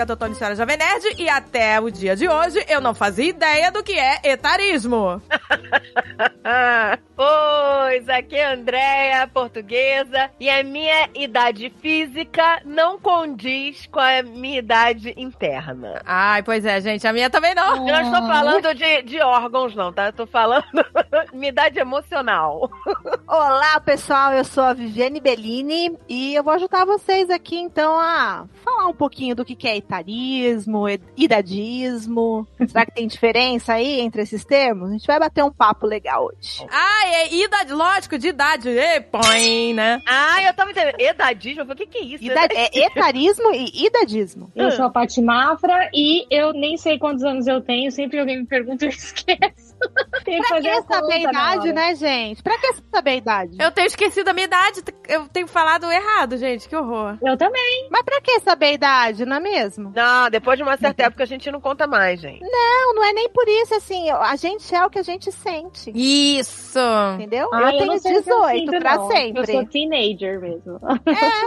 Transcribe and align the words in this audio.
Agatha 0.00 0.16
Tony 0.16 0.34
Senhora 0.34 0.56
Jovem 0.56 0.78
Nerd 0.78 1.14
e 1.18 1.28
até 1.28 1.78
o 1.78 1.90
dia 1.90 2.16
de 2.16 2.26
hoje 2.26 2.64
eu 2.70 2.80
não 2.80 2.94
fazia 2.94 3.28
ideia 3.28 3.70
do 3.70 3.82
que 3.82 3.92
é 3.92 4.18
etarismo. 4.24 5.20
pois, 7.14 8.08
aqui 8.08 8.36
é 8.36 8.46
a 8.46 8.54
Andréia, 8.54 9.28
portuguesa, 9.28 10.30
e 10.40 10.48
a 10.48 10.64
minha 10.64 11.10
idade 11.14 11.70
física 11.82 12.62
não 12.64 12.98
condiz 12.98 13.86
com 13.88 14.00
a 14.00 14.22
minha 14.22 14.60
idade 14.60 15.12
interna. 15.18 16.00
Ai, 16.06 16.42
pois 16.42 16.64
é, 16.64 16.80
gente, 16.80 17.06
a 17.06 17.12
minha 17.12 17.28
também 17.28 17.54
não. 17.54 17.86
Eu 17.86 17.94
não 17.94 18.02
estou 18.02 18.26
falando 18.26 18.74
de, 18.74 19.02
de 19.02 19.20
órgãos, 19.20 19.74
não, 19.74 19.92
tá? 19.92 20.06
Eu 20.06 20.12
tô 20.14 20.26
falando 20.26 20.64
minha 21.34 21.50
idade 21.50 21.78
emocional. 21.78 22.70
Olá, 23.28 23.78
pessoal, 23.80 24.32
eu 24.32 24.44
sou 24.44 24.64
a 24.64 24.72
Viviane 24.72 25.20
Bellini 25.20 25.94
e 26.08 26.34
eu 26.34 26.42
vou 26.42 26.54
ajudar 26.54 26.86
vocês 26.86 27.28
aqui, 27.28 27.58
então, 27.58 27.98
a 27.98 28.46
falar 28.64 28.86
um 28.86 28.94
pouquinho 28.94 29.36
do 29.36 29.44
que 29.44 29.68
é 29.68 29.76
etarismo, 29.90 30.84
idadismo. 31.16 32.46
Será 32.66 32.86
que 32.86 32.92
tem 32.92 33.06
diferença 33.08 33.74
aí 33.74 34.00
entre 34.00 34.22
esses 34.22 34.44
termos? 34.44 34.88
A 34.88 34.92
gente 34.92 35.06
vai 35.06 35.18
bater 35.18 35.44
um 35.44 35.52
papo 35.52 35.86
legal 35.86 36.26
hoje. 36.26 36.64
Ah, 36.70 37.06
é 37.06 37.34
idade, 37.34 37.72
lógico, 37.72 38.16
de 38.16 38.28
idade. 38.28 38.68
E 38.68 39.00
põe, 39.00 39.74
né? 39.74 40.00
Ah, 40.06 40.42
eu 40.44 40.54
tava 40.54 40.70
entendendo. 40.70 41.00
Edadismo? 41.00 41.64
O 41.64 41.76
que, 41.76 41.86
que 41.86 41.98
é 41.98 42.04
isso? 42.04 42.24
Idade, 42.24 42.54
é 42.56 42.86
etarismo 42.86 43.52
e 43.52 43.86
idadismo. 43.86 44.50
Eu 44.54 44.70
sou 44.70 44.84
a 44.84 44.90
Paty 44.90 45.20
Mafra 45.20 45.90
e 45.92 46.26
eu 46.30 46.52
nem 46.52 46.76
sei 46.76 46.98
quantos 46.98 47.24
anos 47.24 47.46
eu 47.46 47.60
tenho. 47.60 47.90
Sempre 47.90 48.20
alguém 48.20 48.38
me 48.38 48.46
pergunta 48.46 48.84
e 48.84 48.88
eu 48.88 48.92
esqueço. 48.94 49.69
Tem 50.24 50.38
pra 50.42 50.60
que 50.60 50.82
saber 50.82 51.12
a 51.12 51.18
idade, 51.18 51.72
né, 51.72 51.94
gente? 51.94 52.42
Pra 52.42 52.58
que 52.58 52.74
saber 52.92 53.10
a 53.10 53.16
idade? 53.16 53.56
Eu 53.58 53.70
tenho 53.70 53.86
esquecido 53.86 54.28
a 54.28 54.32
minha 54.32 54.44
idade. 54.44 54.82
Eu 55.08 55.26
tenho 55.28 55.46
falado 55.46 55.90
errado, 55.90 56.36
gente. 56.36 56.68
Que 56.68 56.76
horror. 56.76 57.16
Eu 57.22 57.36
também. 57.36 57.88
Mas 57.90 58.02
pra 58.02 58.20
que 58.20 58.38
saber 58.40 58.66
a 58.66 58.72
idade, 58.72 59.24
não 59.24 59.36
é 59.36 59.40
mesmo? 59.40 59.92
Não, 59.94 60.30
depois 60.30 60.56
de 60.56 60.62
uma 60.62 60.76
certa 60.76 61.04
época 61.04 61.22
a 61.24 61.26
gente 61.26 61.50
não 61.50 61.60
conta 61.60 61.86
mais, 61.86 62.20
gente. 62.20 62.40
Não, 62.42 62.94
não 62.94 63.04
é 63.04 63.12
nem 63.12 63.28
por 63.30 63.48
isso, 63.48 63.74
assim. 63.74 64.10
A 64.10 64.36
gente 64.36 64.74
é 64.74 64.84
o 64.84 64.90
que 64.90 64.98
a 64.98 65.02
gente 65.02 65.32
sente. 65.32 65.90
Isso. 65.94 66.78
Entendeu? 67.14 67.48
Ah, 67.52 67.72
eu, 67.72 67.80
eu 67.80 68.00
tenho 68.00 68.22
18 68.22 68.78
pra 68.78 68.96
não. 68.96 69.10
sempre. 69.10 69.40
Eu 69.40 69.46
sou 69.46 69.66
teenager 69.66 70.40
mesmo. 70.40 70.80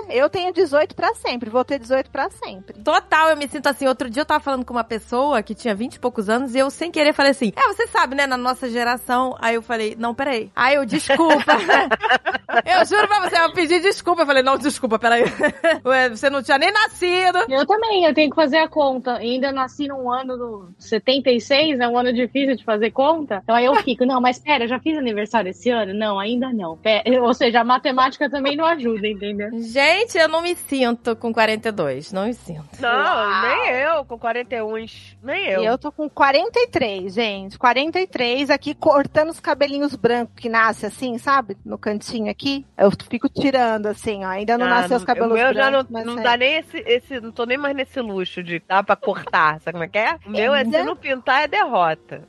É, 0.09 0.17
eu 0.19 0.29
tenho 0.29 0.51
18 0.51 0.95
pra 0.95 1.13
sempre. 1.15 1.49
Vou 1.49 1.63
ter 1.63 1.79
18 1.79 2.09
pra 2.09 2.29
sempre. 2.29 2.81
Total, 2.81 3.29
eu 3.29 3.37
me 3.37 3.47
sinto 3.47 3.67
assim. 3.67 3.87
Outro 3.87 4.09
dia 4.09 4.21
eu 4.21 4.25
tava 4.25 4.39
falando 4.39 4.65
com 4.65 4.73
uma 4.73 4.83
pessoa 4.83 5.41
que 5.43 5.55
tinha 5.55 5.75
20 5.75 5.95
e 5.95 5.99
poucos 5.99 6.29
anos 6.29 6.55
e 6.55 6.59
eu, 6.59 6.69
sem 6.69 6.91
querer, 6.91 7.13
falei 7.13 7.31
assim: 7.31 7.53
É, 7.55 7.67
você 7.67 7.87
sabe, 7.87 8.15
né, 8.15 8.22
na 8.27 8.37
nossa 8.37 8.69
geração. 8.69 9.35
Aí 9.39 9.55
eu 9.55 9.61
falei: 9.61 9.95
Não, 9.97 10.13
peraí. 10.13 10.51
Aí 10.55 10.75
eu, 10.75 10.85
desculpa. 10.85 11.53
eu 12.65 12.85
juro 12.85 13.07
pra 13.07 13.19
você, 13.21 13.39
eu 13.39 13.53
pedi 13.53 13.79
desculpa. 13.79 14.21
Eu 14.21 14.25
falei: 14.25 14.43
Não, 14.43 14.57
desculpa, 14.57 14.99
peraí. 14.99 15.23
você 16.11 16.29
não 16.29 16.43
tinha 16.43 16.57
nem 16.57 16.71
nascido. 16.71 17.39
Eu 17.49 17.65
também, 17.65 18.05
eu 18.05 18.13
tenho 18.13 18.29
que 18.29 18.35
fazer 18.35 18.57
a 18.57 18.67
conta. 18.67 19.15
ainda 19.15 19.51
nasci 19.51 19.87
num 19.87 20.11
ano 20.11 20.37
do 20.37 20.69
76, 20.79 21.79
é 21.79 21.87
um 21.87 21.97
ano 21.97 22.13
difícil 22.13 22.55
de 22.55 22.63
fazer 22.63 22.91
conta. 22.91 23.41
Então 23.43 23.55
aí 23.55 23.65
eu 23.65 23.75
fico: 23.75 24.05
Não, 24.05 24.21
mas 24.21 24.39
pera, 24.39 24.65
eu 24.65 24.67
já 24.67 24.79
fiz 24.79 24.97
aniversário 24.97 25.49
esse 25.49 25.69
ano? 25.69 25.93
Não, 25.93 26.19
ainda 26.19 26.51
não. 26.51 26.77
Pera. 26.77 27.03
Ou 27.23 27.33
seja, 27.33 27.61
a 27.61 27.63
matemática 27.63 28.29
também 28.29 28.55
não 28.55 28.65
ajuda, 28.65 29.07
entendeu? 29.07 29.49
Gente, 29.59 30.17
eu 30.17 30.27
não 30.27 30.41
me 30.41 30.55
sinto 30.55 31.15
com 31.15 31.33
42. 31.33 32.11
Não 32.11 32.25
me 32.25 32.33
sinto. 32.33 32.63
Não, 32.79 32.89
Uau. 32.89 33.41
nem 33.41 33.75
eu 33.75 34.05
com 34.05 34.17
41. 34.17 34.85
Nem 35.23 35.47
eu. 35.47 35.63
E 35.63 35.65
eu 35.65 35.77
tô 35.77 35.91
com 35.91 36.09
43, 36.09 37.13
gente. 37.13 37.57
43 37.57 38.09
aqui 38.49 38.73
cortando 38.73 39.29
os 39.29 39.39
cabelinhos 39.39 39.95
brancos 39.95 40.35
que 40.35 40.49
nasce 40.49 40.85
assim, 40.85 41.17
sabe? 41.17 41.57
No 41.65 41.77
cantinho 41.77 42.29
aqui. 42.29 42.65
Eu 42.77 42.91
fico 43.09 43.29
tirando 43.29 43.87
assim, 43.87 44.23
ó. 44.23 44.29
Ainda 44.29 44.57
não 44.57 44.65
ah, 44.65 44.81
nasceu 44.81 44.97
os 44.97 45.03
cabelos 45.03 45.33
brancos. 45.33 45.51
O 45.51 45.61
meu 45.61 45.71
brancos, 45.71 45.91
já 45.91 46.05
não, 46.05 46.15
não 46.15 46.21
é. 46.21 46.23
dá 46.23 46.37
nem 46.37 46.57
esse, 46.57 46.77
esse. 46.85 47.19
Não 47.19 47.31
tô 47.31 47.45
nem 47.45 47.57
mais 47.57 47.75
nesse 47.75 47.99
luxo 47.99 48.43
de 48.43 48.61
dar 48.67 48.83
pra 48.83 48.95
cortar. 48.95 49.59
Sabe 49.61 49.73
como 49.73 49.83
é 49.83 49.87
que 49.87 49.97
é? 49.97 50.17
O 50.25 50.29
meu 50.29 50.53
é, 50.53 50.63
se 50.63 50.83
não 50.83 50.95
pintar 50.95 51.43
é 51.43 51.47
derrota. 51.47 52.23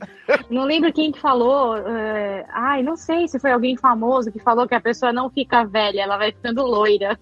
Não 0.50 0.64
lembro 0.64 0.92
quem 0.92 1.12
que 1.12 1.20
falou. 1.20 1.76
Uh, 1.76 2.44
ai, 2.50 2.82
não 2.82 2.96
sei 2.96 3.28
se 3.28 3.38
foi 3.38 3.52
alguém 3.52 3.76
famoso 3.76 4.32
que 4.32 4.38
falou 4.38 4.66
que 4.66 4.74
a 4.74 4.80
pessoa 4.80 5.12
não 5.12 5.28
fica 5.30 5.64
velha, 5.64 6.02
ela 6.02 6.16
vai 6.16 6.32
ficando 6.32 6.62
loira. 6.62 7.18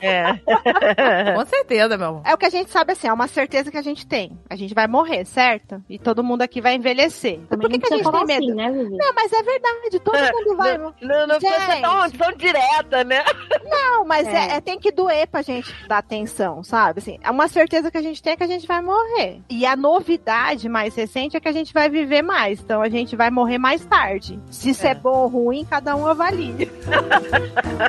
É. 0.00 0.34
Com 1.34 1.46
certeza, 1.46 1.96
meu 1.96 2.08
amor. 2.08 2.22
É 2.24 2.34
o 2.34 2.38
que 2.38 2.46
a 2.46 2.50
gente 2.50 2.70
sabe 2.70 2.92
assim, 2.92 3.08
é 3.08 3.12
uma 3.12 3.26
certeza 3.26 3.70
que 3.70 3.76
a 3.76 3.82
gente 3.82 4.06
tem. 4.06 4.38
A 4.48 4.56
gente 4.56 4.74
vai 4.74 4.86
morrer, 4.86 5.24
certo? 5.24 5.82
E 5.88 5.98
todo 5.98 6.24
mundo 6.24 6.42
aqui 6.42 6.60
vai 6.60 6.74
envelhecer. 6.74 7.40
Por 7.48 7.71
que, 7.80 7.86
que 7.86 7.94
a 7.94 7.96
gente 7.96 8.10
tem 8.10 8.26
medo? 8.26 8.44
Assim, 8.44 8.54
né, 8.54 8.70
não, 8.70 9.14
mas 9.14 9.32
é 9.32 9.42
verdade, 9.42 10.00
todo 10.00 10.16
é. 10.16 10.32
mundo 10.32 10.56
vai. 10.56 10.78
Não, 10.78 10.94
não, 11.00 11.26
não 11.26 11.38
precisa 11.38 11.60
ser 11.60 11.80
tão, 11.80 12.10
tão 12.10 12.32
direta, 12.32 13.04
né? 13.04 13.24
Não, 13.64 14.04
mas 14.04 14.26
é. 14.26 14.32
É, 14.32 14.56
é. 14.56 14.60
tem 14.60 14.78
que 14.78 14.90
doer 14.90 15.26
pra 15.26 15.42
gente 15.42 15.72
dar 15.86 15.98
atenção, 15.98 16.62
sabe? 16.62 16.98
Assim, 16.98 17.18
é 17.22 17.30
uma 17.30 17.48
certeza 17.48 17.90
que 17.90 17.98
a 17.98 18.02
gente 18.02 18.22
tem 18.22 18.36
que 18.36 18.42
a 18.42 18.46
gente 18.46 18.66
vai 18.66 18.80
morrer. 18.80 19.40
E 19.48 19.64
a 19.66 19.76
novidade 19.76 20.68
mais 20.68 20.94
recente 20.94 21.36
é 21.36 21.40
que 21.40 21.48
a 21.48 21.52
gente 21.52 21.72
vai 21.72 21.88
viver 21.88 22.22
mais. 22.22 22.60
Então 22.60 22.82
a 22.82 22.88
gente 22.88 23.16
vai 23.16 23.30
morrer 23.30 23.58
mais 23.58 23.84
tarde. 23.84 24.38
Se 24.50 24.70
isso 24.70 24.86
é, 24.86 24.90
é 24.90 24.94
bom 24.94 25.22
ou 25.22 25.28
ruim, 25.28 25.64
cada 25.64 25.96
um 25.96 26.06
avalie. 26.06 26.52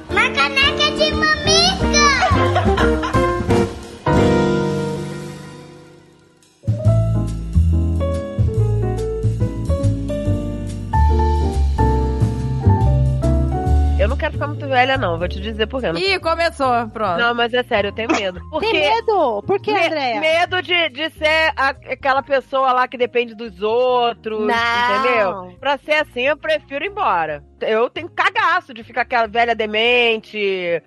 Uma 0.09 0.29
caneca 0.29 0.91
de 0.91 1.11
mamica! 1.11 1.53
quero 14.23 14.33
ficar 14.33 14.47
muito 14.47 14.67
velha, 14.67 14.97
não. 14.97 15.19
Vou 15.19 15.27
te 15.27 15.41
dizer 15.41 15.67
por 15.67 15.81
quê. 15.81 15.91
Ih, 15.95 16.19
começou. 16.19 16.87
Pronto. 16.89 17.19
Não, 17.19 17.33
mas 17.35 17.53
é 17.53 17.61
sério, 17.63 17.89
eu 17.89 17.93
tenho 17.93 18.09
medo. 18.09 18.39
Porque... 18.49 18.71
Tem 18.71 18.79
medo? 18.79 19.43
Por 19.45 19.59
que, 19.59 19.73
Me 19.73 19.85
Andréia? 19.85 20.21
Medo 20.21 20.61
de, 20.61 20.89
de 20.89 21.09
ser 21.09 21.51
a, 21.57 21.69
aquela 21.69 22.23
pessoa 22.23 22.71
lá 22.71 22.87
que 22.87 22.97
depende 22.97 23.35
dos 23.35 23.61
outros, 23.61 24.39
não. 24.39 25.01
entendeu? 25.01 25.57
Pra 25.59 25.77
ser 25.77 25.95
assim, 25.95 26.21
eu 26.21 26.37
prefiro 26.37 26.85
ir 26.85 26.89
embora 26.89 27.43
eu 27.63 27.89
tenho 27.89 28.09
cagaço 28.09 28.73
de 28.73 28.83
ficar 28.83 29.01
aquela 29.01 29.27
velha 29.27 29.55
demente, 29.55 30.37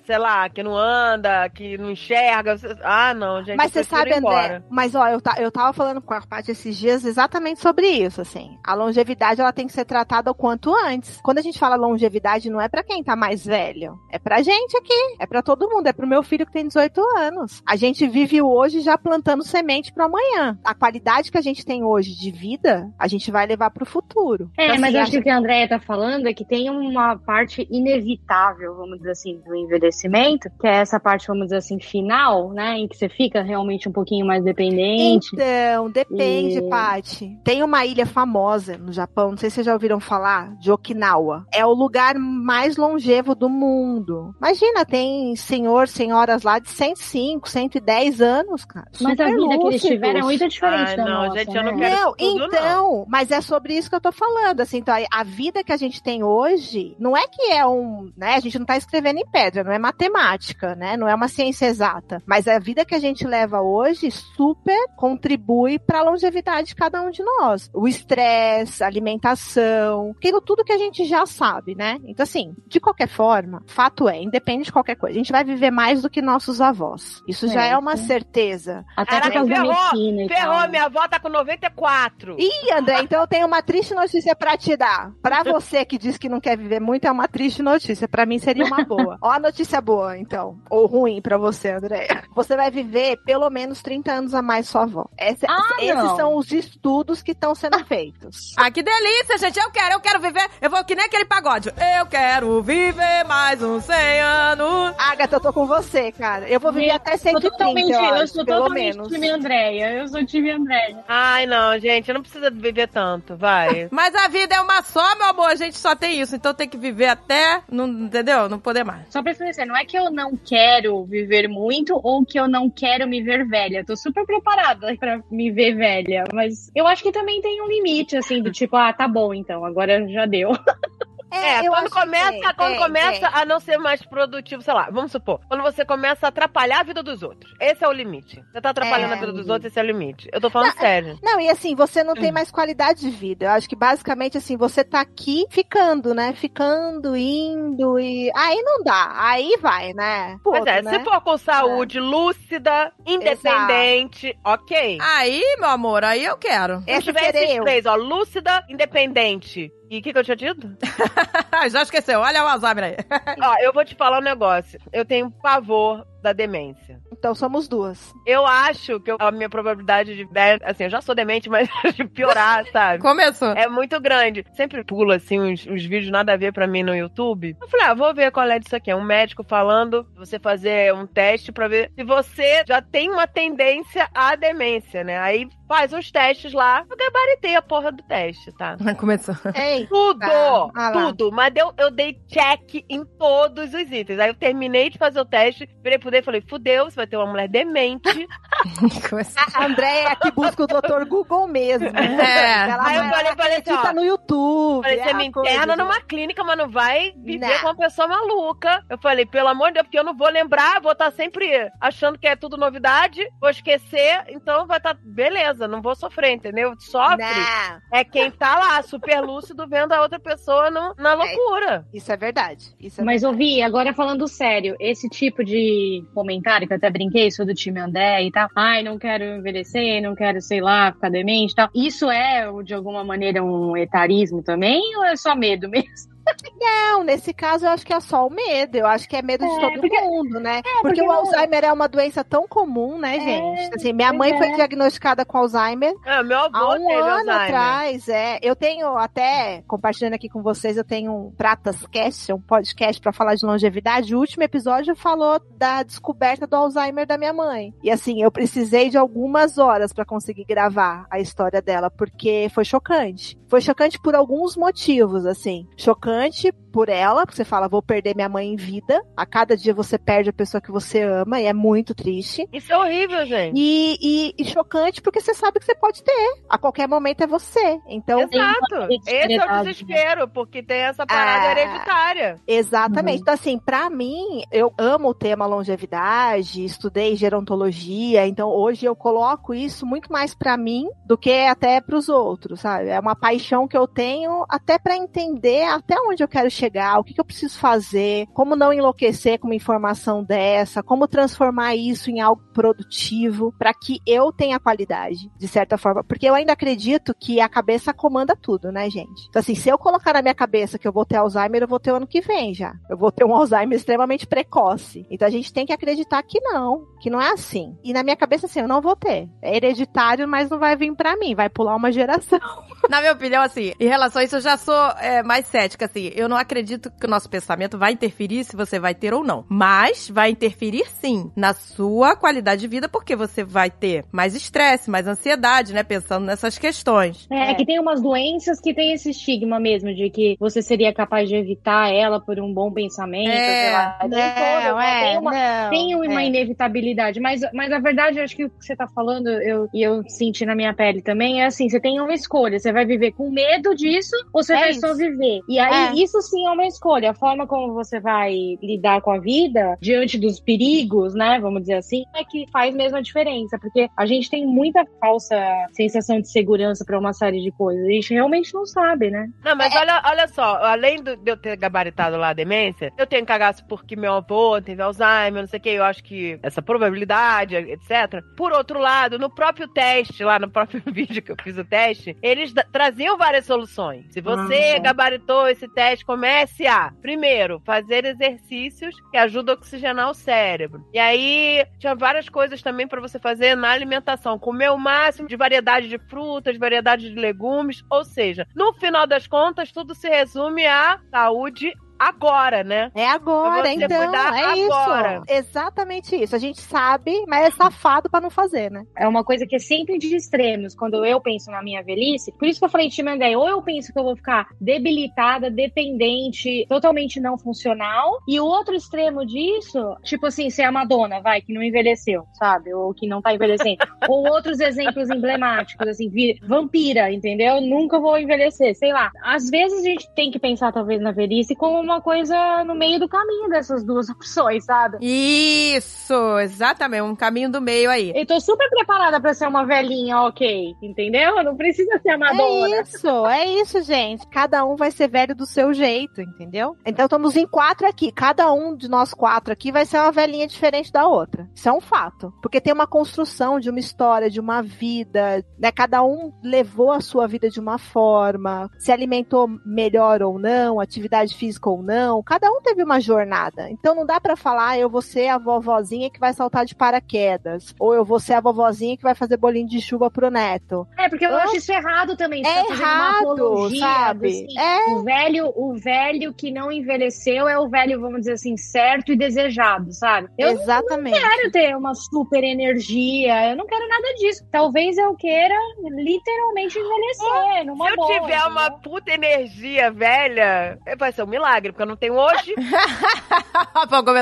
sei 0.05 0.19
lá, 0.19 0.49
que 0.49 0.63
não 0.63 0.77
anda, 0.77 1.49
que 1.49 1.77
não 1.79 1.91
enxerga. 1.91 2.57
Ah, 2.83 3.15
não, 3.15 3.43
gente. 3.43 3.57
Mas 3.57 3.73
você 3.73 3.85
sabe, 3.85 4.13
André, 4.13 4.63
mas 4.69 4.95
ó, 4.95 5.09
eu, 5.09 5.21
eu 5.39 5.51
tava 5.51 5.73
falando 5.73 6.01
com 6.01 6.15
a 6.15 6.21
parte 6.21 6.51
esses 6.51 6.77
dias 6.77 7.05
exatamente 7.05 7.61
sobre 7.61 7.87
isso, 7.87 8.21
assim. 8.21 8.59
A 8.65 8.75
longevidade, 8.75 9.41
ela 9.41 9.53
tem 9.53 9.67
que 9.67 9.73
ser 9.73 9.85
tratada 9.85 10.31
o 10.31 10.35
quanto 10.35 10.75
antes. 10.75 11.21
Quando 11.23 11.39
a 11.39 11.43
gente 11.43 11.59
fala 11.59 11.77
longevidade, 11.77 12.51
não 12.51 12.61
é 12.61 12.69
para 12.69 12.83
quem 12.83 13.03
tá 13.03 13.17
mais 13.17 13.25
velho. 13.34 13.98
É 14.10 14.19
pra 14.19 14.42
gente 14.42 14.76
aqui. 14.76 15.16
É 15.19 15.26
para 15.26 15.42
todo 15.42 15.69
mundo. 15.69 15.87
É 15.87 15.92
pro 15.92 16.06
meu 16.06 16.22
filho 16.22 16.47
que 16.47 16.53
tem 16.53 16.66
18 16.66 17.00
anos. 17.19 17.62
A 17.66 17.76
gente 17.76 18.06
vive 18.06 18.41
hoje 18.42 18.81
já 18.81 18.97
plantando 18.98 19.44
semente 19.44 19.92
para 19.92 20.04
amanhã. 20.04 20.59
A 20.64 20.75
qualidade 20.75 21.31
que 21.31 21.38
a 21.38 21.42
gente 21.42 21.64
tem 21.64 21.82
hoje 21.82 22.14
de 22.14 22.31
vida, 22.31 22.91
a 22.98 23.09
gente 23.09 23.31
vai 23.31 23.47
levar 23.47 23.70
pro 23.70 23.87
futuro. 23.87 24.50
É, 24.56 24.66
então, 24.66 24.81
mas 24.81 24.94
assim, 24.94 24.98
acho 24.98 25.10
que 25.12 25.19
o 25.19 25.22
que 25.22 25.31
a 25.31 25.38
Andréia 25.38 25.69
tá 25.69 25.81
falando 25.81 26.28
é 26.28 26.34
que 26.34 26.44
tem 26.44 26.70
uma 26.70 27.16
parte 27.16 27.66
inevitável, 27.70 28.75
vamos 28.76 28.98
dizer 28.98 29.10
assim, 29.10 29.41
do 29.44 29.54
envelhecimento, 29.54 30.48
que 30.60 30.66
é 30.66 30.76
essa 30.76 31.00
parte, 31.00 31.26
vamos 31.26 31.44
dizer 31.44 31.56
assim, 31.56 31.81
final, 31.81 32.53
né? 32.53 32.78
Em 32.78 32.88
que 32.88 32.97
você 32.97 33.08
fica 33.08 33.43
realmente 33.43 33.88
um 33.88 33.93
pouquinho 33.93 34.26
mais 34.26 34.44
dependente. 34.44 35.31
Então, 35.32 35.91
depende, 35.91 36.58
e... 36.58 36.69
Paty. 36.69 37.38
Tem 37.44 37.62
uma 37.62 37.84
ilha 37.84 38.06
famosa 38.06 38.76
no 38.76 38.93
Japão, 38.93 39.31
não 39.31 39.37
sei 39.37 39.50
se 39.50 39.56
vocês 39.56 39.66
já 39.66 39.72
ouviram 39.72 40.00
falar, 40.00 40.54
de 40.56 40.70
Okinawa. 40.70 41.47
É 41.53 41.64
o 41.64 41.72
lugar 41.72 42.16
mais 42.19 42.76
longevo 42.76 43.16
do 43.34 43.49
mundo. 43.49 44.34
Imagina, 44.38 44.84
tem 44.84 45.34
senhor, 45.37 45.88
senhoras 45.88 46.43
lá 46.43 46.59
de 46.59 46.71
105, 46.71 47.49
110 47.49 48.21
anos, 48.21 48.65
cara. 48.65 48.87
Mas 49.00 49.19
a 49.21 49.27
vida 49.27 49.37
lúcidos. 49.37 49.60
que 49.60 49.66
eles 49.69 49.82
tiveram 49.82 50.21
é 50.21 50.22
muito 50.22 50.49
diferente 50.49 50.91
Ai, 50.91 50.97
da 50.97 51.04
não, 51.04 51.25
nossa, 51.25 51.38
gente, 51.38 51.53
né? 51.53 51.59
eu 51.59 51.65
não 51.65 51.76
quero 51.76 51.97
não, 51.97 52.15
tudo, 52.15 52.44
então, 52.44 52.91
não. 52.93 53.06
mas 53.09 53.31
é 53.31 53.41
sobre 53.41 53.75
isso 53.75 53.88
que 53.88 53.97
eu 53.97 54.00
tô 54.00 54.12
falando, 54.12 54.60
assim, 54.60 54.78
então 54.78 54.94
a 55.10 55.25
vida 55.25 55.65
que 55.65 55.72
a 55.72 55.76
gente 55.76 56.03
tem 56.03 56.22
hoje 56.22 56.97
não 56.99 57.17
é 57.17 57.26
que 57.26 57.52
é 57.52 57.67
um, 57.67 58.11
né, 58.17 58.35
a 58.35 58.41
gente 58.41 58.58
não 58.58 58.67
tá 58.67 58.76
escrevendo 58.76 59.19
em 59.19 59.26
pedra, 59.26 59.64
não 59.64 59.73
é 59.73 59.79
matemática, 59.79 60.75
né, 60.75 60.96
não 60.96 61.08
é 61.08 61.14
uma 61.14 61.29
ciência 61.29 61.67
exata, 61.67 62.23
mas 62.26 62.49
a 62.49 62.58
vida 62.58 62.85
que 62.85 62.94
a 62.94 62.99
gente 62.99 63.26
leva 63.26 63.61
hoje 63.61 64.11
super 64.11 64.88
contribui 64.96 65.79
para 65.79 66.00
a 66.00 66.02
longevidade 66.02 66.69
de 66.69 66.75
cada 66.75 67.02
um 67.02 67.11
de 67.11 67.23
nós. 67.23 67.70
O 67.73 67.87
estresse, 67.87 68.82
a 68.82 68.87
alimentação, 68.87 70.14
aquilo 70.17 70.41
tudo 70.41 70.64
que 70.64 70.73
a 70.73 70.79
gente 70.79 71.05
já 71.05 71.26
sabe, 71.26 71.75
né? 71.75 71.99
Então 72.05 72.25
assim, 72.25 72.55
de 72.67 72.81
qualquer 72.81 73.06
forma, 73.06 73.62
fato 73.67 74.08
é, 74.08 74.20
independe 74.23 74.64
de 74.64 74.73
qualquer 74.73 74.97
coisa, 74.97 75.14
a 75.14 75.19
gente 75.19 75.32
vai 75.32 75.44
viver 75.44 75.70
mais 75.70 76.03
do 76.03 76.11
que 76.11 76.23
nossos 76.23 76.61
avós. 76.61 77.23
Isso 77.29 77.47
é, 77.47 77.49
já 77.49 77.64
é 77.64 77.76
uma 77.76 77.97
certeza. 77.97 78.85
Até 78.97 79.20
Caraca, 79.20 79.47
ferrou, 79.47 80.29
ferrou, 80.29 80.69
minha 80.69 80.85
avó 80.85 81.06
tá 81.08 81.19
com 81.19 81.29
94. 81.29 82.37
Ih, 82.38 82.73
André, 82.73 83.03
então 83.03 83.20
eu 83.20 83.26
tenho 83.26 83.47
uma 83.47 83.62
triste 83.62 83.94
notícia 83.94 84.35
para 84.35 84.56
te 84.56 84.76
dar. 84.76 85.12
Para 85.23 85.43
você 85.43 85.85
que 85.85 85.99
diz 85.99 86.17
que 86.17 86.29
não 86.29 86.41
quer 86.41 86.56
viver 86.56 86.81
muito 86.81 87.06
é 87.06 87.11
uma 87.11 87.29
triste 87.29 87.62
notícia. 87.62 88.08
Para 88.08 88.26
mim 88.26 88.38
seria 88.38 88.64
uma 88.64 88.85
boa. 88.85 89.19
Ó 89.23 89.31
a 89.31 89.38
notícia 89.38 89.81
boa, 89.81 90.17
então. 90.19 90.58
Ou 90.70 90.87
ruim 90.87 91.20
para 91.20 91.37
você, 91.37 91.70
André. 91.73 92.08
Você 92.35 92.56
vai 92.56 92.70
viver 92.70 93.17
pelo 93.25 93.49
menos 93.50 93.82
30 93.82 94.12
anos 94.12 94.35
a 94.35 94.43
mais 94.43 94.69
sua 94.69 94.82
avó. 94.82 95.06
Esse, 95.19 95.47
ah, 95.49 95.76
esses 95.81 96.17
são 96.17 96.37
os 96.37 96.50
estudos 96.53 97.23
que 97.23 97.32
estão 97.32 97.55
sendo 97.55 97.85
feitos. 97.85 98.55
Ah, 98.56 98.70
que 98.70 98.82
delícia, 98.82 99.38
gente. 99.38 99.58
Eu 99.58 99.70
quero, 99.70 99.94
eu 99.94 100.00
quero 100.00 100.20
viver. 100.20 100.49
Eu 100.61 100.70
vou 100.70 100.85
que 100.85 100.94
nem 100.94 101.05
aquele 101.05 101.25
pagode. 101.25 101.69
Eu 101.99 102.06
quero 102.06 102.62
viver 102.62 102.95
viver 102.96 103.25
mais 103.25 103.62
uns 103.62 103.84
100 103.84 104.20
anos. 104.20 104.94
Agatha, 104.96 105.37
eu 105.37 105.40
tô 105.40 105.52
com 105.52 105.66
você, 105.66 106.10
cara. 106.10 106.48
Eu 106.48 106.58
vou 106.58 106.72
viver 106.72 106.93
até 106.93 107.12
Eu 107.12 107.19
sou 107.19 107.31
130, 107.32 107.50
totalmente, 107.50 107.93
eu, 107.93 108.16
eu 108.16 108.26
sou 108.26 108.44
pelo 108.44 108.58
totalmente 108.58 108.96
menos. 108.96 109.12
time 109.12 109.28
Andréia. 109.28 109.93
Eu 109.93 110.08
sou 110.08 110.25
time 110.25 110.50
Andréia. 110.50 111.04
Ai, 111.06 111.44
não, 111.44 111.78
gente, 111.78 112.10
não 112.12 112.22
precisa 112.22 112.50
viver 112.50 112.88
tanto, 112.88 113.37
vai. 113.37 113.88
Mas 113.93 114.14
a 114.14 114.28
vida 114.28 114.54
é 114.54 114.60
uma 114.60 114.82
só, 114.82 115.14
meu 115.16 115.26
amor. 115.26 115.48
A 115.48 115.54
gente 115.54 115.76
só 115.76 115.94
tem 115.94 116.19
isso. 116.20 116.34
Então 116.34 116.54
tem 116.54 116.69
que 116.69 116.78
viver 116.78 117.08
até, 117.08 117.60
não, 117.70 117.87
entendeu? 117.87 118.48
Não 118.48 118.58
poder 118.58 118.84
mais. 118.84 119.02
Só 119.10 119.22
pra 119.22 119.32
esclarecer, 119.32 119.66
não 119.66 119.76
é 119.76 119.84
que 119.84 119.98
eu 119.98 120.10
não 120.10 120.34
quero 120.37 121.04
viver 121.04 121.48
muito 121.48 122.00
ou 122.02 122.25
que 122.25 122.40
eu 122.40 122.48
não 122.48 122.70
quero 122.70 123.06
me 123.06 123.22
ver 123.22 123.46
velha. 123.46 123.84
Tô 123.84 123.94
super 123.94 124.25
preparada 124.25 124.96
pra 124.98 125.20
me 125.31 125.50
ver 125.50 125.75
velha. 125.75 126.25
Mas 126.32 126.70
eu 126.75 126.87
acho 126.87 127.02
que 127.02 127.12
também 127.12 127.43
tem 127.43 127.60
um 127.60 127.69
limite, 127.69 128.16
assim, 128.16 128.43
do 128.43 128.50
tipo, 128.56 128.75
ah, 128.75 128.93
tá 128.93 129.06
bom, 129.06 129.34
então, 129.34 129.64
agora 129.66 130.08
já 130.08 130.25
deu. 130.25 130.52
É, 131.31 131.67
eu 131.67 131.73
quando 131.73 131.90
começa, 131.90 132.31
tem, 132.31 132.40
quando 132.43 132.70
tem, 132.70 132.78
começa 132.78 133.31
tem. 133.31 133.40
a 133.40 133.44
não 133.44 133.58
ser 133.61 133.78
mais 133.78 134.00
produtivo, 134.05 134.62
sei 134.62 134.73
lá, 134.73 134.88
vamos 134.90 135.11
supor, 135.12 135.40
quando 135.49 135.62
você 135.62 135.84
começa 135.84 136.26
a 136.26 136.28
atrapalhar 136.28 136.81
a 136.81 136.82
vida 136.84 137.02
dos 137.02 137.23
outros. 137.23 137.52
Esse 137.61 137.84
é 137.84 137.88
o 137.88 137.93
limite. 137.93 138.43
Você 138.52 138.61
tá 138.61 138.70
atrapalhando 138.70 139.12
É. 139.14 139.17
a 139.17 139.20
vida 139.20 139.32
dos 139.32 139.49
outros, 139.49 139.67
esse 139.70 139.78
é 139.78 139.82
o 139.82 139.87
limite. 139.87 140.28
Eu 140.32 140.40
tô 140.40 140.49
falando 140.50 140.73
sério. 140.78 141.19
Não, 141.23 141.40
e 141.40 141.49
assim, 141.49 141.75
você 141.75 142.05
não 142.05 142.12
Hum. 142.12 142.20
tem 142.20 142.31
mais 142.32 142.50
qualidade 142.50 143.00
de 143.00 143.11
vida. 143.11 143.46
Eu 143.46 143.50
acho 143.50 143.69
que 143.69 143.76
basicamente 143.76 144.38
assim, 144.38 144.56
você 144.56 144.84
tá 144.84 145.00
aqui 145.00 145.44
ficando, 145.50 146.14
né? 146.14 146.32
Ficando, 146.32 147.17
indo 147.17 147.99
e. 147.99 148.31
Aí 148.34 148.62
não 148.62 148.82
dá. 148.82 149.12
Aí 149.17 149.56
vai, 149.61 149.93
né? 149.93 150.38
Pô, 150.44 150.52
Mas 150.52 150.67
é, 150.67 150.82
né? 150.82 150.99
se 150.99 151.05
for 151.05 151.20
com 151.22 151.37
saúde, 151.37 151.99
lúcida, 152.00 152.93
independente, 153.05 154.37
ok. 154.44 154.99
Aí, 155.00 155.43
meu 155.58 155.69
amor, 155.70 156.05
aí 156.05 156.25
eu 156.25 156.37
quero. 156.37 156.81
Se 156.82 156.90
Essa 156.90 157.02
tiver 157.12 157.34
esses 157.34 157.56
eu. 157.56 157.64
três, 157.64 157.87
ó, 157.87 157.94
lúcida, 157.94 158.64
independente. 158.69 159.70
E 159.88 159.99
o 159.99 160.03
que, 160.03 160.12
que 160.12 160.19
eu 160.19 160.25
tinha 160.25 160.37
dito? 160.37 160.77
Já 161.71 161.83
esqueceu. 161.83 162.21
Olha 162.21 162.44
o 162.44 162.49
Alzheimer 162.49 162.85
aí. 162.85 162.97
ó, 163.41 163.55
eu 163.61 163.73
vou 163.73 163.85
te 163.85 163.94
falar 163.94 164.19
um 164.19 164.23
negócio. 164.23 164.79
Eu 164.93 165.05
tenho 165.05 165.31
pavor 165.31 166.05
da 166.23 166.33
demência. 166.33 166.99
Então 167.12 167.35
somos 167.37 167.69
duas. 167.69 168.12
Eu 168.27 168.44
acho 168.44 168.99
que 169.00 169.11
eu- 169.12 169.17
a 169.21 169.31
minha 169.31 169.49
probabilidade 169.49 170.17
de. 170.17 170.25
né, 170.33 170.59
Assim, 170.65 170.85
eu 170.85 170.91
já 170.91 171.00
sou 171.00 171.15
demente, 171.15 171.49
mas 171.50 171.69
de 171.94 172.05
piorar, 172.05 172.67
sabe? 172.73 173.00
Começou. 173.00 173.53
É 173.53 173.69
muito 173.69 174.00
grande. 174.00 174.44
Sempre 174.55 174.83
pula, 174.85 175.17
assim, 175.17 175.38
uns, 175.41 175.67
uns 175.67 175.85
vídeos 175.85 176.11
nada 176.11 176.32
a 176.32 176.37
ver 176.37 176.53
pra 176.53 176.67
mim 176.67 176.82
no 176.82 176.94
YouTube. 176.94 177.56
Eu 177.61 177.69
falei, 177.69 177.87
ah, 177.87 177.94
vou 177.94 178.12
ver 178.12 178.32
qual 178.32 178.49
é 178.49 178.59
disso 178.59 178.75
aqui. 178.75 178.91
É 178.91 178.97
um 178.97 179.05
médico 179.05 179.44
falando, 179.44 180.05
você 180.17 180.39
fazer 180.39 180.93
um 180.93 181.06
teste 181.06 181.53
pra 181.53 181.69
ver 181.69 181.93
se 181.94 182.03
você 182.03 182.65
já 182.67 182.82
tem 182.82 183.09
uma 183.11 183.27
tendência 183.29 184.09
à 184.15 184.35
demência, 184.35 185.05
né? 185.05 185.19
Aí 185.19 185.49
faz 185.69 185.93
uns 185.93 186.11
testes 186.11 186.53
lá. 186.53 186.85
Eu 186.89 186.97
gabaritei 186.97 187.57
a 187.57 187.63
porra 187.63 187.91
do 187.93 188.03
teste, 188.05 188.53
tá? 188.57 188.77
Começou. 188.99 189.35
Ei, 189.55 189.87
Tudo! 189.87 190.19
Tá, 190.21 190.71
ah 190.75 190.93
tudo! 190.93 191.31
Mas 191.33 191.53
eu, 191.57 191.73
eu 191.79 191.91
dei 191.91 192.15
check 192.29 192.85
em 192.89 193.05
todos 193.19 193.73
os 193.75 193.91
itens. 193.91 194.19
Aí 194.19 194.29
eu 194.29 194.35
terminei 194.35 194.91
de 194.91 194.99
fazer 194.99 195.21
o 195.21 195.25
teste, 195.25 195.69
virei 195.83 195.99
pro 195.99 196.11
D 196.11 196.19
e 196.19 196.23
falei, 196.23 196.41
fudeu, 196.49 196.85
você 196.87 196.97
vai 196.97 197.07
ter 197.07 197.17
uma 197.17 197.27
mulher 197.27 197.49
demente. 197.49 198.27
A 199.55 199.65
Andréia 199.67 200.17
que 200.17 200.31
busca 200.31 200.63
o 200.65 200.67
Dr. 200.67 201.05
Google 201.09 201.47
mesmo. 201.49 201.87
É. 201.89 202.71
Ela 202.71 202.87
Aí 202.87 202.97
eu 202.97 203.03
vai- 203.03 203.11
falei, 203.11 203.27
ela 203.27 203.37
falei 203.37 203.57
assim, 203.59 203.73
ó, 203.89 203.93
no 203.93 204.05
YouTube. 204.05 204.83
Falei, 204.83 205.03
você 205.03 205.09
é 205.11 205.15
me 205.15 205.33
coisa, 205.33 205.51
interna 205.51 205.73
gente. 205.75 205.83
numa 205.83 206.01
clínica, 206.01 206.45
mas 206.45 206.59
não 206.59 206.69
vai 206.71 207.13
viver 207.17 207.47
Não. 207.49 207.59
com 207.61 207.67
uma 207.69 207.77
pessoa 207.77 208.09
maluca. 208.09 208.85
Eu 208.89 208.99
falei, 208.99 209.27
pelo 209.27 209.49
amor 209.49 209.69
de 209.69 209.75
Deus, 209.75 209.87
porque 209.87 209.99
eu 209.99 210.05
não 210.05 210.17
vou 210.17 210.29
lembrar, 210.31 210.81
vou 210.81 210.93
estar 210.93 211.11
sempre 211.13 211.71
achando 211.81 212.19
que 212.19 212.27
é 212.27 212.37
tudo 212.37 212.57
novidade, 212.57 213.23
vou 213.41 213.51
esquecer, 213.51 214.25
então 214.29 214.67
vai 214.67 214.79
estar 214.79 214.95
beleza, 215.03 215.56
não 215.67 215.81
vou 215.82 215.94
sofrer, 215.94 216.32
entendeu? 216.32 216.75
Sofre 216.79 217.17
Não, 217.19 217.81
é 217.93 218.05
quem 218.05 218.31
tá 218.31 218.56
lá, 218.58 218.82
super 218.82 219.20
lúcido, 219.20 219.67
vendo 219.69 219.93
a 219.93 220.03
outra 220.03 220.19
pessoa 220.19 220.70
no- 220.70 220.94
na 220.99 221.14
loucura. 221.14 221.87
isso 221.93 222.11
é 222.12 222.17
verdade. 222.17 222.75
Isso 222.81 223.00
é 223.00 223.05
Mas 223.05 223.23
ouvi, 223.23 223.62
agora 223.62 223.94
falando 223.94 224.26
sério, 224.29 224.76
esse 224.81 225.08
tipo 225.08 225.44
de 225.44 226.05
comentário 226.14 226.67
que 226.67 226.73
eu 226.73 226.76
até 226.76 226.91
brinquei, 226.91 227.31
sou 227.31 227.47
do 227.47 227.55
time 227.55 227.81
André 227.81 228.25
e 228.25 228.31
tal. 228.32 228.49
Ai, 228.56 228.82
não 228.82 228.99
quero 228.99 229.25
envelhecer, 229.25 230.03
não 230.03 230.14
quero, 230.14 230.41
sei 230.41 230.61
lá, 230.61 230.93
ficar 230.93 231.11
demente 231.11 231.53
e 231.53 231.56
tal. 231.56 231.69
Isso 231.75 232.11
é, 232.11 232.47
de 232.62 232.75
alguma 232.75 233.05
maneira, 233.05 233.43
um 233.44 233.76
etarismo 233.76 234.43
também 234.43 234.81
ou 234.97 235.05
é 235.05 235.17
só 235.17 235.35
medo 235.37 235.69
mesmo? 235.69 236.16
Não, 236.58 237.05
nesse 237.05 237.32
caso 237.32 237.67
eu 237.67 237.70
acho 237.70 237.84
que 237.87 237.93
é 237.93 238.00
só 238.00 238.26
o 238.26 238.31
medo. 238.31 238.76
Eu 238.76 238.87
acho 238.87 239.08
que 239.08 239.17
é 239.17 239.23
medo 239.23 239.46
de 239.46 239.52
É, 239.55 239.61
todo 239.61 239.81
porque- 239.81 240.00
mundo, 240.00 240.40
né? 240.40 240.62
porque 240.62 240.81
porque 240.82 241.02
o 241.02 241.06
não- 241.06 241.14
Alzheimer 241.17 241.64
é 241.64 241.73
uma 241.73 241.87
doença 241.88 242.25
tão 242.25 242.46
comum, 242.49 242.99
né, 242.99 243.17
É, 243.17 243.20
gente? 243.20 243.75
Assim, 243.76 243.93
minha 243.93 244.12
mãe 244.12 244.32
é. 244.32 244.38
foi 244.38 244.52
diagnosticada 244.55 245.25
com 245.25 245.38
Alzheimer 245.38 245.94
Ah, 246.05 246.23
meu 246.23 246.38
avô 246.38 246.56
há 246.56 246.75
um 246.75 246.78
teve 246.87 246.93
ano 246.94 247.11
Alzheimer. 247.11 247.43
atrás, 247.43 248.08
é. 248.08 248.38
Eu 248.43 248.56
tenho 248.56 248.96
até, 248.96 249.62
compartilhando 249.67 250.14
aqui 250.14 250.28
com 250.28 250.43
vocês, 250.43 250.76
eu 250.76 250.84
tenho 250.84 251.12
um 251.12 251.31
Pratas 251.32 251.87
Cast, 251.87 252.32
um 252.32 252.40
podcast 252.40 253.00
pra 253.00 253.12
falar 253.12 253.34
de 253.34 253.44
longevidade. 253.46 254.14
O 254.14 254.19
último 254.19 254.43
episódio 254.43 254.94
falou 254.96 255.40
da 255.56 255.82
descoberta 255.82 256.46
do 256.46 256.56
Alzheimer 256.56 257.06
da 257.06 257.19
minha 257.19 257.32
mãe. 257.32 257.72
E 257.82 257.90
assim, 257.90 258.22
eu 258.22 258.31
precisei 258.31 258.88
de 258.90 258.99
algumas 258.99 259.58
horas 259.58 259.93
pra 259.93 260.05
conseguir 260.05 260.44
gravar 260.44 261.06
a 261.11 261.20
história 261.20 261.61
dela, 261.62 261.90
porque 261.90 262.49
foi 262.55 262.64
chocante. 262.64 263.38
Foi 263.49 263.61
chocante 263.61 263.99
por 264.00 264.14
alguns 264.17 264.56
motivos, 264.56 265.25
assim. 265.26 265.67
Chocante 265.76 266.16
relevante 266.17 266.53
por 266.76 266.90
ela, 266.90 267.25
porque 267.25 267.37
você 267.37 267.44
fala, 267.44 267.69
vou 267.69 267.81
perder 267.81 268.14
minha 268.14 268.28
mãe 268.28 268.49
em 268.52 268.56
vida. 268.56 269.02
A 269.17 269.25
cada 269.25 269.56
dia 269.56 269.73
você 269.73 269.96
perde 269.96 270.28
a 270.28 270.32
pessoa 270.32 270.61
que 270.61 270.70
você 270.70 271.00
ama, 271.00 271.40
e 271.40 271.46
é 271.46 271.52
muito 271.55 271.94
triste. 271.94 272.46
Isso 272.52 272.70
é 272.70 272.76
horrível, 272.76 273.25
gente. 273.25 273.55
E, 273.58 273.96
e- 273.99 274.34
e 274.38 274.44
chocante 274.44 275.00
porque 275.00 275.19
você 275.23 275.32
sabe 275.32 275.58
que 275.58 275.64
você 275.64 275.75
pode 275.75 276.02
ter. 276.05 276.34
A 276.50 276.58
qualquer 276.58 276.87
momento 276.87 277.23
é 277.23 277.26
você. 277.26 277.78
Então, 277.88 278.20
Exato. 278.20 278.75
Esse 278.90 279.08
é 279.11 279.12
o 279.12 279.17
hereditariedade, 279.17 279.69
desespero, 279.70 280.28
porque 280.28 280.62
tem 280.62 280.81
essa 280.82 281.06
parada 281.06 281.46
Ah. 281.46 281.50
hereditária. 281.52 282.37
exatamente. 282.46 283.17
Uhum. 283.17 283.22
Então, 283.22 283.32
assim, 283.34 283.58
pra 283.58 283.88
mim, 283.88 284.43
eu 284.52 284.70
amo 284.76 285.08
o 285.08 285.14
tema 285.14 285.46
longevidade, 285.46 286.62
estudei 286.62 287.17
gerontologia, 287.17 288.26
então 288.26 288.49
hoje 288.50 288.84
eu 288.84 288.94
coloco 288.94 289.55
isso 289.55 289.87
muito 289.87 290.12
mais 290.12 290.34
pra 290.34 290.56
mim 290.58 290.87
do 291.06 291.17
que 291.17 291.32
até 291.46 291.81
pros 291.81 292.08
outros, 292.11 292.61
sabe? 292.61 292.88
É 292.88 293.00
uma 293.00 293.17
paixão 293.17 293.67
que 293.67 293.76
eu 293.79 293.87
tenho 293.88 294.44
até 294.49 294.79
pra 294.79 294.94
entender 294.94 295.64
até 295.64 295.94
onde 296.00 296.22
eu 296.22 296.29
quero 296.29 296.50
chegar, 296.50 296.66
o 296.99 297.05
que, 297.05 297.15
que 297.15 297.21
eu 297.21 297.25
preciso 297.25 297.59
fazer, 297.59 298.27
como 298.35 298.57
não 298.57 298.73
enlouquecer 298.73 299.39
com 299.39 299.49
uma 299.49 299.55
informação 299.55 300.23
dessa, 300.23 300.83
como 300.83 301.09
transformar 301.09 301.75
isso 301.75 302.11
em 302.11 302.21
algo 302.21 302.43
produtivo 302.53 303.55
pra 303.59 303.73
que 303.75 304.01
eu 304.07 304.33
tenha 304.33 304.59
qualidade, 304.59 305.31
de 305.37 305.49
certa 305.49 305.79
forma. 305.79 306.03
Porque 306.05 306.27
eu 306.27 306.35
ainda 306.35 306.53
acredito 306.53 307.15
que 307.19 307.41
a 307.41 307.49
cabeça 307.49 307.93
comanda 307.93 308.37
tudo, 308.37 308.71
né, 308.71 308.89
gente? 308.91 309.27
Então, 309.29 309.41
assim, 309.41 309.55
se 309.55 309.69
eu 309.69 309.79
colocar 309.79 310.13
na 310.13 310.23
minha 310.23 310.35
cabeça 310.35 310.79
que 310.79 310.87
eu 310.87 310.93
vou 310.93 311.05
ter 311.05 311.17
Alzheimer, 311.17 311.63
eu 311.63 311.69
vou 311.69 311.81
ter 311.81 311.93
o 311.93 311.97
ano 311.97 312.07
que 312.07 312.21
vem 312.21 312.55
já. 312.55 312.75
Eu 312.89 312.97
vou 312.97 313.13
ter 313.13 313.25
um 313.25 313.35
Alzheimer 313.35 313.77
extremamente 313.77 314.27
precoce. 314.27 315.06
Então 315.11 315.27
a 315.27 315.31
gente 315.31 315.53
tem 315.53 315.67
que 315.67 315.73
acreditar 315.73 316.23
que 316.23 316.41
não, 316.41 316.87
que 317.01 317.11
não 317.11 317.20
é 317.20 317.31
assim. 317.31 317.77
E 317.85 317.93
na 317.93 318.03
minha 318.03 318.17
cabeça, 318.17 318.46
assim, 318.46 318.61
eu 318.61 318.69
não 318.69 318.81
vou 318.81 318.96
ter. 318.96 319.29
É 319.43 319.56
hereditário, 319.56 320.27
mas 320.27 320.51
não 320.51 320.58
vai 320.58 320.77
vir 320.77 320.94
pra 320.94 321.17
mim, 321.17 321.35
vai 321.35 321.49
pular 321.49 321.77
uma 321.77 321.93
geração. 321.93 322.39
Na 322.89 323.01
minha 323.01 323.13
opinião, 323.13 323.43
assim, 323.43 323.73
em 323.81 323.87
relação 323.87 324.20
a 324.20 324.25
isso, 324.25 324.37
eu 324.37 324.41
já 324.41 324.56
sou 324.56 324.75
é, 325.01 325.23
mais 325.23 325.46
cética, 325.46 325.87
assim. 325.87 326.11
Eu 326.15 326.29
não 326.29 326.37
acredito 326.37 326.56
que 326.65 327.06
o 327.06 327.10
nosso 327.10 327.29
pensamento 327.29 327.79
vai 327.79 327.93
interferir 327.93 328.44
se 328.44 328.56
você 328.56 328.79
vai 328.79 328.94
ter 328.94 329.13
ou 329.15 329.25
não. 329.25 329.44
Mas 329.48 330.08
vai 330.08 330.31
interferir, 330.31 330.86
sim, 331.01 331.31
na 331.36 331.53
sua 331.55 332.17
qualidade 332.17 332.60
de 332.63 332.69
vida, 332.69 332.89
porque 332.89 333.15
você 333.17 333.43
vai 333.44 333.70
ter 333.70 334.05
mais 334.13 334.34
estresse, 334.34 334.91
mais 334.91 335.06
ansiedade, 335.06 335.72
né? 335.72 335.82
Pensando 335.82 336.25
nessas 336.27 336.58
questões. 336.58 337.27
É, 337.31 337.51
É. 337.51 337.55
que 337.55 337.65
tem 337.65 337.79
umas 337.81 338.01
doenças 338.01 338.60
que 338.60 338.75
tem 338.75 338.93
esse 338.93 339.10
estigma 339.10 339.58
mesmo, 339.60 339.94
de 339.94 340.10
que 340.10 340.36
você 340.39 340.60
seria 340.63 340.93
capaz 340.93 341.29
de 341.29 341.34
evitar 341.36 341.93
ela 341.93 342.20
por 342.20 342.39
um 342.41 342.53
bom 342.53 342.70
pensamento, 342.72 343.29
É, 343.31 343.63
sei 343.65 343.72
lá. 343.72 343.91
Tem 344.01 344.10
todo, 344.10 344.77
né? 344.77 345.01
tem 345.05 345.19
uma, 345.19 345.31
não. 345.32 345.70
tem 345.70 345.94
uma 345.96 346.22
é. 346.22 346.27
inevitabilidade, 346.27 347.20
mas, 347.20 347.41
mas 347.53 347.72
a 347.72 347.79
verdade, 347.79 348.20
acho 348.20 348.36
que 348.36 348.44
o 348.44 348.51
que 348.51 348.65
você 348.65 348.75
tá 348.77 348.86
falando, 348.89 349.29
eu, 349.29 349.69
e 349.72 349.82
eu 349.82 350.03
senti 350.08 350.44
na 350.44 350.55
minha 350.55 350.75
pele 350.75 351.03
também, 351.03 351.43
é 351.43 351.46
assim, 351.46 351.69
você 351.69 351.81
tem 351.81 352.01
uma 352.01 352.13
escolha, 352.15 352.58
você 352.58 352.72
vai 352.72 352.84
viver 352.84 353.13
com 353.13 353.31
medo 353.31 353.75
disso, 353.75 354.15
ou 354.32 354.43
você 354.43 354.55
É 354.55 354.60
vai 354.60 354.70
isso. 354.70 354.81
só 354.81 354.94
viver. 354.94 355.41
E 355.48 355.58
aí, 355.58 355.98
É. 355.98 356.03
isso 356.03 356.20
sim 356.22 356.35
é 356.44 356.50
uma 356.50 356.66
escolha, 356.66 357.10
a 357.10 357.14
forma 357.14 357.46
como 357.46 357.72
você 357.72 358.00
vai 358.00 358.34
lidar 358.62 359.00
com 359.00 359.10
a 359.12 359.19
vida, 359.19 359.76
diante 359.81 360.19
dos 360.19 360.40
perigos, 360.40 361.14
né, 361.14 361.38
vamos 361.40 361.60
dizer 361.62 361.74
assim, 361.74 362.02
é 362.14 362.24
que 362.24 362.46
faz 362.52 362.74
mesmo 362.74 362.98
a 362.98 363.00
diferença, 363.00 363.58
porque 363.60 363.88
a 363.96 364.06
gente 364.06 364.28
tem 364.28 364.44
muita 364.46 364.84
falsa 365.00 365.36
sensação 365.72 366.20
de 366.20 366.31
segurança 366.31 366.84
pra 366.84 366.98
uma 366.98 367.12
série 367.12 367.40
de 367.43 367.52
coisas, 367.52 367.84
a 367.86 367.90
gente 367.90 368.12
realmente 368.12 368.52
não 368.52 368.66
sabe, 368.66 369.10
né? 369.10 369.28
Não, 369.44 369.55
mas 369.55 369.74
olha, 369.74 370.02
olha 370.05 370.26
só, 370.28 370.56
além 370.64 371.02
do- 371.02 371.16
de 371.16 371.31
eu 371.31 371.36
ter 371.36 371.56
gabaritado 371.56 372.16
lá 372.16 372.31
a 372.31 372.32
demência, 372.32 372.93
eu 372.98 373.06
tenho 373.06 373.24
cagaço 373.24 373.64
porque 373.66 373.94
meu 373.94 374.14
avô 374.14 374.60
teve 374.60 374.82
Alzheimer, 374.82 375.43
não 375.43 375.46
sei 375.46 375.58
o 375.58 375.62
que, 375.62 375.69
eu 375.70 375.84
acho 375.84 376.02
que 376.02 376.38
essa 376.43 376.60
probabilidade, 376.62 377.55
etc. 377.56 378.22
Por 378.36 378.52
outro 378.52 378.78
lado, 378.81 379.19
no 379.19 379.32
próprio 379.32 379.69
teste, 379.69 380.24
lá 380.24 380.38
no 380.38 380.48
próprio 380.50 380.82
vídeo 380.93 381.22
que 381.22 381.32
eu 381.32 381.36
fiz 381.43 381.56
o 381.58 381.64
teste, 381.64 382.16
eles 382.22 382.52
traziam 382.72 383.16
várias 383.19 383.44
soluções. 383.46 384.06
Se 384.12 384.20
você 384.20 384.74
Ah. 384.76 384.81
gabaritou 384.81 385.48
esse 385.48 385.69
teste, 385.69 386.05
comece 386.27 386.67
a, 386.67 386.91
primeiro, 387.01 387.63
fazer 387.65 388.05
exercícios 388.05 388.97
que 389.13 389.17
ajudam 389.17 389.55
a 389.55 389.59
oxigenar 389.59 390.11
o 390.11 390.15
cérebro. 390.15 390.85
E 390.93 390.99
aí, 390.99 391.65
tinha 391.79 391.95
várias 391.95 392.29
coisas 392.29 392.61
também 392.61 392.89
pra 392.89 393.01
você 393.01 393.17
fazer 393.17 393.55
na 393.55 393.71
alimentação. 393.71 394.37
Comer 394.37 394.73
o 394.73 394.77
máximo 394.77 395.29
de 395.29 395.37
variedade 395.37 395.89
de 395.89 395.99
frutas, 395.99 396.59
variedade 396.59 397.09
de 397.11 397.15
legumes, 397.15 397.85
ou 397.89 398.05
seja, 398.05 398.45
no 398.56 398.73
final 398.75 399.06
das 399.06 399.29
contas, 399.29 399.71
tudo 399.71 399.95
se 399.95 400.09
resume 400.09 400.67
a 400.67 400.99
saúde 401.13 401.73
agora, 401.98 402.62
né? 402.62 402.91
É 402.94 403.06
agora, 403.06 403.72
então. 403.72 404.15
É 404.15 404.65
agora. 404.65 405.22
isso. 405.26 405.48
Exatamente 405.48 406.17
isso. 406.17 406.34
A 406.34 406.38
gente 406.38 406.60
sabe, 406.60 407.24
mas 407.26 407.46
é 407.46 407.50
safado 407.50 408.10
pra 408.10 408.20
não 408.20 408.31
fazer, 408.31 408.70
né? 408.70 408.84
É 408.96 409.06
uma 409.06 409.24
coisa 409.24 409.46
que 409.46 409.56
é 409.56 409.58
sempre 409.58 409.98
de 409.98 410.15
extremos. 410.15 410.74
Quando 410.74 411.05
eu 411.05 411.20
penso 411.20 411.50
na 411.50 411.62
minha 411.62 411.82
velhice, 411.82 412.32
por 412.32 412.46
isso 412.46 412.58
que 412.58 412.65
eu 412.65 412.70
falei 412.70 412.88
de 412.88 413.03
Mandei, 413.03 413.36
ou 413.36 413.48
eu 413.48 413.62
penso 413.62 413.93
que 413.93 413.98
eu 413.98 414.05
vou 414.05 414.17
ficar 414.17 414.48
debilitada, 414.60 415.50
dependente, 415.50 416.67
totalmente 416.69 417.20
não 417.20 417.38
funcional, 417.38 418.19
e 418.29 418.41
o 418.41 418.44
outro 418.44 418.74
extremo 418.74 419.24
disso, 419.24 419.96
tipo 420.03 420.26
assim, 420.26 420.50
ser 420.50 420.65
a 420.65 420.72
Madonna, 420.72 421.20
vai, 421.20 421.41
que 421.41 421.53
não 421.53 421.62
envelheceu, 421.62 422.24
sabe? 422.34 422.74
Ou 422.74 422.93
que 422.93 423.06
não 423.06 423.22
tá 423.22 423.34
envelhecendo. 423.34 423.79
ou 424.08 424.26
outros 424.29 424.60
exemplos 424.60 425.08
emblemáticos, 425.10 425.86
assim, 425.86 426.10
vampira, 426.43 427.12
entendeu? 427.12 427.60
Nunca 427.60 427.98
vou 427.98 428.19
envelhecer, 428.19 428.74
sei 428.74 428.93
lá. 428.93 429.10
Às 429.22 429.48
vezes 429.48 429.81
a 429.81 429.82
gente 429.82 430.08
tem 430.15 430.31
que 430.31 430.38
pensar, 430.38 430.72
talvez, 430.72 431.00
na 431.00 431.12
velhice 431.12 431.55
como 431.55 431.85
uma 431.86 432.00
coisa 432.00 432.64
no 432.64 432.74
meio 432.74 432.98
do 432.98 433.08
caminho 433.08 433.48
dessas 433.48 433.84
duas 433.84 434.08
opções, 434.10 434.64
sabe? 434.64 434.98
Isso, 435.00 436.38
exatamente, 436.40 437.02
um 437.02 437.16
caminho 437.16 437.50
do 437.50 437.60
meio 437.60 437.90
aí. 437.90 438.12
Eu 438.14 438.26
tô 438.26 438.38
super 438.40 438.69
preparada 438.69 439.20
pra 439.20 439.32
ser 439.32 439.48
uma 439.48 439.64
velhinha, 439.64 440.20
ok, 440.22 440.74
entendeu? 440.82 441.43
Não 441.43 441.56
precisa 441.56 441.98
ser 442.00 442.10
a 442.10 442.19
Madonna. 442.19 442.76
É 442.76 442.82
isso, 442.82 443.26
é 443.26 443.46
isso, 443.46 443.82
gente. 443.82 444.26
Cada 444.28 444.64
um 444.64 444.76
vai 444.76 444.90
ser 444.90 445.08
velho 445.08 445.34
do 445.34 445.46
seu 445.46 445.72
jeito, 445.72 446.20
entendeu? 446.20 446.76
Então 446.84 447.06
estamos 447.06 447.36
em 447.36 447.46
quatro 447.46 447.86
aqui. 447.86 448.12
Cada 448.12 448.52
um 448.52 448.76
de 448.76 448.88
nós 448.88 449.14
quatro 449.14 449.52
aqui 449.52 449.72
vai 449.72 449.86
ser 449.86 449.98
uma 449.98 450.12
velhinha 450.12 450.46
diferente 450.46 450.93
da 450.93 451.06
outra. 451.06 451.48
Isso 451.55 451.69
é 451.69 451.72
um 451.72 451.81
fato. 451.81 452.32
Porque 452.43 452.60
tem 452.60 452.72
uma 452.72 452.86
construção 452.86 453.58
de 453.60 453.70
uma 453.70 453.78
história, 453.78 454.31
de 454.31 454.40
uma 454.40 454.62
vida, 454.62 455.44
né? 455.58 455.70
Cada 455.72 456.02
um 456.05 456.32
levou 456.43 456.93
a 456.93 457.00
sua 457.00 457.26
vida 457.26 457.48
de 457.48 457.60
uma 457.60 457.78
forma, 457.78 458.70
se 458.78 458.93
alimentou 458.93 459.48
melhor 459.64 460.22
ou 460.22 460.38
não, 460.38 460.81
atividade 460.81 461.34
física 461.34 461.70
ou 461.70 461.76
não. 461.83 462.23
Cada 462.23 462.51
um 462.51 462.61
teve 462.63 462.83
uma 462.83 463.01
jornada. 463.01 463.69
Então 463.71 463.95
não 463.95 464.05
dá 464.06 464.21
pra 464.21 464.37
falar, 464.37 464.71
"Ah, 464.71 464.79
eu 464.79 464.89
vou 464.89 465.03
ser 465.03 465.29
a 465.29 465.39
vovozinha 465.39 466.11
que 466.11 466.21
vai 466.21 466.33
saltar 466.33 466.65
de 466.65 466.75
paraquedas, 466.75 467.75
ou 467.79 467.95
eu 467.95 468.05
vou 468.05 468.19
ser 468.21 468.35
a 468.35 468.41
vovozinha 468.41 468.97
que 468.97 469.03
vai 469.03 469.15
fazer 469.15 469.37
bolinho 469.37 469.69
de 469.69 469.81
chuva 469.81 470.11
pro 470.11 470.31
neto. 470.31 470.87
É, 470.99 471.09
porque 471.09 471.25
eu 471.27 471.31
Eu- 471.31 471.37
acho 471.39 471.56
isso 471.56 471.73
errado 471.73 472.17
também. 472.17 472.43
Você 472.45 472.51
É 472.51 472.65
tá 472.65 472.75
errado, 472.75 473.59
uma 473.59 473.71
sabe? 473.79 474.29
assim, 474.29 474.59
É. 474.59 474.91
O 474.91 475.03
velho, 475.03 475.53
o 475.55 475.75
velho 475.79 476.35
que 476.35 476.51
não 476.51 476.71
envelheceu 476.73 477.49
é 477.49 477.59
o 477.59 477.69
velho, 477.69 478.01
vamos 478.01 478.21
dizer 478.21 478.33
assim, 478.33 478.56
certo 478.56 479.13
e 479.13 479.17
desejado, 479.17 479.93
sabe? 479.93 480.29
Eu 480.39 480.51
Exatamente. 480.51 481.21
não 481.21 481.29
quero 481.29 481.51
ter 481.51 481.77
uma 481.77 481.95
super 481.95 482.43
energia, 482.45 483.51
eu 483.51 483.56
não 483.56 483.67
quero 483.67 483.87
nada 483.89 484.15
disso. 484.19 484.45
Talvez 484.51 484.97
eu 484.99 485.15
queira 485.15 485.55
literalmente 485.85 486.79
envelhecer, 486.79 487.65
numa 487.67 487.87
Se 487.87 487.93
eu 487.93 487.97
boa, 487.97 488.21
tiver 488.21 488.45
uma 488.47 488.67
entendeu? 488.67 488.79
puta 488.83 489.11
energia 489.13 489.91
velha, 489.91 490.79
vai 490.99 491.13
ser 491.13 491.23
um 491.23 491.27
milagre, 491.27 491.66
porque 491.73 491.82
eu 491.82 491.87
não 491.87 491.96
tenho 491.96 492.15
hoje. 492.15 492.55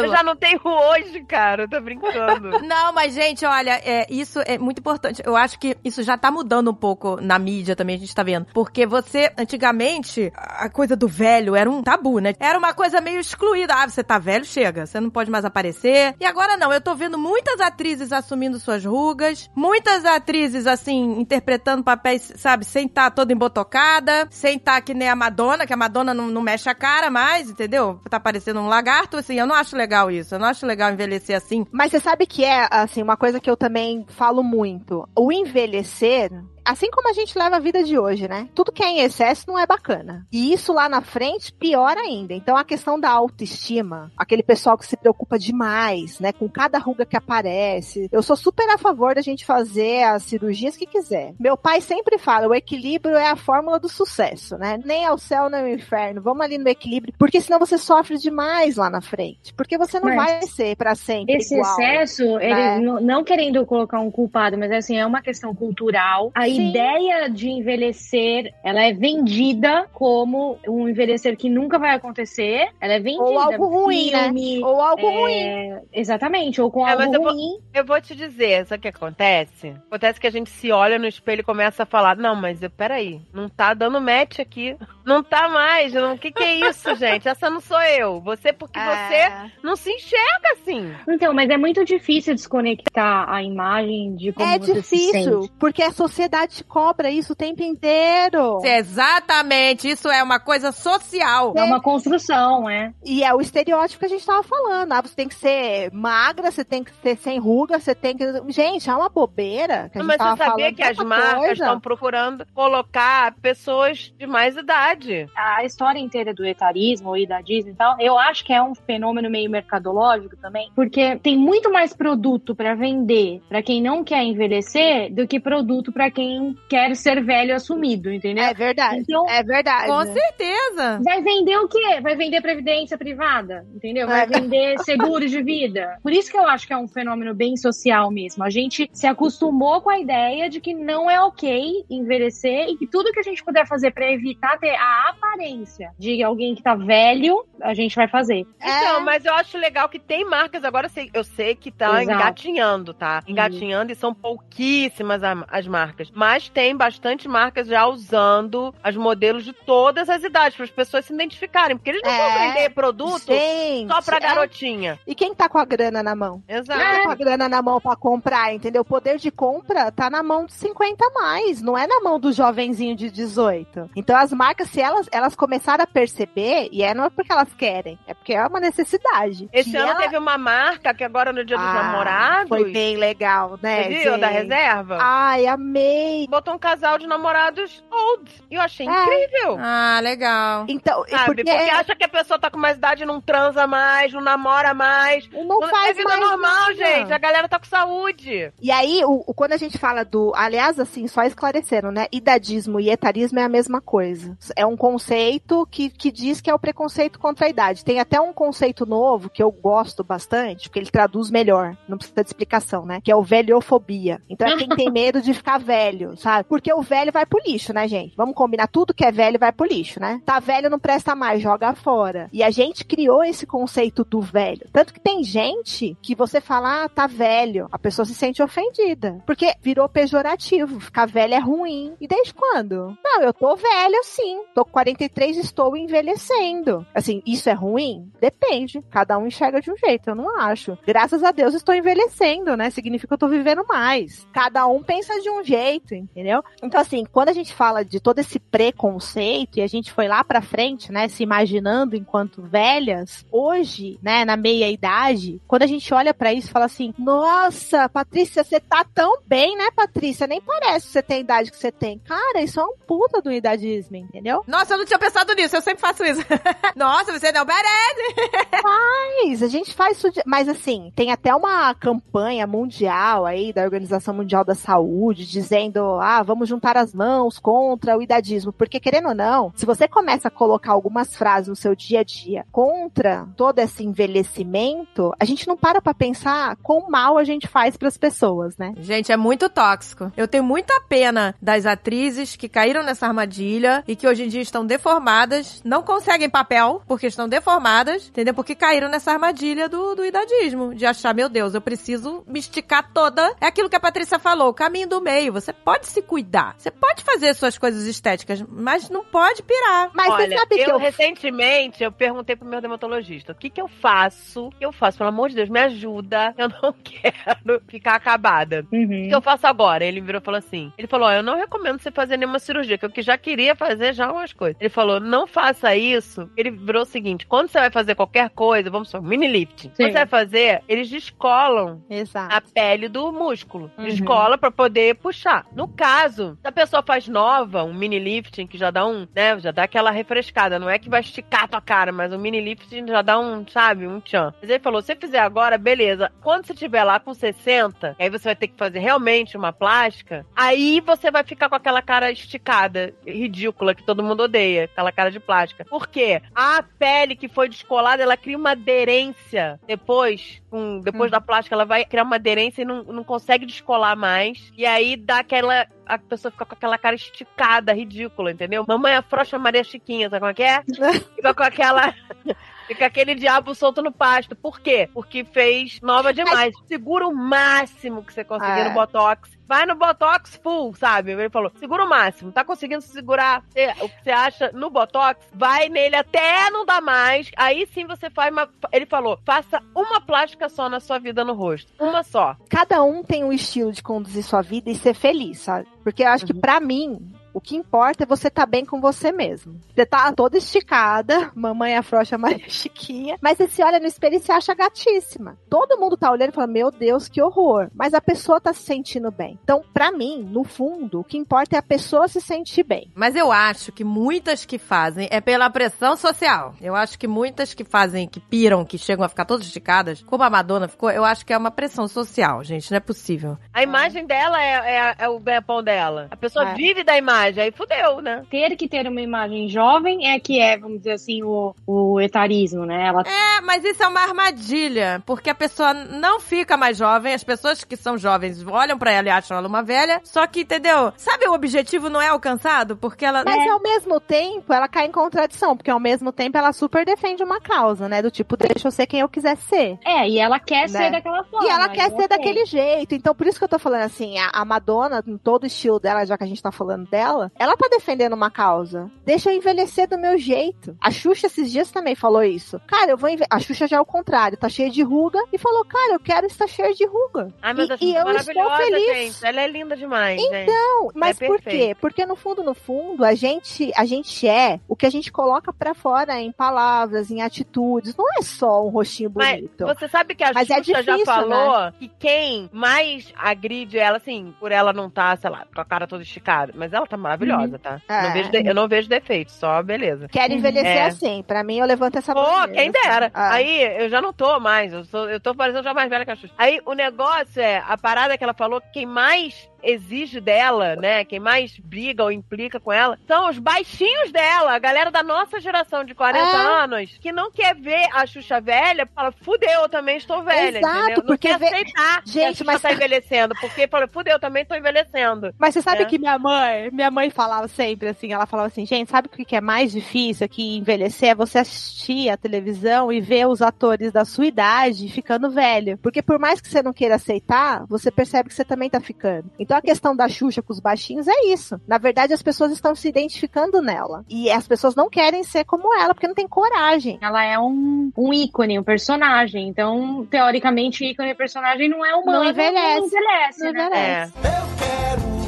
Eu 0.04 0.10
já 0.10 0.22
não 0.22 0.36
tenho 0.36 0.60
hoje, 0.64 1.22
cara. 1.24 1.64
Eu 1.64 1.68
tô 1.68 1.80
brincando. 1.80 2.50
Não, 2.64 2.92
mas, 2.92 3.14
gente, 3.14 3.44
olha, 3.44 3.80
é, 3.84 4.06
isso 4.10 4.40
é 4.44 4.58
muito 4.58 4.78
importante. 4.78 5.22
Eu 5.24 5.36
acho 5.36 5.58
que 5.58 5.76
isso 5.84 6.02
já 6.02 6.16
tá 6.18 6.30
mudando 6.30 6.70
um 6.70 6.74
pouco 6.74 7.20
na 7.20 7.38
mídia 7.38 7.76
também, 7.76 7.96
a 7.96 7.98
gente 7.98 8.14
tá 8.14 8.22
vendo. 8.22 8.46
Porque 8.52 8.86
você, 8.86 9.32
antigamente, 9.38 10.32
a 10.34 10.68
coisa 10.68 10.96
do 10.96 11.06
velho 11.06 11.54
era 11.54 11.70
um 11.70 11.82
tabu, 11.82 12.18
né? 12.18 12.34
Era 12.38 12.58
uma 12.58 12.74
coisa 12.74 13.00
meio 13.00 13.20
excluída. 13.20 13.74
Ah, 13.74 13.88
você 13.88 14.02
tá 14.02 14.18
velho, 14.18 14.44
chega. 14.44 14.86
Você 14.86 15.00
não 15.00 15.10
pode 15.10 15.30
mais 15.30 15.44
aparecer. 15.44 16.14
E 16.20 16.26
agora 16.26 16.56
não, 16.56 16.72
eu 16.72 16.80
tô 16.80 16.94
vendo 16.94 17.18
muitas 17.18 17.60
atrizes 17.60 18.12
assumindo 18.12 18.58
suas 18.58 18.84
rugas, 18.84 19.50
muitas 19.54 20.04
atrizes, 20.04 20.66
assim, 20.66 21.20
interpretando 21.20 21.82
papéis, 21.82 22.32
sabe, 22.36 22.64
sem 22.64 22.86
estar 22.86 23.10
toda 23.10 23.32
embotocada, 23.32 24.26
sem 24.30 24.56
estar 24.56 24.80
que 24.80 24.94
nem 24.94 25.08
a 25.08 25.16
Madonna, 25.16 25.66
que 25.66 25.72
a 25.72 25.76
Madonna 25.76 26.14
não, 26.14 26.28
não 26.28 26.42
mexe 26.42 26.68
a 26.68 26.74
cara 26.74 27.10
mais, 27.10 27.33
entendeu? 27.42 28.00
Tá 28.08 28.18
parecendo 28.18 28.60
um 28.60 28.68
lagarto, 28.68 29.16
assim, 29.16 29.34
eu 29.34 29.46
não 29.46 29.54
acho 29.54 29.76
legal 29.76 30.10
isso. 30.10 30.34
Eu 30.34 30.38
não 30.38 30.46
acho 30.46 30.66
legal 30.66 30.92
envelhecer 30.92 31.36
assim. 31.36 31.66
Mas 31.70 31.90
você 31.90 32.00
sabe 32.00 32.26
que 32.26 32.44
é, 32.44 32.68
assim, 32.70 33.02
uma 33.02 33.16
coisa 33.16 33.40
que 33.40 33.50
eu 33.50 33.56
também 33.56 34.04
falo 34.08 34.42
muito. 34.42 35.08
O 35.16 35.32
envelhecer, 35.32 36.30
assim 36.64 36.90
como 36.90 37.08
a 37.08 37.12
gente 37.12 37.38
leva 37.38 37.56
a 37.56 37.60
vida 37.60 37.82
de 37.84 37.98
hoje, 37.98 38.26
né? 38.28 38.48
Tudo 38.54 38.72
que 38.72 38.82
é 38.82 38.88
em 38.88 39.00
excesso 39.00 39.44
não 39.46 39.58
é 39.58 39.66
bacana. 39.66 40.26
E 40.32 40.52
isso 40.52 40.72
lá 40.72 40.88
na 40.88 41.00
frente, 41.00 41.52
pior 41.52 41.96
ainda. 41.96 42.34
Então 42.34 42.56
a 42.56 42.64
questão 42.64 42.98
da 42.98 43.10
autoestima, 43.10 44.10
aquele 44.16 44.42
pessoal 44.42 44.78
que 44.78 44.86
se 44.86 44.96
preocupa 44.96 45.38
demais, 45.38 46.18
né? 46.20 46.32
Com 46.32 46.48
cada 46.48 46.78
ruga 46.78 47.04
que 47.04 47.16
aparece. 47.16 48.08
Eu 48.10 48.22
sou 48.22 48.36
super 48.36 48.68
a 48.70 48.78
favor 48.78 49.14
da 49.14 49.20
gente 49.20 49.44
fazer 49.44 50.04
as 50.04 50.22
cirurgias 50.24 50.76
que 50.76 50.86
quiser. 50.86 51.34
Meu 51.38 51.56
pai 51.56 51.80
sempre 51.80 52.18
fala, 52.18 52.48
o 52.48 52.54
equilíbrio 52.54 53.16
é 53.16 53.28
a 53.28 53.36
fórmula 53.36 53.78
do 53.78 53.88
sucesso, 53.88 54.56
né? 54.56 54.78
Nem 54.84 55.04
ao 55.04 55.18
céu, 55.18 55.48
nem 55.48 55.60
ao 55.60 55.68
inferno. 55.68 56.22
Vamos 56.22 56.40
ali 56.44 56.58
no 56.58 56.68
equilíbrio, 56.68 57.14
porque 57.18 57.40
senão 57.40 57.58
você 57.58 57.76
sofre 57.76 58.16
demais 58.18 58.76
lá 58.76 58.88
na 58.88 59.00
frente. 59.00 59.52
Porque 59.54 59.76
você 59.76 60.00
não 60.00 60.14
Mas 60.14 60.16
vai 60.16 60.42
ser 60.42 60.76
pra 60.76 60.94
sempre 60.94 61.36
Esse 61.36 61.54
igual. 61.54 61.72
excesso, 61.72 62.22
ele, 62.38 62.54
né? 62.54 62.78
não, 62.78 63.00
não 63.00 63.24
querendo 63.24 63.64
colocar 63.66 64.00
um 64.00 64.10
culpado, 64.10 64.56
mas 64.56 64.70
assim, 64.72 64.96
é 64.96 65.06
uma 65.06 65.20
questão 65.20 65.54
cultural. 65.54 66.30
A 66.34 66.48
Sim. 66.56 66.70
ideia 66.70 67.28
de 67.28 67.48
envelhecer, 67.48 68.52
ela 68.62 68.82
é 68.82 68.92
vendida 68.92 69.88
como 69.92 70.58
um 70.68 70.88
envelhecer 70.88 71.36
que 71.36 71.48
nunca 71.48 71.78
vai 71.78 71.94
acontecer. 71.94 72.68
Ela 72.80 72.94
é 72.94 73.00
vendida. 73.00 73.22
Ou 73.24 73.38
algo 73.38 73.66
ruim, 73.66 74.10
né? 74.10 74.24
Filme, 74.24 74.64
Ou 74.64 74.80
algo 74.80 75.06
é, 75.08 75.14
ruim. 75.20 75.80
Exatamente, 75.92 76.60
ou 76.60 76.70
com 76.70 76.86
É, 76.86 76.92
algo 76.92 77.02
eu 77.14 77.22
vou- 77.22 77.32
ruim. 77.32 77.58
Eu 77.72 77.84
vou 77.84 78.00
te 78.00 78.14
dizer, 78.14 78.66
sabe 78.66 78.78
o 78.78 78.82
que 78.82 78.88
acontece? 78.88 79.74
Acontece 79.86 80.20
que 80.20 80.26
a 80.26 80.30
gente 80.30 80.50
se 80.50 80.70
olha 80.72 80.98
no 80.98 81.06
espelho 81.06 81.40
e 81.40 81.44
começa 81.44 81.82
a 81.84 81.86
falar: 81.86 82.16
Não, 82.16 82.34
mas 82.36 82.62
eu- 82.62 82.70
peraí, 82.70 83.20
não 83.32 83.48
tá 83.48 83.74
dando 83.74 84.00
match 84.00 84.38
aqui. 84.40 84.76
Não 85.04 85.22
tá 85.22 85.48
mais. 85.48 85.94
O 85.94 86.16
que, 86.18 86.30
que 86.32 86.42
é 86.42 86.54
isso, 86.68 86.94
gente? 86.96 87.28
Essa 87.28 87.48
não 87.50 87.60
sou 87.60 87.80
eu. 87.82 88.20
Você, 88.20 88.52
porque 88.52 88.78
É. 88.78 88.84
você 88.84 89.50
não 89.62 89.76
se 89.76 89.90
enxerga 89.90 90.52
assim. 90.52 90.92
Então, 91.08 91.32
mas 91.32 91.48
é 91.50 91.56
muito 91.56 91.84
difícil 91.84 92.34
desconectar 92.34 93.28
a 93.28 93.42
imagem 93.42 94.14
de 94.16 94.32
como 94.32 94.48
É 94.48 94.58
você 94.58 94.82
se 94.82 94.96
difícil, 94.96 95.42
sente. 95.42 95.52
porque 95.58 95.82
a 95.82 95.90
sociedade 95.90 96.43
te 96.46 96.64
cobra 96.64 97.10
isso 97.10 97.32
o 97.32 97.36
tempo 97.36 97.62
inteiro. 97.62 98.60
Exatamente, 98.64 99.88
isso 99.88 100.08
é 100.08 100.22
uma 100.22 100.38
coisa 100.38 100.72
social. 100.72 101.52
É 101.56 101.62
uma 101.64 101.80
construção, 101.80 102.68
é. 102.68 102.92
E 103.04 103.22
é 103.22 103.34
o 103.34 103.40
estereótipo 103.40 104.00
que 104.00 104.06
a 104.06 104.08
gente 104.08 104.26
tava 104.26 104.42
falando. 104.42 104.92
Ah, 104.92 105.02
você 105.02 105.14
tem 105.14 105.28
que 105.28 105.34
ser 105.34 105.90
magra, 105.92 106.50
você 106.50 106.64
tem 106.64 106.82
que 106.82 106.92
ser 106.94 107.16
sem 107.16 107.38
ruga, 107.38 107.78
você 107.78 107.94
tem 107.94 108.16
que. 108.16 108.24
Gente, 108.48 108.88
é 108.88 108.94
uma 108.94 109.08
bobeira. 109.08 109.88
Que 109.90 109.98
a 109.98 110.00
gente 110.00 110.08
Mas 110.08 110.16
tava 110.18 110.36
você 110.36 110.44
sabia 110.44 110.64
falando 110.64 110.76
que 110.76 110.82
as 110.82 110.96
marcas 110.98 111.52
estão 111.52 111.80
procurando 111.80 112.46
colocar 112.54 113.34
pessoas 113.40 114.12
de 114.16 114.26
mais 114.26 114.56
idade? 114.56 115.28
a 115.36 115.64
história 115.64 115.98
inteira 115.98 116.32
do 116.32 116.44
etarismo 116.44 117.16
e 117.16 117.26
da 117.26 117.40
Disney 117.40 117.72
e 117.72 117.76
tal, 117.76 117.96
eu 118.00 118.18
acho 118.18 118.44
que 118.44 118.52
é 118.52 118.62
um 118.62 118.74
fenômeno 118.74 119.30
meio 119.30 119.50
mercadológico 119.50 120.36
também, 120.36 120.70
porque 120.74 121.16
tem 121.16 121.36
muito 121.36 121.70
mais 121.70 121.94
produto 121.94 122.54
pra 122.54 122.74
vender 122.74 123.42
pra 123.48 123.62
quem 123.62 123.82
não 123.82 124.02
quer 124.02 124.22
envelhecer 124.22 125.12
do 125.12 125.26
que 125.26 125.38
produto 125.38 125.92
pra 125.92 126.10
quem 126.10 126.33
quer 126.68 126.94
ser 126.96 127.22
velho 127.22 127.54
assumido, 127.54 128.10
entendeu? 128.12 128.44
É 128.44 128.54
verdade. 128.54 129.00
Então- 129.00 129.28
é 129.28 129.42
verdade. 129.42 129.86
Com 129.86 130.02
certeza. 130.04 131.00
Vai 131.04 131.22
vender 131.22 131.56
o 131.58 131.68
quê? 131.68 132.00
Vai 132.02 132.16
vender 132.16 132.40
previdência 132.40 132.96
privada, 132.98 133.64
entendeu? 133.74 134.06
Vai 134.06 134.22
É. 134.22 134.26
vender 134.26 134.76
seguros 134.84 135.30
de 135.30 135.42
vida. 135.42 135.98
Por 136.02 136.12
isso 136.12 136.30
que 136.30 136.36
eu 136.36 136.46
acho 136.46 136.66
que 136.66 136.72
é 136.72 136.76
um 136.76 136.88
fenômeno 136.88 137.34
bem 137.34 137.56
social 137.56 138.10
mesmo. 138.10 138.44
A 138.44 138.50
gente 138.50 138.88
se 138.92 139.06
acostumou 139.06 139.80
com 139.80 139.90
a 139.90 139.98
ideia 139.98 140.48
de 140.48 140.60
que 140.60 140.74
não 140.74 141.10
é 141.10 141.20
ok 141.20 141.84
envelhecer 141.90 142.68
e 142.68 142.76
que 142.76 142.86
tudo 142.86 143.12
que 143.12 143.20
a 143.20 143.22
gente 143.22 143.42
puder 143.44 143.66
fazer 143.66 143.90
pra 143.92 144.10
evitar 144.10 144.58
ter 144.58 144.74
a 144.74 145.10
aparência 145.10 145.90
de 145.98 146.22
alguém 146.22 146.54
que 146.54 146.62
tá 146.62 146.74
velho, 146.74 147.44
a 147.62 147.74
gente 147.74 147.94
vai 147.96 148.08
fazer. 148.08 148.44
Então, 148.56 148.96
É. 148.98 149.00
mas 149.00 149.24
eu 149.24 149.34
acho 149.34 149.56
legal 149.58 149.88
que 149.88 149.98
tem 149.98 150.24
marcas 150.24 150.64
agora, 150.64 150.86
eu 150.86 150.90
sei- 150.90 151.10
eu 151.12 151.24
sei 151.24 151.54
que 151.54 151.70
tá 151.70 152.02
Exato. 152.02 152.18
engatinhando, 152.18 152.94
tá? 152.94 153.22
Engatinhando 153.26 153.92
e 153.92 153.94
são 153.94 154.14
pouquíssimas 154.14 155.22
as 155.48 155.66
marcas. 155.66 156.10
Mas 156.14 156.23
tem 156.52 156.76
bastante 156.76 157.28
marcas 157.28 157.66
já 157.68 157.86
usando 157.86 158.74
as 158.82 158.96
modelos 158.96 159.44
de 159.44 159.52
todas 159.52 160.08
as 160.08 160.22
idades, 160.22 160.56
para 160.56 160.64
as 160.64 160.70
pessoas 160.70 161.04
se 161.04 161.12
identificarem. 161.12 161.76
Porque 161.76 161.90
eles 161.90 162.02
não 162.04 162.10
vão 162.10 162.26
É. 162.26 162.48
vender 162.48 162.70
produto 162.70 163.26
Gente, 163.26 163.88
só 163.92 164.02
pra 164.02 164.16
é. 164.16 164.20
garotinha. 164.20 164.98
E 165.06 165.14
quem 165.14 165.34
tá 165.34 165.48
com 165.48 165.58
a 165.58 165.64
grana 165.64 166.02
na 166.02 166.14
mão? 166.14 166.42
Exato. 166.48 166.80
Quem 166.80 166.90
tá 166.98 167.02
com 167.04 167.10
a 167.10 167.14
grana 167.14 167.48
na 167.48 167.62
mão 167.62 167.80
pra 167.80 167.96
comprar, 167.96 168.54
entendeu? 168.54 168.82
O 168.82 168.84
poder 168.84 169.18
de 169.18 169.30
compra 169.30 169.90
tá 169.92 170.08
na 170.10 170.22
mão 170.22 170.46
de 170.46 170.52
50 170.54 171.04
a 171.04 171.10
mais, 171.20 171.60
não 171.62 171.76
é 171.76 171.86
na 171.86 172.00
mão 172.00 172.18
do 172.18 172.32
jovenzinho 172.32 172.96
de 172.96 173.10
18. 173.10 173.90
Então 173.96 174.16
as 174.16 174.32
marcas, 174.32 174.68
se 174.70 174.80
elas, 174.80 175.08
elas 175.12 175.34
começaram 175.34 175.84
a 175.84 175.86
perceber, 175.86 176.68
e 176.72 176.82
é 176.82 176.94
não 176.94 177.04
é 177.04 177.10
porque 177.10 177.32
elas 177.32 177.52
querem, 177.54 177.98
é 178.06 178.14
porque 178.14 178.32
é 178.34 178.46
uma 178.46 178.60
necessidade. 178.60 179.48
Esse 179.52 179.76
ano 179.76 179.90
ela- 179.90 180.00
teve 180.00 180.18
uma 180.18 180.36
marca 180.38 180.92
que 180.94 181.04
agora 181.04 181.32
no 181.32 181.44
Dia 181.44 181.56
dos 181.56 181.66
Ah, 181.66 181.74
Namorados. 181.74 182.48
Foi 182.48 182.70
bem 182.72 182.96
legal, 182.96 183.58
né? 183.62 183.84
Você 183.84 183.88
viu? 184.02 184.18
Da 184.18 184.26
reserva? 184.28 184.98
Ai, 185.00 185.46
amei. 185.46 186.03
Botou 186.28 186.54
um 186.54 186.58
casal 186.58 186.98
de 186.98 187.06
namorados 187.06 187.82
old. 187.90 188.30
E 188.50 188.54
eu 188.54 188.60
achei 188.60 188.86
É. 188.88 188.90
incrível. 189.02 189.56
Ah, 189.60 190.00
legal. 190.02 190.64
Então, 190.68 191.04
Sabe? 191.08 191.24
porque, 191.26 191.44
Porque, 191.44 191.70
acha 191.70 191.94
que 191.96 192.04
a 192.04 192.08
pessoa 192.08 192.38
tá 192.38 192.50
com 192.50 192.58
mais 192.58 192.76
idade 192.76 193.02
e 193.02 193.06
não 193.06 193.20
transa 193.20 193.66
mais, 193.66 194.12
não 194.12 194.20
namora 194.20 194.74
mais. 194.74 195.28
não 195.30 195.64
é 195.64 195.68
faz 195.70 195.96
vida 195.96 196.08
mais 196.08 196.20
normal, 196.20 196.50
nada. 196.68 196.74
gente. 196.74 197.12
A 197.12 197.18
galera 197.18 197.48
tá 197.48 197.58
com 197.58 197.66
saúde. 197.66 198.52
E 198.60 198.70
aí, 198.70 199.02
o, 199.04 199.24
o- 199.26 199.34
quando 199.34 199.52
a 199.52 199.56
gente 199.56 199.78
fala 199.78 200.04
do. 200.04 200.32
Aliás, 200.34 200.78
assim, 200.78 201.06
só 201.08 201.22
esclarecendo, 201.22 201.90
né? 201.90 202.06
Idadismo 202.12 202.78
e 202.80 202.90
etarismo 202.90 203.38
é 203.38 203.42
a 203.44 203.48
mesma 203.48 203.80
coisa. 203.80 204.36
É 204.56 204.64
um 204.66 204.76
conceito 204.76 205.66
que, 205.70 205.90
que 205.90 206.10
diz 206.10 206.40
que 206.40 206.50
é 206.50 206.54
o 206.54 206.58
preconceito 206.58 207.18
contra 207.18 207.46
a 207.46 207.48
idade. 207.48 207.84
Tem 207.84 208.00
até 208.00 208.20
um 208.20 208.32
conceito 208.32 208.86
novo 208.86 209.28
que 209.30 209.42
eu 209.42 209.50
gosto 209.50 210.02
bastante, 210.02 210.68
que 210.70 210.78
ele 210.78 210.90
traduz 210.90 211.30
melhor, 211.30 211.76
não 211.88 211.96
precisa 211.98 212.22
de 212.22 212.28
explicação, 212.28 212.84
né? 212.86 213.00
Que 213.02 213.10
é 213.10 213.16
o 213.16 213.22
velhofobia. 213.22 214.20
Então 214.28 214.48
é 214.48 214.56
quem 214.56 214.68
tem 214.68 214.90
medo 214.92 215.20
de 215.20 215.32
ficar 215.34 215.58
velho, 215.58 215.93
sabe? 216.16 216.48
Porque 216.48 216.72
o 216.72 216.82
velho 216.82 217.12
vai 217.12 217.26
pro 217.26 217.40
lixo, 217.46 217.72
né, 217.72 217.86
gente? 217.88 218.16
Vamos 218.16 218.34
combinar, 218.34 218.66
tudo 218.68 218.94
que 218.94 219.04
é 219.04 219.12
velho 219.12 219.38
vai 219.38 219.52
pro 219.52 219.66
lixo, 219.66 220.00
né? 220.00 220.20
Tá 220.24 220.40
velho 220.40 220.70
não 220.70 220.78
presta 220.78 221.14
mais, 221.14 221.42
joga 221.42 221.74
fora. 221.74 222.28
E 222.32 222.42
a 222.42 222.50
gente 222.50 222.84
criou 222.84 223.24
esse 223.24 223.46
conceito 223.46 224.04
do 224.04 224.20
velho. 224.20 224.66
Tanto 224.72 224.92
que 224.92 225.00
tem 225.00 225.22
gente 225.22 225.96
que 226.02 226.14
você 226.14 226.40
fala, 226.40 226.84
ah, 226.84 226.88
tá 226.88 227.06
velho, 227.06 227.68
a 227.70 227.78
pessoa 227.78 228.04
se 228.04 228.14
sente 228.14 228.42
ofendida. 228.42 229.22
Porque 229.26 229.54
virou 229.60 229.88
pejorativo, 229.88 230.80
ficar 230.80 231.06
velho 231.06 231.34
é 231.34 231.38
ruim. 231.38 231.94
E 232.00 232.06
desde 232.06 232.34
quando? 232.34 232.96
Não, 233.02 233.22
eu 233.22 233.32
tô 233.32 233.56
velho 233.56 234.00
sim. 234.04 234.42
Tô 234.54 234.64
com 234.64 234.72
43, 234.72 235.36
estou 235.36 235.76
envelhecendo. 235.76 236.86
Assim, 236.94 237.22
isso 237.26 237.48
é 237.48 237.52
ruim? 237.52 238.10
Depende. 238.20 238.82
Cada 238.90 239.18
um 239.18 239.26
enxerga 239.26 239.60
de 239.60 239.70
um 239.70 239.76
jeito, 239.76 240.10
eu 240.10 240.14
não 240.14 240.38
acho. 240.40 240.78
Graças 240.86 241.22
a 241.22 241.30
Deus 241.30 241.54
estou 241.54 241.74
envelhecendo, 241.74 242.56
né? 242.56 242.70
Significa 242.70 243.08
que 243.08 243.14
eu 243.14 243.18
tô 243.18 243.28
vivendo 243.28 243.64
mais. 243.68 244.26
Cada 244.32 244.66
um 244.66 244.82
pensa 244.82 245.20
de 245.20 245.30
um 245.30 245.42
jeito, 245.42 245.83
entendeu? 245.92 246.42
Então, 246.62 246.80
assim, 246.80 247.04
quando 247.04 247.30
a 247.30 247.32
gente 247.32 247.52
fala 247.52 247.84
de 247.84 247.98
todo 247.98 248.20
esse 248.20 248.38
preconceito 248.38 249.58
e 249.58 249.62
a 249.62 249.66
gente 249.66 249.92
foi 249.92 250.06
lá 250.06 250.22
pra 250.22 250.40
frente, 250.40 250.92
né? 250.92 251.08
Se 251.08 251.22
imaginando 251.22 251.96
enquanto 251.96 252.42
velhas, 252.42 253.26
hoje, 253.30 253.98
né, 254.02 254.24
na 254.24 254.36
meia 254.36 254.70
idade, 254.70 255.40
quando 255.48 255.62
a 255.62 255.66
gente 255.66 255.92
olha 255.92 256.14
para 256.14 256.32
isso, 256.32 256.50
fala 256.50 256.66
assim: 256.66 256.94
Nossa, 256.98 257.88
Patrícia, 257.88 258.44
você 258.44 258.60
tá 258.60 258.84
tão 258.94 259.18
bem, 259.26 259.56
né, 259.56 259.70
Patrícia? 259.74 260.26
Nem 260.26 260.40
parece 260.40 260.86
que 260.86 260.92
você 260.92 261.02
tem 261.02 261.16
a 261.18 261.20
idade 261.20 261.50
que 261.50 261.56
você 261.56 261.72
tem. 261.72 261.98
Cara, 261.98 262.42
isso 262.42 262.60
é 262.60 262.64
um 262.64 262.76
puta 262.86 263.20
do 263.20 263.32
idadismo, 263.32 263.96
entendeu? 263.96 264.44
Nossa, 264.46 264.74
eu 264.74 264.78
não 264.78 264.84
tinha 264.84 264.98
pensado 264.98 265.34
nisso, 265.34 265.56
eu 265.56 265.62
sempre 265.62 265.80
faço 265.80 266.04
isso. 266.04 266.22
Nossa, 266.76 267.18
você 267.18 267.32
não 267.32 267.44
merece. 267.44 268.62
Faz, 268.62 269.42
a 269.42 269.48
gente 269.48 269.72
faz 269.72 269.98
isso. 269.98 270.10
De... 270.10 270.22
Mas 270.26 270.48
assim, 270.48 270.92
tem 270.94 271.10
até 271.10 271.34
uma 271.34 271.74
campanha 271.74 272.46
mundial 272.46 273.26
aí 273.26 273.52
da 273.52 273.62
Organização 273.62 274.14
Mundial 274.14 274.44
da 274.44 274.54
Saúde 274.54 275.26
dizendo: 275.26 275.73
ah, 276.00 276.22
vamos 276.22 276.48
juntar 276.48 276.76
as 276.76 276.94
mãos 276.94 277.38
contra 277.38 277.96
o 277.96 278.02
idadismo. 278.02 278.52
Porque, 278.52 278.80
querendo 278.80 279.08
ou 279.08 279.14
não, 279.14 279.52
se 279.56 279.66
você 279.66 279.88
começa 279.88 280.28
a 280.28 280.30
colocar 280.30 280.72
algumas 280.72 281.14
frases 281.14 281.48
no 281.48 281.56
seu 281.56 281.74
dia 281.74 282.00
a 282.00 282.04
dia 282.04 282.46
contra 282.50 283.26
todo 283.36 283.58
esse 283.58 283.84
envelhecimento, 283.84 285.12
a 285.18 285.24
gente 285.24 285.46
não 285.46 285.56
para 285.56 285.80
pra 285.80 285.94
pensar 285.94 286.56
quão 286.62 286.88
mal 286.88 287.18
a 287.18 287.24
gente 287.24 287.46
faz 287.46 287.76
pras 287.76 287.96
pessoas, 287.96 288.56
né? 288.56 288.74
Gente, 288.78 289.12
é 289.12 289.16
muito 289.16 289.48
tóxico. 289.48 290.12
Eu 290.16 290.28
tenho 290.28 290.44
muita 290.44 290.80
pena 290.82 291.34
das 291.40 291.66
atrizes 291.66 292.36
que 292.36 292.48
caíram 292.48 292.82
nessa 292.82 293.06
armadilha 293.06 293.82
e 293.86 293.96
que 293.96 294.06
hoje 294.06 294.24
em 294.24 294.28
dia 294.28 294.42
estão 294.42 294.64
deformadas, 294.64 295.60
não 295.64 295.82
conseguem 295.82 296.28
papel 296.28 296.82
porque 296.86 297.06
estão 297.06 297.28
deformadas, 297.28 298.08
entendeu? 298.08 298.34
Porque 298.34 298.54
caíram 298.54 298.88
nessa 298.88 299.12
armadilha 299.12 299.68
do, 299.68 299.94
do 299.94 300.04
idadismo, 300.04 300.74
de 300.74 300.86
achar, 300.86 301.14
meu 301.14 301.28
Deus, 301.28 301.54
eu 301.54 301.60
preciso 301.60 302.24
me 302.26 302.38
esticar 302.38 302.90
toda. 302.92 303.34
É 303.40 303.46
aquilo 303.46 303.68
que 303.68 303.76
a 303.76 303.80
Patrícia 303.80 304.18
falou, 304.18 304.48
o 304.48 304.54
caminho 304.54 304.88
do 304.88 305.00
meio. 305.00 305.32
Você 305.32 305.52
pode 305.64 305.86
se 305.86 306.02
cuidar, 306.02 306.54
você 306.58 306.70
pode 306.70 307.02
fazer 307.02 307.34
suas 307.34 307.56
coisas 307.56 307.86
estéticas, 307.86 308.42
mas 308.48 308.90
não 308.90 309.04
pode 309.04 309.42
pirar. 309.42 309.90
Mas 309.94 310.10
Olha, 310.10 310.28
você 310.28 310.36
sabe 310.36 310.60
eu, 310.60 310.64
que 310.64 310.70
eu 310.70 310.78
recentemente 310.78 311.82
eu 311.82 311.92
perguntei 311.92 312.36
pro 312.36 312.46
meu 312.46 312.60
dermatologista, 312.60 313.32
o 313.32 313.34
que 313.34 313.48
que 313.48 313.60
eu 313.60 313.68
faço? 313.68 314.46
O 314.46 314.50
que 314.50 314.64
eu 314.64 314.72
faço? 314.72 314.98
Pelo 314.98 315.08
amor 315.08 315.28
de 315.28 315.36
Deus, 315.36 315.48
me 315.48 315.60
ajuda. 315.60 316.34
Eu 316.36 316.48
não 316.48 316.72
quero 316.84 317.62
ficar 317.68 317.94
acabada. 317.94 318.66
Uhum. 318.72 319.06
O 319.06 319.08
que 319.08 319.14
eu 319.14 319.22
faço 319.22 319.46
agora? 319.46 319.84
Ele 319.84 320.00
virou 320.00 320.20
e 320.20 320.24
falou 320.24 320.38
assim, 320.38 320.72
ele 320.76 320.86
falou, 320.86 321.10
eu 321.10 321.22
não 321.22 321.36
recomendo 321.36 321.80
você 321.80 321.90
fazer 321.90 322.16
nenhuma 322.16 322.38
cirurgia, 322.38 322.78
que 322.78 322.84
eu 322.84 322.90
que 322.90 323.02
já 323.02 323.16
queria 323.16 323.54
fazer 323.54 323.92
já 323.92 324.10
umas 324.10 324.32
coisas. 324.32 324.56
Ele 324.60 324.70
falou, 324.70 325.00
não 325.00 325.26
faça 325.26 325.74
isso. 325.74 326.30
Ele 326.36 326.50
virou 326.50 326.82
o 326.82 326.86
seguinte, 326.86 327.26
quando 327.26 327.48
você 327.48 327.58
vai 327.58 327.70
fazer 327.70 327.94
qualquer 327.94 328.30
coisa, 328.30 328.70
vamos 328.70 328.88
supor, 328.88 329.06
mini 329.06 329.26
lift, 329.26 329.70
quando 329.76 329.88
você 329.88 329.92
vai 329.92 330.06
fazer, 330.06 330.62
eles 330.68 330.88
descolam 330.88 331.82
Exato. 331.88 332.34
a 332.34 332.40
pele 332.40 332.88
do 332.88 333.12
músculo. 333.12 333.70
Uhum. 333.76 333.84
Descola 333.84 334.38
pra 334.38 334.50
poder 334.50 334.96
puxar. 334.96 335.46
No 335.54 335.68
caso, 335.68 336.36
se 336.40 336.48
a 336.48 336.52
pessoa 336.52 336.82
faz 336.82 337.06
nova, 337.06 337.62
um 337.62 337.72
mini 337.72 337.98
lifting, 337.98 338.46
que 338.46 338.58
já 338.58 338.72
dá 338.72 338.84
um, 338.84 339.06
né, 339.14 339.38
já 339.38 339.52
dá 339.52 339.62
aquela 339.62 339.90
refrescada. 339.90 340.58
Não 340.58 340.68
é 340.68 340.78
que 340.78 340.88
vai 340.88 341.00
esticar 341.00 341.44
a 341.44 341.48
tua 341.48 341.60
cara, 341.60 341.92
mas 341.92 342.12
o 342.12 342.18
mini 342.18 342.40
lifting 342.40 342.86
já 342.88 343.02
dá 343.02 343.18
um, 343.20 343.46
sabe, 343.46 343.86
um 343.86 344.00
tchan. 344.00 344.34
Mas 344.40 344.50
ele 344.50 344.58
falou, 344.58 344.80
se 344.80 344.88
você 344.88 344.96
fizer 344.96 345.20
agora, 345.20 345.56
beleza. 345.56 346.10
Quando 346.20 346.46
você 346.46 346.52
estiver 346.52 346.82
lá 346.82 346.98
com 346.98 347.14
60, 347.14 347.94
aí 347.98 348.10
você 348.10 348.24
vai 348.24 348.36
ter 348.36 348.48
que 348.48 348.58
fazer 348.58 348.80
realmente 348.80 349.36
uma 349.36 349.52
plástica, 349.52 350.26
aí 350.34 350.80
você 350.80 351.10
vai 351.10 351.22
ficar 351.22 351.48
com 351.48 351.54
aquela 351.54 351.80
cara 351.80 352.10
esticada, 352.10 352.92
ridícula, 353.06 353.74
que 353.74 353.84
todo 353.84 354.02
mundo 354.02 354.24
odeia, 354.24 354.64
aquela 354.64 354.90
cara 354.90 355.10
de 355.10 355.20
plástica. 355.20 355.64
Por 355.64 355.86
quê? 355.86 356.20
A 356.34 356.64
pele 356.78 357.14
que 357.14 357.28
foi 357.28 357.48
descolada, 357.48 358.02
ela 358.02 358.16
cria 358.16 358.36
uma 358.36 358.52
aderência 358.52 359.60
depois, 359.66 360.42
depois 360.82 361.10
hum. 361.10 361.12
da 361.12 361.20
plástica, 361.20 361.54
ela 361.54 361.64
vai 361.64 361.84
criar 361.84 362.02
uma 362.02 362.16
aderência 362.16 362.62
e 362.62 362.64
não, 362.64 362.82
não 362.82 363.04
consegue 363.04 363.46
descolar 363.46 363.96
mais. 363.96 364.52
E 364.56 364.66
aí 364.66 364.96
dá 364.96 365.18
aquela 365.18 365.43
a 365.50 365.98
pessoa 365.98 366.30
fica 366.32 366.44
com 366.44 366.54
aquela 366.54 366.78
cara 366.78 366.96
esticada, 366.96 367.72
ridícula, 367.72 368.30
entendeu? 368.30 368.64
Mamãe 368.66 368.94
afrouxa 368.94 369.38
Maria 369.38 369.64
Chiquinha, 369.64 370.08
sabe 370.08 370.20
como 370.20 370.30
é 370.30 370.34
que 370.34 370.42
é? 370.42 370.62
Fica 371.16 371.34
com 371.34 371.42
aquela. 371.42 371.94
Fica 372.66 372.86
aquele 372.86 373.14
diabo 373.14 373.54
solto 373.54 373.82
no 373.82 373.92
pasto. 373.92 374.34
Por 374.34 374.60
quê? 374.60 374.88
Porque 374.92 375.24
fez 375.24 375.80
nova 375.82 376.14
demais. 376.14 376.54
Mas... 376.58 376.66
Segura 376.68 377.06
o 377.06 377.14
máximo 377.14 378.02
que 378.02 378.12
você 378.12 378.24
conseguir 378.24 378.60
é. 378.60 378.68
no 378.68 378.74
Botox. 378.74 379.33
Vai 379.46 379.66
no 379.66 379.74
Botox 379.74 380.36
full, 380.42 380.74
sabe? 380.74 381.12
Ele 381.12 381.28
falou, 381.28 381.50
segura 381.58 381.84
o 381.84 381.88
máximo. 381.88 382.32
Tá 382.32 382.44
conseguindo 382.44 382.82
segurar 382.82 383.42
o 383.80 383.88
que 383.88 384.02
você 384.02 384.10
acha 384.10 384.50
no 384.52 384.70
Botox? 384.70 385.26
Vai 385.34 385.68
nele 385.68 385.96
até 385.96 386.50
não 386.50 386.64
dar 386.64 386.80
mais. 386.80 387.30
Aí 387.36 387.66
sim 387.66 387.86
você 387.86 388.08
faz 388.10 388.32
uma... 388.32 388.48
Ele 388.72 388.86
falou, 388.86 389.18
faça 389.24 389.62
uma 389.74 390.00
plástica 390.00 390.48
só 390.48 390.68
na 390.68 390.80
sua 390.80 390.98
vida 390.98 391.24
no 391.24 391.34
rosto. 391.34 391.72
Uma 391.78 392.02
só. 392.02 392.36
Cada 392.48 392.82
um 392.82 393.02
tem 393.02 393.22
um 393.24 393.32
estilo 393.32 393.72
de 393.72 393.82
conduzir 393.82 394.22
sua 394.22 394.42
vida 394.42 394.70
e 394.70 394.74
ser 394.74 394.94
feliz, 394.94 395.40
sabe? 395.40 395.68
Porque 395.82 396.02
eu 396.02 396.08
acho 396.08 396.24
uhum. 396.24 396.32
que 396.32 396.40
para 396.40 396.60
mim, 396.60 397.13
o 397.34 397.40
que 397.40 397.56
importa 397.56 398.04
é 398.04 398.06
você 398.06 398.28
estar 398.28 398.42
tá 398.42 398.46
bem 398.46 398.64
com 398.64 398.80
você 398.80 399.10
mesmo. 399.10 399.60
Você 399.74 399.84
tá 399.84 400.12
toda 400.12 400.38
esticada, 400.38 401.32
mamãe 401.34 401.76
afrouxa 401.76 402.16
Maria 402.16 402.48
Chiquinha, 402.48 403.18
mas 403.20 403.36
você 403.36 403.48
se 403.48 403.62
olha 403.62 403.80
no 403.80 403.86
espelho 403.86 404.16
e 404.16 404.20
se 404.20 404.30
acha 404.30 404.54
gatíssima. 404.54 405.36
Todo 405.50 405.78
mundo 405.78 405.96
tá 405.96 406.10
olhando 406.10 406.30
e 406.30 406.34
fala, 406.34 406.46
meu 406.46 406.70
Deus, 406.70 407.08
que 407.08 407.20
horror. 407.20 407.68
Mas 407.74 407.92
a 407.92 408.00
pessoa 408.00 408.40
tá 408.40 408.52
se 408.52 408.62
sentindo 408.62 409.10
bem. 409.10 409.38
Então, 409.42 409.64
para 409.74 409.90
mim, 409.90 410.22
no 410.22 410.44
fundo, 410.44 411.00
o 411.00 411.04
que 411.04 411.18
importa 411.18 411.56
é 411.56 411.58
a 411.58 411.62
pessoa 411.62 412.06
se 412.06 412.20
sentir 412.20 412.62
bem. 412.62 412.92
Mas 412.94 413.16
eu 413.16 413.32
acho 413.32 413.72
que 413.72 413.82
muitas 413.82 414.44
que 414.44 414.58
fazem 414.58 415.08
é 415.10 415.20
pela 415.20 415.50
pressão 415.50 415.96
social. 415.96 416.54
Eu 416.60 416.76
acho 416.76 416.96
que 416.96 417.08
muitas 417.08 417.52
que 417.52 417.64
fazem, 417.64 418.06
que 418.06 418.20
piram, 418.20 418.64
que 418.64 418.78
chegam 418.78 419.04
a 419.04 419.08
ficar 419.08 419.24
todas 419.24 419.44
esticadas, 419.44 420.02
como 420.02 420.22
a 420.22 420.30
Madonna 420.30 420.68
ficou, 420.68 420.90
eu 420.90 421.04
acho 421.04 421.26
que 421.26 421.32
é 421.32 421.36
uma 421.36 421.50
pressão 421.50 421.88
social, 421.88 422.44
gente. 422.44 422.70
Não 422.70 422.76
é 422.76 422.80
possível. 422.80 423.36
A 423.52 423.62
imagem 423.62 424.06
dela 424.06 424.40
é, 424.40 424.76
é, 424.76 424.94
é 425.00 425.08
o 425.08 425.18
ganha-pão 425.18 425.62
dela. 425.62 426.06
A 426.12 426.16
pessoa 426.16 426.50
é. 426.50 426.54
vive 426.54 426.84
da 426.84 426.96
imagem 426.96 427.23
imagem, 427.24 427.44
aí 427.44 427.52
fudeu, 427.52 428.00
né? 428.00 428.24
Ter 428.30 428.56
que 428.56 428.68
ter 428.68 428.86
uma 428.86 429.00
imagem 429.00 429.48
jovem 429.48 430.08
é 430.08 430.18
que 430.18 430.40
é, 430.40 430.58
vamos 430.58 430.78
dizer 430.78 430.92
assim, 430.92 431.22
o, 431.22 431.54
o 431.66 432.00
etarismo, 432.00 432.64
né? 432.64 432.86
Ela... 432.86 433.02
É, 433.02 433.40
mas 433.40 433.64
isso 433.64 433.82
é 433.82 433.88
uma 433.88 434.00
armadilha, 434.00 435.02
porque 435.06 435.30
a 435.30 435.34
pessoa 435.34 435.72
não 435.72 436.20
fica 436.20 436.56
mais 436.56 436.76
jovem, 436.76 437.14
as 437.14 437.24
pessoas 437.24 437.64
que 437.64 437.76
são 437.76 437.96
jovens 437.96 438.44
olham 438.46 438.78
para 438.78 438.92
ela 438.92 439.08
e 439.08 439.10
acham 439.10 439.36
ela 439.36 439.48
uma 439.48 439.62
velha, 439.62 440.00
só 440.04 440.26
que, 440.26 440.40
entendeu? 440.40 440.92
Sabe, 440.96 441.26
o 441.26 441.32
objetivo 441.32 441.88
não 441.88 442.00
é 442.00 442.08
alcançado, 442.08 442.76
porque 442.76 443.04
ela... 443.04 443.22
Mas 443.24 443.46
é... 443.46 443.48
ao 443.48 443.60
mesmo 443.60 444.00
tempo, 444.00 444.52
ela 444.52 444.68
cai 444.68 444.86
em 444.86 444.92
contradição, 444.92 445.56
porque 445.56 445.70
ao 445.70 445.80
mesmo 445.80 446.12
tempo 446.12 446.36
ela 446.36 446.52
super 446.52 446.84
defende 446.84 447.22
uma 447.22 447.40
causa, 447.40 447.88
né? 447.88 448.02
Do 448.02 448.10
tipo, 448.10 448.36
deixa 448.36 448.68
eu 448.68 448.72
ser 448.72 448.86
quem 448.86 449.00
eu 449.00 449.08
quiser 449.08 449.36
ser. 449.36 449.78
É, 449.84 450.08
e 450.08 450.18
ela 450.18 450.38
quer 450.38 450.68
né? 450.70 450.78
ser 450.78 450.90
daquela 450.90 451.24
forma. 451.24 451.46
E 451.46 451.50
ela 451.50 451.68
quer 451.68 451.90
ser 451.90 452.08
daquele 452.08 452.44
jeito, 452.44 452.94
então 452.94 453.14
por 453.14 453.26
isso 453.26 453.38
que 453.38 453.44
eu 453.44 453.48
tô 453.48 453.58
falando 453.58 453.82
assim, 453.82 454.18
a, 454.18 454.30
a 454.32 454.44
Madonna, 454.44 455.02
em 455.06 455.16
todo 455.16 455.44
o 455.44 455.46
estilo 455.46 455.78
dela, 455.78 456.04
já 456.04 456.16
que 456.16 456.24
a 456.24 456.26
gente 456.26 456.42
tá 456.42 456.52
falando 456.52 456.88
dela, 456.88 457.13
dela, 457.14 457.32
ela 457.38 457.56
tá 457.56 457.68
defendendo 457.70 458.14
uma 458.14 458.30
causa. 458.30 458.90
Deixa 459.04 459.30
eu 459.30 459.36
envelhecer 459.36 459.88
do 459.88 459.98
meu 459.98 460.18
jeito. 460.18 460.76
A 460.80 460.90
Xuxa 460.90 461.26
esses 461.26 461.50
dias 461.50 461.70
também 461.70 461.94
falou 461.94 462.22
isso. 462.22 462.60
Cara, 462.66 462.90
eu 462.90 462.96
vou 462.96 463.08
envelhecer. 463.08 463.28
A 463.30 463.40
Xuxa 463.40 463.66
já 463.66 463.76
é 463.76 463.80
o 463.80 463.84
contrário, 463.84 464.36
tá 464.36 464.48
cheia 464.48 464.70
de 464.70 464.82
ruga 464.82 465.22
e 465.32 465.38
falou, 465.38 465.64
cara, 465.64 465.94
eu 465.94 466.00
quero 466.00 466.26
estar 466.26 466.46
cheia 466.46 466.74
de 466.74 466.86
ruga. 466.86 467.32
Ai, 467.40 467.54
meu 467.54 467.68
Deus, 467.68 467.80
e, 467.80 467.86
e 467.86 467.94
eu 467.94 468.10
estou 468.10 468.56
feliz. 468.56 469.14
Gente. 469.14 469.26
Ela 469.26 469.40
é 469.40 469.48
linda 469.48 469.76
demais. 469.76 470.20
Então, 470.20 470.82
gente. 470.84 470.96
mas 470.96 471.20
é 471.20 471.26
por 471.26 471.40
quê? 471.40 471.76
Porque 471.80 472.06
no 472.06 472.16
fundo, 472.16 472.42
no 472.42 472.54
fundo, 472.54 473.04
a 473.04 473.14
gente, 473.14 473.72
a 473.76 473.84
gente 473.84 474.26
é 474.26 474.60
o 474.68 474.76
que 474.76 474.86
a 474.86 474.90
gente 474.90 475.12
coloca 475.12 475.52
para 475.52 475.74
fora 475.74 476.20
em 476.20 476.32
palavras, 476.32 477.10
em 477.10 477.22
atitudes. 477.22 477.96
Não 477.96 478.06
é 478.18 478.22
só 478.22 478.64
um 478.64 478.70
rostinho 478.70 479.10
bonito. 479.10 479.66
Mas 479.66 479.78
você 479.78 479.88
sabe 479.88 480.14
que 480.14 480.24
a 480.24 480.32
mas 480.32 480.50
é 480.50 480.56
Xuxa 480.58 480.78
é 480.78 480.82
difícil, 480.82 481.04
já 481.04 481.04
falou 481.04 481.60
né? 481.60 481.74
que 481.78 481.88
quem 481.88 482.50
mais 482.52 483.12
agride 483.16 483.78
ela, 483.78 483.96
assim, 483.96 484.34
por 484.38 484.52
ela 484.52 484.72
não 484.72 484.90
tá, 484.90 485.16
sei 485.16 485.30
lá, 485.30 485.46
com 485.52 485.60
a 485.60 485.64
cara 485.64 485.86
toda 485.86 486.02
esticada, 486.02 486.52
mas 486.54 486.72
ela 486.72 486.86
tá 486.86 486.96
maravilhosa, 487.04 487.52
uhum. 487.52 487.58
tá? 487.58 487.80
É. 487.88 488.02
Não 488.02 488.12
vejo 488.12 488.30
de, 488.30 488.48
eu 488.48 488.54
não 488.54 488.68
vejo 488.68 488.88
defeitos, 488.88 489.34
só 489.34 489.62
beleza. 489.62 490.08
Quero 490.08 490.32
envelhecer 490.32 490.76
é. 490.76 490.86
assim. 490.86 491.22
Pra 491.22 491.44
mim, 491.44 491.58
eu 491.58 491.66
levanto 491.66 491.98
essa 491.98 492.14
Pô, 492.14 492.48
quem 492.52 492.72
dera. 492.72 493.10
Ah. 493.14 493.34
Aí, 493.34 493.62
eu 493.82 493.88
já 493.88 494.00
não 494.00 494.12
tô 494.12 494.40
mais. 494.40 494.72
Eu, 494.72 494.84
sou, 494.84 495.08
eu 495.08 495.20
tô 495.20 495.34
parecendo 495.34 495.62
já 495.62 495.74
mais 495.74 495.88
velha 495.90 496.04
que 496.04 496.10
a 496.10 496.16
Xuxa. 496.16 496.34
Aí, 496.38 496.60
o 496.64 496.72
negócio 496.72 497.40
é, 497.40 497.62
a 497.66 497.76
parada 497.76 498.16
que 498.16 498.24
ela 498.24 498.34
falou, 498.34 498.62
quem 498.72 498.86
mais 498.86 499.48
exige 499.64 500.20
dela, 500.20 500.76
né? 500.76 501.04
Quem 501.04 501.18
mais 501.20 501.58
briga 501.58 502.02
ou 502.04 502.12
implica 502.12 502.60
com 502.60 502.72
ela, 502.72 502.98
são 503.06 503.28
os 503.28 503.38
baixinhos 503.38 504.12
dela, 504.12 504.52
a 504.54 504.58
galera 504.58 504.90
da 504.90 505.02
nossa 505.02 505.40
geração 505.40 505.84
de 505.84 505.94
40 505.94 506.18
É. 506.24 506.36
anos, 506.62 506.98
que 507.00 507.12
não 507.12 507.30
quer 507.30 507.54
ver 507.54 507.88
a 507.92 508.06
Xuxa 508.06 508.40
velha, 508.40 508.88
fala, 508.94 509.12
fudeu, 509.12 509.62
eu 509.62 509.68
também 509.68 509.96
estou 509.96 510.22
velha, 510.22 510.58
Exato, 510.58 510.76
entendeu? 510.78 510.96
Não 510.98 511.06
porque 511.06 511.28
quer 511.28 511.38
vê- 511.38 511.46
aceitar 511.46 512.02
que 512.02 512.10
a 512.10 512.12
Gente, 512.12 512.38
Xuxa 512.38 512.44
mas- 512.44 512.62
tá 512.62 512.72
envelhecendo, 512.72 513.34
porque 513.40 513.66
fala, 513.68 513.88
fudeu, 513.88 514.14
eu 514.14 514.20
também 514.20 514.44
tô 514.44 514.54
envelhecendo. 514.54 515.34
Mas 515.38 515.54
você 515.54 515.62
sabe 515.62 515.82
É. 515.82 515.84
que 515.86 515.98
minha 515.98 516.18
mãe, 516.18 516.70
minha 516.70 516.90
mãe 516.90 517.10
falava 517.10 517.48
sempre 517.48 517.88
assim, 517.88 518.12
ela 518.12 518.26
falava 518.26 518.48
assim, 518.48 518.66
gente, 518.66 518.90
sabe 518.90 519.08
o 519.08 519.10
que 519.10 519.24
que 519.24 519.36
é 519.36 519.40
mais 519.40 519.72
difícil 519.72 520.24
aqui 520.24 520.56
envelhecer? 520.56 521.10
É 521.10 521.14
você 521.14 521.38
assistir 521.38 522.08
a 522.10 522.16
televisão 522.16 522.92
e 522.92 523.00
ver 523.00 523.26
os 523.26 523.40
atores 523.42 523.92
da 523.92 524.04
sua 524.04 524.26
idade 524.26 524.88
ficando 524.88 525.30
velho. 525.30 525.78
Porque 525.78 526.02
por 526.02 526.18
mais 526.18 526.40
que 526.40 526.48
você 526.48 526.62
não 526.62 526.72
queira 526.72 526.96
aceitar, 526.96 527.64
você 527.66 527.90
percebe 527.90 528.28
que 528.28 528.34
você 528.34 528.44
também 528.44 528.68
tá 528.70 528.80
ficando. 528.80 529.30
Então 529.38 529.53
a 529.54 529.62
questão 529.62 529.94
da 529.94 530.08
Xuxa 530.08 530.42
com 530.42 530.52
os 530.52 530.60
baixinhos 530.60 531.06
é 531.08 531.26
isso. 531.26 531.60
Na 531.66 531.78
verdade, 531.78 532.12
as 532.12 532.22
pessoas 532.22 532.52
estão 532.52 532.74
se 532.74 532.88
identificando 532.88 533.60
nela. 533.62 534.04
E 534.08 534.30
as 534.30 534.46
pessoas 534.46 534.74
não 534.74 534.88
querem 534.88 535.22
ser 535.22 535.44
como 535.44 535.74
ela, 535.74 535.94
porque 535.94 536.08
não 536.08 536.14
tem 536.14 536.28
coragem. 536.28 536.98
Ela 537.00 537.24
é 537.24 537.38
um, 537.38 537.90
um 537.96 538.12
ícone, 538.12 538.58
um 538.58 538.64
personagem. 538.64 539.48
Então, 539.48 540.06
teoricamente, 540.10 540.84
ícone 540.84 541.10
e 541.10 541.14
personagem 541.14 541.68
não 541.68 541.84
é 541.84 541.94
humano. 541.94 542.24
Não 542.24 542.30
envelhece. 542.30 542.80
Não 542.80 542.86
envelhece, 542.86 543.44
Não 543.44 543.52
né? 543.52 543.66
envelhece. 543.66 545.23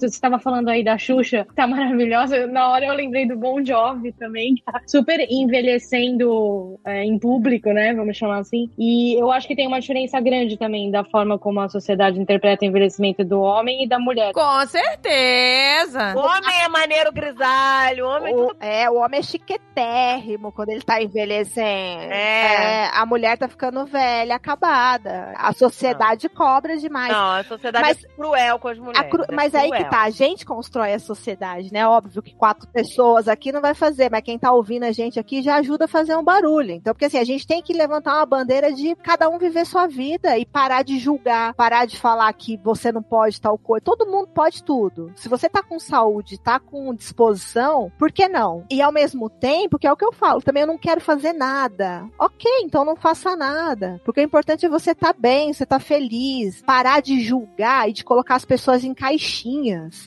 Você 0.00 0.14
estava 0.16 0.38
falando 0.38 0.68
aí 0.68 0.82
da 0.84 0.96
Xuxa, 0.98 1.46
tá 1.54 1.66
maravilhosa. 1.66 2.46
Na 2.46 2.68
hora 2.70 2.86
eu 2.86 2.94
lembrei 2.94 3.26
do 3.26 3.36
Bon 3.36 3.64
Jovi 3.64 4.12
também, 4.12 4.54
que 4.54 4.62
tá 4.64 4.80
super 4.86 5.20
envelhecendo 5.30 6.78
é, 6.84 7.04
em 7.04 7.18
público, 7.18 7.70
né? 7.72 7.92
Vamos 7.94 8.16
chamar 8.16 8.38
assim. 8.38 8.70
E 8.78 9.14
eu 9.20 9.30
acho 9.30 9.46
que 9.46 9.56
tem 9.56 9.66
uma 9.66 9.80
diferença 9.80 10.20
grande 10.20 10.56
também 10.56 10.90
da 10.90 11.04
forma 11.04 11.38
como 11.38 11.60
a 11.60 11.68
sociedade 11.68 12.18
interpreta 12.20 12.64
o 12.64 12.68
envelhecimento 12.68 13.24
do 13.24 13.40
homem 13.40 13.84
e 13.84 13.88
da 13.88 13.98
mulher. 13.98 14.32
Com 14.32 14.66
certeza. 14.66 16.14
O 16.14 16.20
homem 16.20 16.62
é 16.64 16.68
maneiro 16.68 17.12
grisalho, 17.12 18.06
o 18.06 18.08
homem 18.10 18.34
O, 18.34 18.46
tudo 18.48 18.56
é, 18.60 18.88
o 18.90 18.94
homem 18.96 19.20
é 19.20 19.22
chiquetérrimo 19.22 20.52
quando 20.52 20.70
ele 20.70 20.82
tá 20.82 21.02
envelhecendo. 21.02 22.12
É. 22.12 22.90
a 22.94 23.04
mulher 23.06 23.36
tá 23.38 23.48
ficando 23.48 23.84
velha, 23.86 24.34
acabada. 24.34 25.32
A 25.36 25.52
sociedade 25.52 26.28
cobra 26.28 26.76
demais. 26.76 27.12
Não, 27.12 27.32
a 27.36 27.44
sociedade 27.44 27.84
Mas- 27.86 28.04
é 28.04 28.08
cruel 28.16 28.58
com 28.58 28.68
as 28.68 28.78
A 28.78 28.80
mulheres. 28.82 29.10
cru- 29.10 29.24
é 29.28 29.34
Mas 29.34 29.54
aí 29.54 29.70
que. 29.70 29.84
Tá, 29.90 30.02
a 30.02 30.10
gente 30.10 30.46
constrói 30.46 30.94
a 30.94 30.98
sociedade, 30.98 31.72
né? 31.72 31.86
Óbvio 31.86 32.22
que 32.22 32.34
quatro 32.34 32.68
pessoas 32.68 33.26
aqui 33.26 33.50
não 33.50 33.60
vai 33.60 33.74
fazer, 33.74 34.10
mas 34.10 34.22
quem 34.22 34.38
tá 34.38 34.52
ouvindo 34.52 34.84
a 34.84 34.92
gente 34.92 35.18
aqui 35.18 35.42
já 35.42 35.56
ajuda 35.56 35.86
a 35.86 35.88
fazer 35.88 36.16
um 36.16 36.22
barulho. 36.22 36.70
Então, 36.70 36.94
porque 36.94 37.06
assim, 37.06 37.18
a 37.18 37.24
gente 37.24 37.46
tem 37.46 37.60
que 37.60 37.72
levantar 37.72 38.16
uma 38.16 38.26
bandeira 38.26 38.72
de 38.72 38.94
cada 38.96 39.28
um 39.28 39.38
viver 39.38 39.66
sua 39.66 39.86
vida 39.86 40.38
e 40.38 40.46
parar 40.46 40.82
de 40.82 40.98
julgar, 40.98 41.54
parar 41.54 41.86
de 41.86 41.98
falar 41.98 42.32
que 42.32 42.56
você 42.56 42.92
não 42.92 43.02
pode 43.02 43.40
tal 43.40 43.58
coisa. 43.58 43.84
Todo 43.84 44.06
mundo 44.06 44.28
pode 44.28 44.62
tudo. 44.62 45.12
Se 45.16 45.28
você 45.28 45.48
tá 45.48 45.62
com 45.62 45.78
saúde, 45.78 46.38
tá 46.38 46.60
com 46.60 46.94
disposição, 46.94 47.90
por 47.98 48.12
que 48.12 48.28
não? 48.28 48.64
E 48.70 48.80
ao 48.80 48.92
mesmo 48.92 49.28
tempo, 49.28 49.78
que 49.78 49.86
é 49.86 49.92
o 49.92 49.96
que 49.96 50.04
eu 50.04 50.12
falo, 50.12 50.40
também 50.40 50.62
eu 50.62 50.66
não 50.66 50.78
quero 50.78 51.00
fazer 51.00 51.32
nada. 51.32 52.08
Ok, 52.18 52.50
então 52.62 52.84
não 52.84 52.94
faça 52.94 53.34
nada. 53.34 54.00
Porque 54.04 54.20
o 54.20 54.24
importante 54.24 54.66
é 54.66 54.68
você 54.68 54.94
tá 54.94 55.12
bem, 55.12 55.52
você 55.52 55.66
tá 55.66 55.80
feliz. 55.80 56.62
Parar 56.62 57.00
de 57.00 57.20
julgar 57.20 57.88
e 57.88 57.92
de 57.92 58.04
colocar 58.04 58.36
as 58.36 58.44
pessoas 58.44 58.84
em 58.84 58.94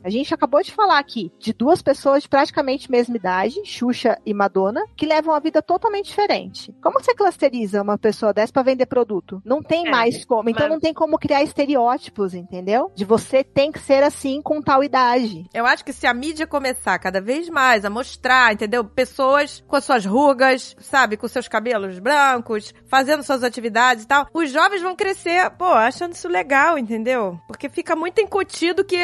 A 0.03 0.09
gente 0.09 0.33
acabou 0.33 0.61
de 0.61 0.71
falar 0.71 0.99
aqui 0.99 1.31
de 1.39 1.53
duas 1.53 1.81
pessoas 1.81 2.23
de 2.23 2.29
praticamente 2.29 2.89
mesma 2.91 3.15
idade, 3.15 3.61
Xuxa 3.65 4.17
e 4.25 4.33
Madonna, 4.33 4.81
que 4.95 5.05
levam 5.05 5.33
uma 5.33 5.39
vida 5.39 5.61
totalmente 5.61 6.07
diferente. 6.07 6.73
Como 6.81 6.99
você 7.01 7.13
clusteriza 7.15 7.81
uma 7.81 7.97
pessoa 7.97 8.33
dessa 8.33 8.51
pra 8.53 8.63
vender 8.63 8.85
produto? 8.85 9.41
Não 9.45 9.61
tem 9.61 9.87
É, 9.87 9.89
mais 9.91 10.25
como. 10.25 10.49
Então 10.49 10.63
mas- 10.63 10.71
não 10.71 10.79
tem 10.79 10.93
como 10.93 11.17
criar 11.17 11.43
estereótipos, 11.43 12.33
entendeu? 12.33 12.91
De 12.95 13.05
você 13.05 13.43
tem 13.43 13.71
que 13.71 13.79
ser 13.79 14.03
assim 14.03 14.41
com 14.41 14.61
tal 14.61 14.83
idade. 14.83 15.45
Eu 15.53 15.65
acho 15.65 15.83
que 15.83 15.93
se 15.93 16.05
a 16.07 16.13
mídia 16.13 16.45
começar 16.47 16.97
cada 16.99 17.19
vez 17.21 17.49
mais 17.49 17.85
a 17.85 17.89
mostrar, 17.89 18.53
entendeu? 18.53 18.83
Pessoas 18.83 19.63
com 19.67 19.75
as 19.75 19.83
suas 19.85 20.05
rugas, 20.05 20.75
sabe? 20.79 21.17
Com 21.17 21.27
seus 21.27 21.47
cabelos 21.47 21.99
brancos, 21.99 22.73
fazendo 22.87 23.23
suas 23.23 23.43
atividades 23.43 24.03
e 24.03 24.07
tal. 24.07 24.27
Os 24.33 24.51
jovens 24.51 24.81
vão 24.81 24.95
crescer, 24.95 25.49
pô, 25.51 25.65
achando 25.65 26.13
isso 26.13 26.27
legal, 26.27 26.77
entendeu? 26.77 27.39
Porque 27.47 27.69
fica 27.69 27.95
muito 27.95 28.21
incutido 28.21 28.83
que 28.83 28.97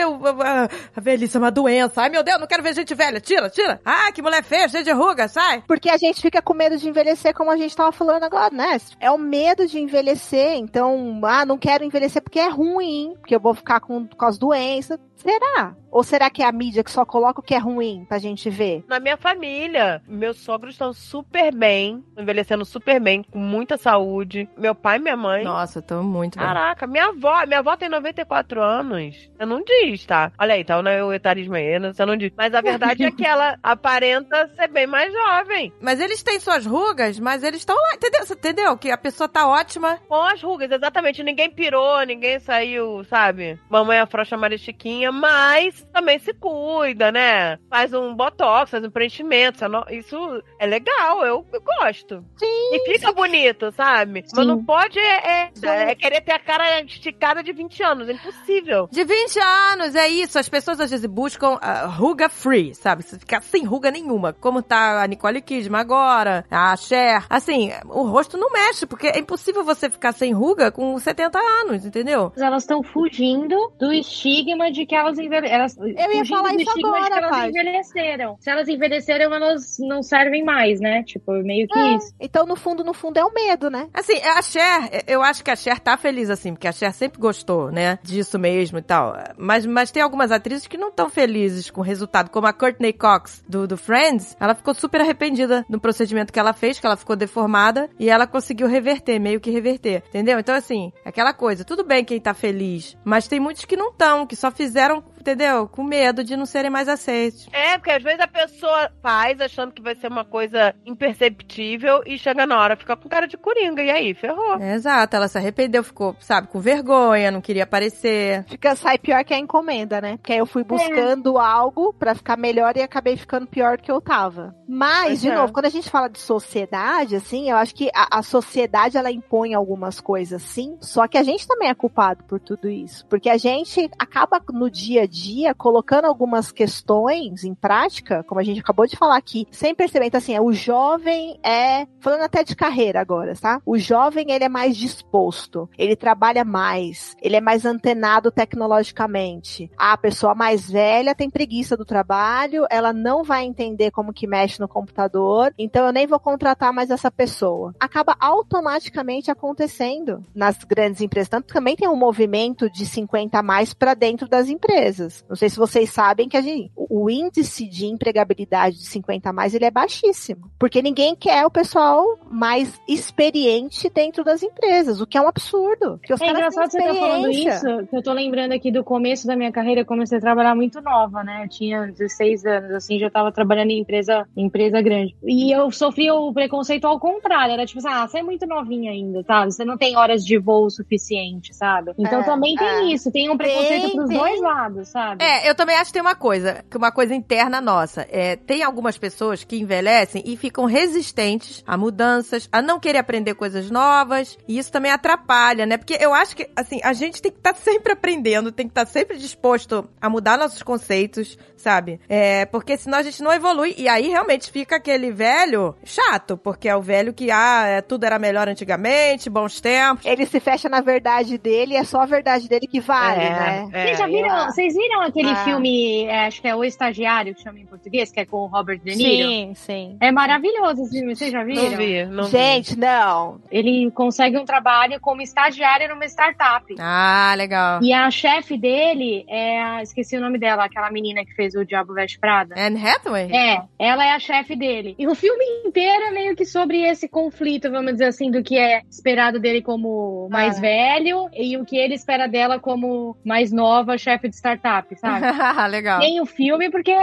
a, 0.66 0.70
a 0.96 1.02
velhice 1.02 1.38
é 1.38 1.40
uma 1.40 1.52
doença. 1.52 2.02
Ai, 2.02 2.10
meu 2.10 2.24
Deus, 2.24 2.40
não 2.40 2.48
quero 2.48 2.64
ver 2.64 2.74
gente 2.74 2.94
velha. 2.96 3.20
Tira, 3.20 3.50
tira. 3.50 3.80
Ah, 3.86 4.12
que 4.12 4.22
mulher 4.22 4.44
feia, 4.44 4.68
cheia 4.68 4.84
de 4.84 4.92
ruga, 4.92 5.28
sai. 5.28 5.64
Porque 5.68 5.90
a 5.90 5.98
gente 5.98 6.22
fica 6.22 6.42
com 6.42 6.54
medo 6.54 6.78
de 6.78 6.88
envelhecer, 6.88 7.34
como 7.34 7.52
a 7.52 7.58
gente 7.58 7.76
tava 7.76 7.92
falando 7.92 8.24
agora, 8.24 8.54
né? 8.54 8.78
É 9.00 9.12
o 9.12 9.18
medo 9.18 9.68
de 9.68 9.80
envelhecer. 9.80 10.56
Então, 10.56 11.20
ah, 11.24 11.46
não 11.46 11.58
quero 11.58 11.84
envelhecer 11.84 12.22
porque 12.22 12.40
é 12.40 12.50
ruim, 12.50 13.14
porque 13.20 13.36
eu 13.36 13.40
vou 13.40 13.54
ficar 13.54 13.80
com, 13.80 14.08
com 14.08 14.26
as 14.26 14.38
doenças. 14.38 15.00
Será? 15.20 15.76
Ou 15.92 16.02
será 16.04 16.30
que 16.30 16.42
é 16.42 16.46
a 16.46 16.52
mídia 16.52 16.84
que 16.84 16.92
só 16.92 17.04
coloca 17.04 17.42
o 17.42 17.44
que 17.44 17.54
é 17.54 17.58
ruim 17.58 18.06
pra 18.08 18.20
gente 18.20 18.50
ver? 18.50 18.86
Na 18.88 19.00
minha 19.00 19.18
família, 19.18 20.02
meus 20.08 20.38
sogros 20.38 20.76
estão 20.76 20.94
super 20.94 21.54
bem, 21.54 22.04
envelhecendo 22.18 22.64
super 22.64 23.02
bem, 23.02 23.24
com 23.24 23.40
muita 23.40 23.76
saúde. 23.76 24.48
Meu 24.58 24.74
pai 24.74 24.98
e 24.98 25.02
minha 25.02 25.18
mãe. 25.18 25.44
Nossa, 25.44 25.82
tô 25.82 26.02
muito 26.02 26.38
bem. 26.38 26.48
Caraca, 26.48 26.88
minha 26.88 27.08
avó, 27.08 27.46
minha 27.46 27.60
avó 27.60 27.76
tem 27.76 27.90
94 27.90 28.62
anos. 28.62 29.30
Você 29.36 29.46
não 29.46 29.62
diz, 29.62 30.06
tá? 30.06 30.32
Olha 30.40 30.49
aí, 30.54 30.64
tá 30.64 30.80
o 30.80 31.14
etarismo 31.14 31.56
aí, 31.56 31.78
né? 31.80 31.92
não 32.08 32.16
diz. 32.18 32.32
Mas 32.38 32.54
a 32.54 32.62
verdade 32.62 33.04
é 33.04 33.12
que 33.12 33.26
ela 33.26 33.58
aparenta 33.62 34.50
ser 34.56 34.68
bem 34.70 34.88
mais 34.88 35.12
jovem. 35.12 35.74
Mas 35.82 36.00
eles 36.00 36.24
têm 36.24 36.40
suas 36.40 36.66
rugas, 36.66 37.20
mas 37.20 37.44
eles 37.44 37.60
estão 37.60 37.76
lá, 37.76 37.96
entendeu? 37.96 38.26
Você 38.26 38.34
entendeu? 38.34 38.78
Que 38.78 38.90
a 38.92 38.98
pessoa 38.98 39.28
tá 39.28 39.48
ótima. 39.48 40.00
Com 40.08 40.24
as 40.24 40.42
rugas, 40.42 40.72
exatamente. 40.72 41.24
Ninguém 41.24 41.50
pirou, 41.50 42.02
ninguém 42.06 42.40
saiu, 42.40 43.04
sabe? 43.06 43.60
Mamãe 43.70 44.00
afrouxa 44.00 44.38
Maria 44.38 44.58
Chiquinha, 44.58 45.12
mas 45.12 45.86
também 45.94 46.18
se 46.20 46.34
cuida, 46.34 47.12
né? 47.12 47.58
Faz 47.70 47.94
um 47.94 48.16
botox, 48.16 48.72
faz 48.72 48.84
um 48.84 48.90
preenchimento. 48.90 49.60
isso 49.92 50.44
é 50.60 50.70
é 50.70 50.70
legal, 50.70 51.26
eu, 51.26 51.46
eu 51.52 51.62
gosto. 51.62 52.24
Sim. 52.38 52.46
E 52.46 52.94
fica 52.94 53.12
bonito, 53.12 53.72
sabe? 53.72 54.22
Mas 54.22 54.46
Sim. 54.46 54.46
não 54.46 54.64
pode 54.64 55.00
é, 55.00 55.50
é- 55.64 55.92
é 55.92 55.96
querer 55.96 56.22
ter 56.22 56.32
a 56.34 56.40
cara 56.40 56.82
esticada 56.82 57.42
de 57.42 57.52
20 57.52 57.82
anos. 57.82 58.08
É 58.08 58.14
impossível. 58.14 58.88
De 58.92 59.04
20 59.04 59.40
anos, 59.40 59.96
é 59.96 60.08
isso. 60.08 60.29
As 60.36 60.50
pessoas 60.50 60.80
às 60.80 60.92
vezes 60.92 61.06
buscam 61.06 61.58
ah, 61.62 61.86
ruga 61.86 62.30
free, 62.30 62.74
sabe? 62.76 63.04
Você 63.04 63.18
ficar 63.18 63.42
sem 63.42 63.64
ruga 63.64 63.92
nenhuma. 63.92 64.34
Como 64.34 64.62
tá 64.62 65.04
a 65.04 65.08
Nicole 65.08 65.42
Kidman 65.42 65.80
agora, 65.80 66.46
a 66.50 66.76
Cher. 66.76 67.26
Assim, 67.30 67.72
o 67.88 68.04
rosto 68.04 68.38
não 68.38 68.52
mexe, 68.52 68.86
porque 68.86 69.08
é 69.08 69.20
impossível 69.20 69.64
você 69.64 69.90
ficar 69.90 70.12
sem 70.14 70.34
ruga 70.34 70.72
com 70.72 70.98
70 70.98 71.40
anos, 71.40 71.86
entendeu? 71.86 72.32
Elas 72.38 72.64
estão 72.64 72.84
fugindo 72.84 73.56
do 73.80 73.92
estigma 73.92 74.72
de 74.72 74.86
que 74.86 74.96
elas 74.96 75.18
envelheceram. 75.18 75.66
Eu 75.98 76.14
ia 76.14 76.26
falar 76.26 76.54
isso 76.56 76.70
agora, 76.70 77.08
que 77.08 77.18
elas 77.18 77.30
Paty. 77.30 77.50
envelheceram. 77.50 78.38
Se 78.40 78.50
elas 78.50 78.68
envelheceram, 78.68 79.34
elas 79.34 79.78
não 79.80 80.02
servem 80.02 80.44
mais, 80.44 80.80
né? 80.80 81.04
Tipo, 81.04 81.32
meio 81.44 81.68
que 81.68 81.80
isso. 81.80 82.14
Então, 82.20 82.46
no 82.46 82.56
fundo, 82.56 82.84
no 82.84 82.94
fundo, 82.94 83.18
é 83.18 83.24
o 83.24 83.34
medo, 83.34 83.70
né? 83.70 83.88
Assim, 83.94 84.18
a 84.22 84.42
Cher, 84.42 85.04
eu 85.08 85.22
acho 85.22 85.44
que 85.44 85.52
a 85.52 85.56
Cher 85.56 85.80
tá 85.80 85.98
feliz 85.98 86.30
assim, 86.30 86.54
porque 86.54 86.68
a 86.68 86.72
Cher 86.72 86.94
sempre 86.94 87.20
gostou, 87.20 87.72
né? 87.72 88.00
Disso 88.04 88.38
mesmo 88.40 88.78
e 88.78 88.82
tal. 88.82 89.16
Mas, 89.38 89.66
mas 89.66 89.92
tem 89.92 90.02
algumas 90.20 90.32
atrizes 90.32 90.68
que 90.68 90.78
não 90.78 90.90
estão 90.90 91.10
felizes 91.10 91.72
com 91.72 91.80
o 91.80 91.84
resultado, 91.84 92.30
como 92.30 92.46
a 92.46 92.52
Courtney 92.52 92.92
Cox 92.92 93.42
do, 93.48 93.66
do 93.66 93.78
Friends. 93.78 94.36
Ela 94.38 94.54
ficou 94.54 94.74
super 94.74 95.00
arrependida 95.00 95.66
do 95.70 95.80
procedimento 95.80 96.34
que 96.34 96.40
ela 96.40 96.52
fez, 96.52 96.78
que 96.78 96.86
ela 96.86 96.98
ficou 96.98 97.16
deformada, 97.16 97.90
e 97.98 98.10
ela 98.10 98.28
conseguiu 98.28 98.68
reverter, 98.68 99.18
meio 99.18 99.40
que 99.40 99.50
reverter. 99.50 100.04
Entendeu? 100.10 100.38
Então, 100.38 100.54
assim, 100.54 100.92
aquela 101.06 101.34
coisa, 101.34 101.64
tudo 101.64 101.86
bem 101.86 102.04
quem 102.04 102.20
tá 102.20 102.34
feliz, 102.34 102.98
mas 103.06 103.30
tem 103.30 103.40
muitos 103.40 103.64
que 103.64 103.78
não 103.78 103.92
estão, 103.92 104.28
que 104.28 104.36
só 104.36 104.52
fizeram, 104.52 105.02
entendeu? 105.20 105.68
Com 105.68 105.84
medo 105.84 106.24
de 106.24 106.36
não 106.36 106.46
serem 106.46 106.70
mais 106.70 106.88
aceitos. 106.88 107.48
É, 107.52 107.78
porque 107.78 107.92
às 107.92 108.04
vezes 108.04 108.20
a 108.20 108.28
pessoa 108.28 108.92
faz 109.02 109.40
achando 109.42 109.72
que 109.72 109.82
vai 109.82 109.96
ser 109.96 110.08
uma 110.08 110.26
coisa 110.26 110.74
imperceptível 110.86 112.02
e 112.06 112.18
chega 112.18 112.46
na 112.46 112.60
hora, 112.60 112.76
fica 112.76 112.96
com 112.96 113.10
cara 113.10 113.28
de 113.28 113.38
coringa. 113.38 113.84
E 113.84 113.90
aí, 113.90 114.14
ferrou. 114.14 114.58
É, 114.60 114.74
exato, 114.74 115.16
ela 115.16 115.28
se 115.28 115.38
arrependeu, 115.38 115.84
ficou, 115.84 116.16
sabe, 116.20 116.48
com 116.48 116.60
vergonha, 116.60 117.32
não 117.32 117.42
queria 117.42 117.64
aparecer. 117.64 118.44
Fica, 118.46 118.76
sai 118.76 118.98
pior 118.98 119.24
que 119.24 119.34
a 119.34 119.40
encomenda, 119.40 120.02
né? 120.02 120.18
Porque 120.18 120.34
aí 120.34 120.40
eu 120.40 120.46
fui 120.46 120.64
buscando 120.64 121.38
algo 121.38 121.94
pra 121.94 122.16
ficar 122.16 122.38
melhor 122.38 122.76
e 122.78 122.82
acabei 122.82 123.18
ficando 123.18 123.48
pior 123.48 123.78
que 123.78 123.92
eu 123.92 124.02
tava. 124.02 124.56
Mas, 124.68 125.08
Pois 125.08 125.22
de 125.22 125.30
é. 125.30 125.36
novo, 125.36 125.54
quando 125.54 125.66
a 125.66 125.70
gente 125.70 125.90
fala 125.90 126.08
de 126.08 126.20
sociedade, 126.20 127.16
assim, 127.16 127.50
eu 127.50 127.58
acho 127.58 127.74
que 127.74 127.90
a, 127.94 128.20
a 128.20 128.24
sociedade, 128.24 128.98
ela 128.98 129.12
impõe 129.12 129.54
algumas 129.54 130.00
coisas, 130.00 130.42
sim. 130.42 130.78
Só 130.80 131.08
que 131.08 131.18
a 131.18 131.24
gente 131.24 131.48
também 131.48 131.70
é 131.70 131.74
culpado 131.74 132.24
por 132.24 132.40
tudo 132.40 132.70
isso. 132.70 133.06
Porque 133.08 133.30
a 133.30 133.38
gente 133.38 133.90
acaba 133.98 134.42
no 134.52 134.70
dia 134.70 135.04
a 135.04 135.08
dia, 135.10 135.54
colocando 135.54 136.06
algumas 136.06 136.52
questões 136.52 137.44
em 137.44 137.54
prática, 137.54 138.24
como 138.24 138.40
a 138.40 138.44
gente 138.44 138.60
acabou 138.60 138.88
de 138.88 138.96
falar 138.96 139.18
aqui, 139.18 139.48
sem 139.52 139.74
perceber. 139.76 140.06
Então, 140.06 140.20
assim, 140.20 140.36
é, 140.36 140.42
o 140.42 140.54
jovem 140.54 141.40
é, 141.44 141.88
falando 142.00 142.22
até 142.22 142.44
de 142.44 142.56
carreira 142.56 143.02
agora, 143.02 143.34
tá? 143.36 143.62
O 143.66 143.78
jovem, 143.78 144.32
ele 144.32 144.44
é 144.44 144.50
mais 144.50 144.78
disposto, 144.78 145.70
ele 145.78 145.96
trabalha 145.96 146.46
mais, 146.46 147.16
ele 147.22 147.36
é 147.36 147.42
mais 147.42 147.66
antenado 147.66 148.32
tecnologicamente. 148.32 149.72
A 149.78 149.98
pessoa 149.98 150.36
mais 150.36 150.70
velha 150.70 151.16
tem 151.16 151.30
preguiça 151.30 151.76
do 151.76 151.86
trabalho, 151.86 152.66
ela 152.70 152.94
não 152.94 153.24
vai 153.24 153.46
entender 153.46 153.92
como 153.92 154.14
que 154.14 154.28
mexe 154.28 154.60
no 154.60 154.68
computador, 154.68 155.54
então 155.58 155.86
eu 155.86 155.94
nem 155.94 156.06
vou 156.06 156.20
contratar 156.20 156.72
mais 156.72 156.90
essa 156.90 157.10
pessoa. 157.10 157.74
Acaba 157.80 158.16
automaticamente 158.20 159.32
acontecendo 159.32 160.24
nas 160.36 160.58
grandes 160.64 161.02
empresas. 161.02 161.30
Tanto 161.30 161.54
também 161.54 161.76
tem 161.76 161.88
um 161.88 161.96
movimento 161.96 162.70
de 162.70 162.86
50 162.86 163.40
a 163.40 163.44
mais 163.44 163.74
para 163.74 163.94
dentro 163.94 164.28
das 164.28 164.50
empresas. 164.50 164.99
Não 165.28 165.36
sei 165.36 165.50
se 165.50 165.58
vocês 165.58 165.90
sabem 165.90 166.28
que 166.28 166.38
a 166.38 166.42
gente, 166.42 166.72
o 166.76 167.10
índice 167.10 167.68
de 167.68 167.86
empregabilidade 167.86 168.78
de 168.78 168.86
50 168.86 169.30
a 169.30 169.34
mais 169.34 169.54
ele 169.54 169.66
é 169.66 169.72
baixíssimo, 169.72 170.50
porque 170.58 170.82
ninguém 170.82 171.16
quer 171.16 171.46
o 171.46 171.52
pessoal 171.52 172.04
mais 172.30 172.80
experiente 172.88 173.90
dentro 173.90 174.24
das 174.24 174.44
empresas, 174.44 175.02
o 175.02 175.08
que 175.08 175.18
é 175.18 175.22
um 175.22 175.28
absurdo. 175.28 176.00
é 176.10 176.30
engraçado 176.30 176.72
você 176.72 176.78
estar 176.78 176.94
tá 176.94 177.00
falando 177.00 177.30
isso, 177.30 177.88
que 177.88 177.96
eu 177.96 178.04
tô 178.04 178.14
lembrando 178.14 178.54
aqui 178.54 178.72
do 178.72 178.84
começo 178.84 179.28
da 179.28 179.36
minha 179.36 179.52
carreira, 179.52 179.82
eu 179.82 179.86
comecei 179.86 180.18
a 180.18 180.22
trabalhar 180.22 180.56
muito 180.56 180.82
nova, 180.82 181.24
né? 181.24 181.44
Eu 181.46 181.50
tinha 181.50 181.88
16 181.88 182.46
anos, 182.46 182.72
assim, 182.72 183.00
já 183.00 183.08
estava 183.08 183.32
trabalhando 183.32 183.72
em 183.72 183.80
empresa, 183.80 184.28
em 184.36 184.46
empresa 184.46 184.82
grande. 184.82 185.16
E 185.24 185.52
eu 185.52 185.72
sofri 185.72 186.10
o 186.12 186.34
preconceito 186.34 186.86
ao 186.86 187.00
contrário, 187.00 187.54
era 187.54 187.66
tipo 187.66 187.80
assim, 187.80 187.90
ah, 187.90 188.08
você 188.08 188.20
é 188.20 188.24
muito 188.24 188.46
novinha 188.46 188.92
ainda, 188.92 189.24
tá? 189.24 189.46
Você 189.46 189.64
não 189.64 189.78
tem 189.78 189.96
horas 189.98 190.26
de 190.26 190.38
voo 190.38 190.70
suficiente, 190.70 191.54
sabe? 191.54 191.94
Então 191.98 192.22
é, 192.22 192.24
também 192.24 192.56
tem 192.56 192.68
é. 192.68 192.84
isso, 192.94 193.12
tem 193.12 193.30
um 193.30 193.38
preconceito 193.38 193.88
tem, 193.88 193.96
pros 193.96 194.10
tem. 194.10 194.18
dois 194.18 194.42
lados, 194.42 194.89
sabe? 194.92 195.24
É, 195.24 195.50
eu 195.50 195.56
também 195.56 195.76
acho 195.76 195.86
que 195.86 195.94
tem 195.94 196.02
uma 196.02 196.16
coisa, 196.16 196.64
que 196.70 196.78
uma 196.78 196.92
coisa 196.92 197.14
interna 197.14 197.62
nossa. 197.62 198.08
É, 198.10 198.36
tem 198.36 198.64
algumas 198.64 198.98
pessoas 198.98 199.44
que 199.44 199.58
envelhecem 199.58 200.24
e 200.26 200.36
ficam 200.36 200.66
resistentes 200.66 201.64
a 201.66 201.78
mudanças, 201.78 202.50
a 202.52 202.62
não 202.62 202.80
querer 202.80 203.00
aprender 203.00 203.36
coisas 203.36 203.70
novas, 203.70 204.38
e 204.48 204.58
isso 204.58 204.72
também 204.72 204.92
atrapalha, 204.92 205.66
né? 205.66 205.78
Porque 205.78 205.98
eu 206.00 206.14
acho 206.14 206.36
que, 206.36 206.50
assim, 206.56 206.80
a 206.84 206.94
gente 206.94 207.22
tem 207.22 207.32
que 207.32 207.38
estar 207.38 207.54
tá 207.54 207.60
sempre 207.60 207.94
aprendendo, 207.94 208.52
tem 208.52 208.68
que 208.68 208.72
estar 208.72 208.86
tá 208.86 208.92
sempre 208.92 209.18
disposto 209.18 209.88
a 210.02 210.10
mudar 210.10 210.38
nossos 210.38 210.64
conceitos, 210.64 211.38
sabe? 211.56 212.00
É, 212.10 212.46
porque 212.46 212.78
senão 212.78 212.98
a 212.98 213.04
gente 213.04 213.22
não 213.22 213.32
evolui. 213.32 213.76
E 213.78 213.88
aí 213.88 214.08
realmente 214.08 214.52
fica 214.52 214.78
aquele 214.78 215.12
velho 215.12 215.76
chato, 215.84 216.38
porque 216.38 216.68
é 216.68 216.76
o 216.76 216.82
velho 216.82 217.14
que, 217.14 217.30
ah, 217.30 217.66
é, 217.66 217.82
tudo 217.82 218.06
era 218.06 218.18
melhor 218.18 218.48
antigamente, 218.48 219.30
bons 219.30 219.62
tempos. 219.62 220.06
Ele 220.06 220.26
se 220.26 220.40
fecha 220.40 220.68
na 220.70 220.82
verdade 220.82 221.38
dele 221.38 221.74
e 221.74 221.78
é 221.78 221.84
só 221.84 222.02
a 222.02 222.06
verdade 222.06 222.48
dele 222.48 222.68
que 222.68 222.80
vale, 222.80 223.24
é, 223.24 223.30
né? 223.30 223.70
É, 223.72 223.84
vocês 223.84 223.98
já 224.00 224.08
viram, 224.08 224.38
é. 224.38 224.46
vocês 224.46 224.76
viram 224.80 225.02
aquele 225.02 225.30
ah. 225.30 225.44
filme, 225.44 226.06
é, 226.06 226.28
acho 226.28 226.42
que 226.42 226.48
é 226.48 226.56
O 226.56 226.64
Estagiário, 226.64 227.36
que 227.36 227.42
chama 227.42 227.60
em 227.60 227.66
português, 227.66 228.12
que 228.12 228.20
é 228.20 228.26
com 228.26 228.38
o 228.38 228.48
Robert 228.48 228.80
De 228.80 228.96
Niro? 228.96 229.30
Sim, 229.30 229.54
sim. 229.56 229.98
É 230.00 230.12
maravilhoso 230.12 230.82
esse 230.84 230.98
filme, 230.98 231.16
vocês 231.16 231.32
já 231.32 231.44
viram? 231.44 231.70
Não 231.70 231.78
vi, 231.78 232.06
não 232.06 232.24
Gente, 232.26 232.76
vi. 232.76 232.80
não. 232.80 233.42
Ele 233.52 233.92
consegue 233.92 234.38
um 234.38 234.46
trabalho 234.46 235.00
como 235.02 235.22
estagiário 235.22 235.90
numa 235.90 236.06
startup. 236.06 236.74
Ah, 236.80 237.34
legal. 237.38 237.84
E 237.84 237.92
a 237.92 238.10
chefe 238.10 238.58
dele 238.58 239.26
é, 239.28 239.82
esqueci 239.82 240.18
o 240.18 240.22
nome 240.22 240.38
dela, 240.40 240.66
aquela 240.66 240.90
menina 240.92 241.26
que 241.26 241.34
fez 241.34 241.54
o 241.56 241.66
Diabo 241.66 241.94
Veste 241.94 242.20
Prada. 242.20 242.56
Anne 242.58 242.80
Hathaway? 242.82 243.30
É, 243.32 243.62
ela 243.78 244.06
é 244.06 244.12
a 244.12 244.20
chefe 244.20 244.56
dele. 244.56 244.96
E 244.98 245.08
o 245.08 245.16
filme 245.16 245.44
inteiro 245.66 246.06
é 246.06 246.12
meio 246.12 246.36
que 246.36 246.46
sobre 246.46 246.82
esse 246.84 247.08
conflito, 247.10 247.70
vamos 247.70 247.94
dizer 247.94 248.06
assim, 248.06 248.32
do 248.32 248.42
que 248.42 248.58
é 248.58 248.82
esperado 248.90 249.40
dele 249.40 249.62
como 249.62 250.28
mais 250.30 250.58
ah. 250.58 250.62
velho 250.62 251.30
e 251.34 251.58
o 251.58 251.66
que 251.66 251.78
ele 251.78 251.96
espera 251.96 252.28
dela 252.28 252.60
como 252.60 253.18
mais 253.26 253.52
nova 253.52 253.98
chefe 253.98 254.30
de 254.30 254.36
startup, 254.36 254.69
sabe? 254.96 255.26
legal. 255.70 256.00
Tem 256.00 256.22
o 256.22 256.26
filme 256.26 256.70
porque 256.70 256.96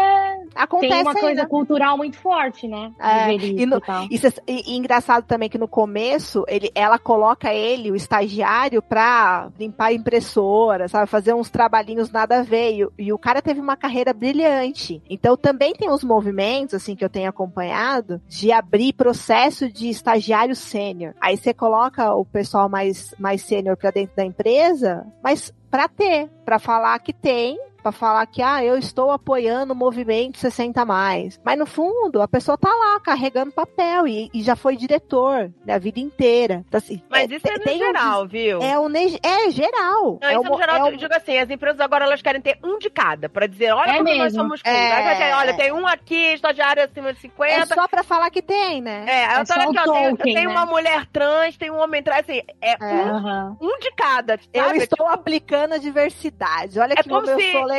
Acontece 0.55 0.92
tem 0.92 1.02
uma 1.02 1.14
coisa 1.14 1.46
cultural 1.46 1.96
muito 1.96 2.16
forte, 2.18 2.66
né? 2.66 2.92
É, 2.98 3.35
e, 3.35 3.66
no, 3.66 3.81
e, 4.11 4.16
e, 4.46 4.72
e, 4.72 4.76
engraçado 4.76 5.24
também 5.24 5.48
que 5.48 5.59
no 5.59 5.68
começo 5.68 6.44
ele, 6.48 6.70
ela 6.74 6.98
coloca 6.98 7.52
ele, 7.52 7.90
o 7.90 7.96
estagiário, 7.96 8.81
pra 8.83 9.50
limpar 9.59 9.87
a 9.87 9.92
impressora, 9.92 10.88
sabe? 10.88 11.07
Fazer 11.07 11.35
uns 11.35 11.50
trabalhinhos 11.50 12.11
nada 12.11 12.40
a 12.40 12.42
ver. 12.42 12.72
E, 12.81 13.05
e 13.07 13.12
o 13.12 13.18
cara 13.18 13.42
teve 13.42 13.61
uma 13.61 13.76
carreira 13.76 14.12
brilhante. 14.12 15.02
Então 15.09 15.37
também 15.37 15.74
tem 15.74 15.90
os 15.90 16.02
movimentos, 16.02 16.74
assim, 16.74 16.96
que 16.96 17.05
eu 17.05 17.11
tenho 17.11 17.29
acompanhado, 17.29 18.20
de 18.29 18.50
abrir 18.52 18.92
processo 18.92 19.70
de 19.70 19.88
estagiário 19.88 20.57
sênior. 20.57 21.14
Aí 21.20 21.37
você 21.37 21.52
coloca 21.52 22.14
o 22.14 22.24
pessoal 22.24 22.68
mais, 22.68 23.14
mais 23.18 23.42
sênior 23.42 23.76
pra 23.76 23.90
dentro 23.90 24.16
da 24.16 24.24
empresa, 24.24 25.07
mas 25.22 25.52
para 25.70 25.88
ter, 25.88 26.29
para 26.44 26.59
falar 26.59 26.98
que 27.00 27.12
tem 27.12 27.59
para 27.87 27.92
falar 27.92 28.27
que 28.27 28.42
ah, 28.42 28.64
eu 28.64 28.77
estou 28.77 29.12
apoiando 29.12 29.72
o 29.72 29.77
movimento 29.77 30.38
60 30.38 30.85
mais. 30.85 31.40
Mas 31.44 31.57
no 31.57 31.66
fundo, 31.66 32.20
a 32.20 32.27
pessoa 32.27 32.59
tá 32.59 32.68
lá 32.68 32.99
carregando 32.99 33.53
papel 33.53 34.09
e, 34.09 34.29
e 34.35 34.42
já 34.42 34.57
foi 34.57 34.77
diretor 34.77 35.53
né, 35.64 35.75
a 35.75 35.79
vida 35.79 36.01
inteira. 36.01 36.64
Então, 36.66 36.79
assim, 36.79 37.01
Mas 37.09 37.31
é, 37.31 37.37
isso 37.37 37.46
é 37.46 37.59
no 37.59 37.79
geral, 37.79 38.25
um, 38.25 38.27
viu? 38.27 38.61
É, 38.61 38.77
um, 38.77 38.88
é 38.96 39.51
geral. 39.51 40.18
Não, 40.20 40.29
é 40.29 40.33
isso 40.33 40.46
é 40.46 40.49
no 40.49 40.57
geral, 40.57 40.87
é 40.87 40.92
eu 40.92 40.96
digo 40.96 41.14
assim, 41.14 41.38
as 41.38 41.49
empresas 41.49 41.81
agora 41.81 42.05
elas 42.05 42.20
querem 42.20 42.40
ter 42.40 42.59
um 42.64 42.77
de 42.77 42.90
cada, 42.90 43.29
para 43.29 43.46
dizer, 43.46 43.72
olha 43.72 43.90
é 43.90 43.99
como 43.99 44.05
mesmo. 44.05 44.25
nós 44.25 44.33
somos 44.33 44.62
cool. 44.62 44.72
É... 44.72 45.37
Olha, 45.37 45.57
tem 45.57 45.72
um 45.72 45.87
aqui, 45.87 46.35
estagiário 46.35 46.83
acima 46.83 47.12
de 47.12 47.20
50. 47.20 47.53
É 47.53 47.66
só 47.66 47.87
pra 47.87 48.03
falar 48.03 48.31
que 48.31 48.42
tem, 48.42 48.83
né? 48.83 49.05
É, 49.07 49.40
eu 49.40 49.44
tô 49.44 49.53
aqui, 49.53 49.79
ó, 49.79 49.92
tem, 49.92 50.16
tem 50.16 50.46
né? 50.46 50.49
uma 50.49 50.66
mulher 50.66 51.07
trans, 51.07 51.57
tem 51.57 51.70
um 51.70 51.81
homem 51.81 52.03
trans, 52.03 52.20
assim, 52.20 52.42
é, 52.61 52.72
é. 52.72 53.12
Um, 53.12 53.57
um 53.61 53.79
de 53.79 53.92
cada. 53.94 54.38
Sabe? 54.38 54.79
Eu 54.79 54.83
estou 54.83 55.07
tipo... 55.07 55.09
aplicando 55.09 55.75
a 55.75 55.79
diversidade. 55.79 56.81
Olha 56.81 56.96
que 56.96 57.09
como, 57.09 57.22
como 57.22 57.38
se... 57.38 57.46
eu 57.46 57.53
sou 57.53 57.64
legal. 57.64 57.76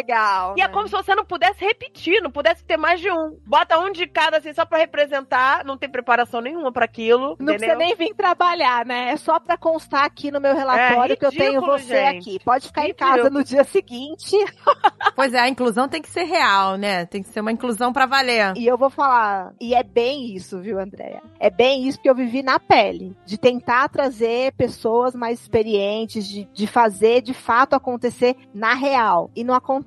E 0.55 0.59
né? 0.59 0.65
é 0.65 0.67
como 0.67 0.87
se 0.87 0.93
você 0.93 1.15
não 1.15 1.25
pudesse 1.25 1.63
repetir, 1.63 2.21
não 2.21 2.31
pudesse 2.31 2.63
ter 2.63 2.77
mais 2.77 2.99
de 2.99 3.11
um. 3.11 3.37
Bota 3.45 3.79
um 3.79 3.91
de 3.91 4.07
cada, 4.07 4.37
assim, 4.37 4.53
só 4.53 4.65
pra 4.65 4.77
representar, 4.77 5.63
não 5.65 5.77
tem 5.77 5.89
preparação 5.89 6.41
nenhuma 6.41 6.71
para 6.71 6.85
aquilo. 6.85 7.35
Não 7.39 7.53
entendeu? 7.53 7.57
precisa 7.57 7.75
nem 7.75 7.95
vir 7.95 8.15
trabalhar, 8.15 8.85
né? 8.85 9.11
É 9.11 9.17
só 9.17 9.39
pra 9.39 9.57
constar 9.57 10.05
aqui 10.05 10.31
no 10.31 10.39
meu 10.39 10.55
relatório 10.55 10.97
é, 10.97 11.15
ridículo, 11.15 11.17
que 11.17 11.25
eu 11.25 11.31
tenho 11.31 11.61
você 11.61 12.05
gente. 12.05 12.29
aqui. 12.29 12.39
Pode 12.43 12.67
ficar 12.67 12.81
ridículo. 12.81 13.11
em 13.11 13.15
casa 13.15 13.29
no 13.29 13.43
dia 13.43 13.63
seguinte. 13.63 14.35
pois 15.15 15.33
é, 15.33 15.39
a 15.39 15.49
inclusão 15.49 15.87
tem 15.87 16.01
que 16.01 16.09
ser 16.09 16.23
real, 16.23 16.75
né? 16.77 17.05
Tem 17.05 17.21
que 17.21 17.29
ser 17.29 17.41
uma 17.41 17.51
inclusão 17.51 17.91
pra 17.91 18.05
valer. 18.05 18.53
E 18.55 18.65
eu 18.65 18.77
vou 18.77 18.89
falar, 18.89 19.53
e 19.59 19.73
é 19.73 19.83
bem 19.83 20.35
isso, 20.35 20.59
viu, 20.59 20.79
Andréia? 20.79 21.21
É 21.39 21.49
bem 21.49 21.87
isso 21.87 21.99
que 21.99 22.09
eu 22.09 22.15
vivi 22.15 22.43
na 22.43 22.59
pele. 22.59 23.15
De 23.25 23.37
tentar 23.37 23.89
trazer 23.89 24.53
pessoas 24.53 25.15
mais 25.15 25.41
experientes, 25.41 26.27
de, 26.27 26.47
de 26.53 26.67
fazer 26.67 27.21
de 27.21 27.33
fato 27.33 27.75
acontecer 27.75 28.35
na 28.53 28.73
real. 28.73 29.31
E 29.35 29.43
não 29.43 29.53
acontece 29.53 29.86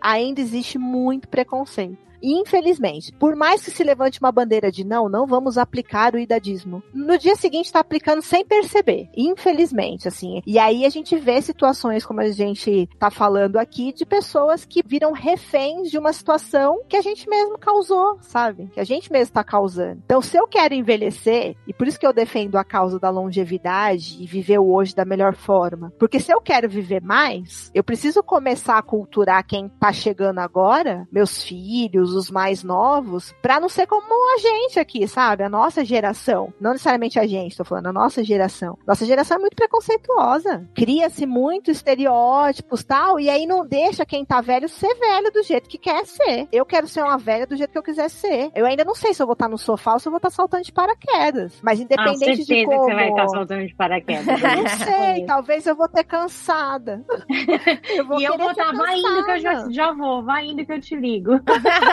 ainda 0.00 0.40
existe 0.40 0.78
muito 0.78 1.28
preconceito 1.28 2.11
infelizmente, 2.22 3.12
por 3.12 3.34
mais 3.34 3.64
que 3.64 3.70
se 3.70 3.82
levante 3.82 4.20
uma 4.20 4.32
bandeira 4.32 4.70
de 4.70 4.84
não, 4.84 5.08
não 5.08 5.26
vamos 5.26 5.58
aplicar 5.58 6.14
o 6.14 6.18
idadismo, 6.18 6.82
no 6.92 7.18
dia 7.18 7.34
seguinte 7.36 7.66
está 7.66 7.80
aplicando 7.80 8.22
sem 8.22 8.44
perceber, 8.44 9.08
infelizmente, 9.16 10.08
assim. 10.08 10.40
E 10.46 10.58
aí 10.58 10.84
a 10.84 10.90
gente 10.90 11.16
vê 11.16 11.40
situações 11.40 12.04
como 12.04 12.20
a 12.20 12.30
gente 12.30 12.88
tá 12.98 13.10
falando 13.10 13.56
aqui 13.56 13.92
de 13.92 14.06
pessoas 14.06 14.64
que 14.64 14.82
viram 14.84 15.12
reféns 15.12 15.90
de 15.90 15.98
uma 15.98 16.12
situação 16.12 16.80
que 16.88 16.96
a 16.96 17.02
gente 17.02 17.28
mesmo 17.28 17.58
causou, 17.58 18.18
sabe? 18.20 18.68
Que 18.72 18.80
a 18.80 18.84
gente 18.84 19.10
mesmo 19.10 19.24
está 19.24 19.44
causando. 19.44 20.02
Então, 20.04 20.20
se 20.20 20.36
eu 20.36 20.46
quero 20.46 20.74
envelhecer, 20.74 21.56
e 21.66 21.72
por 21.72 21.86
isso 21.86 21.98
que 21.98 22.06
eu 22.06 22.12
defendo 22.12 22.56
a 22.56 22.64
causa 22.64 22.98
da 22.98 23.10
longevidade 23.10 24.16
e 24.20 24.26
viver 24.26 24.58
o 24.58 24.72
hoje 24.72 24.94
da 24.94 25.04
melhor 25.04 25.34
forma, 25.34 25.92
porque 25.98 26.20
se 26.20 26.32
eu 26.32 26.40
quero 26.40 26.68
viver 26.68 27.02
mais, 27.02 27.70
eu 27.74 27.82
preciso 27.82 28.22
começar 28.22 28.78
a 28.78 28.82
culturar 28.82 29.46
quem 29.46 29.68
tá 29.68 29.92
chegando 29.92 30.38
agora, 30.38 31.06
meus 31.10 31.42
filhos, 31.42 32.11
os 32.14 32.30
mais 32.30 32.62
novos, 32.62 33.34
pra 33.42 33.60
não 33.60 33.68
ser 33.68 33.86
como 33.86 34.34
a 34.34 34.38
gente 34.38 34.78
aqui, 34.78 35.06
sabe? 35.06 35.42
A 35.42 35.48
nossa 35.48 35.84
geração. 35.84 36.52
Não 36.60 36.72
necessariamente 36.72 37.18
a 37.18 37.26
gente, 37.26 37.56
tô 37.56 37.64
falando, 37.64 37.86
a 37.88 37.92
nossa 37.92 38.22
geração. 38.22 38.78
Nossa 38.86 39.04
geração 39.04 39.36
é 39.36 39.40
muito 39.40 39.56
preconceituosa. 39.56 40.66
Cria-se 40.74 41.26
muito 41.26 41.70
estereótipos 41.70 42.84
tal, 42.84 43.18
e 43.18 43.28
aí 43.28 43.46
não 43.46 43.66
deixa 43.66 44.04
quem 44.04 44.24
tá 44.24 44.40
velho 44.40 44.68
ser 44.68 44.94
velho 44.94 45.30
do 45.30 45.42
jeito 45.42 45.68
que 45.68 45.78
quer 45.78 46.04
ser. 46.06 46.48
Eu 46.52 46.64
quero 46.64 46.86
ser 46.86 47.02
uma 47.02 47.18
velha 47.18 47.46
do 47.46 47.56
jeito 47.56 47.70
que 47.70 47.78
eu 47.78 47.82
quiser 47.82 48.08
ser. 48.08 48.50
Eu 48.54 48.66
ainda 48.66 48.84
não 48.84 48.94
sei 48.94 49.14
se 49.14 49.22
eu 49.22 49.26
vou 49.26 49.34
estar 49.34 49.48
no 49.48 49.58
sofá 49.58 49.94
ou 49.94 49.98
se 49.98 50.08
eu 50.08 50.10
vou 50.10 50.18
estar 50.18 50.30
saltando 50.30 50.64
de 50.64 50.72
paraquedas. 50.72 51.58
Mas 51.62 51.80
independente 51.80 52.42
ah, 52.42 52.44
de 52.44 52.64
como... 52.64 52.78
que 52.78 52.84
você 52.84 52.94
vai 52.94 53.08
estar 53.10 53.28
saltando 53.28 53.66
de 53.66 53.74
paraquedas. 53.74 54.26
não 54.26 54.68
sei, 54.84 55.24
talvez 55.26 55.66
eu 55.66 55.74
vou 55.74 55.88
ter 55.88 56.04
cansada. 56.04 57.04
Eu 57.94 58.06
vou 58.06 58.20
e 58.20 58.24
eu 58.24 58.36
vou 58.36 58.50
estar, 58.50 58.72
vai 58.72 58.98
indo 58.98 59.24
que 59.24 59.30
eu 59.30 59.38
já, 59.38 59.70
já 59.70 59.92
vou, 59.92 60.22
vai 60.22 60.46
indo 60.46 60.64
que 60.64 60.72
eu 60.72 60.80
te 60.80 60.96
ligo. 60.96 61.32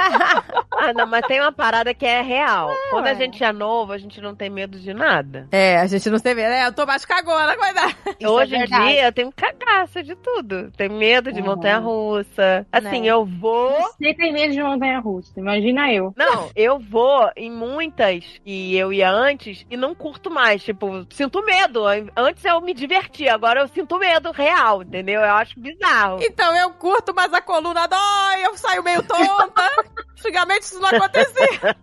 Ah, 0.81 0.93
não, 0.93 1.05
mas 1.05 1.25
tem 1.27 1.41
uma 1.41 1.51
parada 1.51 1.93
que 1.93 2.05
é 2.05 2.21
real. 2.21 2.71
Quando 2.89 3.07
a 3.07 3.13
gente 3.13 3.43
é 3.43 3.51
novo, 3.51 3.91
a 3.91 3.97
gente 3.97 4.21
não 4.21 4.33
tem 4.33 4.49
medo 4.49 4.79
de 4.79 4.93
nada. 4.93 5.45
É, 5.51 5.77
a 5.77 5.85
gente 5.87 6.09
não 6.09 6.19
tem 6.19 6.33
medo. 6.33 6.53
É, 6.53 6.65
eu 6.67 6.71
tô 6.71 6.85
mais 6.85 7.03
cagona, 7.03 7.53
coitada. 7.57 7.93
Hoje 8.25 8.55
é 8.55 8.63
em 8.63 8.65
dia 8.65 9.05
eu 9.07 9.11
tenho 9.11 9.29
cagaço 9.29 10.01
de 10.01 10.15
tudo. 10.15 10.71
Tenho 10.77 10.93
medo 10.93 11.33
de 11.33 11.41
Uhum. 11.41 11.47
montanha-russa. 11.47 12.65
Assim, 12.71 13.01
Né? 13.01 13.07
eu 13.07 13.25
vou. 13.25 13.73
Você 13.99 14.13
tem 14.13 14.31
medo 14.31 14.53
de 14.53 14.63
montanha-russa, 14.63 15.33
imagina 15.37 15.91
eu. 15.91 16.13
Não, 16.15 16.49
eu 16.55 16.79
vou 16.79 17.29
em 17.35 17.51
muitas 17.51 18.23
que 18.45 18.73
eu 18.77 18.93
ia 18.93 19.11
antes 19.11 19.65
e 19.69 19.75
não 19.75 19.93
curto 19.93 20.31
mais. 20.31 20.63
Tipo, 20.63 21.05
sinto 21.09 21.43
medo. 21.43 21.83
Antes 22.15 22.45
eu 22.45 22.61
me 22.61 22.73
divertia, 22.73 23.33
agora 23.33 23.59
eu 23.59 23.67
sinto 23.67 23.97
medo 23.99 24.31
real, 24.31 24.81
entendeu? 24.81 25.19
Eu 25.19 25.33
acho 25.33 25.59
bizarro. 25.59 26.19
Então 26.21 26.55
eu 26.55 26.71
curto, 26.71 27.13
mas 27.13 27.33
a 27.33 27.41
coluna 27.41 27.85
dói, 27.85 28.45
eu 28.45 28.55
saio 28.55 28.81
meio 28.81 29.03
tonta. 29.03 29.61
Antigamente 30.17 30.61
isso 30.65 30.79
não 30.79 30.89
acontecia. 30.89 31.75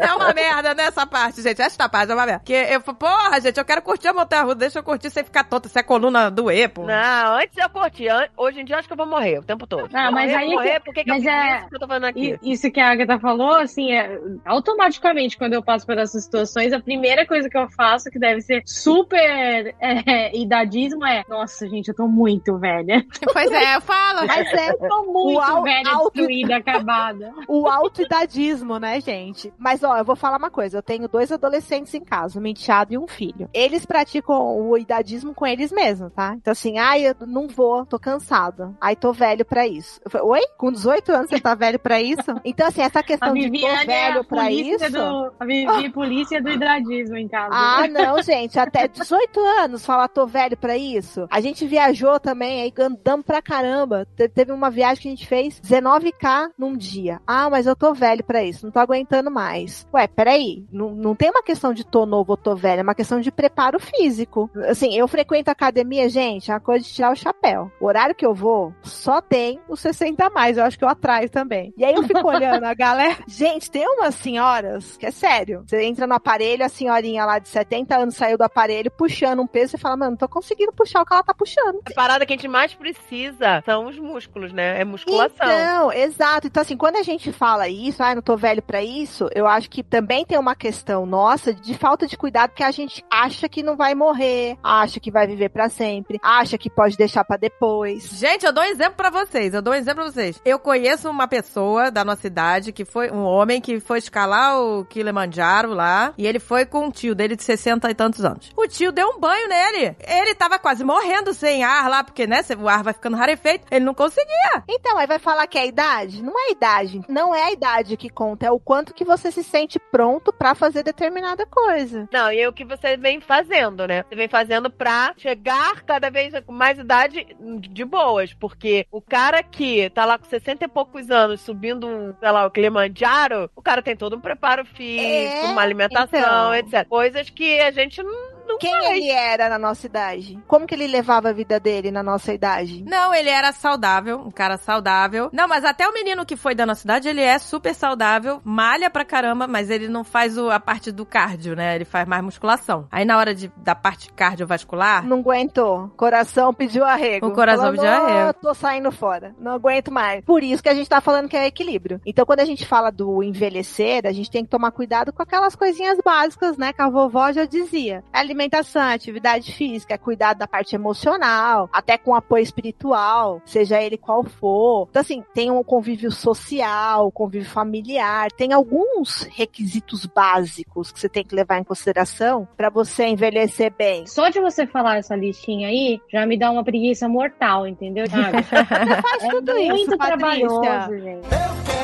É 0.00 0.14
uma 0.14 0.32
merda 0.32 0.74
nessa 0.74 1.06
parte, 1.06 1.42
gente. 1.42 1.60
Esta 1.60 1.86
parte 1.88 2.10
é 2.10 2.14
uma 2.14 2.24
merda. 2.24 2.40
Porque 2.40 2.52
eu 2.54 2.80
falo, 2.80 2.96
porra, 2.98 3.40
gente, 3.40 3.58
eu 3.58 3.64
quero 3.64 3.82
curtir 3.82 4.08
a 4.08 4.12
montanha 4.14 4.42
russa, 4.42 4.54
deixa 4.56 4.78
eu 4.78 4.82
curtir 4.82 5.10
sem 5.10 5.22
ficar 5.22 5.44
tonta, 5.44 5.68
se 5.68 5.78
a 5.78 5.82
coluna 5.82 6.30
doer, 6.30 6.70
pô. 6.70 6.84
Não, 6.84 7.36
antes 7.36 7.56
eu 7.56 7.68
curtia. 7.68 8.14
An- 8.16 8.28
Hoje 8.36 8.60
em 8.60 8.64
dia 8.64 8.74
eu 8.76 8.78
acho 8.78 8.88
que 8.88 8.92
eu 8.94 8.96
vou 8.96 9.06
morrer 9.06 9.38
o 9.38 9.42
tempo 9.44 9.66
todo. 9.66 9.88
Ah, 9.94 10.10
mas 10.10 10.30
morrer, 10.30 10.34
aí 10.42 10.48
morrer, 10.54 10.72
que- 10.80 10.84
por 10.86 10.94
que, 10.94 11.04
que 11.04 11.10
mas 11.10 11.24
eu 11.24 11.30
é- 11.30 11.56
isso 11.58 11.68
que 11.68 11.76
eu 11.76 11.80
tô 11.80 11.86
falando 11.86 12.04
aqui? 12.04 12.38
Isso 12.42 12.70
que 12.70 12.80
a 12.80 12.90
Agatha 12.90 13.18
falou, 13.20 13.54
assim, 13.56 13.92
é, 13.92 14.18
automaticamente, 14.46 15.36
quando 15.36 15.52
eu 15.54 15.62
passo 15.62 15.86
por 15.86 15.98
essas 15.98 16.24
situações, 16.24 16.72
a 16.72 16.80
primeira 16.80 17.26
coisa 17.26 17.48
que 17.48 17.56
eu 17.58 17.68
faço, 17.70 18.10
que 18.10 18.18
deve 18.18 18.40
ser 18.40 18.62
super 18.66 19.74
é, 19.80 20.36
idadismo, 20.36 21.04
é: 21.06 21.24
Nossa, 21.28 21.68
gente, 21.68 21.88
eu 21.88 21.94
tô 21.94 22.06
muito 22.08 22.58
velha. 22.58 23.04
Pois 23.32 23.50
é, 23.52 23.76
eu 23.76 23.80
falo. 23.80 24.26
Mas 24.26 24.52
é 24.52 24.70
Eu 24.70 24.78
tô 24.88 25.04
muito 25.12 25.38
O 25.38 25.40
au- 25.40 25.62
velha, 25.62 25.90
auto- 25.92 26.10
destruída, 26.14 26.56
acabada. 26.56 27.32
O 27.58 27.66
autoidadismo, 27.68 28.78
né, 28.78 29.00
gente? 29.00 29.52
Mas, 29.58 29.82
ó, 29.82 29.96
eu 29.96 30.04
vou 30.04 30.16
falar 30.16 30.38
uma 30.38 30.50
coisa. 30.50 30.78
Eu 30.78 30.82
tenho 30.82 31.08
dois 31.08 31.30
adolescentes 31.32 31.92
em 31.94 32.00
casa, 32.04 32.38
um 32.40 32.46
enteado 32.46 32.92
e 32.94 32.98
um 32.98 33.06
filho. 33.06 33.48
Eles 33.52 33.84
praticam 33.84 34.58
o 34.58 34.76
idadismo 34.76 35.34
com 35.34 35.46
eles 35.46 35.70
mesmos, 35.72 36.12
tá? 36.12 36.34
Então, 36.36 36.52
assim, 36.52 36.78
ai, 36.78 37.06
eu 37.08 37.14
não 37.26 37.48
vou, 37.48 37.84
tô 37.86 37.98
cansado. 37.98 38.76
Ai, 38.80 38.96
tô 38.96 39.12
velho 39.12 39.44
pra 39.44 39.66
isso. 39.66 40.00
Eu 40.04 40.10
falei, 40.10 40.26
Oi? 40.26 40.40
Com 40.56 40.70
18 40.72 41.12
anos 41.12 41.30
você 41.30 41.40
tá 41.40 41.54
velho 41.54 41.78
pra 41.78 42.00
isso? 42.00 42.20
Então, 42.44 42.66
assim, 42.66 42.82
essa 42.82 43.02
questão 43.02 43.34
de 43.34 43.50
tô 43.50 43.66
é 43.66 43.84
velho 43.84 44.20
a 44.20 44.24
pra 44.24 44.42
polícia 44.44 44.86
isso... 44.86 44.96
do. 44.98 45.32
A 45.38 45.44
Vivi, 45.44 45.90
polícia 45.92 46.42
do 46.42 46.50
idadismo 46.50 47.16
em 47.16 47.28
casa. 47.28 47.50
Ah, 47.52 47.88
não, 47.88 48.22
gente. 48.22 48.58
Até 48.58 48.88
18 48.88 49.40
anos 49.40 49.84
falar 49.84 50.08
tô 50.08 50.26
velho 50.26 50.56
pra 50.56 50.76
isso. 50.76 51.26
A 51.30 51.40
gente 51.40 51.66
viajou 51.66 52.18
também, 52.20 52.62
aí 52.62 52.72
andamos 52.78 53.24
pra 53.26 53.42
caramba. 53.42 54.06
Te- 54.16 54.28
Teve 54.28 54.52
uma 54.52 54.70
viagem 54.70 55.02
que 55.02 55.08
a 55.08 55.10
gente 55.10 55.26
fez 55.26 55.60
19k 55.60 56.50
num 56.58 56.76
dia. 56.76 57.20
Ah, 57.26 57.39
mas 57.48 57.66
eu 57.66 57.76
tô 57.76 57.94
velho 57.94 58.24
pra 58.24 58.42
isso, 58.42 58.66
não 58.66 58.72
tô 58.72 58.80
aguentando 58.80 59.30
mais. 59.30 59.86
Ué, 59.94 60.06
peraí. 60.06 60.64
Não, 60.72 60.90
não 60.90 61.14
tem 61.14 61.30
uma 61.30 61.42
questão 61.42 61.72
de 61.72 61.84
tô 61.84 62.04
novo 62.04 62.32
ou 62.32 62.36
tô 62.36 62.54
velho, 62.56 62.80
é 62.80 62.82
uma 62.82 62.94
questão 62.94 63.20
de 63.20 63.30
preparo 63.30 63.78
físico. 63.78 64.50
Assim, 64.68 64.94
eu 64.94 65.06
frequento 65.06 65.50
academia, 65.50 66.08
gente, 66.08 66.50
é 66.50 66.54
uma 66.54 66.60
coisa 66.60 66.84
de 66.84 66.92
tirar 66.92 67.12
o 67.12 67.16
chapéu. 67.16 67.70
O 67.80 67.86
horário 67.86 68.14
que 68.14 68.26
eu 68.26 68.34
vou, 68.34 68.74
só 68.82 69.20
tem 69.20 69.60
os 69.68 69.80
60 69.80 70.26
a 70.26 70.30
mais. 70.30 70.56
Eu 70.56 70.64
acho 70.64 70.78
que 70.78 70.84
eu 70.84 70.88
atraio 70.88 71.30
também. 71.30 71.72
E 71.76 71.84
aí 71.84 71.94
eu 71.94 72.02
fico 72.02 72.26
olhando 72.26 72.64
a 72.64 72.74
galera. 72.74 73.18
Gente, 73.26 73.70
tem 73.70 73.86
umas 73.86 74.14
senhoras 74.14 74.96
que 74.96 75.06
é 75.06 75.10
sério. 75.10 75.62
Você 75.66 75.82
entra 75.84 76.06
no 76.06 76.14
aparelho, 76.14 76.64
a 76.64 76.68
senhorinha 76.68 77.24
lá 77.24 77.38
de 77.38 77.48
70 77.48 77.96
anos 77.96 78.16
saiu 78.16 78.36
do 78.36 78.42
aparelho 78.42 78.90
puxando 78.90 79.40
um 79.40 79.46
peso. 79.46 79.72
Você 79.72 79.78
fala, 79.78 79.96
mano, 79.96 80.12
não 80.12 80.16
tô 80.16 80.28
conseguindo 80.28 80.72
puxar 80.72 81.02
o 81.02 81.06
que 81.06 81.12
ela 81.12 81.22
tá 81.22 81.34
puxando. 81.34 81.80
A 81.86 81.94
parada 81.94 82.26
que 82.26 82.32
a 82.32 82.36
gente 82.36 82.48
mais 82.48 82.74
precisa 82.74 83.62
são 83.64 83.86
os 83.86 83.98
músculos, 83.98 84.52
né? 84.52 84.80
É 84.80 84.84
musculação. 84.84 85.46
Então, 85.46 85.92
exato. 85.92 86.46
Então, 86.46 86.62
assim, 86.62 86.76
quando 86.76 86.96
a 86.96 87.02
gente 87.02 87.19
fala 87.32 87.68
isso, 87.68 88.02
ah, 88.02 88.14
não 88.14 88.22
tô 88.22 88.36
velho 88.36 88.62
pra 88.62 88.82
isso, 88.82 89.28
eu 89.34 89.46
acho 89.46 89.68
que 89.68 89.82
também 89.82 90.24
tem 90.24 90.38
uma 90.38 90.54
questão 90.54 91.04
nossa 91.06 91.52
de 91.52 91.74
falta 91.74 92.06
de 92.06 92.16
cuidado, 92.16 92.52
que 92.52 92.62
a 92.62 92.70
gente 92.70 93.04
acha 93.10 93.48
que 93.48 93.62
não 93.62 93.76
vai 93.76 93.94
morrer, 93.94 94.56
acha 94.62 94.98
que 94.98 95.10
vai 95.10 95.26
viver 95.26 95.48
pra 95.50 95.68
sempre, 95.68 96.18
acha 96.22 96.56
que 96.56 96.70
pode 96.70 96.96
deixar 96.96 97.24
pra 97.24 97.36
depois. 97.36 98.04
Gente, 98.04 98.44
eu 98.46 98.52
dou 98.52 98.62
um 98.62 98.66
exemplo 98.66 98.94
pra 98.96 99.10
vocês. 99.10 99.54
Eu 99.54 99.62
dou 99.62 99.72
um 99.72 99.76
exemplo 99.76 100.02
pra 100.02 100.12
vocês. 100.12 100.40
Eu 100.44 100.58
conheço 100.58 101.08
uma 101.08 101.26
pessoa 101.28 101.90
da 101.90 102.04
nossa 102.04 102.26
idade 102.26 102.72
que 102.72 102.84
foi 102.84 103.10
um 103.10 103.22
homem 103.22 103.60
que 103.60 103.80
foi 103.80 103.98
escalar 103.98 104.58
o 104.60 104.84
Kilimanjaro 104.84 105.72
lá 105.74 106.12
e 106.16 106.26
ele 106.26 106.38
foi 106.38 106.64
com 106.64 106.86
um 106.86 106.90
tio 106.90 107.14
dele 107.14 107.36
de 107.36 107.42
60 107.42 107.90
e 107.90 107.94
tantos 107.94 108.24
anos. 108.24 108.50
O 108.56 108.66
tio 108.66 108.92
deu 108.92 109.08
um 109.08 109.20
banho 109.20 109.48
nele. 109.48 109.96
Ele 110.00 110.34
tava 110.34 110.58
quase 110.58 110.84
morrendo 110.84 111.32
sem 111.34 111.64
ar 111.64 111.88
lá, 111.88 112.04
porque, 112.04 112.26
né, 112.26 112.40
o 112.58 112.68
ar 112.68 112.82
vai 112.82 112.92
ficando 112.92 113.16
rarefeito. 113.16 113.66
Ele 113.70 113.84
não 113.84 113.94
conseguia. 113.94 114.64
Então, 114.68 114.98
aí 114.98 115.06
vai 115.06 115.18
falar 115.18 115.46
que 115.46 115.58
é 115.58 115.62
a 115.62 115.66
idade? 115.66 116.22
Não 116.22 116.32
é 116.38 116.48
a 116.48 116.52
idade. 116.52 117.00
Não 117.10 117.34
é 117.34 117.44
a 117.44 117.52
idade 117.52 117.96
que 117.96 118.08
conta, 118.08 118.46
é 118.46 118.50
o 118.50 118.58
quanto 118.60 118.94
que 118.94 119.04
você 119.04 119.30
se 119.32 119.42
sente 119.42 119.78
pronto 119.78 120.32
pra 120.32 120.54
fazer 120.54 120.82
determinada 120.82 121.44
coisa. 121.44 122.08
Não, 122.12 122.32
e 122.32 122.40
é 122.40 122.48
o 122.48 122.52
que 122.52 122.64
você 122.64 122.96
vem 122.96 123.20
fazendo, 123.20 123.86
né? 123.86 124.04
Você 124.08 124.14
vem 124.14 124.28
fazendo 124.28 124.70
pra 124.70 125.12
chegar 125.16 125.82
cada 125.82 126.08
vez 126.10 126.32
com 126.46 126.52
mais 126.52 126.78
idade 126.78 127.26
de 127.60 127.84
boas. 127.84 128.32
Porque 128.34 128.86
o 128.90 129.00
cara 129.00 129.42
que 129.42 129.90
tá 129.90 130.04
lá 130.04 130.18
com 130.18 130.24
60 130.24 130.64
e 130.64 130.68
poucos 130.68 131.10
anos 131.10 131.40
subindo, 131.40 131.86
um, 131.86 132.14
sei 132.18 132.30
lá, 132.30 132.46
o 132.46 132.50
Kilimanjaro, 132.50 133.50
o 133.56 133.62
cara 133.62 133.82
tem 133.82 133.96
todo 133.96 134.16
um 134.16 134.20
preparo 134.20 134.64
físico, 134.64 135.46
É, 135.46 135.50
uma 135.50 135.62
alimentação, 135.62 136.54
então. 136.54 136.54
etc. 136.54 136.86
Coisas 136.88 137.28
que 137.30 137.60
a 137.60 137.70
gente 137.70 138.02
não 138.02 138.29
Quem 138.60 138.92
ele 138.92 139.10
era 139.10 139.48
na 139.48 139.58
nossa 139.58 139.86
idade? 139.86 140.38
Como 140.46 140.66
que 140.66 140.74
ele 140.74 140.86
levava 140.86 141.30
a 141.30 141.32
vida 141.32 141.58
dele 141.58 141.90
na 141.90 142.02
nossa 142.02 142.32
idade? 142.32 142.84
Não, 142.86 143.14
ele 143.14 143.28
era 143.30 143.52
saudável, 143.52 144.18
um 144.20 144.30
cara 144.30 144.56
saudável. 144.56 145.28
Não, 145.32 145.48
mas 145.48 145.64
até 145.64 145.88
o 145.88 145.92
menino 145.92 146.24
que 146.26 146.36
foi 146.36 146.54
da 146.54 146.66
nossa 146.66 146.82
cidade, 146.82 147.08
ele 147.08 147.20
é 147.22 147.38
super 147.38 147.74
saudável, 147.74 148.40
malha 148.44 148.90
pra 148.90 149.04
caramba, 149.04 149.46
mas 149.46 149.70
ele 149.70 149.88
não 149.88 150.04
faz 150.04 150.36
o- 150.38 150.50
a 150.50 150.60
parte 150.60 150.92
do 150.92 151.04
cardio, 151.06 151.56
né? 151.56 151.74
Ele 151.74 151.84
faz 151.84 152.06
mais 152.06 152.22
musculação. 152.22 152.86
Aí 152.90 153.04
na 153.04 153.16
hora 153.18 153.34
de, 153.34 153.50
da 153.56 153.74
parte 153.74 154.12
cardiovascular, 154.12 155.04
Não 155.06 155.18
aguentou. 155.20 155.88
Coração 155.96 156.52
pediu 156.54 156.84
arrego. 156.84 157.26
O 157.28 157.32
coração 157.32 157.74
Falou, 157.74 157.80
pediu 157.80 157.90
"Não, 157.90 158.06
arrego." 158.06 158.34
tô 158.40 158.54
saindo 158.54 158.90
fora. 158.92 159.34
Não 159.38 159.52
aguento 159.52 159.90
mais. 159.90 160.24
Por 160.24 160.42
isso 160.42 160.62
que 160.62 160.68
a 160.68 160.74
gente 160.74 160.88
tá 160.88 161.00
falando 161.00 161.28
que 161.28 161.36
é 161.36 161.46
equilíbrio. 161.46 162.00
Então, 162.04 162.24
quando 162.26 162.40
a 162.40 162.44
gente 162.44 162.66
fala 162.66 162.90
do 162.90 163.22
envelhecer, 163.22 164.06
a 164.06 164.12
gente 164.12 164.30
tem 164.30 164.44
que 164.44 164.50
tomar 164.50 164.70
cuidado 164.70 165.12
com 165.12 165.22
aquelas 165.22 165.54
coisinhas 165.54 165.98
básicas, 166.04 166.56
né? 166.56 166.72
Que 166.72 166.82
a 166.82 166.88
vovó 166.88 167.30
já 167.32 167.44
dizia. 167.44 168.02
Alimentação, 168.50 168.82
atividade 168.82 169.52
física, 169.52 169.96
cuidado 169.96 170.38
da 170.38 170.46
parte 170.48 170.74
emocional, 170.74 171.70
até 171.72 171.96
com 171.96 172.16
apoio 172.16 172.42
espiritual, 172.42 173.40
seja 173.44 173.80
ele 173.80 173.96
qual 173.96 174.24
for. 174.24 174.88
Então, 174.90 175.00
assim, 175.00 175.22
tem 175.32 175.52
um 175.52 175.62
convívio 175.62 176.10
social, 176.10 177.12
convívio 177.12 177.48
familiar, 177.48 178.32
tem 178.32 178.52
alguns 178.52 179.22
requisitos 179.30 180.04
básicos 180.04 180.90
que 180.90 180.98
você 180.98 181.08
tem 181.08 181.24
que 181.24 181.34
levar 181.34 181.58
em 181.58 181.64
consideração 181.64 182.48
para 182.56 182.68
você 182.68 183.06
envelhecer 183.06 183.72
bem. 183.72 184.04
Só 184.08 184.28
de 184.28 184.40
você 184.40 184.66
falar 184.66 184.96
essa 184.96 185.14
listinha 185.14 185.68
aí, 185.68 186.00
já 186.10 186.26
me 186.26 186.36
dá 186.36 186.50
uma 186.50 186.64
preguiça 186.64 187.08
mortal, 187.08 187.68
entendeu? 187.68 188.08
Sabe? 188.10 188.42
Faz 188.42 189.22
é 189.22 189.28
tudo 189.28 189.54
muito 189.54 189.76
isso, 189.76 189.96
Patrícia. 189.96 190.48
trabalhoso, 190.48 190.98
gente. 190.98 191.28
eu 191.32 191.79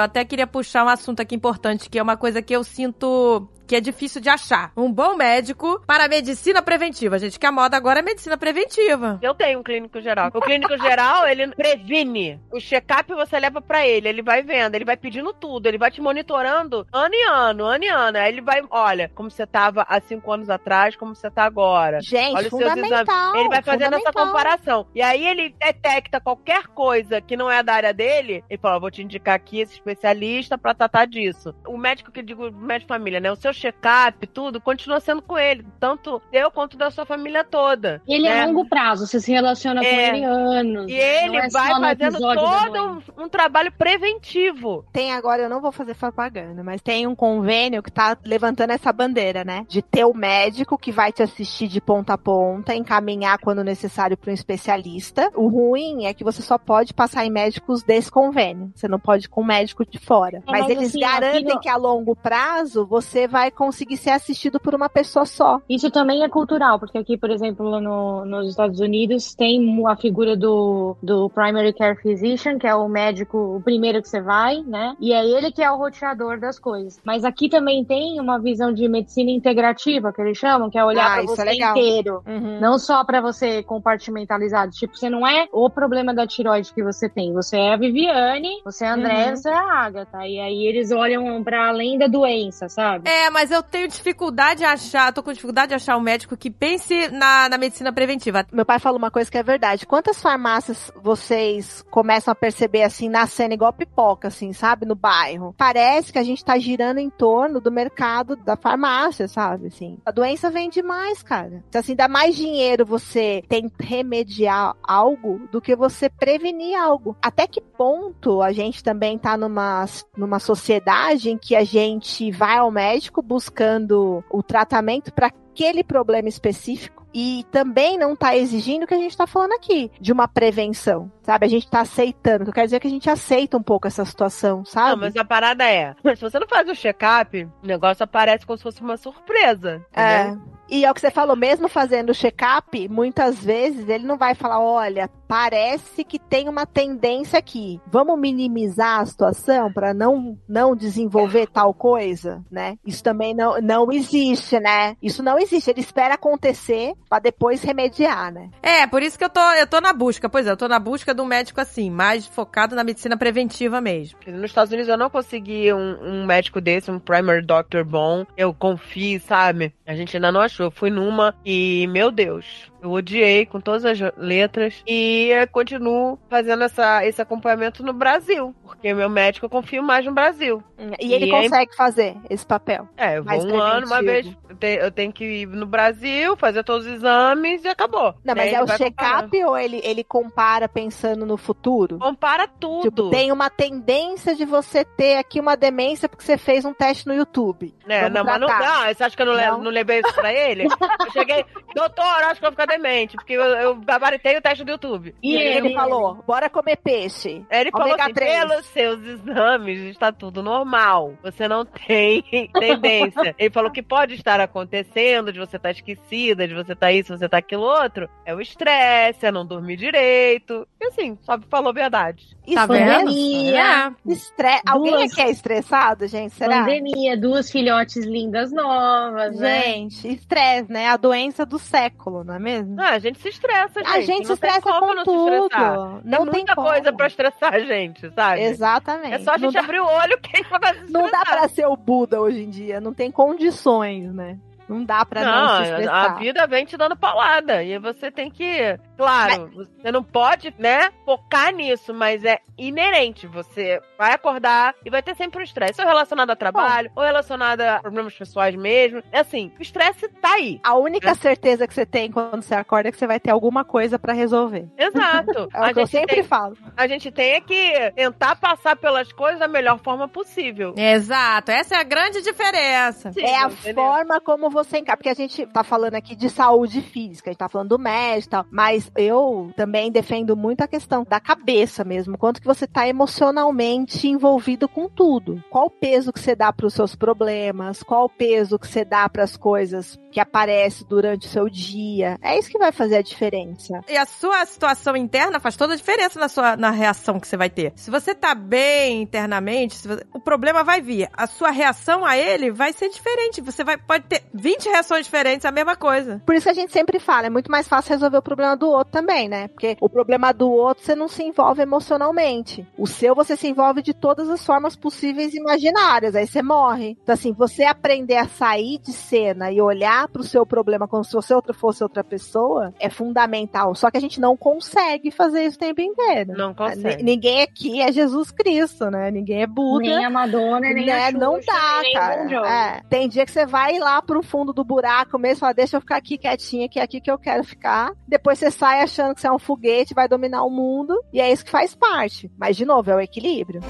até 0.00 0.24
queria 0.24 0.46
puxar 0.46 0.84
um 0.84 0.88
assunto 0.88 1.20
aqui 1.20 1.34
importante, 1.34 1.90
que 1.90 1.98
é 1.98 2.02
uma 2.02 2.16
coisa 2.16 2.40
que 2.40 2.54
eu 2.54 2.64
sinto 2.64 3.46
que 3.72 3.76
é 3.76 3.80
difícil 3.80 4.20
de 4.20 4.28
achar. 4.28 4.70
Um 4.76 4.92
bom 4.92 5.16
médico 5.16 5.82
para 5.86 6.06
medicina 6.06 6.60
preventiva, 6.60 7.18
gente, 7.18 7.38
que 7.38 7.46
a 7.46 7.50
moda 7.50 7.74
agora 7.74 8.00
é 8.00 8.02
medicina 8.02 8.36
preventiva. 8.36 9.18
Eu 9.22 9.34
tenho 9.34 9.60
um 9.60 9.62
clínico 9.62 9.98
geral. 9.98 10.30
O 10.34 10.42
clínico 10.42 10.76
geral, 10.76 11.24
ele 11.26 11.48
previne. 11.54 12.38
O 12.52 12.60
check-up 12.60 13.10
você 13.14 13.40
leva 13.40 13.62
pra 13.62 13.86
ele, 13.86 14.10
ele 14.10 14.20
vai 14.20 14.42
vendo, 14.42 14.74
ele 14.74 14.84
vai 14.84 14.94
pedindo 14.94 15.32
tudo, 15.32 15.68
ele 15.68 15.78
vai 15.78 15.90
te 15.90 16.02
monitorando 16.02 16.86
ano 16.92 17.14
e 17.14 17.22
ano, 17.22 17.64
ano 17.64 17.84
e 17.84 17.88
ano. 17.88 18.18
Aí 18.18 18.30
ele 18.30 18.42
vai, 18.42 18.62
olha, 18.68 19.10
como 19.14 19.30
você 19.30 19.46
tava 19.46 19.86
há 19.88 19.98
cinco 20.02 20.30
anos 20.30 20.50
atrás, 20.50 20.94
como 20.94 21.14
você 21.14 21.30
tá 21.30 21.44
agora. 21.44 22.02
Gente, 22.02 22.36
Olha 22.36 22.48
os 22.48 22.54
seus 22.54 22.74
fundamental. 22.74 23.36
Ele 23.36 23.48
vai 23.48 23.62
fazendo 23.62 23.96
essa 23.96 24.12
comparação. 24.12 24.86
E 24.94 25.00
aí 25.00 25.26
ele 25.26 25.54
detecta 25.58 26.20
qualquer 26.20 26.66
coisa 26.66 27.22
que 27.22 27.38
não 27.38 27.50
é 27.50 27.62
da 27.62 27.72
área 27.72 27.94
dele, 27.94 28.44
ele 28.50 28.60
fala, 28.60 28.78
vou 28.78 28.90
te 28.90 29.00
indicar 29.00 29.34
aqui 29.34 29.60
esse 29.60 29.72
especialista 29.72 30.58
pra 30.58 30.74
tratar 30.74 31.06
disso. 31.06 31.54
O 31.66 31.78
médico 31.78 32.12
que 32.12 32.20
eu 32.20 32.24
digo, 32.24 32.48
o 32.48 32.52
médico 32.52 32.92
de 32.92 32.98
família, 32.98 33.18
né? 33.18 33.32
O 33.32 33.36
seu 33.36 33.61
check-up, 33.62 34.26
tudo, 34.26 34.60
continua 34.60 35.00
sendo 35.00 35.22
com 35.22 35.38
ele. 35.38 35.64
Tanto 35.78 36.20
eu 36.32 36.50
quanto 36.50 36.76
da 36.76 36.90
sua 36.90 37.04
família 37.06 37.44
toda. 37.44 38.02
Ele 38.06 38.26
é 38.26 38.34
né? 38.34 38.42
a 38.42 38.46
longo 38.46 38.68
prazo, 38.68 39.06
você 39.06 39.20
se 39.20 39.30
relaciona 39.32 39.80
com 39.80 39.86
É. 39.86 40.08
ele 40.08 40.24
anos. 40.24 40.86
E 40.90 40.94
ele 40.94 41.36
é 41.36 41.48
vai 41.48 41.70
fazendo 41.80 42.18
todo 42.18 43.02
um, 43.18 43.24
um 43.24 43.28
trabalho 43.28 43.72
preventivo. 43.72 44.84
Tem 44.92 45.12
agora, 45.12 45.42
eu 45.42 45.48
não 45.48 45.60
vou 45.60 45.72
fazer 45.72 45.94
propaganda, 45.94 46.62
mas 46.62 46.80
tem 46.82 47.06
um 47.06 47.14
convênio 47.14 47.82
que 47.82 47.90
tá 47.90 48.16
levantando 48.24 48.70
essa 48.72 48.92
bandeira, 48.92 49.44
né? 49.44 49.64
De 49.68 49.80
ter 49.82 50.04
o 50.04 50.14
médico 50.14 50.76
que 50.78 50.92
vai 50.92 51.12
te 51.12 51.22
assistir 51.22 51.68
de 51.68 51.80
ponta 51.80 52.14
a 52.14 52.18
ponta, 52.18 52.74
encaminhar 52.74 53.38
quando 53.38 53.64
necessário 53.64 54.16
para 54.16 54.30
um 54.30 54.34
especialista. 54.34 55.30
O 55.34 55.48
ruim 55.48 56.04
é 56.06 56.14
que 56.14 56.24
você 56.24 56.42
só 56.42 56.58
pode 56.58 56.92
passar 56.94 57.24
em 57.24 57.30
médicos 57.30 57.82
desse 57.82 58.10
convênio. 58.10 58.70
Você 58.74 58.88
não 58.88 58.98
pode 58.98 59.26
ir 59.26 59.28
com 59.28 59.42
um 59.42 59.46
médico 59.46 59.84
de 59.86 59.98
fora. 59.98 60.42
mas, 60.46 60.60
mas 60.62 60.70
eles 60.70 60.88
assim, 60.88 61.00
garantem 61.00 61.44
no- 61.54 61.60
que 61.60 61.68
a 61.68 61.76
longo 61.76 62.14
prazo 62.16 62.86
você 62.86 63.26
vai 63.26 63.41
vai 63.42 63.50
conseguir 63.50 63.96
ser 63.96 64.10
assistido 64.10 64.60
por 64.60 64.72
uma 64.74 64.88
pessoa 64.88 65.26
só. 65.26 65.60
Isso 65.68 65.90
também 65.90 66.22
é 66.22 66.28
cultural, 66.28 66.78
porque 66.78 66.96
aqui, 66.96 67.16
por 67.16 67.28
exemplo, 67.30 67.80
no, 67.80 68.24
nos 68.24 68.48
Estados 68.50 68.78
Unidos, 68.78 69.34
tem 69.34 69.84
a 69.88 69.96
figura 69.96 70.36
do, 70.36 70.96
do 71.02 71.28
primary 71.30 71.72
care 71.72 71.96
physician, 72.00 72.56
que 72.58 72.66
é 72.68 72.74
o 72.74 72.88
médico, 72.88 73.56
o 73.56 73.60
primeiro 73.60 74.00
que 74.00 74.08
você 74.08 74.20
vai, 74.20 74.58
né? 74.62 74.94
E 75.00 75.12
é 75.12 75.26
ele 75.26 75.50
que 75.50 75.60
é 75.62 75.70
o 75.70 75.76
roteador 75.76 76.38
das 76.38 76.58
coisas. 76.58 77.00
Mas 77.04 77.24
aqui 77.24 77.48
também 77.48 77.84
tem 77.84 78.20
uma 78.20 78.38
visão 78.38 78.72
de 78.72 78.86
medicina 78.88 79.30
integrativa, 79.32 80.12
que 80.12 80.20
eles 80.22 80.38
chamam, 80.38 80.70
que 80.70 80.78
é 80.78 80.84
olhar 80.84 81.06
Ah, 81.06 81.14
para 81.14 81.22
é 81.24 81.26
você 81.26 81.44
legal. 81.44 81.76
inteiro. 81.76 82.22
Uhum. 82.26 82.60
Não 82.60 82.78
só 82.78 83.04
pra 83.04 83.20
você 83.20 83.62
compartimentalizado. 83.64 84.70
Tipo, 84.72 84.96
você 84.96 85.10
não 85.10 85.26
é 85.26 85.48
o 85.52 85.68
problema 85.68 86.14
da 86.14 86.26
tiroide 86.28 86.72
que 86.72 86.82
você 86.82 87.08
tem. 87.08 87.32
Você 87.32 87.56
é 87.56 87.72
a 87.74 87.76
Viviane, 87.76 88.50
você 88.64 88.84
é 88.84 88.88
a 88.88 88.94
André, 88.94 89.30
Uhum. 89.30 89.36
você 89.36 89.48
é 89.48 89.54
a 89.54 89.72
Agatha. 89.84 90.26
E 90.28 90.38
aí 90.38 90.64
eles 90.66 90.92
olham 90.92 91.42
pra 91.42 91.68
além 91.70 91.98
da 91.98 92.06
doença, 92.06 92.68
sabe? 92.68 93.08
É, 93.10 93.30
mas 93.32 93.50
eu 93.50 93.62
tenho 93.62 93.88
dificuldade 93.88 94.58
de 94.58 94.64
achar, 94.64 95.12
tô 95.12 95.22
com 95.22 95.32
dificuldade 95.32 95.70
de 95.70 95.74
achar 95.74 95.96
um 95.96 96.00
médico 96.00 96.36
que 96.36 96.50
pense 96.50 97.08
na, 97.08 97.48
na 97.48 97.58
medicina 97.58 97.92
preventiva. 97.92 98.46
Meu 98.52 98.64
pai 98.64 98.78
falou 98.78 98.98
uma 98.98 99.10
coisa 99.10 99.30
que 99.30 99.38
é 99.38 99.42
verdade. 99.42 99.86
Quantas 99.86 100.20
farmácias 100.20 100.92
vocês 101.02 101.84
começam 101.90 102.30
a 102.30 102.34
perceber 102.34 102.82
assim, 102.82 103.08
nascendo 103.08 103.54
igual 103.54 103.72
pipoca, 103.72 104.28
assim, 104.28 104.52
sabe? 104.52 104.86
No 104.86 104.94
bairro. 104.94 105.54
Parece 105.56 106.12
que 106.12 106.18
a 106.18 106.22
gente 106.22 106.44
tá 106.44 106.58
girando 106.58 106.98
em 106.98 107.08
torno 107.08 107.60
do 107.60 107.72
mercado 107.72 108.36
da 108.36 108.56
farmácia, 108.56 109.26
sabe? 109.26 109.68
Assim, 109.68 109.98
a 110.04 110.10
doença 110.10 110.50
vem 110.50 110.68
demais, 110.68 111.22
cara. 111.22 111.64
Então, 111.68 111.80
assim, 111.80 111.96
dá 111.96 112.08
mais 112.08 112.36
dinheiro 112.36 112.84
você 112.84 113.42
tentar 113.48 113.72
remediar 113.82 114.76
algo 114.82 115.40
do 115.50 115.60
que 115.60 115.74
você 115.74 116.10
prevenir 116.10 116.78
algo. 116.78 117.16
Até 117.22 117.46
que 117.46 117.60
ponto 117.60 118.42
a 118.42 118.52
gente 118.52 118.84
também 118.84 119.18
tá 119.18 119.36
numa, 119.36 119.86
numa 120.16 120.38
sociedade 120.38 121.30
em 121.30 121.38
que 121.38 121.56
a 121.56 121.64
gente 121.64 122.30
vai 122.30 122.58
ao 122.58 122.70
médico 122.70 123.21
buscando 123.22 124.24
o 124.30 124.42
tratamento 124.42 125.12
para 125.12 125.28
aquele 125.28 125.84
problema 125.84 126.28
específico 126.28 127.02
e 127.14 127.44
também 127.50 127.98
não 127.98 128.16
tá 128.16 128.36
exigindo 128.36 128.84
o 128.84 128.86
que 128.86 128.94
a 128.94 128.98
gente 128.98 129.16
tá 129.16 129.26
falando 129.26 129.52
aqui, 129.52 129.90
de 130.00 130.12
uma 130.12 130.26
prevenção, 130.26 131.12
sabe? 131.22 131.46
A 131.46 131.48
gente 131.48 131.68
tá 131.68 131.80
aceitando, 131.80 132.46
que 132.46 132.52
quer 132.52 132.64
dizer 132.64 132.80
que 132.80 132.86
a 132.86 132.90
gente 132.90 133.10
aceita 133.10 133.56
um 133.56 133.62
pouco 133.62 133.86
essa 133.86 134.04
situação, 134.04 134.64
sabe? 134.64 134.92
Não, 134.92 134.98
mas 134.98 135.16
a 135.16 135.24
parada 135.24 135.64
é, 135.64 135.94
se 136.16 136.22
você 136.22 136.38
não 136.38 136.48
faz 136.48 136.68
o 136.68 136.74
check-up, 136.74 137.48
o 137.62 137.66
negócio 137.66 138.02
aparece 138.02 138.46
como 138.46 138.56
se 138.56 138.62
fosse 138.62 138.80
uma 138.80 138.96
surpresa. 138.96 139.84
É. 139.92 140.28
entendeu? 140.28 140.51
E 140.68 140.84
é 140.84 140.90
o 140.90 140.94
que 140.94 141.00
você 141.00 141.10
falou, 141.10 141.36
mesmo 141.36 141.68
fazendo 141.68 142.10
o 142.10 142.14
check-up, 142.14 142.88
muitas 142.88 143.38
vezes 143.42 143.88
ele 143.88 144.06
não 144.06 144.16
vai 144.16 144.34
falar, 144.34 144.60
olha, 144.60 145.10
parece 145.32 146.04
que 146.04 146.18
tem 146.18 146.46
uma 146.46 146.66
tendência 146.66 147.38
aqui. 147.38 147.80
Vamos 147.86 148.18
minimizar 148.18 149.00
a 149.00 149.06
situação 149.06 149.72
para 149.72 149.94
não 149.94 150.38
não 150.46 150.76
desenvolver 150.76 151.46
tal 151.46 151.72
coisa, 151.72 152.44
né? 152.50 152.76
Isso 152.86 153.02
também 153.02 153.34
não, 153.34 153.58
não 153.60 153.90
existe, 153.90 154.60
né? 154.60 154.94
Isso 155.02 155.22
não 155.22 155.38
existe. 155.38 155.70
Ele 155.70 155.80
espera 155.80 156.14
acontecer 156.14 156.92
para 157.08 157.18
depois 157.18 157.62
remediar, 157.62 158.30
né? 158.30 158.50
É, 158.62 158.86
por 158.86 159.02
isso 159.02 159.18
que 159.18 159.24
eu 159.24 159.30
tô, 159.30 159.40
eu 159.52 159.66
tô 159.66 159.80
na 159.80 159.92
busca. 159.92 160.28
Pois 160.28 160.46
é, 160.46 160.50
eu 160.50 160.56
tô 160.56 160.68
na 160.68 160.78
busca 160.78 161.14
de 161.14 161.22
um 161.22 161.26
médico 161.26 161.60
assim, 161.60 161.88
mais 161.88 162.26
focado 162.26 162.76
na 162.76 162.84
medicina 162.84 163.16
preventiva 163.16 163.80
mesmo. 163.80 164.18
Nos 164.26 164.50
Estados 164.50 164.70
Unidos 164.70 164.88
eu 164.88 164.98
não 164.98 165.08
consegui 165.08 165.72
um, 165.72 165.96
um 166.02 166.26
médico 166.26 166.60
desse, 166.60 166.90
um 166.90 166.98
primary 166.98 167.40
doctor 167.40 167.84
bom. 167.84 168.26
Eu 168.36 168.52
confio, 168.52 169.18
sabe? 169.20 169.72
A 169.86 169.94
gente 169.94 170.14
ainda 170.14 170.30
não 170.30 170.42
achou. 170.52 170.66
Eu 170.66 170.70
fui 170.70 170.90
numa 170.90 171.34
e, 171.44 171.86
meu 171.88 172.10
Deus, 172.10 172.71
eu 172.82 172.90
odiei 172.90 173.46
com 173.46 173.60
todas 173.60 173.84
as 173.84 173.98
letras. 174.16 174.82
E 174.86 175.30
continuo 175.52 176.18
fazendo 176.28 176.64
essa, 176.64 177.04
esse 177.06 177.22
acompanhamento 177.22 177.82
no 177.82 177.92
Brasil. 177.92 178.54
Porque 178.64 178.92
meu 178.92 179.08
médico 179.08 179.46
eu 179.46 179.50
confio 179.50 179.82
mais 179.82 180.04
no 180.04 180.12
Brasil. 180.12 180.62
E 181.00 181.12
ele 181.14 181.26
E 181.26 181.32
é 181.32 181.42
consegue 181.42 181.76
fazer 181.76 182.16
esse 182.28 182.44
papel. 182.44 182.88
É, 182.96 183.18
eu 183.18 183.24
vou 183.24 183.46
um 183.46 183.60
ano, 183.60 183.86
uma 183.86 184.02
vez. 184.02 184.26
Eu, 184.48 184.56
te- 184.56 184.78
eu 184.80 184.90
tenho 184.90 185.12
que 185.12 185.24
ir 185.24 185.46
no 185.46 185.66
Brasil, 185.66 186.36
fazer 186.36 186.64
todos 186.64 186.86
os 186.86 186.92
exames 186.92 187.64
e 187.64 187.68
acabou. 187.68 188.14
Não, 188.24 188.34
mas 188.34 188.48
Aí 188.48 188.54
é 188.54 188.60
ele 188.60 188.64
o 188.72 188.76
check-up 188.76 189.44
ou 189.44 189.56
ele, 189.56 189.80
ele 189.84 190.02
compara 190.02 190.68
pensando 190.68 191.24
no 191.24 191.36
futuro? 191.36 191.98
Compara 191.98 192.48
tudo. 192.48 192.82
Tipo, 192.82 193.10
tem 193.10 193.30
uma 193.30 193.48
tendência 193.48 194.34
de 194.34 194.44
você 194.44 194.84
ter 194.84 195.16
aqui 195.18 195.38
uma 195.38 195.56
demência 195.56 196.08
porque 196.08 196.24
você 196.24 196.36
fez 196.36 196.64
um 196.64 196.72
teste 196.74 197.06
no 197.06 197.14
YouTube. 197.14 197.72
É, 197.86 198.02
Vamos 198.08 198.14
não, 198.14 198.24
mas 198.24 198.40
não, 198.40 198.46
tratar. 198.48 198.84
não, 198.86 198.94
você 198.94 199.04
acha 199.04 199.16
que 199.16 199.22
eu 199.22 199.26
não, 199.26 199.36
Não? 199.36 199.58
não 199.62 199.70
levei 199.70 200.00
isso 200.00 200.14
pra 200.14 200.32
ele? 200.32 200.64
eu 200.64 201.10
cheguei, 201.12 201.44
doutor, 201.74 202.04
acho 202.24 202.40
que 202.40 202.46
eu 202.46 202.50
vou 202.50 202.52
ficar 202.52 202.66
demente, 202.76 203.16
porque 203.16 203.34
eu, 203.34 203.42
eu 203.42 203.76
gabaritei 203.76 204.36
o 204.36 204.42
teste 204.42 204.64
do 204.64 204.70
YouTube. 204.70 205.14
E 205.22 205.34
ele, 205.36 205.74
falou, 205.74 206.22
bora 206.26 206.48
comer 206.48 206.76
peixe. 206.76 207.44
Aí 207.50 207.60
ele 207.60 207.70
falou 207.70 207.94
assim, 207.98 208.12
3. 208.12 208.38
pelos 208.38 208.66
seus 208.66 209.00
exames 209.04 209.80
está 209.82 210.10
tudo 210.12 210.42
normal. 210.42 211.14
Você 211.22 211.46
não 211.48 211.64
tem 211.64 212.22
tendência. 212.52 213.34
ele 213.38 213.50
falou 213.50 213.70
que 213.70 213.82
pode 213.82 214.14
estar 214.14 214.40
acontecendo, 214.40 215.32
de 215.32 215.38
você 215.38 215.56
estar 215.56 215.70
esquecida, 215.70 216.46
de 216.48 216.54
você 216.54 216.72
estar 216.72 216.92
isso, 216.92 217.16
você 217.16 217.26
estar 217.26 217.38
aquilo 217.38 217.62
outro. 217.62 218.08
É 218.24 218.34
o 218.34 218.40
estresse, 218.40 219.26
é 219.26 219.32
não 219.32 219.46
dormir 219.46 219.76
direito. 219.76 220.66
E 220.80 220.86
assim, 220.86 221.18
só 221.22 221.38
falou 221.50 221.70
a 221.70 221.72
verdade. 221.74 222.36
Isso 222.46 222.54
Tá 222.56 222.66
pandemia, 222.66 223.94
É. 224.06 224.12
Estre... 224.12 224.60
Alguém 224.66 224.92
Duas- 224.92 225.12
aqui 225.12 225.22
é 225.22 225.30
estressado, 225.30 226.06
gente? 226.06 226.34
Será? 226.34 226.60
Pandemia, 226.60 227.16
duas 227.16 227.50
filhotes 227.50 228.04
lindas 228.04 228.52
novas, 228.52 229.38
né? 229.38 229.62
Gente, 229.62 230.08
estresse, 230.08 230.70
né? 230.70 230.88
A 230.88 230.96
doença 230.96 231.46
do 231.46 231.58
século, 231.58 232.24
não 232.24 232.34
é 232.34 232.38
mesmo? 232.38 232.61
Ah, 232.78 232.90
a 232.90 232.98
gente 232.98 233.18
se 233.20 233.28
estressa, 233.28 233.80
gente. 233.80 233.88
a 233.92 234.00
gente 234.00 234.24
se 234.24 234.30
não 234.30 234.36
tem 234.36 234.50
estressa 234.50 234.60
como 234.62 234.80
com 234.80 234.94
não 234.94 235.02
estressar. 235.46 235.74
tudo. 235.74 236.00
Não 236.04 236.18
tem 236.24 236.32
muita 236.32 236.54
como. 236.54 236.68
coisa 236.68 236.92
pra 236.92 237.06
estressar 237.06 237.54
a 237.54 237.58
gente, 237.60 238.10
sabe? 238.12 238.42
Exatamente. 238.42 239.14
É 239.14 239.18
só 239.20 239.30
a 239.32 239.38
não 239.38 239.50
gente 239.50 239.54
dá, 239.54 239.60
abrir 239.60 239.80
o 239.80 239.86
olho 239.86 240.18
que 240.20 240.30
a 240.34 240.36
gente 240.42 240.48
vai 240.50 240.74
se 240.74 240.92
não 240.92 241.02
dá 241.02 241.18
estressar. 241.18 241.38
pra 241.38 241.48
ser 241.48 241.66
o 241.66 241.76
Buda 241.76 242.20
hoje 242.20 242.42
em 242.42 242.50
dia. 242.50 242.80
Não 242.80 242.92
tem 242.94 243.10
condições, 243.10 244.12
né? 244.14 244.38
Não 244.68 244.84
dá 244.84 245.04
pra 245.04 245.24
não, 245.24 245.32
Não, 245.46 245.56
se 245.56 245.70
estressar. 245.70 246.04
a 246.04 246.14
vida 246.14 246.46
vem 246.46 246.64
te 246.64 246.76
dando 246.76 246.96
paulada. 246.96 247.62
E 247.62 247.78
você 247.78 248.10
tem 248.10 248.30
que. 248.30 248.78
Claro, 248.96 249.50
você 249.54 249.90
não 249.90 250.02
pode, 250.02 250.54
né, 250.58 250.90
focar 251.04 251.52
nisso, 251.52 251.92
mas 251.92 252.24
é 252.24 252.38
inerente. 252.56 253.26
Você 253.26 253.80
vai 253.98 254.12
acordar 254.14 254.74
e 254.84 254.90
vai 254.90 255.02
ter 255.02 255.16
sempre 255.16 255.40
um 255.40 255.42
estresse. 255.42 255.80
Ou 255.80 255.86
relacionado 255.86 256.30
a 256.30 256.36
trabalho, 256.36 256.90
ou 256.94 257.02
relacionado 257.02 257.60
a 257.62 257.80
problemas 257.80 258.14
pessoais 258.14 258.54
mesmo. 258.54 259.02
É 259.10 259.20
assim, 259.20 259.50
o 259.58 259.62
estresse 259.62 260.08
tá 260.20 260.34
aí. 260.34 260.60
A 260.62 260.76
única 260.76 261.14
certeza 261.14 261.66
que 261.66 261.74
você 261.74 261.84
tem 261.84 262.10
quando 262.12 262.42
você 262.42 262.54
acorda 262.54 262.88
é 262.88 262.92
que 262.92 262.98
você 262.98 263.06
vai 263.06 263.18
ter 263.18 263.30
alguma 263.30 263.64
coisa 263.64 263.98
pra 263.98 264.12
resolver. 264.12 264.68
Exato. 264.78 265.48
É 265.52 265.60
o 265.60 265.64
a, 265.64 265.72
que 265.72 265.80
eu 265.80 265.86
gente 265.86 265.90
sempre 265.90 266.14
tem, 266.16 266.24
falo. 266.24 266.56
a 266.76 266.86
gente 266.86 267.10
tem 267.10 267.32
é 267.32 267.40
que 267.40 267.90
tentar 267.94 268.36
passar 268.36 268.76
pelas 268.76 269.12
coisas 269.12 269.38
da 269.40 269.48
melhor 269.48 269.78
forma 269.78 270.08
possível. 270.08 270.74
Exato, 270.76 271.50
essa 271.50 271.74
é 271.76 271.78
a 271.78 271.82
grande 271.82 272.22
diferença. 272.22 273.10
É 273.18 273.36
a 273.36 273.46
Entendeu? 273.48 273.74
forma 273.74 274.20
como 274.20 274.48
você 274.52 274.78
encara. 274.78 274.96
Porque 274.96 275.08
a 275.08 275.14
gente 275.14 275.46
tá 275.46 275.64
falando 275.64 275.94
aqui 275.94 276.14
de 276.14 276.28
saúde 276.30 276.80
física, 276.82 277.30
a 277.30 277.32
gente 277.32 277.38
tá 277.38 277.48
falando 277.48 277.70
do 277.70 277.78
médico 277.78 278.28
e 278.28 278.30
tal. 278.30 278.46
Mas 278.50 278.90
eu 278.96 279.50
também 279.56 279.90
defendo 279.90 280.36
muito 280.36 280.60
a 280.62 280.68
questão 280.68 281.04
da 281.08 281.18
cabeça 281.20 281.84
mesmo. 281.84 282.16
Quanto 282.18 282.40
que 282.40 282.46
você 282.46 282.66
tá 282.66 282.86
emocionalmente 282.86 284.06
envolvido 284.08 284.68
com 284.68 284.88
tudo. 284.88 285.42
Qual 285.50 285.66
o 285.66 285.70
peso 285.70 286.12
que 286.12 286.20
você 286.20 286.34
dá 286.34 286.52
pros 286.52 286.74
seus 286.74 286.94
problemas? 286.94 287.82
Qual 287.82 288.04
o 288.04 288.08
peso 288.08 288.58
que 288.58 288.66
você 288.68 288.84
dá 288.84 289.08
pras 289.08 289.36
coisas 289.36 289.98
que 290.10 290.20
aparecem 290.20 290.86
durante 290.88 291.26
o 291.26 291.30
seu 291.30 291.48
dia? 291.48 292.18
É 292.22 292.38
isso 292.38 292.50
que 292.50 292.58
vai 292.58 292.72
fazer 292.72 292.96
a 292.96 293.02
diferença. 293.02 293.80
E 293.88 293.96
a 293.96 294.04
sua 294.04 294.44
situação 294.44 294.96
interna 294.96 295.40
faz 295.40 295.56
toda 295.56 295.72
a 295.74 295.76
diferença 295.76 296.20
na 296.20 296.28
sua 296.28 296.56
na 296.56 296.70
reação 296.70 297.18
que 297.18 297.26
você 297.26 297.36
vai 297.36 297.48
ter. 297.50 297.72
Se 297.76 297.90
você 297.90 298.14
tá 298.14 298.34
bem 298.34 299.02
internamente, 299.02 299.76
você- 299.76 300.06
o 300.12 300.20
problema 300.20 300.62
vai 300.62 300.80
vir. 300.80 301.08
A 301.12 301.26
sua 301.26 301.50
reação 301.50 302.04
a 302.04 302.16
ele 302.16 302.50
vai 302.50 302.72
ser 302.72 302.88
diferente. 302.90 303.40
Você 303.40 303.64
vai, 303.64 303.76
pode 303.78 304.04
ter 304.06 304.22
20 304.42 304.66
reações 304.68 305.04
diferentes, 305.04 305.44
a 305.46 305.52
mesma 305.52 305.76
coisa. 305.76 306.20
Por 306.26 306.34
isso 306.34 306.44
que 306.44 306.50
a 306.50 306.54
gente 306.54 306.72
sempre 306.72 306.98
fala, 306.98 307.28
é 307.28 307.30
muito 307.30 307.48
mais 307.50 307.68
fácil 307.68 307.90
resolver 307.92 308.18
o 308.18 308.22
problema 308.22 308.56
do 308.56 308.68
outro 308.68 308.92
também, 308.92 309.28
né? 309.28 309.46
Porque 309.46 309.76
o 309.80 309.88
problema 309.88 310.32
do 310.32 310.50
outro 310.50 310.84
você 310.84 310.96
não 310.96 311.06
se 311.06 311.22
envolve 311.22 311.62
emocionalmente. 311.62 312.66
O 312.76 312.86
seu 312.86 313.14
você 313.14 313.36
se 313.36 313.46
envolve 313.46 313.82
de 313.82 313.94
todas 313.94 314.28
as 314.28 314.44
formas 314.44 314.74
possíveis 314.74 315.32
e 315.32 315.38
imaginárias, 315.38 316.16
aí 316.16 316.26
você 316.26 316.42
morre. 316.42 316.96
Então 317.02 317.12
assim, 317.14 317.32
você 317.32 317.62
aprender 317.62 318.16
a 318.16 318.26
sair 318.26 318.78
de 318.78 318.92
cena 318.92 319.52
e 319.52 319.60
olhar 319.62 320.08
pro 320.08 320.24
seu 320.24 320.44
problema 320.44 320.88
como 320.88 321.04
se 321.04 321.12
você 321.12 321.32
outra 321.32 321.54
fosse 321.54 321.82
outra 321.82 322.02
pessoa 322.02 322.74
é 322.80 322.90
fundamental. 322.90 323.74
Só 323.76 323.90
que 323.90 323.96
a 323.96 324.00
gente 324.00 324.20
não 324.20 324.36
consegue 324.36 325.10
fazer 325.12 325.44
isso 325.44 325.56
o 325.56 325.60
tempo 325.60 325.80
inteiro. 325.80 326.32
Não 326.36 326.48
N- 326.50 326.54
consegue. 326.56 327.02
Ninguém 327.02 327.42
aqui 327.42 327.80
é 327.80 327.92
Jesus 327.92 328.30
Cristo, 328.32 328.90
né? 328.90 329.10
Ninguém 329.10 329.42
é 329.42 329.46
Buda. 329.46 329.84
Nem 329.84 330.04
a 330.04 330.10
Madonna, 330.10 330.60
nem 330.60 330.86
né? 330.86 330.92
a 331.06 331.06
Xuxa, 331.12 331.18
não 331.18 331.32
dá, 331.40 331.80
o 331.80 331.92
cara. 331.92 332.48
É. 332.48 332.80
Tem 332.88 333.08
dia 333.08 333.24
que 333.24 333.30
você 333.30 333.46
vai 333.46 333.78
lá 333.78 334.00
pro 334.02 334.22
fundo 334.32 334.54
do 334.54 334.64
buraco 334.64 335.18
mesmo, 335.18 335.40
fala, 335.40 335.52
deixa 335.52 335.76
eu 335.76 335.80
ficar 335.82 335.96
aqui 335.96 336.16
quietinha, 336.16 336.66
que 336.66 336.80
é 336.80 336.82
aqui 336.82 337.02
que 337.02 337.10
eu 337.10 337.18
quero 337.18 337.44
ficar. 337.44 337.92
Depois 338.08 338.38
você 338.38 338.50
sai 338.50 338.80
achando 338.80 339.14
que 339.14 339.20
você 339.20 339.26
é 339.26 339.32
um 339.32 339.38
foguete, 339.38 339.92
vai 339.92 340.08
dominar 340.08 340.42
o 340.42 340.50
mundo, 340.50 340.98
e 341.12 341.20
é 341.20 341.30
isso 341.30 341.44
que 341.44 341.50
faz 341.50 341.74
parte. 341.74 342.32
Mas, 342.38 342.56
de 342.56 342.64
novo, 342.64 342.90
é 342.90 342.96
o 342.96 343.00
equilíbrio. 343.00 343.60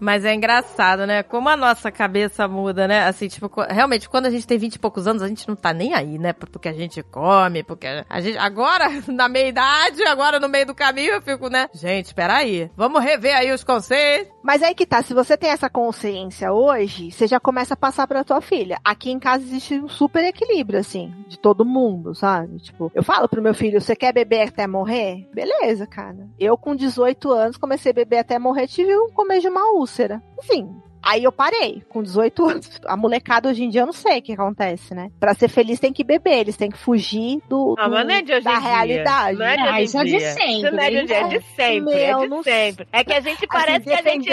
Mas 0.00 0.24
é 0.24 0.34
engraçado, 0.34 1.06
né? 1.06 1.22
Como 1.22 1.48
a 1.48 1.56
nossa 1.56 1.90
cabeça 1.90 2.46
muda, 2.48 2.86
né? 2.86 3.04
Assim, 3.04 3.28
tipo, 3.28 3.50
realmente, 3.68 4.08
quando 4.08 4.26
a 4.26 4.30
gente 4.30 4.46
tem 4.46 4.58
20 4.58 4.74
e 4.74 4.78
poucos 4.78 5.06
anos, 5.06 5.22
a 5.22 5.28
gente 5.28 5.46
não 5.48 5.56
tá 5.56 5.72
nem 5.72 5.94
aí, 5.94 6.18
né? 6.18 6.32
Porque 6.32 6.68
a 6.68 6.72
gente 6.72 7.02
come, 7.02 7.62
porque 7.62 7.86
a 8.08 8.20
gente. 8.20 8.38
Agora, 8.38 8.86
na 9.08 9.28
meia 9.28 9.48
idade, 9.48 10.02
agora 10.04 10.38
no 10.40 10.48
meio 10.48 10.66
do 10.66 10.74
caminho, 10.74 11.12
eu 11.12 11.22
fico, 11.22 11.48
né? 11.48 11.68
Gente, 11.74 12.14
peraí. 12.14 12.70
Vamos 12.76 13.02
rever 13.02 13.36
aí 13.36 13.52
os 13.52 13.64
conceitos. 13.64 14.32
Mas 14.42 14.62
aí 14.62 14.74
que 14.74 14.86
tá, 14.86 15.02
se 15.02 15.12
você 15.12 15.36
tem 15.36 15.50
essa 15.50 15.68
consciência 15.68 16.52
hoje, 16.52 17.10
você 17.10 17.26
já 17.26 17.40
começa 17.40 17.74
a 17.74 17.76
passar 17.76 18.06
pra 18.06 18.22
tua 18.22 18.40
filha. 18.40 18.78
Aqui 18.84 19.10
em 19.10 19.18
casa 19.18 19.42
existe 19.42 19.74
um 19.74 19.88
super 19.88 20.24
equilíbrio, 20.24 20.78
assim, 20.78 21.12
de 21.26 21.38
todo 21.38 21.64
mundo, 21.64 22.14
sabe? 22.14 22.58
Tipo, 22.58 22.90
eu 22.94 23.02
falo 23.02 23.28
pro 23.28 23.42
meu 23.42 23.54
filho, 23.54 23.80
você 23.80 23.96
quer 23.96 24.12
beber 24.12 24.48
até 24.48 24.66
morrer? 24.66 25.28
Beleza, 25.34 25.86
cara. 25.86 26.28
Eu 26.38 26.56
com 26.56 26.76
18 26.76 27.30
anos 27.32 27.56
comecei 27.56 27.90
a 27.90 27.94
beber 27.94 28.18
até 28.18 28.38
morrer, 28.38 28.68
tive 28.68 28.96
um 28.96 29.10
começo 29.10 29.42
de 29.42 29.48
uma 29.48 29.72
úlcera. 29.86 30.22
Enfim. 30.42 30.82
Aí 31.02 31.22
eu 31.24 31.32
parei, 31.32 31.82
com 31.88 32.02
18 32.02 32.48
anos. 32.48 32.80
A 32.86 32.96
molecada 32.96 33.48
hoje 33.48 33.62
em 33.64 33.68
dia 33.68 33.82
eu 33.82 33.86
não 33.86 33.92
sei 33.92 34.18
o 34.18 34.22
que 34.22 34.32
acontece, 34.32 34.94
né? 34.94 35.10
Pra 35.20 35.34
ser 35.34 35.48
feliz 35.48 35.78
tem 35.78 35.92
que 35.92 36.02
beber, 36.02 36.38
eles 36.38 36.56
têm 36.56 36.70
que 36.70 36.78
fugir 36.78 37.40
do, 37.48 37.74
Ah, 37.78 37.84
do- 37.88 37.94
mas 37.94 38.06
não 38.06 38.14
é 38.14 38.22
de 38.22 38.32
hoje 38.32 38.44
da 38.44 38.58
realidade. 38.58 39.38
Não 39.38 39.46
é 39.46 39.56
de 39.56 39.62
Ah, 39.62 39.72
hoje 39.74 39.82
isso 39.84 39.98
é 39.98 40.04
de 40.04 40.20
sempre, 40.20 40.52
Isso 40.52 40.70
não 40.72 40.82
é 40.82 40.90
de, 40.90 40.96
hoje, 40.98 41.12
é 41.12 41.28
de 41.28 41.40
sempre. 41.54 41.80
Meu, 41.80 41.94
é 42.22 42.26
não 42.28 42.38
de 42.38 42.44
sempre. 42.44 42.88
É 42.92 43.04
que 43.04 43.12
a 43.12 43.20
gente 43.20 43.46
parece 43.46 43.84
que 43.84 43.92
a 43.92 44.02
gente 44.02 44.28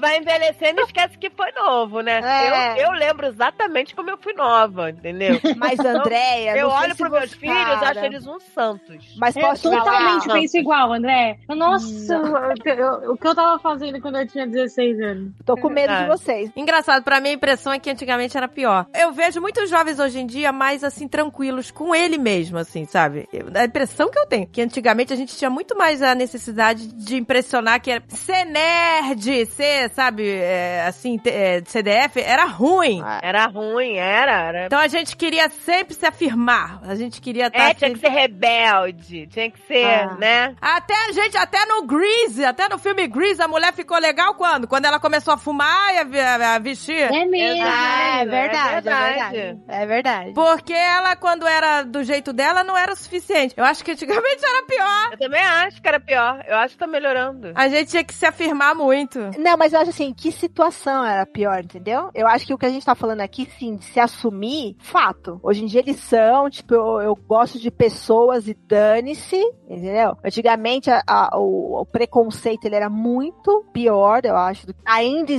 vai 0.00 0.18
envelhecendo 0.18 0.80
e 0.80 0.84
esquece 0.84 1.18
que 1.18 1.30
foi 1.30 1.52
novo, 1.52 2.00
né? 2.00 2.20
É. 2.22 2.82
Eu, 2.82 2.86
eu 2.86 2.92
lembro 2.92 3.26
exatamente 3.26 3.94
como 3.94 4.10
eu 4.10 4.16
fui 4.18 4.32
nova, 4.32 4.90
entendeu? 4.90 5.38
Mas, 5.56 5.78
Andréia, 5.80 6.56
eu 6.56 6.68
olho 6.68 6.96
pros 6.96 7.10
meus 7.10 7.30
você- 7.30 7.36
filhos, 7.36 7.54
cara, 7.56 7.90
acho 7.90 8.04
eles 8.04 8.26
uns 8.26 8.42
santos. 8.54 9.14
Mas 9.16 9.36
É 9.36 9.40
posso 9.40 9.70
te 9.70 9.76
totalmente 9.76 10.24
falar? 10.26 10.38
penso 10.40 10.56
igual, 10.56 10.92
André. 10.92 11.38
Nossa, 11.48 12.14
eu- 12.14 12.74
eu- 12.74 13.12
o 13.12 13.16
que 13.16 13.26
eu 13.26 13.34
tava 13.34 13.58
fazendo 13.58 14.00
quando 14.00 14.18
eu 14.18 14.26
tinha 14.26 14.46
16 14.46 14.98
anos? 15.00 15.32
Tô 15.44 15.56
com 15.56 15.68
medo 15.68 15.94
de 15.94 16.03
Ah. 16.04 16.16
vocês. 16.16 16.50
Engraçado, 16.56 17.02
pra 17.02 17.20
mim 17.20 17.30
a 17.30 17.32
impressão 17.32 17.72
é 17.72 17.78
que 17.78 17.90
antigamente 17.90 18.36
era 18.36 18.48
pior. 18.48 18.86
Eu 18.94 19.12
vejo 19.12 19.40
muitos 19.40 19.68
jovens 19.70 19.98
hoje 19.98 20.20
em 20.20 20.26
dia 20.26 20.52
mais, 20.52 20.82
assim, 20.84 21.06
tranquilos 21.08 21.70
com 21.70 21.94
ele 21.94 22.18
mesmo, 22.18 22.58
assim, 22.58 22.84
sabe? 22.84 23.28
A 23.54 23.64
impressão 23.64 24.10
que 24.10 24.18
eu 24.18 24.26
tenho, 24.26 24.46
que 24.46 24.60
antigamente 24.62 25.12
a 25.12 25.16
gente 25.16 25.36
tinha 25.36 25.50
muito 25.50 25.76
mais 25.76 26.02
a 26.02 26.14
necessidade 26.14 26.86
de 26.86 27.16
impressionar 27.16 27.80
que 27.80 27.90
era 27.90 28.02
ser 28.08 28.44
nerd, 28.44 29.46
ser, 29.46 29.90
sabe, 29.90 30.28
é, 30.28 30.84
assim, 30.86 31.20
é, 31.26 31.62
CDF, 31.66 32.20
era 32.20 32.44
ruim. 32.44 33.02
Era 33.22 33.46
ruim, 33.46 33.96
era. 33.96 34.48
era... 34.48 34.66
Então 34.66 34.78
a 34.78 34.88
gente 34.88 35.16
queria 35.16 35.48
sempre 35.48 35.94
se 35.94 36.06
afirmar. 36.06 36.80
A 36.84 36.94
gente 36.94 37.20
queria 37.20 37.46
estar. 37.46 37.70
É, 37.70 37.74
tinha 37.74 37.92
que 37.92 37.98
ser 37.98 38.08
rebelde, 38.08 39.26
tinha 39.28 39.50
que 39.50 39.58
ser, 39.66 39.84
Ah. 39.84 40.16
né? 40.18 40.54
Até 40.60 40.94
a 41.08 41.12
gente, 41.12 41.36
até 41.36 41.64
no 41.66 41.82
Grease, 41.86 42.44
até 42.44 42.68
no 42.68 42.78
filme 42.78 43.06
Grease, 43.06 43.42
a 43.42 43.48
mulher 43.48 43.72
ficou 43.72 43.98
legal 43.98 44.34
quando? 44.34 44.66
Quando 44.66 44.84
ela 44.84 44.98
começou 45.00 45.34
a 45.34 45.36
fumar 45.36 45.93
a, 45.98 46.36
a- 46.52 46.54
a 46.54 46.58
vestir. 46.58 47.00
É 47.12 47.24
mesmo. 47.24 47.64
Ah, 47.66 48.18
é 48.18 48.22
é 48.22 48.26
verdade, 48.26 48.68
é 48.76 48.80
verdade. 48.80 49.60
É 49.68 49.86
verdade. 49.86 50.32
Porque 50.34 50.72
ela, 50.72 51.16
quando 51.16 51.46
era 51.46 51.82
do 51.82 52.02
jeito 52.04 52.32
dela, 52.32 52.62
não 52.64 52.76
era 52.76 52.92
o 52.92 52.96
suficiente. 52.96 53.54
Eu 53.56 53.64
acho 53.64 53.84
que 53.84 53.92
antigamente 53.92 54.40
era 54.44 54.66
pior. 54.66 55.12
Eu 55.12 55.18
também 55.18 55.40
acho 55.42 55.80
que 55.82 55.88
era 55.88 56.00
pior. 56.00 56.44
Eu 56.46 56.56
acho 56.56 56.74
que 56.74 56.78
tá 56.78 56.86
melhorando. 56.86 57.52
A 57.54 57.68
gente 57.68 57.90
tinha 57.90 58.04
que 58.04 58.14
se 58.14 58.24
afirmar 58.26 58.74
muito. 58.74 59.18
Não, 59.38 59.56
mas 59.56 59.72
eu 59.72 59.80
acho 59.80 59.90
assim, 59.90 60.12
que 60.12 60.30
situação 60.32 61.04
era 61.04 61.26
pior, 61.26 61.60
entendeu? 61.62 62.10
Eu 62.14 62.26
acho 62.26 62.46
que 62.46 62.54
o 62.54 62.58
que 62.58 62.66
a 62.66 62.70
gente 62.70 62.84
tá 62.86 62.94
falando 62.94 63.20
aqui, 63.20 63.48
sim, 63.58 63.76
de 63.76 63.84
se 63.84 64.00
assumir, 64.00 64.76
fato. 64.80 65.38
Hoje 65.42 65.62
em 65.62 65.66
dia 65.66 65.80
eles 65.80 65.96
são, 66.00 66.48
tipo, 66.50 66.74
eu, 66.74 67.00
eu 67.02 67.14
gosto 67.16 67.58
de 67.58 67.70
pessoas 67.70 68.46
e 68.48 68.54
dane-se, 68.54 69.40
entendeu? 69.68 70.16
Antigamente 70.24 70.90
a- 70.90 71.02
a- 71.06 71.30
o, 71.38 71.80
o 71.80 71.86
preconceito 71.86 72.64
ele 72.64 72.76
era 72.76 72.88
muito 72.90 73.64
pior, 73.72 74.20
eu 74.24 74.36
acho. 74.36 74.66
do- 74.66 74.74
Ainda 74.84 75.32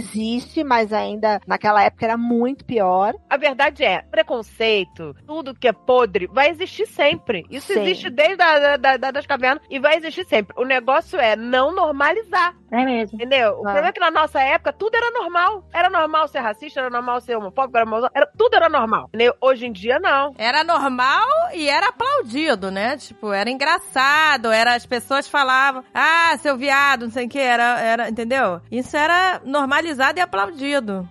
existe, 0.45 0.63
mas 0.63 0.93
ainda 0.93 1.41
naquela 1.47 1.83
época 1.83 2.05
era 2.05 2.17
muito 2.17 2.63
pior. 2.65 3.13
A 3.29 3.37
verdade 3.37 3.83
é, 3.83 4.01
preconceito, 4.03 5.15
tudo 5.25 5.53
que 5.55 5.67
é 5.67 5.73
podre, 5.73 6.27
vai 6.27 6.49
existir 6.49 6.85
sempre. 6.87 7.45
Isso 7.49 7.73
Sim. 7.73 7.81
existe 7.81 8.09
desde 8.09 8.41
a, 8.41 8.77
da, 8.77 8.97
da- 8.97 9.11
das 9.11 9.25
cavernas 9.25 9.63
e 9.69 9.79
vai 9.79 9.95
existir 9.97 10.25
sempre. 10.25 10.55
O 10.59 10.65
negócio 10.65 11.19
é 11.19 11.35
não 11.35 11.73
normalizar, 11.73 12.53
É 12.71 12.83
mesmo. 12.85 13.15
entendeu? 13.15 13.53
O 13.59 13.61
problema 13.63 13.87
é 13.87 13.91
que 13.91 13.99
na 13.99 14.11
nossa 14.11 14.39
época 14.41 14.71
tudo 14.73 14.95
era 14.95 15.11
normal. 15.11 15.67
Era 15.73 15.89
normal 15.89 16.27
ser 16.27 16.39
racista, 16.39 16.79
era 16.79 16.89
normal 16.89 17.19
ser 17.21 17.35
homofóbico, 17.35 17.77
era, 17.77 17.85
normal, 17.85 18.09
era 18.13 18.27
tudo 18.37 18.55
era 18.55 18.69
normal. 18.69 19.05
Entendeu? 19.09 19.33
Hoje 19.41 19.65
em 19.65 19.71
dia, 19.71 19.99
não. 19.99 20.33
Era 20.37 20.63
normal 20.63 21.27
e 21.53 21.67
era 21.67 21.89
aplaudido, 21.89 22.71
né? 22.71 22.97
Tipo, 22.97 23.31
era 23.33 23.49
engraçado, 23.49 24.51
era 24.51 24.75
as 24.75 24.85
pessoas 24.85 25.27
falavam, 25.27 25.83
ah, 25.93 26.35
seu 26.39 26.57
viado, 26.57 27.03
não 27.05 27.11
sei 27.11 27.25
o 27.25 27.29
que, 27.29 27.39
era, 27.39 27.79
era, 27.79 28.09
entendeu? 28.09 28.61
Isso 28.71 28.95
era 28.95 29.41
normalizado 29.45 30.19
e 30.19 30.21
aplaudido. 30.21 30.34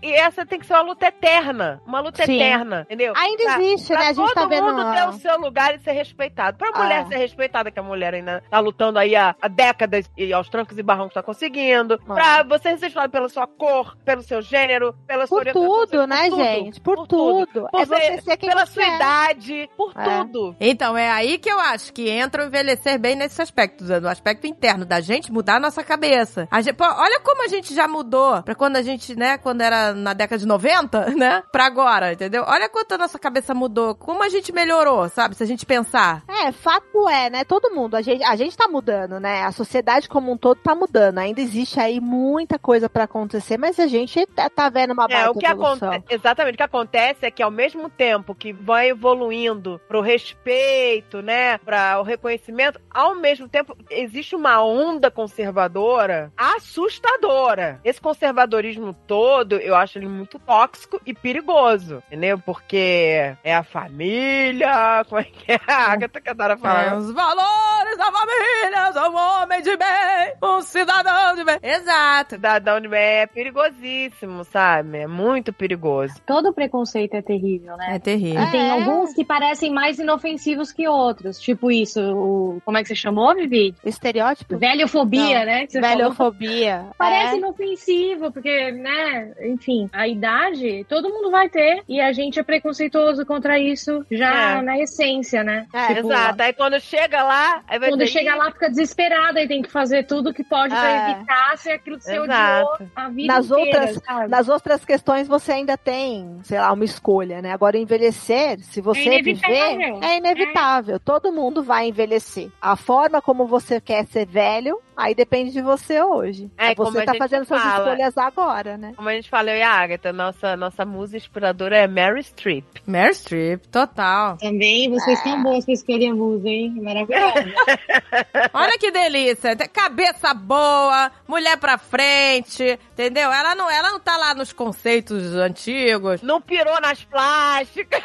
E 0.02 0.12
essa 0.12 0.44
tem 0.46 0.58
que 0.58 0.66
ser 0.66 0.74
uma 0.74 0.82
luta 0.82 1.06
eterna. 1.06 1.80
Uma 1.86 2.00
luta 2.00 2.24
Sim. 2.26 2.36
eterna, 2.36 2.82
entendeu? 2.82 3.12
Ainda 3.16 3.42
Pra- 3.44 3.60
existe, 3.62 3.88
Pra 3.88 3.98
né? 3.98 4.04
A 4.04 4.12
gente 4.12 4.16
todo 4.26 4.34
tá 4.34 4.46
vendo. 4.46 4.64
mundo 4.66 4.92
ter 4.92 4.98
a- 5.00 5.08
o 5.08 5.12
seu 5.14 5.38
lugar 5.40 5.74
e 5.74 5.78
ser 5.78 5.92
respeitado. 5.92 6.58
Pra 6.58 6.70
mulher 6.72 7.02
Ah. 7.04 7.06
ser 7.08 7.16
respeitada, 7.16 7.70
que 7.70 7.78
a 7.78 7.82
mulher 7.82 8.14
ainda 8.14 8.42
tá 8.50 8.58
lutando 8.60 8.98
aí 8.98 9.14
há, 9.16 9.34
há 9.40 9.48
décadas 9.48 10.10
e 10.16 10.32
aos 10.32 10.48
trancos 10.48 10.76
e 10.78 10.82
barrancos 10.82 11.14
tá 11.14 11.22
conseguindo. 11.22 11.98
Ah. 12.08 12.14
Pra 12.14 12.42
você 12.42 12.76
ser 12.76 12.86
respeitada 12.86 13.08
pela 13.08 13.28
sua 13.28 13.46
cor, 13.46 13.96
pelo 14.04 14.22
seu 14.22 14.40
gênero, 14.42 14.94
pela 15.06 15.26
sua 15.26 15.38
Por 15.38 15.48
orientação 15.48 15.86
tudo, 15.86 16.06
né, 16.06 16.28
por 16.30 16.36
gente? 16.38 16.80
Por, 16.80 16.96
por 16.96 17.06
tudo. 17.06 17.46
tudo. 17.46 17.68
Por 17.70 17.80
é 17.80 17.84
você 17.86 18.00
ser- 18.00 18.22
ser 18.22 18.36
quem 18.36 18.48
Pela 18.48 18.66
você 18.66 18.72
sua 18.72 18.84
é. 18.84 18.96
idade, 18.96 19.70
por 19.76 19.92
É. 19.96 20.04
tudo. 20.04 20.56
Então, 20.60 20.96
é 20.96 21.10
aí 21.10 21.38
que 21.38 21.50
eu 21.50 21.58
acho 21.58 21.92
que 21.92 22.08
entra 22.08 22.42
o 22.42 22.46
envelhecer 22.46 22.98
bem 22.98 23.14
nesse 23.16 23.40
aspecto, 23.40 23.84
no 23.84 24.08
aspecto 24.08 24.46
interno, 24.46 24.84
da 24.84 25.00
gente 25.00 25.32
mudar 25.32 25.56
a 25.56 25.60
nossa 25.60 25.82
cabeça. 25.82 26.46
A 26.50 26.60
gente, 26.60 26.74
pô, 26.76 26.84
olha 26.84 27.20
como 27.20 27.44
a 27.44 27.48
gente 27.48 27.74
já 27.74 27.86
mudou 27.88 28.42
pra 28.42 28.54
quando 28.54 28.76
a 28.76 28.82
gente, 28.82 29.13
né, 29.16 29.38
quando 29.38 29.60
era 29.60 29.92
na 29.92 30.12
década 30.12 30.38
de 30.38 30.46
90, 30.46 31.10
né, 31.16 31.42
pra 31.50 31.66
agora, 31.66 32.12
entendeu? 32.12 32.44
Olha 32.46 32.68
quanto 32.68 32.92
a 32.92 32.98
nossa 32.98 33.18
cabeça 33.18 33.54
mudou, 33.54 33.94
como 33.94 34.22
a 34.22 34.28
gente 34.28 34.52
melhorou, 34.52 35.08
sabe, 35.08 35.34
se 35.34 35.42
a 35.42 35.46
gente 35.46 35.66
pensar. 35.66 36.22
É, 36.28 36.52
fato 36.52 37.08
é, 37.08 37.30
né? 37.30 37.44
Todo 37.44 37.74
mundo, 37.74 37.94
a 37.94 38.02
gente, 38.02 38.22
a 38.24 38.36
gente 38.36 38.56
tá 38.56 38.68
mudando, 38.68 39.18
né? 39.18 39.42
A 39.42 39.52
sociedade 39.52 40.08
como 40.08 40.32
um 40.32 40.36
todo 40.36 40.58
tá 40.58 40.74
mudando. 40.74 41.18
Ainda 41.18 41.40
existe 41.40 41.80
aí 41.80 42.00
muita 42.00 42.58
coisa 42.58 42.88
pra 42.88 43.04
acontecer, 43.04 43.58
mas 43.58 43.78
a 43.78 43.86
gente 43.86 44.24
tá, 44.26 44.48
tá 44.48 44.68
vendo 44.68 44.92
uma 44.92 45.04
É, 45.04 45.08
baita 45.08 45.30
o 45.30 45.38
que 45.38 45.46
acontece, 45.46 46.04
exatamente, 46.10 46.54
o 46.54 46.56
que 46.58 46.62
acontece 46.62 47.26
é 47.26 47.30
que 47.30 47.42
ao 47.42 47.50
mesmo 47.50 47.88
tempo 47.88 48.34
que 48.34 48.52
vai 48.52 48.90
evoluindo 48.90 49.80
pro 49.88 50.00
respeito, 50.00 51.22
né, 51.22 51.58
para 51.58 52.00
o 52.00 52.02
reconhecimento, 52.02 52.80
ao 52.90 53.14
mesmo 53.14 53.48
tempo 53.48 53.76
existe 53.90 54.34
uma 54.34 54.62
onda 54.62 55.10
conservadora 55.10 56.32
assustadora. 56.36 57.80
Esse 57.84 58.00
conservadorismo 58.00 58.94
todo, 59.06 59.56
eu 59.56 59.74
acho 59.74 59.98
ele 59.98 60.08
muito 60.08 60.38
tóxico 60.38 61.00
e 61.06 61.12
perigoso, 61.14 62.02
entendeu? 62.06 62.38
Porque 62.38 63.34
é 63.42 63.54
a 63.54 63.62
família, 63.62 65.04
como 65.08 65.20
é 65.20 65.24
que 65.24 65.52
é? 65.52 65.60
A 65.66 65.92
Agatha 65.92 66.20
que 66.20 66.30
adora 66.30 66.54
É, 66.54 66.56
falar. 66.56 66.96
os 66.96 67.12
valores 67.12 67.96
da 67.98 68.10
família, 68.12 68.92
sou 68.92 69.10
um 69.12 69.16
homem 69.16 69.62
de 69.62 69.76
bem, 69.76 70.34
um 70.42 70.60
cidadão 70.62 71.34
de 71.36 71.44
bem. 71.44 71.58
Exato. 71.62 72.34
Cidadão 72.36 72.80
de 72.80 72.88
bem 72.88 73.00
é 73.00 73.26
perigosíssimo, 73.26 74.44
sabe? 74.44 74.98
É 74.98 75.06
muito 75.06 75.52
perigoso. 75.52 76.14
Todo 76.26 76.52
preconceito 76.52 77.14
é 77.14 77.22
terrível, 77.22 77.76
né? 77.76 77.96
É 77.96 77.98
terrível. 77.98 78.42
E 78.42 78.50
tem 78.50 78.68
É. 78.68 78.70
alguns 78.70 79.12
que 79.14 79.24
parecem 79.24 79.72
mais 79.72 79.98
inofensivos 79.98 80.72
que 80.72 80.88
outros. 80.88 81.38
Tipo 81.38 81.70
isso, 81.70 82.00
o. 82.00 82.60
Como 82.64 82.78
é 82.78 82.82
que 82.82 82.88
você 82.88 82.94
chamou, 82.94 83.34
Vivi? 83.34 83.74
O 83.84 83.88
estereótipo? 83.88 84.56
Velhofobia, 84.58 85.40
Não. 85.40 85.46
né? 85.46 85.66
Velhofobia. 85.70 86.86
Parece 86.98 87.34
É. 87.34 87.38
inofensivo, 87.38 88.32
porque, 88.32 88.70
né, 88.72 88.93
enfim, 89.42 89.88
a 89.92 90.06
idade 90.08 90.84
todo 90.88 91.08
mundo 91.08 91.30
vai 91.30 91.48
ter. 91.48 91.82
E 91.88 92.00
a 92.00 92.12
gente 92.12 92.38
é 92.38 92.42
preconceituoso 92.42 93.24
contra 93.26 93.58
isso 93.58 94.04
já 94.10 94.58
É. 94.58 94.62
na 94.62 94.78
essência, 94.78 95.42
né? 95.44 95.66
É, 95.72 95.94
Tipo, 95.94 96.08
Exato. 96.08 96.42
Aí 96.42 96.52
quando 96.52 96.80
chega 96.80 97.22
lá, 97.22 97.62
Quando 97.68 97.98
dizer, 97.98 98.06
chega 98.08 98.30
"Ih, 98.34 98.38
lá, 98.38 98.50
fica 98.50 98.68
desesperada 98.70 99.40
e 99.42 99.48
tem 99.48 99.62
que 99.62 99.70
fazer 99.70 100.04
tudo 100.06 100.32
que 100.32 100.42
pode 100.44 100.74
pra 100.74 101.08
É. 101.08 101.10
evitar 101.12 101.56
ser 101.58 101.72
aquilo 101.72 101.96
que 101.98 102.04
você 102.04 102.16
Exato. 102.18 102.72
odiou 102.74 102.88
a 102.96 103.08
vida 103.08 103.32
Nas 103.34 103.46
inteira, 103.50 103.78
outras- 103.80 104.02
sabe? 104.04 104.28
Nas 104.30 104.48
outras 104.48 104.84
questões 104.84 105.28
você 105.28 105.52
ainda 105.52 105.76
tem, 105.76 106.38
sei 106.42 106.58
lá, 106.58 106.72
uma 106.72 106.84
escolha, 106.84 107.40
né? 107.42 107.52
Agora 107.52 107.76
envelhecer, 107.78 108.58
se 108.60 108.80
você 108.80 109.16
É 109.16 109.22
viver, 109.22 109.78
é 110.02 110.18
inevitável. 110.18 110.98
Todo 111.00 111.32
mundo 111.32 111.62
vai 111.62 111.88
envelhecer. 111.88 112.50
A 112.60 112.76
forma 112.76 113.20
como 113.22 113.46
você 113.46 113.80
quer 113.80 114.04
ser 114.06 114.26
velho, 114.26 114.78
aí 114.96 115.14
depende 115.14 115.50
de 115.52 115.60
você 115.62 116.00
hoje. 116.02 116.50
É, 116.56 116.74
como 116.74 116.90
você 116.92 117.00
a 117.00 117.04
tá 117.06 117.12
gente 117.12 117.18
fazendo 117.18 117.44
suas 117.44 117.62
fala. 117.62 117.84
escolhas 117.90 118.18
agora, 118.18 118.76
né? 118.76 118.92
Como 118.96 119.08
a 119.08 119.14
gente 119.14 119.28
falou, 119.28 119.54
e 119.54 119.62
a 119.62 119.70
Agatha, 119.70 120.12
nossa, 120.12 120.56
nossa 120.56 120.84
musa 120.84 121.16
inspiradora 121.16 121.76
é 121.76 121.86
Mary 121.86 122.22
Streep. 122.22 122.64
Meryl 122.86 123.14
Streep, 123.14 123.66
total. 123.68 124.36
Também 124.38 124.90
vocês 124.90 125.18
são 125.20 125.42
boas 125.42 125.64
pra 125.64 125.74
escolher 125.74 126.08
a 126.10 126.14
musa, 126.14 126.48
hein? 126.48 126.74
Maravilhosa. 126.82 127.54
Olha 128.52 128.78
que 128.78 128.90
delícia. 128.90 129.56
Cabeça 129.72 130.32
boa, 130.34 131.10
mulher 131.26 131.56
pra 131.58 131.78
frente, 131.78 132.78
entendeu? 132.92 133.32
Ela 133.32 133.54
não, 133.54 133.70
ela 133.70 133.90
não 133.90 134.00
tá 134.00 134.16
lá 134.16 134.34
nos 134.34 134.52
conceitos 134.52 135.34
antigos. 135.34 136.22
Não 136.22 136.40
pirou 136.40 136.80
nas 136.80 137.02
plásticas. 137.04 138.02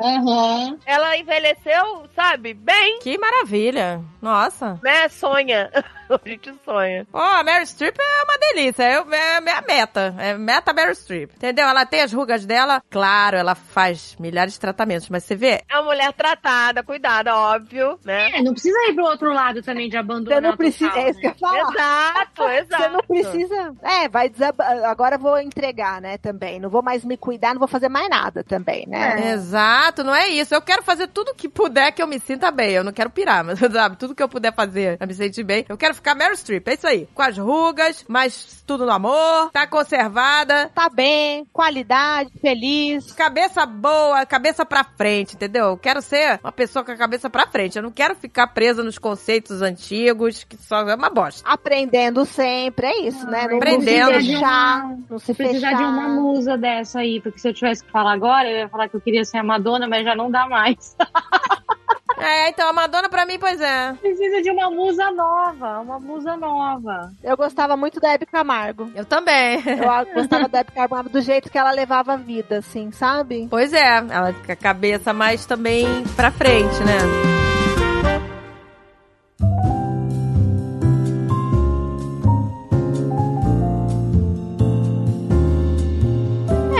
Aham. 0.00 0.78
Ela 0.86 1.16
envelheceu, 1.16 2.06
sabe, 2.14 2.54
bem, 2.54 2.98
Que 3.00 3.18
maravilha. 3.18 4.00
Nossa. 4.20 4.78
né? 4.82 5.08
Sonha. 5.08 5.70
a 6.24 6.28
gente 6.28 6.52
sonha. 6.64 7.06
Ó, 7.12 7.20
a 7.22 7.44
Mary 7.44 7.66
Streep 7.66 7.96
é 7.98 8.24
uma 8.24 8.38
delícia. 8.38 8.82
Eu, 8.92 9.12
é 9.12 9.40
minha 9.40 9.62
meta. 9.62 10.14
É 10.18 10.34
meta 10.36 10.72
Mary 10.72 10.94
Streep. 10.94 11.30
Entendeu? 11.36 11.66
Ela 11.66 11.84
tem 11.86 12.00
as 12.02 12.12
rugas 12.12 12.44
dela. 12.46 12.82
Claro, 12.90 13.36
ela 13.36 13.54
faz 13.54 14.16
milhares 14.18 14.54
de 14.54 14.60
tratamentos. 14.60 15.08
Mas 15.08 15.24
você 15.24 15.34
vê, 15.34 15.62
É 15.70 15.74
uma 15.76 15.84
mulher 15.84 16.12
tratada, 16.12 16.82
cuidada, 16.82 17.34
óbvio, 17.36 17.98
né? 18.04 18.30
É, 18.38 18.42
não 18.42 18.52
precisa 18.52 18.76
ir 18.88 18.94
pro 18.94 19.04
outro 19.04 19.32
lado 19.32 19.62
também 19.62 19.88
de 19.88 19.96
abandonar. 19.96 20.40
Você 20.40 20.48
não 20.48 20.56
precisa. 20.56 20.90
total, 20.90 21.04
É 21.06 21.10
isso 21.10 21.20
que 21.20 21.26
eu 21.26 21.30
né? 21.30 21.36
falar. 21.38 21.70
Exato, 21.72 22.42
exato. 22.48 22.82
Você 22.82 22.88
não 22.88 23.00
precisa. 23.00 23.74
É, 23.82 24.08
vai 24.08 24.28
desabar. 24.28 24.84
Agora 24.84 25.16
eu 25.16 25.20
vou 25.20 25.38
entregar, 25.38 26.00
né? 26.00 26.18
Também. 26.18 26.58
Não 26.60 26.70
vou 26.70 26.82
mais 26.82 27.04
me 27.04 27.16
cuidar, 27.16 27.52
não 27.54 27.58
vou 27.58 27.68
fazer 27.68 27.88
mais 27.88 28.08
nada 28.08 28.42
também, 28.44 28.86
né? 28.86 29.32
Exato, 29.32 30.02
não 30.04 30.14
é 30.14 30.28
isso. 30.28 30.54
Eu 30.54 30.62
quero 30.62 30.82
fazer 30.82 31.08
tudo 31.08 31.34
que 31.34 31.48
puder 31.48 31.92
que 31.92 32.02
eu 32.02 32.06
me 32.06 32.18
sinta 32.18 32.50
bem. 32.50 32.72
Eu 32.72 32.84
não 32.84 32.92
quero 32.92 33.10
pirar, 33.10 33.44
mas 33.44 33.58
sabe, 33.72 33.96
tudo 33.96 34.14
que 34.14 34.22
eu 34.22 34.28
puder 34.28 34.54
fazer 34.54 34.96
pra 34.98 35.06
me 35.06 35.14
sentir 35.14 35.44
bem. 35.44 35.64
Eu 35.68 35.76
quero 35.76 35.94
ficar 35.98 36.14
Meryl 36.14 36.34
Streep, 36.36 36.66
é 36.68 36.74
isso 36.74 36.86
aí. 36.86 37.08
Com 37.14 37.22
as 37.22 37.36
rugas, 37.38 38.04
mas 38.08 38.62
tudo 38.66 38.84
no 38.86 38.92
amor, 38.92 39.50
tá 39.52 39.66
conservada, 39.66 40.70
Tá 40.74 40.88
bem, 40.88 41.44
qualidade, 41.52 42.30
feliz. 42.40 43.12
cabeça 43.12 43.64
boa, 43.66 44.24
cabeça 44.26 44.64
pra 44.64 44.84
frente, 44.84 45.34
entendeu? 45.34 45.66
Eu 45.66 45.76
quero 45.76 46.00
ser 46.02 46.38
uma 46.42 46.52
pessoa 46.52 46.84
com 46.84 46.92
a 46.92 46.96
cabeça 46.96 47.28
pra 47.30 47.46
frente. 47.46 47.76
Eu 47.76 47.82
não 47.82 47.90
quero 47.90 48.14
ficar 48.14 48.46
presa 48.48 48.82
nos 48.82 48.98
conceitos 48.98 49.62
antigos, 49.62 50.44
que 50.44 50.56
só 50.56 50.80
é 50.88 50.94
uma 50.94 51.10
bosta. 51.10 51.48
Aprendendo 51.48 52.24
sempre, 52.24 52.86
é 52.86 53.06
isso, 53.08 53.26
né? 53.26 53.46
Não, 53.48 53.56
Aprendendo. 53.56 54.12
não 54.12 54.20
se 54.20 54.26
fechar, 54.32 54.88
não 55.10 55.18
se 55.18 55.34
Precisar 55.34 55.68
fechar. 55.70 55.76
de 55.76 55.82
uma 55.84 56.08
musa 56.08 56.56
dessa 56.56 57.00
aí, 57.00 57.20
porque 57.20 57.38
se 57.38 57.48
eu 57.48 57.54
tivesse 57.54 57.84
que 57.84 57.90
falar 57.90 58.12
agora, 58.12 58.50
eu 58.50 58.58
ia 58.58 58.68
falar 58.68 58.88
que 58.88 58.96
eu 58.96 59.00
queria 59.00 59.24
ser 59.24 59.38
a 59.38 59.42
Madonna, 59.42 59.86
mas 59.88 60.04
já 60.04 60.14
não 60.14 60.30
dá 60.30 60.46
mais. 60.48 60.96
É, 62.20 62.48
então 62.48 62.68
a 62.68 62.72
Madonna 62.72 63.08
pra 63.08 63.26
mim, 63.26 63.38
pois 63.38 63.60
é. 63.60 63.92
Precisa 63.94 64.42
de 64.42 64.50
uma 64.50 64.70
musa 64.70 65.10
nova, 65.10 65.80
uma 65.80 65.98
musa 66.00 66.36
nova. 66.36 67.10
Eu 67.22 67.36
gostava 67.36 67.76
muito 67.76 68.00
da 68.00 68.12
Hebe 68.12 68.26
Camargo. 68.26 68.90
Eu 68.94 69.04
também. 69.04 69.62
Eu 69.66 70.14
gostava 70.14 70.48
da 70.48 70.60
Hebe 70.60 70.72
Camargo 70.72 71.08
do 71.08 71.20
jeito 71.20 71.50
que 71.50 71.58
ela 71.58 71.70
levava 71.70 72.14
a 72.14 72.16
vida, 72.16 72.58
assim, 72.58 72.90
sabe? 72.90 73.46
Pois 73.50 73.72
é, 73.72 73.96
ela 73.96 74.32
com 74.32 74.52
a 74.52 74.56
cabeça 74.56 75.12
mais 75.12 75.46
também 75.46 75.86
pra 76.16 76.30
frente, 76.30 76.78
né? 76.84 77.38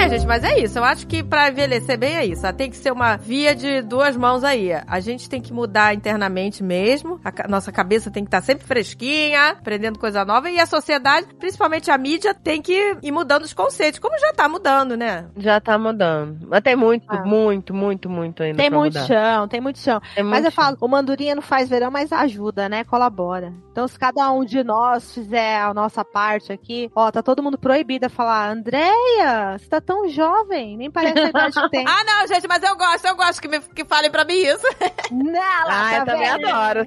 É, 0.08 0.10
gente, 0.18 0.26
mas 0.26 0.42
é 0.42 0.58
isso. 0.58 0.78
Eu 0.78 0.84
acho 0.84 1.06
que 1.06 1.22
pra 1.22 1.50
envelhecer 1.50 1.98
bem 1.98 2.16
é 2.16 2.24
isso. 2.24 2.44
Ela 2.46 2.52
Tem 2.54 2.70
que 2.70 2.76
ser 2.76 2.90
uma 2.92 3.16
via 3.18 3.54
de 3.54 3.82
duas 3.82 4.16
mãos 4.16 4.42
aí. 4.42 4.70
A 4.86 5.00
gente 5.00 5.28
tem 5.28 5.38
que 5.40 5.52
mudar 5.52 5.94
internamente 5.94 6.62
mesmo. 6.62 7.20
A 7.24 7.46
nossa 7.46 7.70
cabeça 7.70 8.10
tem 8.10 8.24
que 8.24 8.28
estar 8.28 8.40
sempre 8.40 8.66
fresquinha, 8.66 9.50
aprendendo 9.50 9.98
coisa 9.98 10.24
nova. 10.24 10.48
E 10.50 10.58
a 10.58 10.64
sociedade, 10.66 11.26
principalmente 11.38 11.90
a 11.90 11.98
mídia, 11.98 12.32
tem 12.32 12.62
que 12.62 12.96
ir 13.02 13.12
mudando 13.12 13.42
os 13.42 13.52
conceitos, 13.52 13.98
como 14.00 14.18
já 14.18 14.32
tá 14.32 14.48
mudando, 14.48 14.96
né? 14.96 15.26
Já 15.36 15.60
tá 15.60 15.76
mudando. 15.78 16.38
Mas 16.48 16.62
tem 16.62 16.74
muito, 16.74 17.04
Ah. 17.08 17.22
muito, 17.26 17.74
muito, 17.74 18.08
muito 18.08 18.42
ainda 18.42 18.56
Tem 18.56 18.70
pra 18.70 18.78
muito 18.78 18.94
mudar. 18.94 19.06
chão, 19.06 19.46
tem 19.48 19.60
muito 19.60 19.78
chão. 19.78 20.00
Tem 20.14 20.24
Mas 20.24 20.32
muito 20.42 20.46
eu 20.46 20.52
falo, 20.52 20.76
o 20.80 20.88
Mandurinha 20.88 21.34
não 21.34 21.42
faz 21.42 21.68
verão, 21.68 21.90
mas 21.90 22.10
ajuda, 22.12 22.66
né? 22.68 22.82
Colabora. 22.84 23.52
Então, 23.72 23.86
se 23.86 23.98
cada 23.98 24.30
um 24.32 24.42
de 24.44 24.64
nós 24.64 25.12
fizer 25.12 25.60
a 25.60 25.72
nossa 25.74 26.02
parte 26.04 26.50
aqui, 26.52 26.90
ó, 26.96 27.10
tá 27.10 27.22
todo 27.22 27.42
mundo 27.42 27.58
proibido 27.58 28.06
a 28.06 28.08
falar, 28.08 28.50
Andréia, 28.50 29.56
você 29.58 29.68
tá 29.68 29.80
tão 29.80 29.97
jovem, 30.06 30.76
nem 30.76 30.90
parece 30.90 31.18
a 31.18 31.28
idade 31.28 31.60
que 31.60 31.68
tem. 31.70 31.84
Ah, 31.88 32.04
não, 32.04 32.26
gente, 32.28 32.46
mas 32.46 32.62
eu 32.62 32.76
gosto, 32.76 33.04
eu 33.06 33.16
gosto 33.16 33.40
que, 33.42 33.48
me, 33.48 33.58
que 33.60 33.84
falem 33.84 34.10
pra 34.10 34.24
mim 34.24 34.34
isso. 34.34 34.66
não, 35.10 35.40
Ah, 35.42 35.90
tá 35.90 35.98
eu 35.98 36.04
também 36.04 36.30
vendo? 36.36 36.46
adoro. 36.48 36.86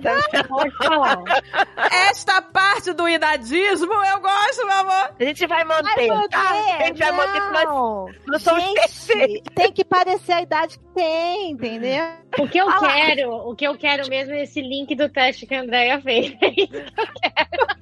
falar. 0.77 1.17
Esta 2.09 2.41
parte 2.41 2.93
do 2.93 3.07
idadismo 3.09 3.93
eu 3.93 4.19
gosto, 4.19 4.65
meu 4.65 4.75
amor. 4.77 5.11
A 5.19 5.23
gente 5.23 5.45
vai 5.47 5.65
Vai 5.65 5.81
manter, 5.83 6.07
manter, 6.07 6.29
tá? 6.29 6.49
A 6.79 6.83
gente 6.85 6.99
vai 6.99 7.11
manter 7.11 7.41
nós 7.51 7.63
não. 7.65 8.05
não 8.27 8.39
somos 8.39 8.63
perfeitos. 8.73 9.53
Tem 9.53 9.71
que 9.71 9.83
parecer 9.83 10.33
a 10.33 10.41
idade 10.41 10.77
que 10.79 10.85
tem, 10.93 11.51
entendeu? 11.51 12.05
O 12.39 12.47
que 12.47 12.57
eu 12.57 12.65
Fala. 12.65 12.93
quero, 12.93 13.31
o 13.31 13.55
que 13.55 13.67
eu 13.67 13.77
quero 13.77 14.07
mesmo 14.09 14.33
é 14.33 14.43
esse 14.43 14.61
link 14.61 14.95
do 14.95 15.09
teste 15.09 15.45
que 15.45 15.53
a 15.53 15.61
Andrea 15.61 16.01
fez. 16.01 16.33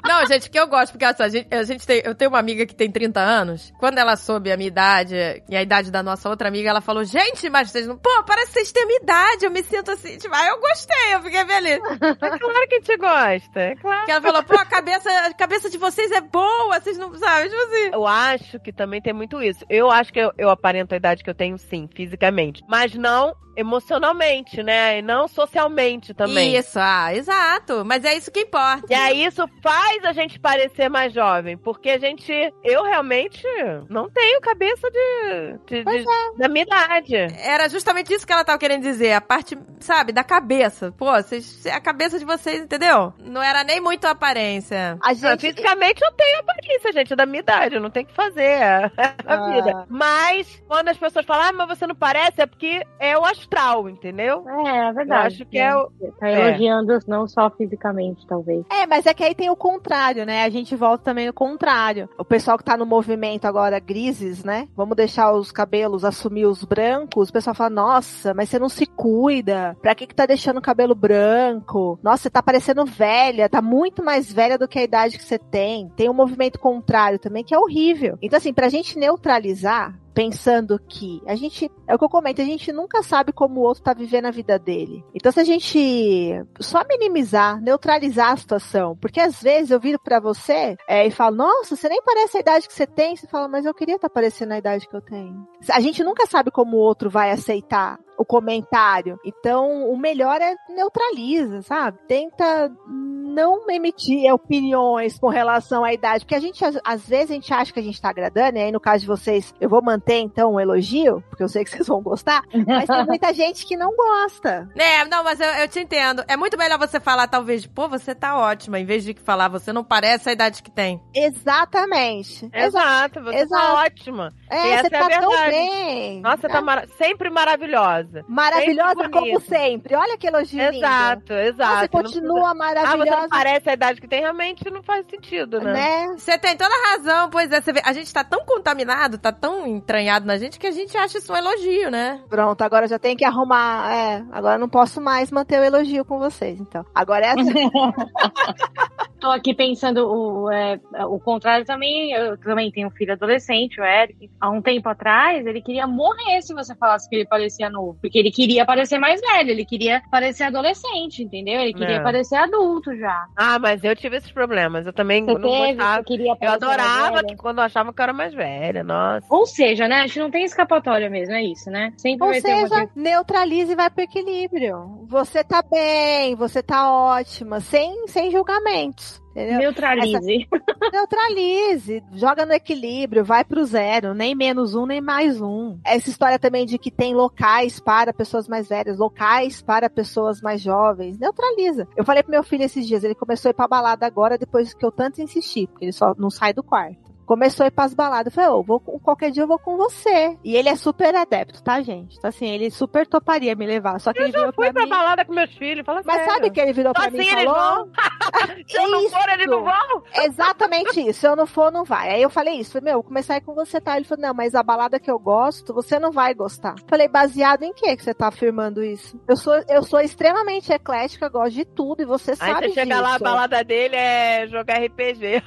Não, 0.08 0.26
gente, 0.26 0.48
o 0.48 0.52
que 0.52 0.60
eu 0.60 0.68
gosto, 0.68 0.94
porque 0.94 1.06
assim, 1.06 1.24
a 1.24 1.30
gente, 1.30 1.54
a 1.54 1.64
gente 1.64 1.86
tem, 1.86 2.02
eu 2.04 2.16
tenho 2.16 2.32
uma 2.32 2.40
amiga 2.40 2.66
que 2.66 2.74
tem 2.74 2.90
30 2.90 3.20
anos. 3.20 3.72
Quando 3.80 4.00
ela 4.00 4.16
soube 4.16 4.52
a 4.52 4.58
minha 4.58 4.68
idade 4.68 5.16
e 5.48 5.56
a 5.56 5.62
idade 5.62 5.92
da 5.92 6.02
nossa 6.02 6.30
outra 6.30 6.48
amiga, 6.48 6.70
ela 6.70 6.82
falou: 6.82 7.04
Gente, 7.04 7.48
mas 7.50 7.70
vocês 7.70 7.86
não. 7.86 7.96
Pô, 7.96 8.10
parece 8.26 8.48
que 8.48 8.54
vocês 8.54 8.72
têm 8.72 8.84
a 8.84 8.88
minha 8.88 9.00
idade. 9.02 9.46
Eu 9.46 9.52
me 9.52 9.62
sinto 9.62 9.92
assim. 9.92 10.18
Tipo, 10.18 10.34
aí 10.34 10.48
eu 10.48 10.60
gostei, 10.60 11.14
eu 11.14 11.22
fiquei 11.22 11.46
feliz. 11.46 11.80
É 11.80 12.38
claro 12.40 12.68
que 12.68 12.76
a 12.76 12.80
gente 12.80 12.98
gosta, 12.98 13.60
é 13.60 13.76
claro. 13.76 14.00
Porque 14.00 14.12
ela 14.12 14.22
falou: 14.22 14.44
Pô, 14.44 14.56
a 14.56 14.66
cabeça, 14.66 15.10
a 15.28 15.34
cabeça 15.34 15.70
de 15.70 15.78
vocês 15.78 16.12
é 16.12 16.22
boa, 16.22 16.80
vocês 16.80 16.98
não 16.98 17.14
sabem, 17.14 17.50
tipo 17.50 17.62
assim. 17.62 17.90
Eu 17.94 18.08
acho 18.08 18.60
que 18.60 18.74
também 18.74 19.02
tem 19.02 19.14
muito 19.14 19.42
isso. 19.44 19.64
Eu 19.70 19.92
acho 19.92 20.12
que 20.12 20.20
eu, 20.20 20.32
eu 20.38 20.50
aparento 20.50 20.94
a 20.94 20.98
idade 20.98 21.24
que 21.24 21.30
eu 21.30 21.36
tenho, 21.36 21.58
sim, 21.58 21.88
fisicamente. 21.94 22.64
Mas 22.68 22.96
não 22.96 23.09
não 23.10 23.36
emocionalmente, 23.56 24.62
né? 24.64 25.00
E 25.00 25.02
não 25.02 25.28
socialmente 25.28 26.14
também. 26.14 26.56
Isso, 26.56 26.80
ah, 26.80 27.14
exato. 27.14 27.84
Mas 27.86 28.04
é 28.06 28.16
isso 28.16 28.32
que 28.32 28.42
importa. 28.42 28.86
E 28.90 28.94
aí 28.96 29.26
isso 29.26 29.48
faz 29.62 30.04
a 30.06 30.12
gente 30.12 30.40
parecer 30.40 30.90
mais 30.90 31.14
jovem, 31.14 31.58
porque 31.58 31.90
a 31.90 31.98
gente, 32.00 32.32
eu 32.64 32.84
realmente 32.84 33.44
não 33.90 34.10
tenho 34.10 34.42
cabeça 34.42 34.90
de, 34.92 35.58
de- 35.68 35.84
de- 35.84 36.06
da 36.38 36.48
minha 36.48 36.64
idade. 36.64 37.16
Era 37.44 37.68
justamente 37.70 38.14
isso 38.14 38.26
que 38.26 38.34
ela 38.34 38.44
tava 38.44 38.58
querendo 38.60 38.84
dizer. 38.84 39.14
A 39.14 39.22
parte, 39.22 39.58
sabe, 39.80 40.12
da 40.12 40.24
cabeça. 40.24 40.92
Pô, 40.98 41.12
vocês, 41.12 41.66
a 41.68 41.80
cabeça 41.80 42.20
de 42.20 42.26
vocês, 42.26 42.62
entendeu? 42.62 43.14
Não 43.20 43.42
era 43.42 43.64
nem 43.64 43.80
muito 43.82 44.06
a 44.06 44.12
aparência. 44.12 44.98
A 45.04 45.14
gente. 45.14 45.42
fisicamente 45.42 46.02
eu 46.04 46.12
tenho 46.14 46.40
aparência, 46.40 46.94
gente, 46.94 47.16
da 47.16 47.26
minha 47.26 47.40
idade, 47.42 47.76
eu 47.76 47.82
não 47.82 47.90
tenho 47.90 48.06
que 48.06 48.14
fazer 48.14 48.42
é 48.60 48.92
a 49.26 49.34
Ah. 49.34 49.52
vida. 49.54 49.86
Mas 49.90 50.62
quando 50.68 50.90
as 50.90 50.98
pessoas 50.98 51.26
falam, 51.26 51.46
ah, 51.50 51.52
mas 51.54 51.78
você 51.78 51.88
não 51.88 51.96
parece, 51.96 52.42
é 52.42 52.46
porque 52.46 52.84
é 53.00 53.18
o 53.18 53.26
astral, 53.50 53.90
entendeu? 53.90 54.44
É, 54.48 54.90
é 54.90 54.94
verdade. 54.94 55.22
Eu 55.22 55.28
acho 55.28 55.46
que 55.46 55.58
é 55.58 55.76
o- 55.76 55.90
Tá 56.20 56.28
é. 56.30 56.50
elogiando 56.50 56.98
não 57.08 57.28
só 57.28 57.50
fisicamente, 57.50 58.26
talvez. 58.28 58.64
É, 58.70 58.86
mas 58.86 59.06
é 59.06 59.14
que 59.14 59.24
aí 59.24 59.34
tem 59.34 59.50
o 59.50 59.56
contrário, 59.56 60.26
né? 60.26 60.44
A 60.44 60.50
gente 60.50 60.76
volta 60.76 61.04
também 61.06 61.26
no 61.28 61.34
contrário. 61.34 62.08
O 62.18 62.24
pessoal 62.26 62.58
que 62.58 62.64
tá 62.64 62.78
no 62.78 62.86
movimento 62.86 63.46
agora, 63.46 63.80
grises, 63.80 64.44
né? 64.44 64.68
Vamos 64.76 64.96
deixar 64.96 65.32
os 65.34 65.52
cabelos 65.52 66.06
assumir 66.06 66.46
os 66.46 66.64
brancos. 66.64 67.30
O 67.30 67.34
pessoal 67.34 67.56
fala, 67.56 67.70
nossa, 67.70 68.34
mas 68.34 68.50
você 68.50 68.60
não 68.60 68.70
se 68.70 68.86
cuida. 68.86 69.76
Pra 69.82 69.96
que 69.96 70.06
que 70.08 70.16
tá 70.16 70.26
deixando 70.26 70.58
o 70.58 70.62
cabelo 70.62 70.94
branco? 70.96 72.00
Nossa, 72.04 72.24
você 72.24 72.30
tá 72.30 72.44
parecendo 72.44 72.86
velha. 72.86 73.50
Tá 73.50 73.62
muito 73.62 74.04
mais 74.04 74.32
velha 74.32 74.58
do 74.58 74.68
que 74.68 74.78
a 74.80 74.84
idade 74.84 75.18
que 75.18 75.24
você 75.24 75.40
tem. 75.40 75.90
Tem 75.96 76.10
um 76.10 76.14
movimento 76.14 76.60
contrário 76.60 77.18
também, 77.20 77.44
que 77.44 77.54
é 77.56 77.58
horrível. 77.58 78.18
Então, 78.22 78.38
assim, 78.38 78.54
pra 78.54 78.70
gente 78.70 78.98
neutralizar, 79.00 79.98
pensando 80.20 80.78
que 80.86 81.22
a 81.26 81.34
gente, 81.34 81.72
é 81.88 81.96
o 81.96 81.98
que 81.98 82.04
eu 82.04 82.10
comento, 82.10 82.42
a 82.42 82.46
gente 82.46 82.74
nunca 82.74 83.02
sabe 83.02 83.32
como 83.32 83.62
o 83.62 83.64
outro 83.64 83.82
tá 83.82 83.94
vivendo 83.94 84.26
a 84.26 84.32
vida 84.32 84.60
dele. 84.60 85.02
Então 85.16 85.32
se 85.32 85.40
a 85.40 85.46
gente 85.46 86.46
só 86.60 86.84
minimizar, 86.90 87.62
neutralizar 87.62 88.34
a 88.34 88.36
situação, 88.36 88.98
porque 88.98 89.22
às 89.22 89.42
vezes 89.42 89.72
eu 89.72 89.80
viro 89.80 89.98
pra 89.98 90.20
você 90.20 90.76
é, 90.90 91.08
e 91.08 91.12
falo, 91.12 91.38
nossa, 91.38 91.74
você 91.74 91.88
nem 91.88 92.02
parece 92.04 92.36
a 92.36 92.42
idade 92.42 92.68
que 92.68 92.74
você 92.74 92.86
tem, 92.86 93.16
você 93.16 93.28
fala, 93.28 93.48
mas 93.48 93.66
eu 93.66 93.74
queria 93.74 93.96
estar 93.96 94.10
parecendo 94.10 94.54
a 94.54 94.58
idade 94.58 94.90
que 94.90 94.96
eu 94.96 95.02
tenho. 95.02 95.48
A 95.72 95.80
gente 95.80 96.04
nunca 96.04 96.26
sabe 96.26 96.52
como 96.52 96.76
o 96.76 96.82
outro 96.82 97.10
vai 97.10 97.32
aceitar 97.32 97.98
o 98.20 98.26
comentário. 98.26 99.18
Então, 99.24 99.90
o 99.90 99.98
melhor 99.98 100.42
é 100.42 100.54
neutraliza, 100.70 101.62
sabe? 101.62 101.98
Tenta 102.08 102.70
não 102.88 103.70
emitir 103.70 104.32
opiniões 104.34 105.18
com 105.18 105.28
relação 105.30 105.84
à 105.86 105.94
idade, 105.94 106.26
porque 106.26 106.36
a 106.36 106.40
gente, 106.40 106.64
às, 106.84 107.08
vezes, 107.08 107.32
a 107.32 107.34
gente 107.36 107.54
acha 107.54 107.72
que 107.72 107.80
a 107.80 107.84
gente 107.84 108.02
tá 108.02 108.10
agradando, 108.10 108.58
e 108.58 108.62
aí 108.62 108.72
no 108.72 108.80
caso 108.80 109.02
de 109.02 109.08
vocês, 109.08 109.54
eu 109.62 109.70
vou 109.70 109.82
manter 109.84 110.16
então 110.20 110.54
um 110.56 110.60
elogio, 110.60 111.24
porque 111.30 111.44
eu 111.44 111.48
sei 111.48 111.64
que 111.64 111.70
vocês 111.72 111.88
vão 111.88 112.02
gostar, 112.02 112.44
mas 112.68 112.86
tem 112.88 113.06
muita 113.08 113.34
gente 113.34 113.66
que 113.66 113.78
não 113.78 113.96
gosta. 113.96 114.68
É, 114.76 115.06
não, 115.06 115.24
mas 115.24 115.40
eu, 115.40 115.48
eu 115.48 115.68
te 115.70 115.80
entendo. 115.80 116.24
É 116.28 116.36
muito 116.36 116.58
melhor 116.58 116.78
você 116.78 117.00
falar, 117.00 117.28
talvez, 117.28 117.66
pô, 117.66 117.88
você 117.88 118.14
tá 118.14 118.38
ótima, 118.38 118.80
em 118.80 118.86
vez 118.86 119.04
de 119.06 119.14
falar, 119.14 119.48
você 119.48 119.72
não 119.72 119.84
parece 119.84 120.28
a 120.30 120.34
idade 120.34 120.62
que 120.62 120.72
tem. 120.72 121.00
Exatamente. 121.16 122.50
Exato, 122.54 123.22
você 123.24 123.38
Exato. 123.38 123.64
tá 123.68 123.74
ótima. 123.76 124.34
É, 124.50 124.70
Essa 124.72 124.90
você 124.90 124.96
é 124.96 125.00
a 125.00 125.10
tá 125.10 125.20
tão 125.22 125.30
bem. 125.50 126.22
Nossa, 126.22 126.48
É 126.48 126.50
tá 126.50 126.62
mara- 126.62 126.88
sempre 126.98 127.30
maravilhosa. 127.30 128.09
Maravilhosa 128.28 128.96
sempre 128.96 129.10
como 129.10 129.40
sempre. 129.42 129.96
Olha 129.96 130.18
que 130.18 130.28
elogio 130.28 130.60
lindo. 130.60 130.78
Exato, 130.78 131.34
exato. 131.34 131.72
Nossa, 131.72 131.82
Não 131.82 132.04
continua 132.04 132.50
Ah, 132.50 132.54
você 132.54 132.58
maravilhosa, 132.58 133.22
não 133.22 133.30
parece 133.30 133.70
a 133.70 133.74
idade 133.74 134.02
que 134.02 134.08
tem, 134.08 134.22
realmente 134.22 134.70
não 134.70 134.84
faz 134.84 135.06
sentido, 135.10 135.60
né? 135.60 135.74
né? 135.74 136.08
Você 136.18 136.38
tem 136.38 136.56
toda 136.56 136.74
a 136.74 136.92
razão, 136.92 137.30
pois 137.30 137.52
é. 137.52 137.62
Você 137.62 137.74
vê, 137.74 137.82
a 137.84 137.94
gente 137.94 138.14
tá 138.14 138.24
tão 138.24 138.46
contaminado, 138.46 139.18
tá 139.18 139.32
tão 139.32 139.68
entranhado 139.68 140.26
na 140.26 140.38
gente 140.38 140.60
que 140.60 140.68
a 140.68 140.72
gente 140.72 140.98
acha 140.98 141.18
isso 141.18 141.32
um 141.32 141.36
elogio, 141.36 141.90
né? 141.92 142.22
Pronto, 142.30 142.62
agora 142.62 142.88
já 142.88 143.00
tem 143.00 143.16
que 143.16 143.26
arrumar. 143.26 143.92
É, 143.94 144.24
agora 144.32 144.56
eu 144.56 144.60
não 144.60 144.70
posso 144.70 145.02
mais 145.02 145.32
manter 145.32 145.60
o 145.60 145.64
elogio 145.64 146.06
com 146.06 146.20
vocês, 146.20 146.60
então. 146.60 146.86
Agora 146.94 147.26
é 147.26 147.32
assim. 147.32 147.70
tô 149.20 149.30
aqui 149.30 149.54
pensando 149.54 150.08
o, 150.08 150.52
é, 150.52 150.80
o 151.06 151.20
contrário 151.20 151.66
também. 151.66 152.12
Eu 152.14 152.38
também 152.38 152.72
tenho 152.72 152.88
um 152.88 152.92
filho 152.92 153.14
adolescente, 153.14 153.80
o 153.80 153.84
Eric. 153.84 154.30
Há 154.40 154.50
um 154.50 154.62
tempo 154.62 154.88
atrás, 154.90 155.46
ele 155.46 155.62
queria 155.62 155.86
morrer 155.86 156.42
se 156.42 156.54
você 156.54 156.76
falasse 156.76 157.10
que 157.10 157.16
ele 157.16 157.26
parecia 157.26 157.70
novo. 157.70 157.99
Porque 158.02 158.18
ele 158.18 158.32
queria 158.32 158.66
parecer 158.66 158.98
mais 158.98 159.20
velho, 159.20 159.50
ele 159.52 159.66
queria 159.66 160.02
parecer 160.10 160.44
adolescente, 160.44 161.24
entendeu? 161.24 161.60
Ele 161.62 161.74
queria 161.74 161.98
É. 161.98 162.00
parecer 162.04 162.36
adulto 162.36 162.96
já. 162.96 163.26
Ah, 163.36 163.60
mas 163.60 163.84
eu 163.84 163.96
tive 163.96 164.18
esses 164.18 164.32
problemas. 164.32 164.86
Eu 164.86 164.94
também 164.94 165.26
Você 165.26 165.34
não 165.34 165.42
teve, 165.42 165.74
gostava. 165.74 165.98
você 165.98 166.04
queria 166.04 166.34
Eu 166.42 166.52
adorava 166.52 167.24
que 167.24 167.36
quando 167.36 167.58
eu 167.60 167.64
achava 167.66 167.94
que 167.94 168.00
eu 168.00 168.04
era 168.04 168.14
mais 168.14 168.34
velha, 168.34 168.84
nossa. 168.84 169.26
Ou 169.30 169.46
seja, 169.46 169.88
né? 169.88 169.98
A 170.02 170.08
gente 170.08 170.20
não 170.20 170.32
tem 170.32 170.46
escapatória 170.46 171.10
mesmo, 171.10 171.34
é 171.34 171.44
isso, 171.44 171.70
né? 171.70 171.92
Sempre 171.98 172.26
Ou 172.26 172.32
vai 172.32 172.42
ter 172.42 172.54
uma 172.54 172.68
seja, 172.68 172.90
neutralize 172.96 173.72
e 173.72 173.76
vai 173.76 173.90
pro 173.90 174.04
equilíbrio. 174.04 175.06
Você 175.08 175.44
tá 175.44 175.62
bem, 175.62 176.36
você 176.36 176.64
tá 176.64 176.92
ótima, 176.92 177.60
sem, 177.60 178.08
sem 178.08 178.32
julgamentos. 178.32 179.22
Entendeu? 179.40 179.60
Neutralize. 179.60 180.48
Neutralize, 180.92 182.04
joga 182.14 182.46
no 182.46 182.52
equilíbrio, 182.52 183.24
vai 183.24 183.46
pro 183.46 183.64
zero, 183.64 184.14
nem 184.14 184.36
menos 184.36 184.76
um, 184.76 184.86
nem 184.86 185.00
mais 185.00 185.40
um. 185.40 185.80
Essa 185.86 186.10
história 186.10 186.38
também 186.38 186.66
de 186.66 186.78
que 186.78 186.92
tem 186.92 187.16
locais 187.16 187.80
para 187.80 188.12
pessoas 188.12 188.48
mais 188.48 188.68
velhas, 188.68 188.98
locais 188.98 189.62
para 189.62 189.90
pessoas 189.90 190.42
mais 190.42 190.62
jovens, 190.62 191.18
neutraliza. 191.18 191.88
Eu 191.96 192.04
falei 192.04 192.22
pro 192.22 192.32
meu 192.32 192.44
filho 192.44 192.64
esses 192.64 192.86
dias, 192.86 193.04
ele 193.04 193.16
começou 193.16 193.50
a 193.50 193.52
ir 193.52 193.54
pra 193.54 193.68
balada 193.68 194.06
agora, 194.06 194.38
depois 194.38 194.74
que 194.74 194.86
eu 194.86 194.92
tanto 194.92 195.22
insisti, 195.22 195.68
porque 195.68 195.86
ele 195.86 195.94
só 195.94 196.14
não 196.18 196.30
sai 196.30 196.54
do 196.54 196.64
quarto. 196.64 197.09
Começou 197.30 197.64
a 197.64 197.68
ir 197.68 197.72
pras 197.72 197.94
baladas. 197.94 198.26
Eu 198.26 198.32
falei, 198.32 198.50
ô, 198.50 198.64
vou, 198.64 198.80
qualquer 198.80 199.30
dia 199.30 199.44
eu 199.44 199.48
vou 199.48 199.60
com 199.60 199.78
você. 199.78 200.36
E 200.44 200.56
ele 200.56 200.68
é 200.68 200.76
super 200.76 201.14
adepto, 201.14 201.62
tá, 201.62 201.80
gente? 201.80 202.18
Então, 202.18 202.28
assim, 202.28 202.50
ele 202.50 202.72
super 202.72 203.06
toparia 203.06 203.54
me 203.54 203.68
levar. 203.68 204.00
Só 204.00 204.12
que 204.12 204.20
ele 204.20 204.32
virou 204.32 204.52
Fui 204.52 204.66
pra 204.66 204.74
pra 204.74 204.84
mim. 204.86 204.90
balada 204.90 205.24
com 205.24 205.34
meus 205.34 205.54
filhos, 205.54 205.86
fala 205.86 206.02
Mas 206.04 206.16
sério. 206.16 206.32
sabe 206.34 206.48
o 206.48 206.52
que 206.52 206.60
ele 206.60 206.74
virou 206.74 206.92
Só 206.98 207.04
pra 207.04 207.12
mim 207.12 207.20
assim 207.20 207.30
e 207.30 207.32
eles 207.32 207.44
falou? 207.54 207.90
Se 208.68 208.78
eu 208.78 208.90
não 208.90 209.10
for, 209.10 209.30
eles 209.30 209.46
não 209.48 209.64
vão. 209.64 210.04
Exatamente 210.24 211.08
isso. 211.08 211.20
Se 211.20 211.28
eu 211.28 211.36
não 211.36 211.46
for, 211.46 211.72
não 211.72 211.84
vai. 211.84 212.10
Aí 212.16 212.22
eu 212.24 212.32
falei 212.32 212.56
isso. 212.56 212.72
Falei, 212.72 212.86
meu, 212.86 212.94
vou 212.96 213.04
começar 213.04 213.36
a 213.36 213.38
ir 213.38 213.42
com 213.42 213.54
você, 213.54 213.80
tá? 213.80 213.96
Ele 213.96 214.06
falou, 214.06 214.24
não, 214.24 214.34
mas 214.34 214.56
a 214.56 214.64
balada 214.64 215.00
que 215.00 215.12
eu 215.12 215.20
gosto, 215.20 215.72
você 215.72 216.00
não 216.00 216.12
vai 216.12 216.34
gostar. 216.34 216.74
Falei, 216.88 217.08
baseado 217.08 217.62
em 217.62 217.74
que 217.74 217.96
que 217.96 218.04
você 218.04 218.14
tá 218.14 218.30
afirmando 218.30 218.84
isso? 218.84 219.20
Eu 219.30 219.38
sou, 219.38 219.54
eu 219.68 219.84
sou 219.84 220.00
extremamente 220.00 220.74
eclética, 220.74 221.30
gosto 221.30 221.52
de 221.54 221.66
tudo, 221.66 222.02
e 222.02 222.06
você 222.06 222.32
Aí 222.32 222.38
sabe 222.38 222.70
você 222.70 222.74
chega 222.74 222.96
disso. 222.96 223.02
lá, 223.04 223.16
a 223.16 223.20
balada 223.20 223.64
dele 223.64 223.96
é 223.96 224.48
jogar 224.48 224.80
RPG. 224.80 225.44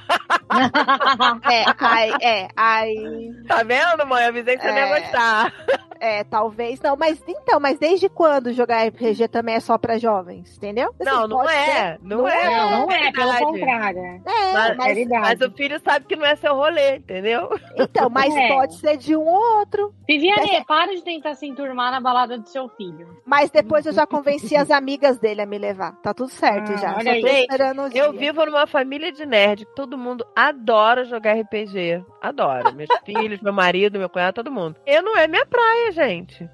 É, 1.51 1.72
aí, 1.79 2.11
é, 2.21 2.47
aí, 2.55 3.31
Tá 3.47 3.63
vendo, 3.63 4.05
mãe? 4.07 4.25
Avisei 4.25 4.55
que 4.57 4.63
você 4.63 4.71
não 4.71 4.77
ia 4.77 4.83
É. 4.97 4.99
gostar. 5.01 5.53
é, 5.99 6.23
talvez, 6.23 6.79
não, 6.81 6.95
mas 6.95 7.21
então, 7.27 7.59
mas 7.59 7.77
desde 7.79 8.09
quando 8.09 8.51
jogar 8.53 8.85
RPG 8.87 9.27
também 9.27 9.55
é 9.55 9.59
só 9.59 9.77
pra 9.77 9.97
jovens, 9.97 10.57
entendeu? 10.57 10.89
Assim, 10.99 11.09
Não, 11.09 11.27
não 11.27 11.49
é. 11.49 11.97
Não, 12.01 12.17
não 12.19 12.27
é. 12.27 12.49
Não, 12.49 12.69
não 12.81 12.91
é, 12.91 13.11
pelo 13.11 13.33
contrário. 13.37 13.99
É, 14.25 14.53
Mas- 14.53 14.77
mas. 14.77 15.07
Mas 15.07 15.41
o 15.41 15.51
filho 15.51 15.79
sabe 15.83 16.05
que 16.05 16.15
não 16.15 16.25
é 16.25 16.35
seu 16.35 16.53
rolê, 16.55 16.97
entendeu? 16.97 17.49
então, 17.77 18.09
mas 18.09 18.35
É. 18.35 18.47
pode 18.49 18.75
ser 18.77 18.97
de 18.97 19.15
um 19.15 19.25
ou 19.25 19.59
outro. 19.59 19.93
Viviane, 20.07 20.63
para 20.65 20.93
de 20.93 21.01
tentar 21.03 21.35
se 21.35 21.45
enturmar 21.47 21.91
na 21.91 21.99
balada 22.01 22.37
do 22.37 22.47
seu 22.49 22.67
filho. 22.69 23.21
Mas 23.25 23.49
depois 23.49 23.85
eu 23.85 23.93
já 23.93 24.05
convenci 24.05 24.55
as 24.55 24.69
amigas 24.71 25.17
dele 25.17 25.41
a 25.41 25.45
me 25.45 25.57
levar. 25.57 25.93
Tá 26.01 26.13
tudo 26.13 26.29
certo 26.29 26.73
Ah, 26.73 26.77
já. 26.77 26.95
olha 26.95 27.03
Só 27.03 27.09
aí. 27.11 27.21
tô 27.21 27.27
Gente, 27.27 27.39
esperando 27.41 27.81
o 27.83 27.97
Eu 27.97 28.11
vivo 28.13 28.45
numa 28.45 28.67
família 28.67 29.11
de 29.11 29.25
nerd. 29.25 29.65
Todo 29.75 29.97
mundo 29.97 30.25
adora 30.35 31.03
jogar 31.05 31.33
RPG. 31.37 31.62
3G. 31.63 32.05
Adora. 32.23 32.71
Meus 32.71 32.89
filhos, 33.05 33.41
meu 33.41 33.51
marido, 33.53 33.99
meu 33.99 34.09
cunhado, 34.09 34.33
todo 34.35 34.49
mundo. 34.51 34.77
Eu 34.87 35.03
não 35.03 35.17
é 35.17 35.27
minha 35.27 35.45
praia, 35.45 35.91
gente. 35.91 36.49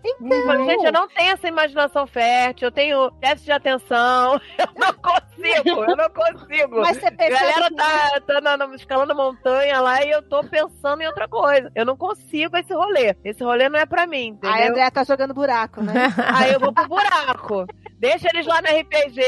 Falo, 0.45 0.65
gente, 0.65 0.85
eu 0.85 0.91
não 0.91 1.07
tenho 1.07 1.31
essa 1.31 1.47
imaginação 1.47 2.07
fértil. 2.07 2.67
Eu 2.67 2.71
tenho 2.71 3.11
déficit 3.21 3.45
de 3.45 3.51
atenção. 3.51 4.41
Eu 4.59 4.67
não 4.75 4.93
consigo. 4.93 5.83
Eu 5.89 5.95
não 5.95 6.09
consigo. 6.09 6.81
Mas 6.81 6.97
você 6.97 7.07
A 7.07 7.11
percebe 7.11 7.39
galera 7.53 7.69
que- 7.69 7.75
tá, 7.75 8.21
tá 8.27 8.41
na, 8.41 8.57
na- 8.57 8.75
escalando 8.75 9.11
a 9.13 9.15
montanha 9.15 9.79
lá 9.79 10.03
e 10.03 10.09
eu 10.09 10.21
tô 10.21 10.43
pensando 10.43 11.01
em 11.01 11.07
outra 11.07 11.27
coisa. 11.27 11.71
Eu 11.75 11.85
não 11.85 11.95
consigo 11.95 12.57
esse 12.57 12.73
rolê. 12.73 13.15
Esse 13.23 13.43
rolê 13.43 13.69
não 13.69 13.79
é 13.79 13.85
pra 13.85 14.05
mim, 14.07 14.37
A 14.43 14.47
entendeu? 14.49 14.71
André 14.71 14.89
tá 14.91 15.03
jogando 15.03 15.33
buraco, 15.33 15.81
né? 15.81 15.93
Aí 16.35 16.53
eu 16.53 16.59
vou 16.59 16.73
pro 16.73 16.87
buraco. 16.87 17.65
Deixa 17.97 18.29
eles 18.33 18.45
lá 18.45 18.61
no 18.61 18.67
RPG, 18.67 19.21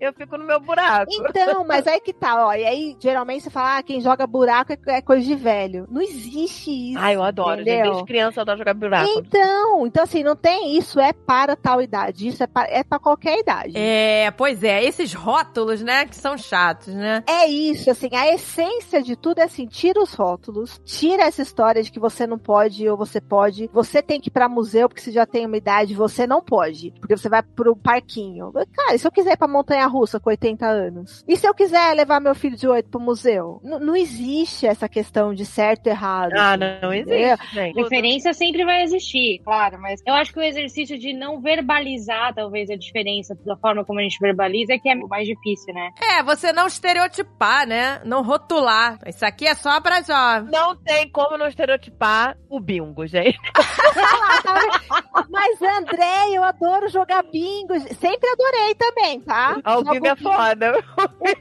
eu 0.00 0.12
fico 0.12 0.36
no 0.36 0.44
meu 0.44 0.60
buraco. 0.60 1.10
Então, 1.10 1.64
mas 1.66 1.86
aí 1.86 1.98
que 1.98 2.12
tá, 2.12 2.46
ó. 2.46 2.52
E 2.52 2.62
aí, 2.64 2.94
geralmente 3.00 3.44
você 3.44 3.50
fala, 3.50 3.78
ah, 3.78 3.82
quem 3.82 4.02
joga 4.02 4.26
buraco 4.26 4.70
é- 4.72 4.96
é 4.98 5.00
coisa 5.02 5.24
de 5.24 5.34
velho. 5.34 5.86
Não 5.90 6.02
existe 6.02 6.70
isso. 6.92 6.98
Ai, 6.98 7.16
eu 7.16 7.22
adoro, 7.22 7.62
gente. 7.64 7.82
Desde 7.82 8.04
criança 8.04 8.40
eu 8.40 8.42
adoro 8.42 8.58
jogar 8.58 8.74
buraco. 8.74 9.08
Então, 9.16 9.86
então 9.86 10.02
assim, 10.04 10.22
não 10.22 10.36
tem 10.36 10.76
isso, 10.76 11.00
é 11.00 11.12
para 11.12 11.56
tal 11.56 11.80
idade. 11.80 12.28
Isso 12.28 12.42
é 12.42 12.46
para, 12.46 12.68
é 12.70 12.82
para 12.84 12.98
qualquer 12.98 13.38
idade. 13.38 13.72
É, 13.76 14.30
pois 14.32 14.62
é, 14.62 14.82
esses 14.84 15.12
rótulos, 15.14 15.82
né, 15.82 16.04
que 16.06 16.16
são 16.16 16.36
chatos, 16.36 16.94
né? 16.94 17.22
É 17.26 17.46
isso, 17.46 17.90
assim, 17.90 18.08
a 18.12 18.32
essência 18.34 19.02
de 19.02 19.16
tudo 19.16 19.38
é 19.40 19.44
assim, 19.44 19.66
tira 19.66 20.00
os 20.02 20.12
rótulos, 20.14 20.80
tira 20.84 21.24
essa 21.24 21.42
história 21.42 21.82
de 21.82 21.90
que 21.90 21.98
você 22.00 22.26
não 22.26 22.38
pode 22.38 22.88
ou 22.88 22.96
você 22.96 23.20
pode, 23.20 23.70
você 23.72 24.02
tem 24.02 24.20
que 24.20 24.28
ir 24.28 24.32
pra 24.32 24.48
museu 24.48 24.88
porque 24.88 25.00
você 25.02 25.10
já 25.12 25.26
tem 25.26 25.46
uma 25.46 25.56
idade, 25.56 25.94
você 25.94 26.26
não 26.26 26.42
pode, 26.42 26.92
porque 27.00 27.16
você 27.16 27.28
vai 27.28 27.42
pro 27.42 27.74
parquinho. 27.76 28.52
Cara, 28.74 28.94
e 28.94 28.98
se 28.98 29.06
eu 29.06 29.12
quiser 29.12 29.32
ir 29.32 29.36
pra 29.36 29.48
montanha 29.48 29.86
russa 29.86 30.20
com 30.20 30.30
80 30.30 30.66
anos? 30.66 31.24
E 31.26 31.36
se 31.36 31.46
eu 31.46 31.54
quiser 31.54 31.94
levar 31.94 32.20
meu 32.20 32.34
filho 32.34 32.56
de 32.56 32.66
8 32.68 32.88
pro 32.90 33.00
museu? 33.00 33.60
N- 33.64 33.78
não 33.78 33.96
existe 33.96 34.66
essa 34.66 34.88
questão 34.88 35.32
de 35.32 35.44
certo 35.46 35.77
e 35.86 35.90
errado. 35.90 36.32
Ah, 36.34 36.52
assim, 36.54 36.80
não, 36.82 36.92
existe. 36.92 37.72
Preferência 37.74 38.34
sempre 38.34 38.64
vai 38.64 38.82
existir, 38.82 39.40
claro, 39.44 39.80
mas 39.80 40.00
eu 40.06 40.14
acho 40.14 40.32
que 40.32 40.38
o 40.38 40.42
exercício 40.42 40.98
de 40.98 41.12
não 41.12 41.40
verbalizar, 41.40 42.34
talvez, 42.34 42.70
a 42.70 42.76
diferença 42.76 43.36
da 43.44 43.56
forma 43.56 43.84
como 43.84 44.00
a 44.00 44.02
gente 44.02 44.18
verbaliza 44.20 44.74
é 44.74 44.78
que 44.78 44.88
é 44.88 44.94
o 44.94 45.08
mais 45.08 45.26
difícil, 45.26 45.74
né? 45.74 45.90
É, 46.00 46.22
você 46.22 46.52
não 46.52 46.66
estereotipar, 46.66 47.66
né? 47.66 48.00
Não 48.04 48.22
rotular. 48.22 48.98
Isso 49.06 49.24
aqui 49.24 49.46
é 49.46 49.54
só 49.54 49.80
pra 49.80 50.02
jovem. 50.02 50.50
Não 50.50 50.76
tem 50.76 51.08
como 51.10 51.36
não 51.36 51.46
estereotipar 51.46 52.36
o 52.48 52.60
bingo, 52.60 53.06
gente. 53.06 53.38
Mas, 55.30 55.60
André, 55.60 56.30
eu 56.32 56.42
adoro 56.42 56.88
jogar 56.88 57.22
bingo. 57.24 57.78
Sempre 58.00 58.28
adorei 58.30 58.74
também, 58.74 59.20
tá? 59.20 59.58
Ah, 59.64 59.78
o 59.78 59.84
bingo 59.84 60.06
é 60.06 60.16
foda. 60.16 60.72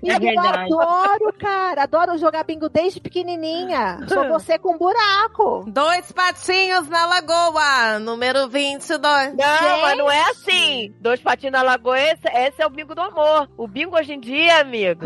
Bingo 0.01 0.13
eu 0.13 0.19
verdade. 0.19 0.73
adoro, 0.73 1.33
cara. 1.39 1.83
Adoro 1.83 2.17
jogar 2.17 2.43
bingo 2.43 2.69
desde 2.69 2.99
pequenininha. 2.99 3.99
Sou 4.07 4.26
você 4.29 4.57
com 4.59 4.77
buraco. 4.77 5.65
Dois 5.67 6.11
patinhos 6.11 6.87
na 6.89 7.05
lagoa, 7.05 7.99
número 7.99 8.47
22. 8.49 8.99
Não, 9.35 9.45
Gente. 9.45 9.81
mas 9.81 9.97
não 9.97 10.11
é 10.11 10.21
assim. 10.29 10.93
Dois 10.99 11.21
patinhos 11.21 11.53
na 11.53 11.61
lagoa, 11.61 11.99
esse, 11.99 12.27
esse 12.27 12.61
é 12.61 12.65
o 12.65 12.69
bingo 12.69 12.93
do 12.95 13.01
amor. 13.01 13.49
O 13.57 13.67
bingo 13.67 13.95
hoje 13.97 14.13
em 14.13 14.19
dia, 14.19 14.59
amigo. 14.59 15.05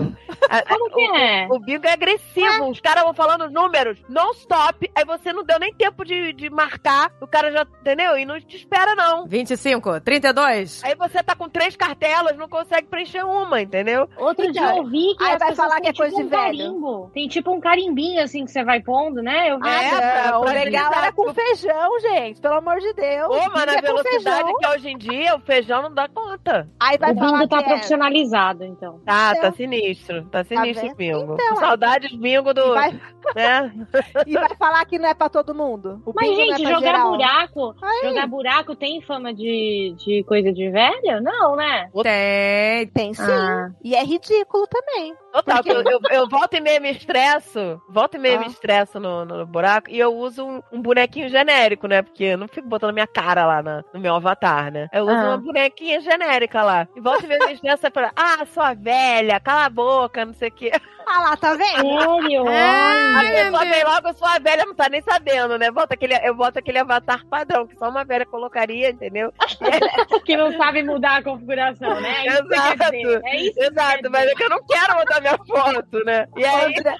Como 0.67 0.89
que 0.89 1.09
o, 1.11 1.15
é? 1.15 1.47
o 1.51 1.59
bingo 1.59 1.86
é 1.88 1.91
agressivo. 1.93 2.69
Os 2.69 2.80
caras 2.80 3.03
vão 3.03 3.13
falando 3.13 3.45
os 3.45 3.51
números 3.53 3.99
non-stop. 4.09 4.89
Aí 4.95 5.05
você 5.05 5.32
não 5.34 5.43
deu 5.43 5.59
nem 5.59 5.74
tempo 5.74 6.03
de, 6.05 6.34
de 6.34 6.49
marcar. 6.49 7.11
O 7.22 7.28
cara 7.28 7.51
já, 7.51 7.61
entendeu? 7.82 8.17
E 8.17 8.26
não 8.26 8.39
te 8.39 8.57
espera, 8.57 8.95
não. 8.95 9.26
25, 9.28 9.99
32. 10.01 10.84
Aí 10.84 10.95
você 10.95 11.22
tá 11.24 11.36
com 11.36 11.49
três 11.49 11.76
cartelas, 11.76 12.38
não 12.38 12.47
consegue 12.49 12.88
preencher 12.88 13.24
uma, 13.24 13.61
entendeu? 13.61 14.09
Outro 14.17 14.45
Então, 14.45 14.63
dia 14.65 14.78
eu 14.78 14.86
vi 14.88 15.15
que 15.17 15.24
aí 15.24 15.34
as 15.34 15.39
vai 15.39 15.55
falar 15.55 15.82
que 15.82 15.88
é 15.89 15.93
coisa 15.93 16.15
tipo 16.15 16.22
de 16.30 16.36
um 16.36 16.39
velho. 16.39 16.57
carimbo. 16.57 17.11
Tem 17.13 17.28
tipo 17.28 17.51
um 17.51 17.59
carimbinho 17.59 18.24
assim 18.24 18.45
que 18.45 18.51
você 18.51 18.63
vai 18.63 18.82
pondo, 18.82 19.11
né? 19.16 19.51
Eu 19.51 19.59
vi. 19.59 19.68
Ah, 19.68 19.84
é? 19.84 20.59
Agilizar. 20.59 20.97
era 20.97 21.12
com 21.12 21.34
feijão, 21.34 21.99
gente. 21.99 22.39
Pelo 22.39 22.55
amor 22.55 22.80
de 22.80 22.93
Deus. 22.93 23.28
Pô, 23.28 23.51
mas 23.51 23.66
na 23.66 23.74
é 23.74 23.82
com 23.82 23.88
velocidade 23.88 24.43
feijão. 24.43 24.57
que 24.57 24.66
é 24.66 24.70
hoje 24.70 24.89
em 24.89 24.97
dia, 24.97 25.36
o 25.36 25.39
feijão 25.39 25.82
não 25.82 25.93
dá 25.93 26.07
conta. 26.07 26.70
Aí 26.80 26.97
vai 26.97 27.12
o 27.14 27.16
falar 27.16 27.32
bingo 27.32 27.47
tá 27.47 27.59
é... 27.59 27.64
profissionalizado, 27.64 28.64
então. 28.64 28.99
Tá, 29.05 29.32
Então. 29.32 29.41
tá 29.41 29.51
sinistro. 29.57 30.26
Tá 30.26 30.43
sinistro 30.43 30.82
vendo? 30.82 30.93
o 30.93 30.95
bingo. 30.95 31.34
Então, 31.34 31.55
Saudades 31.57 32.16
bingo 32.16 32.53
do. 32.53 32.62
E 32.62 32.74
vai, 32.74 33.01
Né? 33.36 33.74
e 34.28 34.34
vai 34.34 34.55
falar 34.55 34.86
que 34.86 34.97
não 34.99 35.09
é 35.09 35.14
pra 35.14 35.30
todo 35.30 35.53
mundo. 35.55 36.01
O 36.05 36.12
Mas, 36.14 36.36
gente, 36.36 36.64
é 36.64 36.68
jogar 36.68 36.80
geral. 36.80 37.09
buraco. 37.12 37.76
Aí. 37.82 38.09
Jogar 38.09 38.28
buraco 38.28 38.76
tem 38.76 39.01
fama 39.01 39.34
de, 39.34 39.95
de 39.97 40.24
coisa 40.28 40.51
de 40.51 40.70
velho? 40.70 41.22
Não, 41.22 41.55
né? 41.55 41.89
Tem. 42.03 42.88
Tem 42.88 43.14
sim. 43.14 43.22
Ah. 43.24 43.70
E 43.84 43.95
é 43.95 44.03
ridículo 44.03 44.68
também. 44.68 45.14
Total, 45.32 45.61
eu, 45.65 45.82
eu, 45.84 45.99
eu 46.11 46.29
volto 46.29 46.55
e 46.55 46.59
meia 46.59 46.79
me 46.79 46.91
estresso, 46.91 47.82
volto 47.89 48.15
e 48.15 48.19
meia 48.19 48.36
Ah. 48.36 48.39
me 48.39 48.47
estresso 48.47 48.99
no, 48.99 49.23
no 49.25 49.45
buraco 49.45 49.89
e 49.89 49.97
eu 49.99 50.13
uso 50.13 50.45
um, 50.45 50.61
um 50.71 50.82
bonequinho 50.82 51.29
genérico, 51.29 51.88
né? 51.88 52.01
Porque 52.01 52.23
eu 52.25 52.38
não 52.38 52.47
fico 52.47 52.67
botando 52.67 52.93
minha 52.93 53.07
cara 53.07 53.45
lá 53.45 53.63
na- 53.63 53.84
no 53.93 53.99
meu 53.99 54.15
avatar, 54.15 54.71
né? 54.71 54.88
Eu 54.91 55.03
uso 55.03 55.13
Ah. 55.15 55.27
uma 55.29 55.38
bonequinha 55.38 56.01
genérica 56.01 56.63
lá. 56.63 56.88
E 56.95 56.99
volta 57.01 57.25
e 57.25 57.27
meia 57.29 57.45
me 57.45 57.53
estresso 57.53 57.88
e 57.88 57.91
fala, 57.91 58.11
ah, 58.15 58.45
sua 58.45 58.73
velha, 58.73 59.39
cala 59.39 59.65
a 59.65 59.69
boca, 59.69 60.25
não 60.25 60.34
sei 60.34 60.49
o 60.49 60.51
quê. 60.51 60.71
Ah 61.13 61.19
lá, 61.32 61.36
tá 61.36 61.55
vendo? 61.55 61.82
Sério? 61.82 62.47
É. 62.47 63.15
A 63.15 63.21
pessoa 63.51 63.65
vem 63.65 63.84
logo, 63.84 64.13
sua 64.13 64.39
velha 64.39 64.65
não 64.65 64.75
tá 64.75 64.88
nem 64.88 65.01
sabendo, 65.01 65.57
né? 65.57 65.69
Volta 65.71 65.95
aquele, 65.95 66.13
eu 66.23 66.34
boto 66.36 66.59
aquele 66.59 66.77
avatar 66.77 67.25
padrão, 67.25 67.65
que 67.67 67.75
só 67.75 67.89
uma 67.89 68.05
velha 68.05 68.25
colocaria, 68.25 68.91
entendeu? 68.91 69.34
que 70.25 70.38
não 70.38 70.55
sabe 70.55 70.84
mudar 70.84 71.17
a 71.17 71.23
configuração, 71.23 71.99
né? 71.99 72.25
É 72.25 72.27
isso 72.27 72.47
que 72.47 72.55
você 72.55 72.77
quer 72.77 72.91
dizer. 72.91 73.21
É 73.25 73.36
isso 73.36 73.53
que 73.55 73.63
Exato, 73.63 74.01
quer 74.03 74.09
mas 74.09 74.29
é 74.29 74.36
que 74.36 74.43
eu 74.43 74.49
não 74.51 74.63
quero 74.63 74.93
botar 74.95 75.20
minha 75.22 75.38
foto, 75.38 76.03
né? 76.05 76.28
E 76.36 76.43
aí. 76.45 76.76
André- 76.78 76.95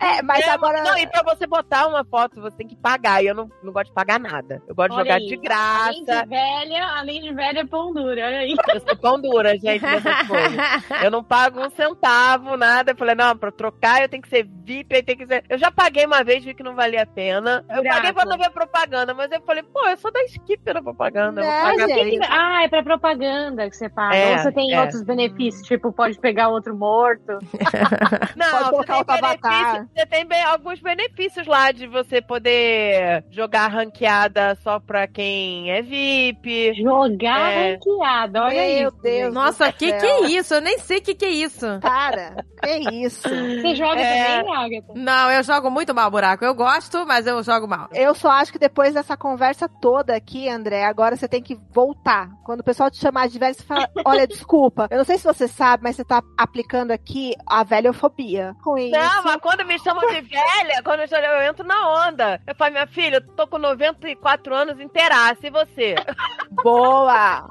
É, 0.00 0.22
mas 0.22 0.40
É, 0.46 0.50
agora. 0.50 0.82
Não, 0.82 0.96
e 0.98 1.06
pra 1.06 1.22
você 1.22 1.46
botar 1.46 1.86
uma 1.86 2.04
foto, 2.04 2.40
você 2.40 2.56
tem 2.56 2.66
que 2.66 2.76
pagar. 2.76 3.22
E 3.22 3.26
eu 3.28 3.34
não, 3.34 3.48
não 3.62 3.72
gosto 3.72 3.88
de 3.88 3.94
pagar 3.94 4.18
nada. 4.18 4.62
Eu 4.66 4.74
gosto 4.74 4.90
de 4.90 4.94
Olha 4.96 5.04
jogar 5.04 5.14
aí. 5.16 5.26
de 5.26 5.34
Além 5.48 6.00
de 6.00 6.04
graça. 6.06 6.26
velha, 6.26 6.86
além 6.96 7.22
de 7.22 7.32
velha, 7.34 7.66
pão 7.66 7.92
dura. 7.92 8.26
Olha 8.26 8.38
aí. 8.38 8.54
Eu 8.68 8.80
sou 8.80 8.96
pão 8.96 9.20
dura, 9.20 9.56
gente. 9.58 9.82
Eu 11.02 11.10
não 11.10 11.22
pago 11.22 11.60
um 11.60 11.70
centavo, 11.70 12.56
nada. 12.56 12.92
Eu 12.92 12.96
falei, 12.96 13.14
não, 13.14 13.36
pra 13.36 13.50
trocar 13.50 14.02
eu 14.02 14.08
tenho 14.08 14.22
que 14.22 14.28
ser 14.28 14.44
VIP, 14.64 14.94
aí 14.94 15.02
tem 15.02 15.16
que 15.16 15.26
ser. 15.26 15.44
Eu 15.48 15.58
já 15.58 15.70
paguei 15.70 16.04
uma 16.06 16.22
vez, 16.24 16.44
vi 16.44 16.54
que 16.54 16.62
não 16.62 16.74
valia 16.74 17.02
a 17.02 17.06
pena. 17.06 17.64
Eu 17.70 17.82
Graça. 17.82 17.96
paguei 17.98 18.12
pra 18.12 18.24
não 18.24 18.38
ver 18.38 18.50
propaganda, 18.50 19.14
mas 19.14 19.30
eu 19.30 19.40
falei, 19.42 19.62
pô, 19.62 19.86
eu 19.88 19.96
sou 19.96 20.12
da 20.12 20.22
skip 20.24 20.60
na 20.72 20.82
propaganda. 20.82 21.42
Não, 21.42 21.88
gente. 21.88 22.18
Ah, 22.28 22.62
é 22.64 22.68
pra 22.68 22.82
propaganda 22.82 23.68
que 23.68 23.76
você 23.76 23.88
paga. 23.88 24.16
É, 24.16 24.32
Ou 24.32 24.38
você 24.38 24.52
tem 24.52 24.74
é. 24.74 24.80
outros 24.80 25.02
benefícios, 25.02 25.66
tipo, 25.66 25.92
pode 25.92 26.18
pegar 26.18 26.48
outro 26.48 26.76
morto. 26.76 27.38
Não, 28.36 28.50
Pode 28.50 28.64
você 28.64 28.70
colocar 28.70 28.92
tem 28.92 28.96
outro 28.98 29.14
avatar. 29.14 29.86
Você 29.94 30.06
tem 30.06 30.26
bem- 30.26 30.44
alguns 30.44 30.80
benefícios 30.80 31.46
lá 31.46 31.72
de 31.72 31.86
você 31.86 32.20
poder 32.22 33.24
jogar 33.30 33.68
ranqueada 33.68 34.56
só 34.62 34.78
pra 34.78 35.06
quem 35.06 35.70
é 35.70 35.82
VIP. 35.82 36.74
Jogar 36.82 37.50
É. 37.52 37.72
ranqueada, 37.72 38.42
olha 38.44 38.54
Meu 38.54 38.88
isso. 38.88 38.98
Deus. 39.02 39.34
Nossa, 39.34 39.72
que 39.72 39.92
que 39.92 40.06
é 40.06 40.26
isso? 40.26 40.54
Eu 40.54 40.60
nem 40.60 40.78
sei 40.78 40.98
o 40.98 41.02
que 41.02 41.14
que 41.14 41.24
é 41.24 41.30
isso. 41.30 41.66
Cara, 41.80 42.36
que 42.62 42.70
isso. 43.04 43.28
Você 43.28 43.74
joga 43.74 44.00
É. 44.00 44.38
também, 44.42 44.54
Agatha? 44.56 44.92
Não, 44.94 45.30
eu 45.30 45.42
jogo 45.42 45.70
muito 45.70 45.94
mal 45.94 46.10
buraco. 46.10 46.44
Eu 46.44 46.54
gosto, 46.54 47.04
mas 47.06 47.26
eu 47.26 47.42
jogo 47.42 47.66
mal. 47.66 47.88
Eu 47.92 48.14
só 48.14 48.30
acho 48.30 48.52
que 48.52 48.58
depois 48.58 48.94
dessa 48.94 49.16
conversa 49.16 49.68
toda 49.80 50.14
aqui, 50.14 50.48
André, 50.48 50.84
agora 50.84 51.16
você 51.16 51.28
tem 51.28 51.42
que 51.42 51.58
voltar. 51.72 52.28
Quando 52.44 52.60
o 52.60 52.64
pessoal 52.64 52.90
te 52.90 52.98
chamar 52.98 53.28
de 53.28 53.38
velho, 53.38 53.54
você 53.54 53.62
fala: 53.62 53.88
Olha, 54.04 54.26
desculpa. 54.26 54.86
Eu 54.90 54.98
não 54.98 55.04
sei 55.04 55.18
se 55.18 55.24
você 55.24 55.46
sabe, 55.48 55.82
mas 55.82 55.96
você 55.96 56.04
tá 56.04 56.22
aplicando 56.36 56.90
aqui 56.90 57.34
a 57.48 57.64
velhofobia. 57.64 58.54
Com 58.62 58.76
isso. 58.78 58.90
Não, 58.98 59.22
mas 59.24 59.36
quando 59.36 59.64
me 59.64 59.78
chamam 59.78 60.06
de 60.08 60.20
velha, 60.20 60.82
quando 60.84 61.00
eu, 61.00 61.06
eu 61.18 61.42
entro 61.50 61.66
na 61.66 62.06
onda. 62.08 62.40
Eu 62.46 62.54
falo, 62.54 62.72
minha 62.72 62.86
filha, 62.86 63.16
eu 63.16 63.26
tô 63.34 63.46
com 63.46 63.58
94 63.58 64.54
anos 64.54 64.80
inteiraça, 64.80 65.46
e 65.46 65.50
você? 65.50 65.94
Boa! 66.62 67.46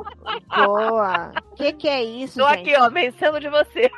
Boa! 0.56 1.32
Que 1.56 1.74
que 1.74 1.88
é 1.88 2.04
isso, 2.04 2.40
Tô 2.40 2.48
gente? 2.50 2.60
aqui, 2.74 2.76
ó, 2.82 2.90
vencendo 2.90 3.40
de 3.40 3.50
você. 3.50 3.90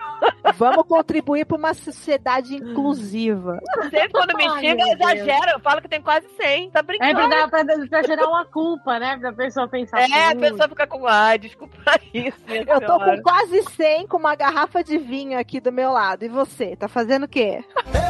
Vamos 0.56 0.86
contribuir 0.88 1.45
para 1.45 1.58
uma 1.58 1.74
sociedade 1.74 2.56
inclusiva. 2.56 3.60
Sempre 3.89 4.10
quando 4.10 4.36
me 4.38 4.47
Ai, 4.47 4.60
xinga, 4.60 4.76
Deus. 4.86 4.89
exagero. 5.00 5.52
Eu 5.54 5.60
falo 5.60 5.82
que 5.82 5.88
tem 5.89 6.02
quase 6.02 6.28
100. 6.39 6.72
Tá 6.72 6.80
É 6.80 6.84
brincando? 6.84 7.14
pra, 7.16 7.28
dar, 7.28 7.50
pra, 7.50 7.66
pra 7.89 8.04
gerar 8.04 8.28
uma 8.28 8.45
culpa, 8.45 9.00
né? 9.00 9.18
Pra 9.18 9.34
pessoa 9.34 9.68
pensar. 9.68 10.00
É, 10.02 10.26
a 10.28 10.30
"Putz, 10.36 10.39
pessoa 10.52 10.70
fica 10.70 10.88
com. 10.88 11.08
Ai, 11.08 11.38
desculpa 11.38 11.76
isso. 12.14 12.38
Eu 12.47 12.80
tô 12.82 12.97
senhora." 13.00 13.18
com 13.18 13.24
quase 13.24 13.64
100 13.64 14.08
com 14.08 14.18
uma 14.18 14.36
garrafa 14.36 14.84
de 14.84 14.97
vinho 14.97 15.38
aqui 15.39 15.60
do 15.60 15.72
meu 15.72 15.89
lado. 15.92 16.24
E 16.24 16.30
você? 16.30 16.76
Tá 16.76 16.88
fazendo 16.88 17.24
o 17.24 17.28
quê? 17.28 17.64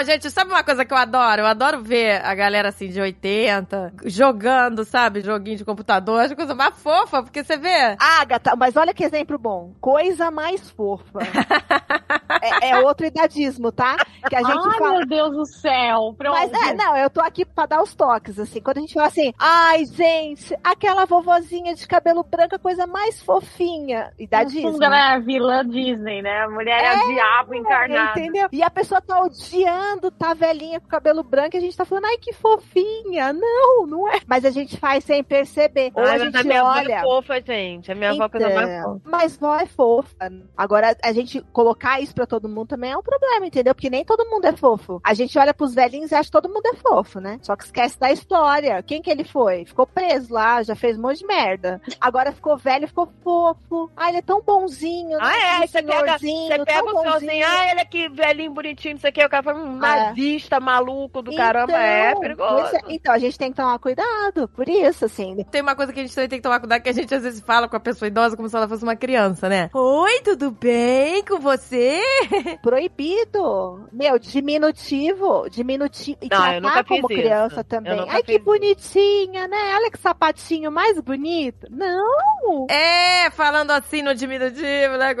Não, 0.00 0.04
gente, 0.06 0.30
sabe 0.30 0.50
uma 0.50 0.64
coisa 0.64 0.82
que 0.82 0.94
eu 0.94 0.96
adoro? 0.96 1.42
Eu 1.42 1.46
adoro 1.46 1.82
ver 1.82 2.24
a 2.24 2.34
galera 2.34 2.70
assim 2.70 2.88
de 2.88 2.98
80 2.98 3.92
jogando, 4.06 4.82
sabe? 4.82 5.20
Joguinho 5.20 5.58
de 5.58 5.64
computador, 5.64 6.20
acho 6.22 6.34
coisa 6.34 6.54
mais 6.54 6.74
fofa, 6.80 7.22
porque 7.22 7.44
você 7.44 7.58
vê. 7.58 7.96
Agatha, 7.98 8.56
mas 8.56 8.74
olha 8.78 8.94
que 8.94 9.04
exemplo 9.04 9.36
bom. 9.36 9.74
Coisa 9.78 10.30
mais 10.30 10.70
fofa. 10.70 11.18
é, 12.40 12.70
é 12.70 12.78
outro 12.78 13.06
idadismo, 13.06 13.70
tá? 13.70 13.96
Que 14.26 14.36
a 14.36 14.42
gente 14.42 14.68
Ai, 14.68 14.78
fala. 14.78 14.98
meu 14.98 15.06
Deus 15.06 15.36
do 15.36 15.44
céu. 15.44 16.14
Pronto. 16.16 16.34
Mas 16.34 16.50
é, 16.50 16.74
não, 16.74 16.96
eu 16.96 17.10
tô 17.10 17.20
aqui 17.20 17.44
pra 17.44 17.66
dar 17.66 17.82
os 17.82 17.94
toques, 17.94 18.38
assim. 18.38 18.60
Quando 18.60 18.78
a 18.78 18.80
gente 18.80 18.94
fala 18.94 19.08
assim, 19.08 19.34
ai, 19.38 19.84
gente, 19.84 20.56
aquela 20.64 21.04
vovozinha 21.04 21.74
de 21.74 21.86
cabelo 21.86 22.24
branco, 22.24 22.54
a 22.54 22.58
coisa 22.58 22.86
mais 22.86 23.22
fofinha. 23.22 24.12
No 24.18 24.24
Idadismo. 24.24 24.72
fundo, 24.72 24.84
ela 24.84 24.96
é 24.96 25.14
a 25.16 25.18
vilã 25.18 25.66
Disney, 25.66 26.22
né? 26.22 26.44
A 26.44 26.48
mulher 26.48 26.82
é, 26.82 27.04
o 27.04 27.08
diabo 27.08 27.54
encarnado. 27.54 28.18
Entendeu? 28.18 28.48
E 28.50 28.62
a 28.62 28.70
pessoa 28.70 29.00
tá 29.00 29.20
odiando, 29.20 29.89
tá 30.18 30.34
velhinha 30.34 30.80
com 30.80 30.86
cabelo 30.86 31.22
branco, 31.22 31.56
e 31.56 31.58
a 31.58 31.60
gente 31.60 31.76
tá 31.76 31.84
falando, 31.84 32.04
ai, 32.04 32.18
que 32.18 32.32
fofinha. 32.32 33.32
Não, 33.32 33.86
não 33.86 34.08
é. 34.08 34.20
Mas 34.26 34.44
a 34.44 34.50
gente 34.50 34.76
faz 34.76 35.04
sem 35.04 35.22
perceber. 35.24 35.90
Ou 35.94 36.04
Ai, 36.04 36.16
a 36.16 36.18
gente 36.18 36.36
a 36.36 36.44
minha 36.44 36.60
avó 36.60 36.70
olha. 36.78 36.94
é 36.94 37.00
fofa, 37.00 37.40
gente. 37.40 37.90
A 37.90 37.94
minha 37.94 38.10
avó 38.10 38.28
é 38.32 38.38
mais 38.54 38.70
Então, 38.70 38.82
fofa. 38.94 39.00
mas 39.04 39.36
vó 39.36 39.56
é 39.56 39.66
fofa. 39.66 40.32
Agora, 40.56 40.96
a 41.02 41.12
gente 41.12 41.40
colocar 41.52 42.00
isso 42.00 42.14
pra 42.14 42.26
todo 42.26 42.48
mundo 42.48 42.68
também 42.68 42.92
é 42.92 42.96
um 42.96 43.02
problema, 43.02 43.46
entendeu? 43.46 43.74
Porque 43.74 43.90
nem 43.90 44.04
todo 44.04 44.24
mundo 44.28 44.44
é 44.44 44.52
fofo. 44.56 45.00
A 45.04 45.14
gente 45.14 45.38
olha 45.38 45.54
pros 45.54 45.74
velhinhos 45.74 46.10
e 46.10 46.14
acha 46.14 46.24
que 46.28 46.32
todo 46.32 46.48
mundo 46.48 46.66
é 46.66 46.74
fofo, 46.76 47.20
né? 47.20 47.38
Só 47.42 47.56
que 47.56 47.64
esquece 47.64 47.98
da 47.98 48.10
história. 48.12 48.82
Quem 48.82 49.00
que 49.02 49.10
ele 49.10 49.24
foi? 49.24 49.64
Ficou 49.64 49.86
preso 49.86 50.32
lá, 50.32 50.62
já 50.62 50.74
fez 50.74 50.98
um 50.98 51.02
monte 51.02 51.18
de 51.18 51.26
merda. 51.26 51.80
Agora 52.00 52.32
ficou 52.32 52.56
velho, 52.56 52.86
ficou 52.88 53.08
fofo. 53.22 53.90
Ah, 53.96 54.08
ele 54.08 54.18
é 54.18 54.22
tão 54.22 54.40
bonzinho? 54.42 55.18
Ah, 55.20 55.62
é? 55.62 55.66
Você 55.66 55.82
pega, 55.82 56.18
você 56.18 56.64
pega 56.64 56.84
o 56.84 57.00
senhorzinho, 57.00 57.02
bonzinho. 57.12 57.46
ah, 57.46 57.70
ele 57.70 57.80
aqui, 57.80 58.08
velhinho, 58.08 58.52
bonitinho, 58.52 58.94
não 58.94 59.00
sei 59.00 59.10
o 59.10 59.12
que. 59.12 59.24
O 59.24 59.28
cara 59.30 59.42
fala, 59.42 59.58
um 59.80 59.84
É. 59.86 60.06
nazista, 60.06 60.60
maluco 60.60 61.22
do 61.22 61.34
caramba. 61.34 61.72
É 61.72 62.10
Então, 62.10 62.20
perigoso. 62.20 62.76
é. 62.76 62.80
Então, 62.88 63.14
a 63.14 63.18
gente 63.18 63.38
tem 63.38 63.50
que 63.50 63.56
tomar 63.56 63.78
cuidado. 63.78 64.48
Por 64.48 64.68
isso, 64.68 65.04
assim. 65.04 65.44
Tem 65.50 65.62
uma 65.62 65.74
coisa 65.74 65.92
que 65.92 66.00
a 66.00 66.02
gente 66.02 66.14
também 66.14 66.28
tem 66.28 66.38
que 66.38 66.42
tomar 66.42 66.60
cuidado, 66.60 66.82
que 66.82 66.88
a 66.88 66.92
gente 66.92 67.14
às 67.14 67.22
vezes 67.22 67.40
fala 67.40 67.68
com 67.68 67.76
a 67.76 67.80
pessoa 67.80 68.06
idosa 68.08 68.36
como 68.36 68.48
se 68.48 68.56
ela 68.56 68.68
fosse 68.68 68.82
uma 68.82 68.96
criança, 68.96 69.48
né? 69.48 69.70
Oi, 69.74 70.20
tudo 70.22 70.50
bem 70.50 71.24
com 71.24 71.38
você? 71.38 72.00
Proibido. 72.62 73.88
Meu, 73.92 74.18
diminutivo. 74.18 75.48
Diminutivo. 75.50 76.18
E 76.22 76.28
Não, 76.28 76.52
eu 76.54 76.60
nunca 76.60 76.84
como 76.84 76.98
isso. 77.10 77.20
criança 77.20 77.60
Eu 77.60 77.64
também. 77.64 78.06
Ai, 78.08 78.22
que 78.22 78.32
isso. 78.36 78.44
bonitinha, 78.44 79.46
né? 79.48 79.74
Olha 79.76 79.90
que 79.90 79.98
sapatinho 79.98 80.70
mais 80.70 80.98
bonito. 81.00 81.66
Não. 81.70 82.66
É, 82.68 83.30
falando 83.30 83.70
assim 83.70 84.02
no 84.02 84.14
diminutivo, 84.14 84.96
né? 84.98 85.14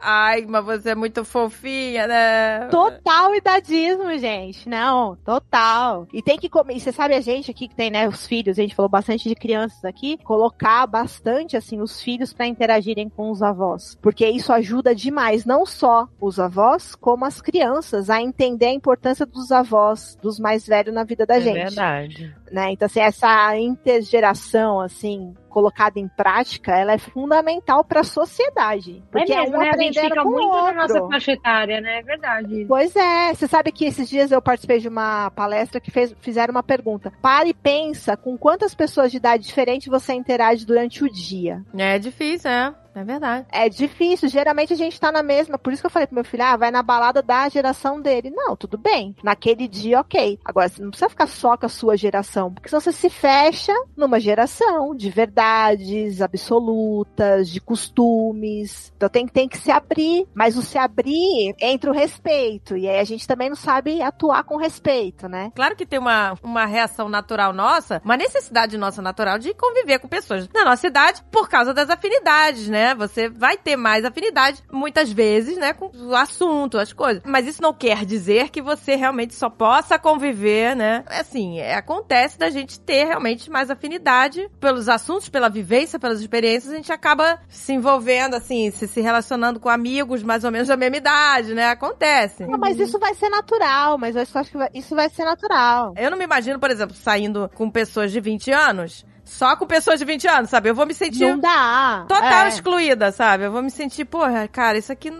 Ai, 0.00 0.44
mas 0.48 0.64
você 0.64 0.90
é 0.90 0.94
muito 0.94 1.24
fofinha, 1.24 2.06
né? 2.06 2.68
Total 2.70 3.34
idadismo, 3.34 3.99
gente. 4.18 4.68
Não, 4.68 5.16
total. 5.16 6.06
E 6.12 6.22
tem 6.22 6.38
que 6.38 6.48
comer. 6.48 6.78
Você 6.80 6.92
sabe, 6.92 7.14
a 7.14 7.20
gente 7.20 7.50
aqui 7.50 7.68
que 7.68 7.74
tem, 7.74 7.90
né, 7.90 8.08
os 8.08 8.26
filhos, 8.26 8.58
a 8.58 8.62
gente 8.62 8.74
falou 8.74 8.88
bastante 8.88 9.28
de 9.28 9.34
crianças 9.34 9.84
aqui, 9.84 10.18
colocar 10.24 10.86
bastante, 10.86 11.56
assim, 11.56 11.80
os 11.80 12.00
filhos 12.02 12.32
pra 12.32 12.46
interagirem 12.46 13.08
com 13.08 13.30
os 13.30 13.42
avós. 13.42 13.96
Porque 14.00 14.26
isso 14.28 14.52
ajuda 14.52 14.94
demais, 14.94 15.44
não 15.44 15.64
só 15.66 16.08
os 16.20 16.38
avós, 16.38 16.94
como 16.94 17.24
as 17.24 17.40
crianças 17.40 18.10
a 18.10 18.20
entender 18.20 18.66
a 18.66 18.72
importância 18.72 19.26
dos 19.26 19.50
avós, 19.52 20.16
dos 20.20 20.38
mais 20.38 20.66
velhos 20.66 20.94
na 20.94 21.04
vida 21.04 21.26
da 21.26 21.36
É 21.36 21.40
gente. 21.40 21.54
verdade. 21.54 22.34
Né? 22.50 22.72
Então, 22.72 22.86
assim, 22.86 23.00
essa 23.00 23.56
intergeração, 23.56 24.80
assim, 24.80 25.34
colocada 25.48 25.98
em 25.98 26.08
prática, 26.08 26.76
ela 26.76 26.92
é 26.92 26.98
fundamental 26.98 27.84
para 27.84 28.00
a 28.00 28.04
sociedade. 28.04 29.02
Porque 29.10 29.32
é 29.32 29.40
mesmo, 29.40 29.56
um 29.56 29.60
né? 29.60 29.70
A 29.70 29.76
gente 29.76 30.00
fica 30.00 30.22
com 30.22 30.28
o 30.28 30.32
muito 30.32 30.48
na 30.48 30.62
outro. 30.62 30.76
nossa 30.76 31.08
faixa 31.08 31.32
etária, 31.32 31.80
né? 31.80 31.98
É 31.98 32.02
verdade. 32.02 32.64
Pois 32.66 32.94
é, 32.96 33.34
você 33.34 33.46
sabe 33.46 33.72
que 33.72 33.84
esses 33.84 34.08
dias 34.08 34.30
eu 34.30 34.40
participei 34.40 34.78
de 34.78 34.88
uma 34.88 35.30
palestra 35.30 35.80
que 35.80 35.90
fez, 35.90 36.14
fizeram 36.20 36.52
uma 36.52 36.62
pergunta. 36.62 37.12
Para 37.20 37.48
e 37.48 37.54
pensa 37.54 38.16
com 38.16 38.36
quantas 38.36 38.74
pessoas 38.74 39.10
de 39.10 39.16
idade 39.16 39.44
diferente 39.44 39.90
você 39.90 40.12
interage 40.12 40.64
durante 40.64 41.04
o 41.04 41.10
dia. 41.10 41.62
É 41.76 41.98
difícil, 41.98 42.50
é. 42.50 42.74
É 42.94 43.04
verdade. 43.04 43.46
É 43.50 43.68
difícil, 43.68 44.28
geralmente 44.28 44.72
a 44.72 44.76
gente 44.76 45.00
tá 45.00 45.12
na 45.12 45.22
mesma. 45.22 45.58
Por 45.58 45.72
isso 45.72 45.82
que 45.82 45.86
eu 45.86 45.90
falei 45.90 46.06
pro 46.06 46.14
meu 46.14 46.24
filho, 46.24 46.42
ah, 46.42 46.56
vai 46.56 46.70
na 46.70 46.82
balada 46.82 47.22
da 47.22 47.48
geração 47.48 48.00
dele. 48.00 48.30
Não, 48.30 48.56
tudo 48.56 48.76
bem. 48.76 49.14
Naquele 49.22 49.68
dia, 49.68 50.00
ok. 50.00 50.38
Agora, 50.44 50.68
você 50.68 50.82
não 50.82 50.90
precisa 50.90 51.08
ficar 51.08 51.26
só 51.26 51.56
com 51.56 51.66
a 51.66 51.68
sua 51.68 51.96
geração, 51.96 52.52
porque 52.52 52.68
senão 52.68 52.80
você 52.80 52.92
se 52.92 53.08
fecha 53.08 53.72
numa 53.96 54.18
geração 54.18 54.94
de 54.94 55.10
verdades 55.10 56.20
absolutas, 56.20 57.48
de 57.48 57.60
costumes. 57.60 58.92
Então 58.96 59.08
tem, 59.08 59.26
tem 59.26 59.48
que 59.48 59.58
se 59.58 59.70
abrir. 59.70 60.26
Mas 60.34 60.56
o 60.56 60.62
se 60.62 60.78
abrir 60.78 61.54
entra 61.60 61.90
o 61.90 61.94
respeito. 61.94 62.76
E 62.76 62.88
aí 62.88 62.98
a 62.98 63.04
gente 63.04 63.26
também 63.26 63.48
não 63.48 63.56
sabe 63.56 64.02
atuar 64.02 64.44
com 64.44 64.56
respeito, 64.56 65.28
né? 65.28 65.52
Claro 65.54 65.76
que 65.76 65.86
tem 65.86 65.98
uma, 65.98 66.34
uma 66.42 66.66
reação 66.66 67.08
natural 67.08 67.52
nossa, 67.52 68.00
uma 68.04 68.16
necessidade 68.16 68.76
nossa 68.76 69.00
natural 69.00 69.38
de 69.38 69.54
conviver 69.54 69.98
com 69.98 70.08
pessoas 70.08 70.48
da 70.48 70.64
nossa 70.64 70.86
idade 70.86 71.22
por 71.30 71.48
causa 71.48 71.72
das 71.72 71.88
afinidades, 71.90 72.68
né? 72.68 72.79
Você 72.94 73.28
vai 73.28 73.56
ter 73.56 73.76
mais 73.76 74.04
afinidade, 74.04 74.62
muitas 74.70 75.10
vezes, 75.12 75.56
né, 75.58 75.72
com 75.72 75.90
o 75.94 76.14
assunto, 76.14 76.78
as 76.78 76.92
coisas. 76.92 77.22
Mas 77.26 77.46
isso 77.46 77.62
não 77.62 77.72
quer 77.72 78.04
dizer 78.04 78.50
que 78.50 78.60
você 78.62 78.94
realmente 78.94 79.34
só 79.34 79.48
possa 79.50 79.98
conviver, 79.98 80.74
né? 80.76 81.04
Assim, 81.06 81.58
é, 81.58 81.74
acontece 81.74 82.38
da 82.38 82.50
gente 82.50 82.78
ter 82.80 83.04
realmente 83.04 83.50
mais 83.50 83.70
afinidade 83.70 84.48
pelos 84.60 84.88
assuntos, 84.88 85.28
pela 85.28 85.48
vivência, 85.48 85.98
pelas 85.98 86.20
experiências, 86.20 86.72
a 86.72 86.76
gente 86.76 86.92
acaba 86.92 87.38
se 87.48 87.72
envolvendo, 87.72 88.34
assim, 88.34 88.70
se, 88.70 88.86
se 88.88 89.00
relacionando 89.00 89.60
com 89.60 89.68
amigos 89.68 90.22
mais 90.22 90.44
ou 90.44 90.50
menos 90.50 90.68
da 90.68 90.76
mesma 90.76 90.96
idade, 90.96 91.54
né? 91.54 91.68
Acontece. 91.70 92.46
Não, 92.46 92.58
mas 92.58 92.78
isso 92.78 92.98
vai 92.98 93.14
ser 93.14 93.28
natural, 93.28 93.98
mas 93.98 94.16
eu 94.16 94.22
acho 94.22 94.50
que 94.50 94.56
vai- 94.58 94.70
isso 94.74 94.94
vai 94.94 95.08
ser 95.08 95.24
natural. 95.24 95.94
Eu 95.96 96.10
não 96.10 96.18
me 96.18 96.24
imagino, 96.24 96.58
por 96.58 96.70
exemplo, 96.70 96.94
saindo 96.96 97.50
com 97.54 97.70
pessoas 97.70 98.12
de 98.12 98.20
20 98.20 98.50
anos, 98.50 99.04
só 99.30 99.54
com 99.56 99.64
pessoas 99.66 99.98
de 100.00 100.04
20 100.04 100.26
anos, 100.28 100.50
sabe? 100.50 100.68
Eu 100.68 100.74
vou 100.74 100.84
me 100.84 100.92
sentir 100.92 101.20
Não 101.20 101.38
dá. 101.38 102.04
total 102.08 102.44
É. 102.46 102.48
excluída, 102.48 103.12
sabe? 103.12 103.44
Eu 103.44 103.52
vou 103.52 103.62
me 103.62 103.70
sentir, 103.70 104.04
porra, 104.04 104.48
cara, 104.48 104.76
isso 104.76 104.90
aqui 104.92 105.12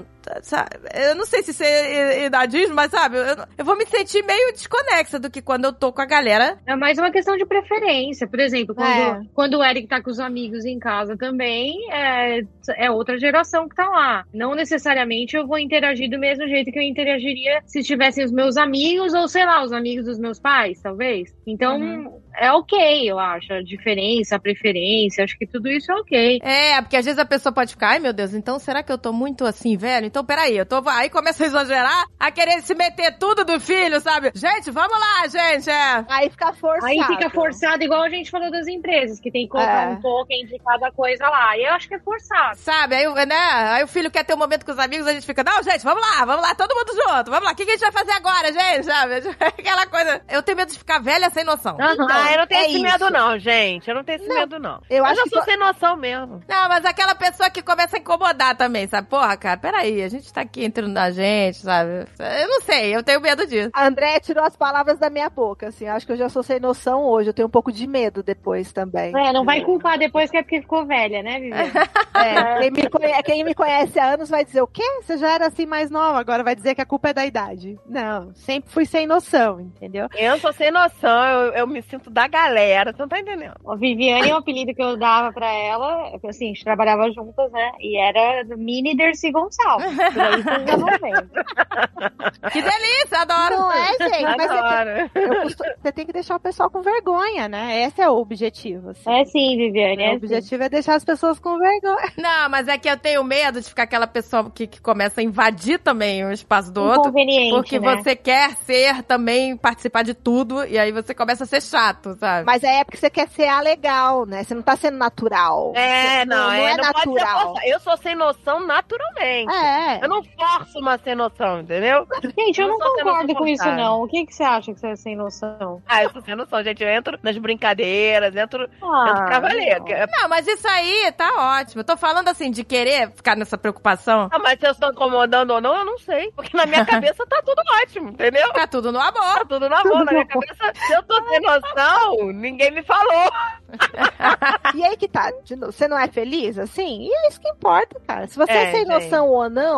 sabe, 0.43 0.71
eu 0.95 1.15
não 1.15 1.27
sei 1.27 1.43
se 1.43 1.51
isso 1.51 1.63
é 1.63 2.27
idadismo, 2.27 2.75
mas 2.75 2.91
sabe, 2.91 3.17
eu, 3.17 3.25
eu, 3.59 3.65
vou 3.65 3.77
me 3.77 3.87
sentir 3.87 4.25
meio 4.25 4.53
desconexa 4.53 5.19
do 5.19 5.31
que 5.31 5.43
quando 5.43 5.65
eu 5.65 5.73
tô 5.73 5.93
com 5.93 6.03
a 6.03 6.07
galera. 6.07 6.59
É 6.67 6.77
mais 6.77 6.99
uma 6.99 7.11
questão 7.11 7.37
de 7.37 7.47
preferência. 7.47 8.27
Por 8.27 8.41
exemplo, 8.41 8.75
quando, 8.75 8.89
é. 8.89 9.23
quando 9.35 9.59
o 9.59 9.65
Eric 9.65 9.89
tá 9.89 10.03
com 10.03 10.11
os 10.11 10.21
amigos 10.21 10.65
em 10.65 10.79
casa 10.79 11.17
também, 11.17 11.91
é, 11.93 12.41
é 12.77 12.91
outra 12.91 13.19
geração 13.19 13.69
que 13.69 13.75
tá 13.75 13.89
lá. 13.89 14.25
Não 14.33 14.55
necessariamente 14.55 15.37
eu 15.37 15.47
vou 15.47 15.59
interagir 15.59 16.11
do 16.11 16.19
mesmo 16.19 16.47
jeito 16.49 16.71
que 16.71 16.79
eu 16.79 16.83
interagiria 16.83 17.63
se 17.67 17.83
tivessem 17.83 18.25
os 18.25 18.33
meus 18.33 18.57
amigos 18.57 19.15
ou, 19.15 19.29
sei 19.29 19.45
lá, 19.45 19.63
os 19.63 19.73
amigos 19.73 20.05
dos 20.05 20.19
meus 20.19 20.39
pais, 20.39 20.81
talvez. 20.81 21.35
Então, 21.47 21.81
uhum. 21.81 22.21
é 22.37 22.53
ok, 22.53 23.11
eu 23.11 23.19
acho. 23.19 23.53
A 23.53 23.63
diferença, 23.63 24.37
a 24.37 24.41
preferência, 24.41 25.25
acho 25.25 25.39
que 25.39 25.47
tudo 25.47 25.69
isso 25.69 25.91
é 25.91 25.95
ok. 25.95 26.41
É, 26.43 26.81
porque 26.81 26.97
às 26.97 27.05
vezes 27.05 27.19
a 27.19 27.25
pessoa 27.25 27.53
pode 27.53 27.73
ficar, 27.73 27.91
ai 27.91 27.99
meu 27.99 28.13
Deus, 28.13 28.35
então 28.35 28.59
será 28.59 28.83
que 28.83 28.93
eu 28.93 28.99
tô 28.99 29.13
muito 29.13 29.45
assim, 29.45 29.77
velho? 29.77 30.10
Então, 30.11 30.25
peraí, 30.25 30.57
eu 30.57 30.67
tô. 30.67 30.83
Aí 30.89 31.09
começa 31.09 31.45
a 31.45 31.47
exagerar, 31.47 32.05
a 32.19 32.33
querer 32.33 32.61
se 32.63 32.75
meter 32.75 33.17
tudo 33.17 33.45
do 33.45 33.61
filho, 33.61 34.01
sabe? 34.01 34.33
Gente, 34.35 34.69
vamos 34.73 34.99
lá, 34.99 35.29
gente. 35.29 35.71
É. 35.71 36.05
Aí 36.09 36.29
fica 36.29 36.53
forçado. 36.53 36.87
Aí 36.87 37.01
fica 37.05 37.31
forçado, 37.31 37.85
igual 37.85 38.03
a 38.03 38.09
gente 38.09 38.29
falou 38.29 38.51
das 38.51 38.67
empresas, 38.67 39.21
que 39.21 39.31
tem 39.31 39.45
que 39.45 39.51
colocar 39.51 39.85
é. 39.85 39.89
um 39.91 40.01
token 40.01 40.47
de 40.47 40.59
cada 40.59 40.91
coisa 40.91 41.29
lá. 41.29 41.57
E 41.57 41.65
eu 41.65 41.73
acho 41.75 41.87
que 41.87 41.95
é 41.95 42.01
forçado. 42.01 42.57
Sabe, 42.57 42.97
aí, 42.97 43.27
né? 43.27 43.37
Aí 43.71 43.85
o 43.85 43.87
filho 43.87 44.11
quer 44.11 44.25
ter 44.25 44.35
um 44.35 44.39
momento 44.39 44.67
com 44.67 44.73
os 44.73 44.79
amigos, 44.81 45.07
a 45.07 45.13
gente 45.13 45.25
fica, 45.25 45.45
não, 45.45 45.63
gente, 45.63 45.85
vamos 45.85 46.03
lá, 46.03 46.25
vamos 46.25 46.43
lá, 46.43 46.57
todo 46.57 46.75
mundo 46.75 46.93
junto, 46.93 47.31
vamos 47.31 47.45
lá, 47.45 47.53
o 47.53 47.55
que, 47.55 47.65
que 47.65 47.71
a 47.71 47.75
gente 47.75 47.83
vai 47.83 47.93
fazer 47.93 48.13
agora, 48.13 48.53
gente? 48.53 48.87
Sabe? 48.87 49.15
Aquela 49.39 49.87
coisa. 49.87 50.23
Eu 50.29 50.43
tenho 50.43 50.57
medo 50.57 50.73
de 50.73 50.79
ficar 50.79 51.01
velha 51.01 51.31
sem 51.31 51.45
noção. 51.45 51.77
Uhum. 51.77 51.93
Então, 51.93 52.09
ah, 52.11 52.33
eu 52.33 52.39
não 52.39 52.47
tenho 52.49 52.61
é 52.61 52.67
esse 52.67 52.75
isso. 52.75 52.83
medo, 52.83 53.11
não, 53.11 53.39
gente. 53.39 53.89
Eu 53.89 53.95
não 53.95 54.03
tenho 54.03 54.17
esse 54.17 54.29
não, 54.29 54.35
medo, 54.35 54.59
não. 54.59 54.83
Eu, 54.91 55.05
acho 55.05 55.21
eu 55.21 55.29
sou 55.29 55.43
sem 55.45 55.57
noção 55.57 55.97
mesmo. 55.97 56.43
Não, 56.49 56.69
mas 56.69 56.85
aquela 56.85 57.15
pessoa 57.15 57.49
que 57.49 57.63
começa 57.63 57.97
a 57.97 58.01
incomodar 58.01 58.57
também, 58.57 58.89
sabe? 58.89 59.09
Porra, 59.09 59.37
cara, 59.37 59.57
peraí, 59.57 60.00
a 60.03 60.09
gente 60.09 60.33
tá 60.33 60.43
aqui 60.43 60.65
entrando 60.65 60.93
na 60.93 61.11
gente, 61.11 61.59
sabe? 61.59 62.07
Eu 62.19 62.49
não 62.49 62.61
sei, 62.63 62.95
eu 62.95 63.03
tenho 63.03 63.21
medo 63.21 63.47
disso. 63.47 63.71
A 63.73 63.87
André 63.87 64.21
tirou 64.21 64.45
as 64.45 64.57
palavras 64.57 64.99
da 64.99 65.11
minha 65.11 65.29
boca, 65.29 65.69
assim. 65.69 65.87
Acho 65.87 66.07
que 66.07 66.13
eu 66.13 66.17
já 66.17 66.29
sou 66.29 66.43
sem 66.43 66.61
noção 66.61 67.05
hoje. 67.05 67.31
Eu 67.31 67.35
tenho 67.35 67.49
um 67.49 67.51
pouco 67.51 67.73
de 67.73 67.87
medo 67.87 68.23
depois 68.23 68.73
também. 68.73 69.13
É, 69.17 69.33
não 69.33 69.45
vai 69.45 69.63
culpar 69.63 69.99
depois 69.99 70.31
que 70.31 70.37
é 70.37 70.43
porque 70.43 70.61
ficou 70.61 70.87
velha, 70.87 71.23
né, 71.23 71.41
Viviane? 71.41 71.71
é, 72.15 72.59
quem 72.61 72.71
me, 72.71 72.91
conhece, 72.91 73.23
quem 73.23 73.45
me 73.45 73.55
conhece 73.55 73.99
há 73.99 74.15
anos 74.15 74.29
vai 74.29 74.45
dizer, 74.45 74.63
o 74.63 74.67
quê? 74.67 74.83
Você 75.03 75.17
já 75.19 75.35
era 75.35 75.47
assim 75.47 75.67
mais 75.67 75.91
nova, 75.91 76.19
agora 76.19 76.43
vai 76.43 76.55
dizer 76.55 76.75
que 76.75 76.81
a 76.81 76.87
culpa 76.87 77.11
é 77.11 77.15
da 77.15 77.27
idade. 77.27 77.79
Não, 77.87 78.33
sempre 78.35 78.71
fui 78.71 78.85
sem 78.85 79.07
noção, 79.07 79.61
entendeu? 79.61 80.09
Eu 80.17 80.39
sou 80.39 80.53
sem 80.53 80.71
noção, 80.71 81.25
eu, 81.25 81.53
eu 81.53 81.67
me 81.67 81.83
sinto 81.83 82.11
da 82.11 82.27
galera, 82.27 82.93
você 82.93 83.03
não 83.03 83.09
tá 83.09 83.19
entendendo. 83.19 83.55
A 83.67 83.77
Viviane 83.77 84.31
é 84.31 84.35
um 84.35 84.39
apelido 84.39 84.75
que 84.75 84.83
eu 84.83 84.97
dava 84.97 85.33
pra 85.33 85.51
ela, 85.51 86.13
assim, 86.29 86.47
a 86.47 86.49
gente 86.49 86.65
trabalhava 86.65 87.11
juntas, 87.13 87.51
né? 87.53 87.73
E 87.81 87.97
era 87.99 88.45
Mini 88.57 88.97
Dercy 88.97 89.31
Gonçalves. 89.31 89.90
que 92.53 92.63
delícia, 92.63 93.21
adoro. 93.21 93.57
Não 93.57 93.73
é, 93.73 93.87
gente? 93.99 94.37
Mas 94.37 94.51
adoro. 94.51 95.11
Você, 95.45 95.75
você, 95.83 95.93
tem 95.93 96.07
que 96.07 96.13
deixar 96.13 96.37
o 96.37 96.41
pessoal 96.41 96.71
com 96.71 96.83
vergonha, 96.83 97.49
né? 97.49 97.83
Esse 97.83 98.01
é 98.01 98.09
o 98.09 98.17
objetivo. 98.17 98.91
Assim. 98.91 99.11
É 99.11 99.25
sim, 99.25 99.57
Viviane. 99.57 100.03
É 100.03 100.13
o 100.13 100.17
objetivo 100.17 100.63
sim. 100.63 100.67
é 100.67 100.69
deixar 100.69 100.95
as 100.95 101.05
pessoas 101.05 101.39
com 101.39 101.59
vergonha. 101.59 102.13
Não, 102.17 102.49
mas 102.49 102.69
é 102.69 102.79
que 102.79 102.89
eu 102.89 102.97
tenho 102.97 103.23
medo 103.25 103.61
de 103.61 103.69
ficar 103.69 103.85
aquela 103.85 104.07
pessoa 104.07 104.51
que, 104.51 104.67
que 104.67 104.81
começa 104.81 105.21
a 105.21 105.25
invadir 105.25 105.79
também 105.79 106.25
o 106.25 106.33
espaço 106.33 106.73
do 106.73 106.83
outro. 106.83 107.13
Porque 107.51 107.79
né? 107.79 107.97
você 107.97 108.17
quer 108.17 108.57
ser 108.57 109.03
também, 109.03 109.57
participar 109.57 110.03
de 110.03 110.15
tudo, 110.15 110.65
e 110.65 110.79
aí 110.79 110.93
você 110.93 111.15
começa 111.15 111.45
a 111.45 111.47
ser 111.47 111.63
chato, 111.63 112.17
sabe? 112.19 112.47
Mas 112.47 112.63
é 112.63 112.85
porque 112.85 112.97
você 112.97 113.11
quer 113.11 113.29
ser 113.29 113.49
a 113.49 113.61
legal, 113.61 114.27
né? 114.27 114.45
Você 114.45 114.55
não 114.55 114.63
tá 114.63 114.77
sendo 114.77 114.99
natural. 114.99 115.73
É, 115.75 116.25
não, 116.25 116.37
não, 116.37 116.53
é, 116.53 116.59
não 116.59 116.67
é 116.67 116.77
não 116.77 116.85
natural. 116.85 117.55
eu 117.65 117.81
sou 117.81 117.97
sem 117.97 118.15
noção 118.15 118.67
naturalmente. 118.67 119.53
É. 119.53 119.80
Eu 120.03 120.09
não 120.09 120.23
forço 120.23 120.79
uma 120.79 120.99
sem 120.99 121.15
noção, 121.15 121.61
entendeu? 121.61 122.07
Gente, 122.39 122.61
eu, 122.61 122.69
eu 122.69 122.79
não, 122.79 122.79
concordo 122.79 123.35
com 123.35 123.47
isso, 123.47 123.67
não. 123.73 124.03
O 124.03 124.09
que, 124.09 124.27
que 124.27 124.35
você 124.35 124.43
acha 124.43 124.73
que 124.73 124.81
você 124.81 124.89
é 124.89 124.97
sem 124.97 125.17
noção? 125.17 125.83
Ah, 125.87 126.03
eu 126.03 126.11
sou 126.11 126.23
sem 126.23 126.35
noção, 126.35 126.63
gente. 126.63 126.83
Eu 126.83 126.89
entro 126.89 127.19
nas 127.23 127.37
brincadeiras, 127.39 128.35
entro, 128.35 128.69
ah, 128.83 129.07
entro 129.09 129.27
cavaleiro. 129.27 129.85
Não. 129.85 130.23
não, 130.23 130.29
mas 130.29 130.47
isso 130.47 130.67
aí 130.69 131.13
tá 131.13 131.61
ótimo. 131.61 131.81
Eu 131.81 131.85
tô 131.85 131.97
falando 131.97 132.29
assim 132.29 132.51
de 132.51 132.65
querer 132.65 133.11
ficar 133.13 133.37
nessa 133.37 133.57
preocupação. 133.57 134.29
Ah, 134.31 134.39
mas 134.39 134.59
se 134.59 134.67
eu 134.67 134.73
estou 134.73 134.91
incomodando 134.91 135.53
ou 135.53 135.61
não, 135.61 135.77
eu 135.77 135.85
não 135.85 135.99
sei. 135.99 136.31
Porque 136.33 136.57
na 136.57 136.67
minha 136.67 136.85
cabeça 136.87 137.27
tá 137.27 137.43
tudo 137.45 137.63
ótimo, 137.83 138.11
entendeu? 138.11 138.53
Tá 138.53 138.67
tudo 138.67 138.93
no 138.93 139.01
amor. 139.01 139.39
Tá 139.39 139.45
tudo 139.45 139.69
no 139.69 139.75
amor. 139.75 140.05
Na 140.05 140.13
minha 140.13 140.27
cabeça, 140.27 140.73
se 140.75 140.93
eu 140.93 141.03
tô 141.03 141.23
sem 141.29 141.41
noção, 141.41 142.33
ninguém 142.33 142.71
me 142.71 142.83
falou. 142.83 143.33
e 144.75 144.85
aí 144.85 144.97
que 144.97 145.09
tá, 145.09 145.33
você 145.61 145.87
não 145.87 145.99
é 145.99 146.09
feliz, 146.09 146.59
assim? 146.59 147.03
E 147.03 147.13
é 147.13 147.29
isso 147.29 147.41
que 147.41 147.49
importa, 147.49 148.01
cara. 148.07 148.27
Se 148.27 148.37
você 148.37 148.53
é, 148.53 148.65
é 148.65 148.71
sem 148.73 148.85
noção 148.85 149.29
ou 149.29 149.49
não, 149.49 149.70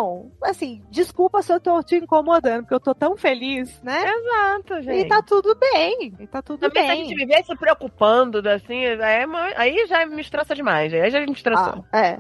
assim, 0.43 0.83
desculpa 0.91 1.43
se 1.43 1.53
eu 1.53 1.61
tô 1.61 1.83
te 1.83 1.97
incomodando, 1.97 2.63
porque 2.63 2.75
eu 2.75 2.81
tô 2.81 2.95
tão 2.95 3.17
feliz, 3.17 3.81
né? 3.83 4.05
Exato, 4.05 4.83
gente. 4.83 5.07
E 5.07 5.09
tá 5.09 5.23
tudo 5.23 5.55
bem, 5.55 6.15
e 6.19 6.27
tá 6.27 6.43
tudo 6.43 6.61
Também 6.61 6.87
bem. 6.87 6.87
se 6.87 6.93
a 6.93 7.05
gente 7.05 7.15
viver 7.15 7.45
se 7.45 7.57
preocupando, 7.57 8.47
assim, 8.49 8.85
é, 8.85 9.25
aí 9.57 9.87
já 9.87 10.05
me 10.07 10.21
estressa 10.21 10.55
demais, 10.55 10.93
aí 10.93 11.11
já 11.11 11.21
me 11.21 11.33
estressou. 11.33 11.85
Ah, 11.93 12.07
é. 12.07 12.19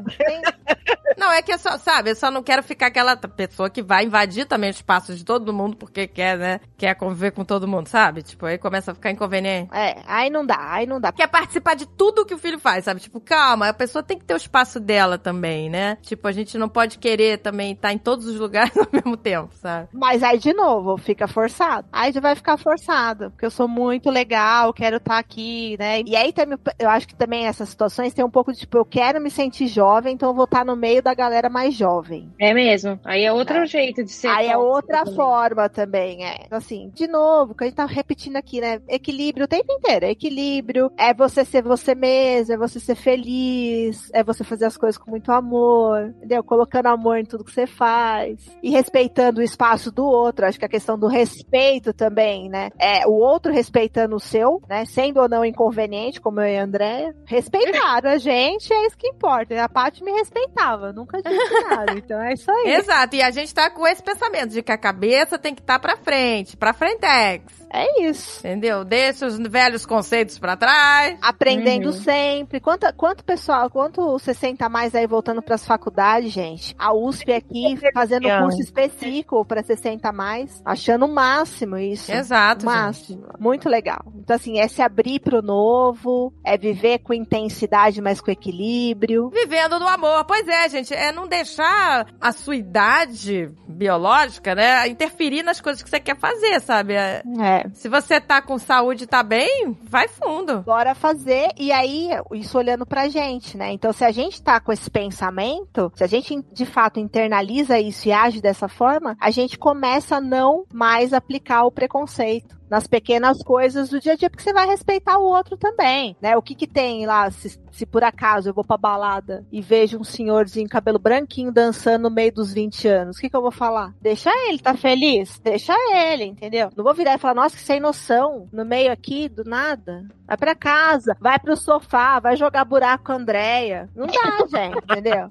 Não, 1.16 1.30
é 1.32 1.42
que 1.42 1.52
eu 1.52 1.58
só, 1.58 1.78
sabe, 1.78 2.10
eu 2.10 2.16
só 2.16 2.30
não 2.30 2.42
quero 2.42 2.62
ficar 2.62 2.86
aquela 2.86 3.16
pessoa 3.16 3.70
que 3.70 3.82
vai 3.82 4.04
invadir 4.04 4.46
também 4.46 4.70
o 4.70 4.72
espaço 4.72 5.14
de 5.14 5.24
todo 5.24 5.52
mundo 5.52 5.76
porque 5.76 6.06
quer, 6.06 6.38
né, 6.38 6.60
quer 6.76 6.94
conviver 6.94 7.32
com 7.32 7.44
todo 7.44 7.68
mundo, 7.68 7.88
sabe? 7.88 8.22
Tipo, 8.22 8.46
aí 8.46 8.58
começa 8.58 8.92
a 8.92 8.94
ficar 8.94 9.10
inconveniente. 9.10 9.70
É, 9.72 10.02
aí 10.06 10.30
não 10.30 10.44
dá, 10.44 10.72
aí 10.72 10.86
não 10.86 11.00
dá. 11.00 11.12
Quer 11.12 11.28
participar 11.28 11.74
de 11.74 11.86
tudo 11.86 12.24
que 12.24 12.34
o 12.34 12.38
filho 12.38 12.58
faz, 12.58 12.84
sabe? 12.84 13.00
Tipo, 13.00 13.20
calma, 13.20 13.68
a 13.68 13.74
pessoa 13.74 14.02
tem 14.02 14.18
que 14.18 14.24
ter 14.24 14.34
o 14.34 14.36
espaço 14.36 14.80
dela 14.80 15.18
também, 15.18 15.68
né? 15.68 15.96
Tipo, 16.02 16.28
a 16.28 16.32
gente 16.32 16.56
não 16.58 16.68
pode 16.68 16.98
querer 16.98 17.38
também 17.38 17.72
estar 17.72 17.92
em 17.92 17.98
todos 17.98 18.26
os 18.26 18.38
lugares 18.38 18.76
ao 18.78 18.88
mesmo 18.92 19.16
tempo, 19.16 19.50
sabe? 19.54 19.88
Mas 19.92 20.22
aí, 20.22 20.38
de 20.38 20.52
novo, 20.52 20.96
fica 20.96 21.26
forçado. 21.26 21.86
Aí 21.92 22.12
já 22.12 22.20
vai 22.20 22.34
ficar 22.34 22.56
forçado, 22.56 23.30
porque 23.30 23.46
eu 23.46 23.50
sou 23.50 23.68
muito 23.68 24.10
legal, 24.10 24.72
quero 24.72 24.96
estar 24.96 25.18
aqui, 25.18 25.76
né? 25.78 26.00
E 26.06 26.16
aí 26.16 26.32
também, 26.32 26.58
eu 26.78 26.88
acho 26.88 27.08
que 27.08 27.14
também 27.14 27.46
essas 27.46 27.68
situações 27.68 28.14
tem 28.14 28.24
um 28.24 28.30
pouco 28.30 28.52
de, 28.52 28.60
tipo, 28.60 28.78
eu 28.78 28.84
quero 28.84 29.20
me 29.20 29.30
sentir 29.30 29.66
jovem, 29.66 30.14
então 30.14 30.30
eu 30.30 30.34
vou 30.34 30.44
estar 30.44 30.64
no 30.64 30.76
meio 30.76 31.01
da 31.02 31.14
galera 31.14 31.48
mais 31.48 31.74
jovem. 31.74 32.32
É 32.38 32.54
mesmo. 32.54 32.98
Aí 33.04 33.24
é 33.24 33.32
outro 33.32 33.58
é. 33.58 33.66
jeito 33.66 34.02
de 34.04 34.10
ser. 34.10 34.28
Aí 34.28 34.48
é 34.48 34.56
outra 34.56 35.00
também. 35.00 35.14
forma 35.14 35.68
também, 35.68 36.24
é. 36.24 36.36
Então, 36.46 36.58
assim, 36.58 36.90
de 36.94 37.06
novo, 37.06 37.54
que 37.54 37.64
a 37.64 37.66
gente 37.66 37.76
tá 37.76 37.86
repetindo 37.86 38.36
aqui, 38.36 38.60
né? 38.60 38.80
Equilíbrio 38.88 39.44
o 39.44 39.48
tempo 39.48 39.72
inteiro. 39.72 40.06
Equilíbrio 40.06 40.90
é 40.96 41.12
você 41.12 41.44
ser 41.44 41.62
você 41.62 41.94
mesmo, 41.94 42.54
é 42.54 42.56
você 42.56 42.80
ser 42.80 42.94
feliz, 42.94 44.10
é 44.12 44.22
você 44.22 44.44
fazer 44.44 44.66
as 44.66 44.76
coisas 44.76 44.98
com 44.98 45.10
muito 45.10 45.30
amor, 45.32 46.14
entendeu? 46.16 46.42
Colocando 46.42 46.86
amor 46.86 47.18
em 47.18 47.24
tudo 47.24 47.44
que 47.44 47.52
você 47.52 47.66
faz 47.66 48.56
e 48.62 48.70
respeitando 48.70 49.40
o 49.40 49.42
espaço 49.42 49.90
do 49.90 50.04
outro. 50.04 50.46
Acho 50.46 50.58
que 50.58 50.64
a 50.64 50.68
questão 50.68 50.98
do 50.98 51.06
respeito 51.06 51.92
também, 51.92 52.48
né? 52.48 52.70
É 52.78 53.06
o 53.06 53.12
outro 53.12 53.52
respeitando 53.52 54.16
o 54.16 54.20
seu, 54.20 54.62
né? 54.68 54.84
Sendo 54.84 55.20
ou 55.20 55.28
não 55.28 55.44
inconveniente, 55.44 56.20
como 56.20 56.40
eu 56.40 56.46
e 56.46 56.58
a 56.58 56.64
André. 56.64 57.14
Respeitar 57.26 58.06
a 58.06 58.18
gente 58.18 58.72
é 58.72 58.86
isso 58.86 58.96
que 58.96 59.08
importa. 59.08 59.62
A 59.62 59.68
Paty 59.68 60.02
me 60.04 60.12
respeitava, 60.12 60.91
nunca 60.92 61.20
disse 61.22 61.60
nada. 61.68 61.92
Então 61.96 62.20
é 62.20 62.32
isso 62.32 62.50
aí. 62.50 62.74
Exato, 62.76 63.16
e 63.16 63.22
a 63.22 63.30
gente 63.30 63.54
tá 63.54 63.70
com 63.70 63.86
esse 63.86 64.02
pensamento 64.02 64.50
de 64.50 64.62
que 64.62 64.72
a 64.72 64.78
cabeça 64.78 65.38
tem 65.38 65.54
que 65.54 65.60
estar 65.60 65.74
tá 65.74 65.78
pra 65.78 65.96
frente, 65.96 66.56
pra 66.56 66.72
frentex. 66.72 67.62
É 67.72 68.02
isso. 68.02 68.40
Entendeu? 68.40 68.84
Deixa 68.84 69.26
os 69.26 69.38
velhos 69.38 69.86
conceitos 69.86 70.38
para 70.38 70.56
trás. 70.56 71.18
Aprendendo 71.22 71.86
uhum. 71.86 71.92
sempre. 71.92 72.60
Quanto, 72.60 72.92
quanto 72.94 73.24
pessoal, 73.24 73.70
quanto 73.70 74.18
60 74.18 74.68
mais 74.68 74.94
aí 74.94 75.06
voltando 75.06 75.40
para 75.40 75.54
as 75.54 75.64
faculdades, 75.64 76.30
gente? 76.30 76.74
A 76.78 76.92
USP 76.94 77.32
aqui 77.32 77.78
fazendo 77.94 78.28
curso 78.28 78.60
específico 78.60 79.42
para 79.46 79.62
60 79.62 80.12
mais, 80.12 80.60
achando 80.66 81.06
o 81.06 81.14
máximo 81.14 81.78
isso. 81.78 82.12
Exato. 82.12 82.64
O 82.64 82.66
máximo. 82.66 83.22
Gente. 83.22 83.40
Muito 83.40 83.68
legal. 83.70 84.04
Então, 84.16 84.36
assim, 84.36 84.58
é 84.58 84.68
se 84.68 84.82
abrir 84.82 85.20
pro 85.20 85.40
novo, 85.40 86.32
é 86.44 86.58
viver 86.58 86.98
com 86.98 87.14
intensidade, 87.14 88.02
mas 88.02 88.20
com 88.20 88.30
equilíbrio. 88.30 89.30
Vivendo 89.30 89.78
no 89.78 89.88
amor. 89.88 90.24
Pois 90.26 90.46
é, 90.46 90.68
gente. 90.68 90.81
É 90.90 91.12
não 91.12 91.26
deixar 91.26 92.06
a 92.20 92.32
sua 92.32 92.56
idade 92.56 93.50
biológica, 93.66 94.54
né, 94.54 94.88
interferir 94.88 95.42
nas 95.42 95.60
coisas 95.60 95.82
que 95.82 95.90
você 95.90 96.00
quer 96.00 96.16
fazer, 96.18 96.60
sabe? 96.60 96.94
É. 96.94 97.22
é. 97.40 97.68
Se 97.74 97.88
você 97.88 98.20
tá 98.20 98.40
com 98.40 98.58
saúde 98.58 99.04
e 99.04 99.06
tá 99.06 99.22
bem, 99.22 99.76
vai 99.82 100.08
fundo. 100.08 100.62
Bora 100.62 100.94
fazer. 100.94 101.48
E 101.58 101.72
aí, 101.72 102.10
isso 102.32 102.58
olhando 102.58 102.86
pra 102.86 103.08
gente, 103.08 103.56
né? 103.56 103.72
Então, 103.72 103.92
se 103.92 104.04
a 104.04 104.10
gente 104.10 104.42
tá 104.42 104.60
com 104.60 104.72
esse 104.72 104.90
pensamento, 104.90 105.92
se 105.94 106.04
a 106.04 106.06
gente 106.06 106.42
de 106.52 106.66
fato 106.66 107.00
internaliza 107.00 107.78
isso 107.78 108.08
e 108.08 108.12
age 108.12 108.40
dessa 108.40 108.68
forma, 108.68 109.16
a 109.20 109.30
gente 109.30 109.58
começa 109.58 110.16
a 110.16 110.20
não 110.20 110.64
mais 110.72 111.12
aplicar 111.12 111.64
o 111.64 111.72
preconceito 111.72 112.61
nas 112.72 112.86
pequenas 112.86 113.42
coisas 113.42 113.90
do 113.90 114.00
dia 114.00 114.14
a 114.14 114.16
dia, 114.16 114.30
porque 114.30 114.42
você 114.42 114.50
vai 114.50 114.66
respeitar 114.66 115.18
o 115.18 115.24
outro 115.24 115.58
também, 115.58 116.16
né? 116.22 116.34
O 116.38 116.40
que 116.40 116.54
que 116.54 116.66
tem 116.66 117.04
lá, 117.04 117.30
se, 117.30 117.60
se 117.70 117.84
por 117.84 118.02
acaso 118.02 118.48
eu 118.48 118.54
vou 118.54 118.64
pra 118.64 118.78
balada 118.78 119.44
e 119.52 119.60
vejo 119.60 119.98
um 119.98 120.04
senhorzinho 120.04 120.66
cabelo 120.70 120.98
branquinho 120.98 121.52
dançando 121.52 122.04
no 122.04 122.10
meio 122.10 122.32
dos 122.32 122.50
20 122.50 122.88
anos, 122.88 123.18
o 123.18 123.20
que 123.20 123.28
que 123.28 123.36
eu 123.36 123.42
vou 123.42 123.50
falar? 123.50 123.92
Deixa 124.00 124.30
ele, 124.48 124.58
tá 124.58 124.74
feliz? 124.74 125.38
Deixa 125.40 125.74
ele, 125.94 126.24
entendeu? 126.24 126.70
Não 126.74 126.82
vou 126.82 126.94
virar 126.94 127.16
e 127.16 127.18
falar, 127.18 127.34
nossa, 127.34 127.54
que 127.54 127.62
sem 127.62 127.78
noção, 127.78 128.48
no 128.50 128.64
meio 128.64 128.90
aqui, 128.90 129.28
do 129.28 129.44
nada. 129.44 130.06
Vai 130.26 130.38
pra 130.38 130.54
casa, 130.54 131.14
vai 131.20 131.38
pro 131.38 131.54
sofá, 131.54 132.20
vai 132.20 132.36
jogar 132.36 132.64
buraco 132.64 133.04
com 133.04 133.12
a 133.12 133.16
Andréia. 133.16 133.90
Não 133.94 134.06
dá, 134.06 134.46
gente, 134.48 134.78
entendeu? 134.78 135.28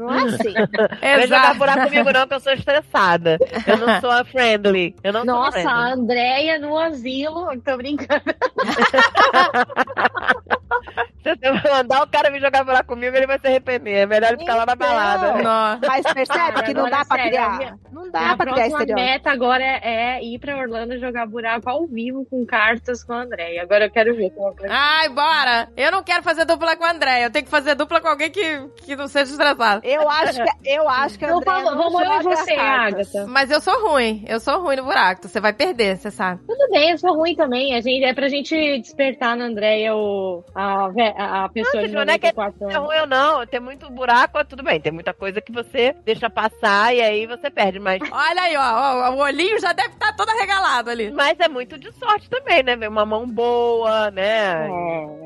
Não 0.00 0.14
é 0.14 0.22
assim. 0.22 0.54
Não 0.56 1.18
vem 1.18 1.26
jogar 1.26 1.54
buraco 1.56 1.84
comigo, 1.84 2.10
não, 2.10 2.26
que 2.26 2.32
eu 2.32 2.40
sou 2.40 2.54
estressada. 2.54 3.36
Eu 3.66 3.76
não 3.76 4.00
sou 4.00 4.10
a 4.10 4.24
friendly. 4.24 4.96
Eu 5.04 5.12
não 5.12 5.26
Nossa, 5.26 5.60
sou 5.60 5.70
a. 5.70 5.92
Andréia 5.92 6.58
no 6.58 6.78
asilo. 6.78 7.48
Tô 7.60 7.76
brincando. 7.76 8.22
Se 11.22 11.34
você 11.36 11.70
mandar 11.70 12.02
o 12.02 12.06
cara 12.06 12.30
vir 12.30 12.40
jogar 12.40 12.64
buraco 12.64 12.88
comigo, 12.88 13.14
ele 13.14 13.26
vai 13.26 13.38
se 13.38 13.46
arrepender. 13.46 13.94
É 13.94 14.06
melhor 14.06 14.28
ele 14.30 14.38
ficar 14.38 14.54
lá 14.54 14.64
na 14.66 14.72
Então. 14.72 14.88
balada. 14.88 15.42
Nossa. 15.42 15.80
Mas 15.86 16.02
percebe 16.14 16.38
Cara, 16.38 16.62
que 16.62 16.72
não 16.74 16.88
dá 16.88 17.04
pra 17.04 17.16
sério, 17.18 17.22
a 17.24 17.28
criar. 17.28 17.58
minha- 17.58 17.78
Não 17.92 18.10
dá 18.10 18.20
pra 18.20 18.36
criar 18.36 18.36
próxima 18.54 18.66
estereótipo. 18.80 19.00
meta 19.00 19.30
agora 19.30 19.62
é, 19.62 19.80
é 20.18 20.24
ir 20.24 20.38
pra 20.38 20.56
Orlando 20.56 20.98
jogar 20.98 21.26
buraco 21.26 21.68
ao 21.68 21.86
vivo 21.86 22.24
com 22.30 22.46
cartas 22.46 23.04
com 23.04 23.12
a 23.12 23.22
Andréia. 23.22 23.62
Agora 23.62 23.84
eu 23.84 23.90
quero 23.90 24.16
ver 24.16 24.30
como 24.30 24.54
é 24.62 24.68
Ai, 24.70 25.08
bora! 25.10 25.68
Eu 25.76 25.92
não 25.92 26.02
quero 26.02 26.22
fazer 26.22 26.46
dupla 26.46 26.74
com 26.76 26.84
a 26.84 26.90
André. 26.92 27.24
Eu 27.26 27.30
tenho 27.30 27.44
que 27.44 27.50
fazer 27.50 27.74
dupla 27.74 28.00
com 28.00 28.08
alguém 28.08 28.30
que, 28.30 28.68
que 28.84 28.96
não 28.96 29.06
seja 29.06 29.30
estressado. 29.30 29.80
Eu 29.84 30.08
acho 30.08 30.42
que, 30.42 30.70
eu 30.70 30.88
acho 30.88 31.18
que 31.18 31.24
a 31.26 31.28
não 31.28 31.40
vamos 31.40 32.00
eu 32.02 32.20
e 32.20 32.22
você. 32.22 32.52
Agatha. 32.52 33.26
Mas 33.28 33.50
eu 33.50 33.60
sou 33.60 33.88
ruim. 33.90 34.24
Eu 34.26 34.40
sou 34.40 34.60
ruim 34.62 34.76
no 34.76 34.84
buraco. 34.84 35.28
Você 35.28 35.38
vai 35.40 35.52
perder, 35.52 35.96
você 35.98 36.10
sabe. 36.10 36.40
Tudo 36.46 36.70
bem, 36.70 36.90
eu 36.90 36.98
sou 36.98 37.14
ruim 37.14 37.34
também. 37.34 37.74
A 37.74 37.80
gente, 37.80 38.04
é 38.04 38.14
pra 38.14 38.28
gente 38.28 38.54
despertar 38.80 39.36
na 39.36 39.44
Andréia 39.46 39.94
o, 39.94 40.42
a, 40.54 40.59
ve- 40.94 41.14
a 41.16 41.48
pessoa 41.48 41.82
Não, 41.82 41.88
de 41.88 41.94
não 41.94 42.02
é 42.02 42.18
que 42.18 42.26
é 42.26 42.32
94 42.32 42.70
É 42.70 42.74
anos. 42.74 42.86
ruim 42.88 43.00
ou 43.00 43.06
não, 43.06 43.46
tem 43.46 43.60
muito 43.60 43.90
buraco, 43.90 44.44
tudo 44.44 44.62
bem. 44.62 44.80
Tem 44.80 44.92
muita 44.92 45.12
coisa 45.14 45.40
que 45.40 45.52
você 45.52 45.94
deixa 46.04 46.28
passar 46.30 46.94
e 46.94 47.00
aí 47.00 47.26
você 47.26 47.50
perde. 47.50 47.78
Mas, 47.78 48.00
Olha 48.10 48.42
aí, 48.42 48.56
ó. 48.56 48.60
ó, 48.60 49.10
O 49.14 49.18
olhinho 49.18 49.58
já 49.60 49.72
deve 49.72 49.90
estar 49.90 50.12
todo 50.14 50.28
arregalado 50.30 50.90
ali. 50.90 51.10
mas 51.10 51.38
é 51.40 51.48
muito 51.48 51.78
de 51.78 51.92
sorte 51.92 52.28
também, 52.28 52.62
né? 52.62 52.76
Uma 52.88 53.04
mão 53.06 53.26
boa, 53.26 54.10
né? 54.10 54.68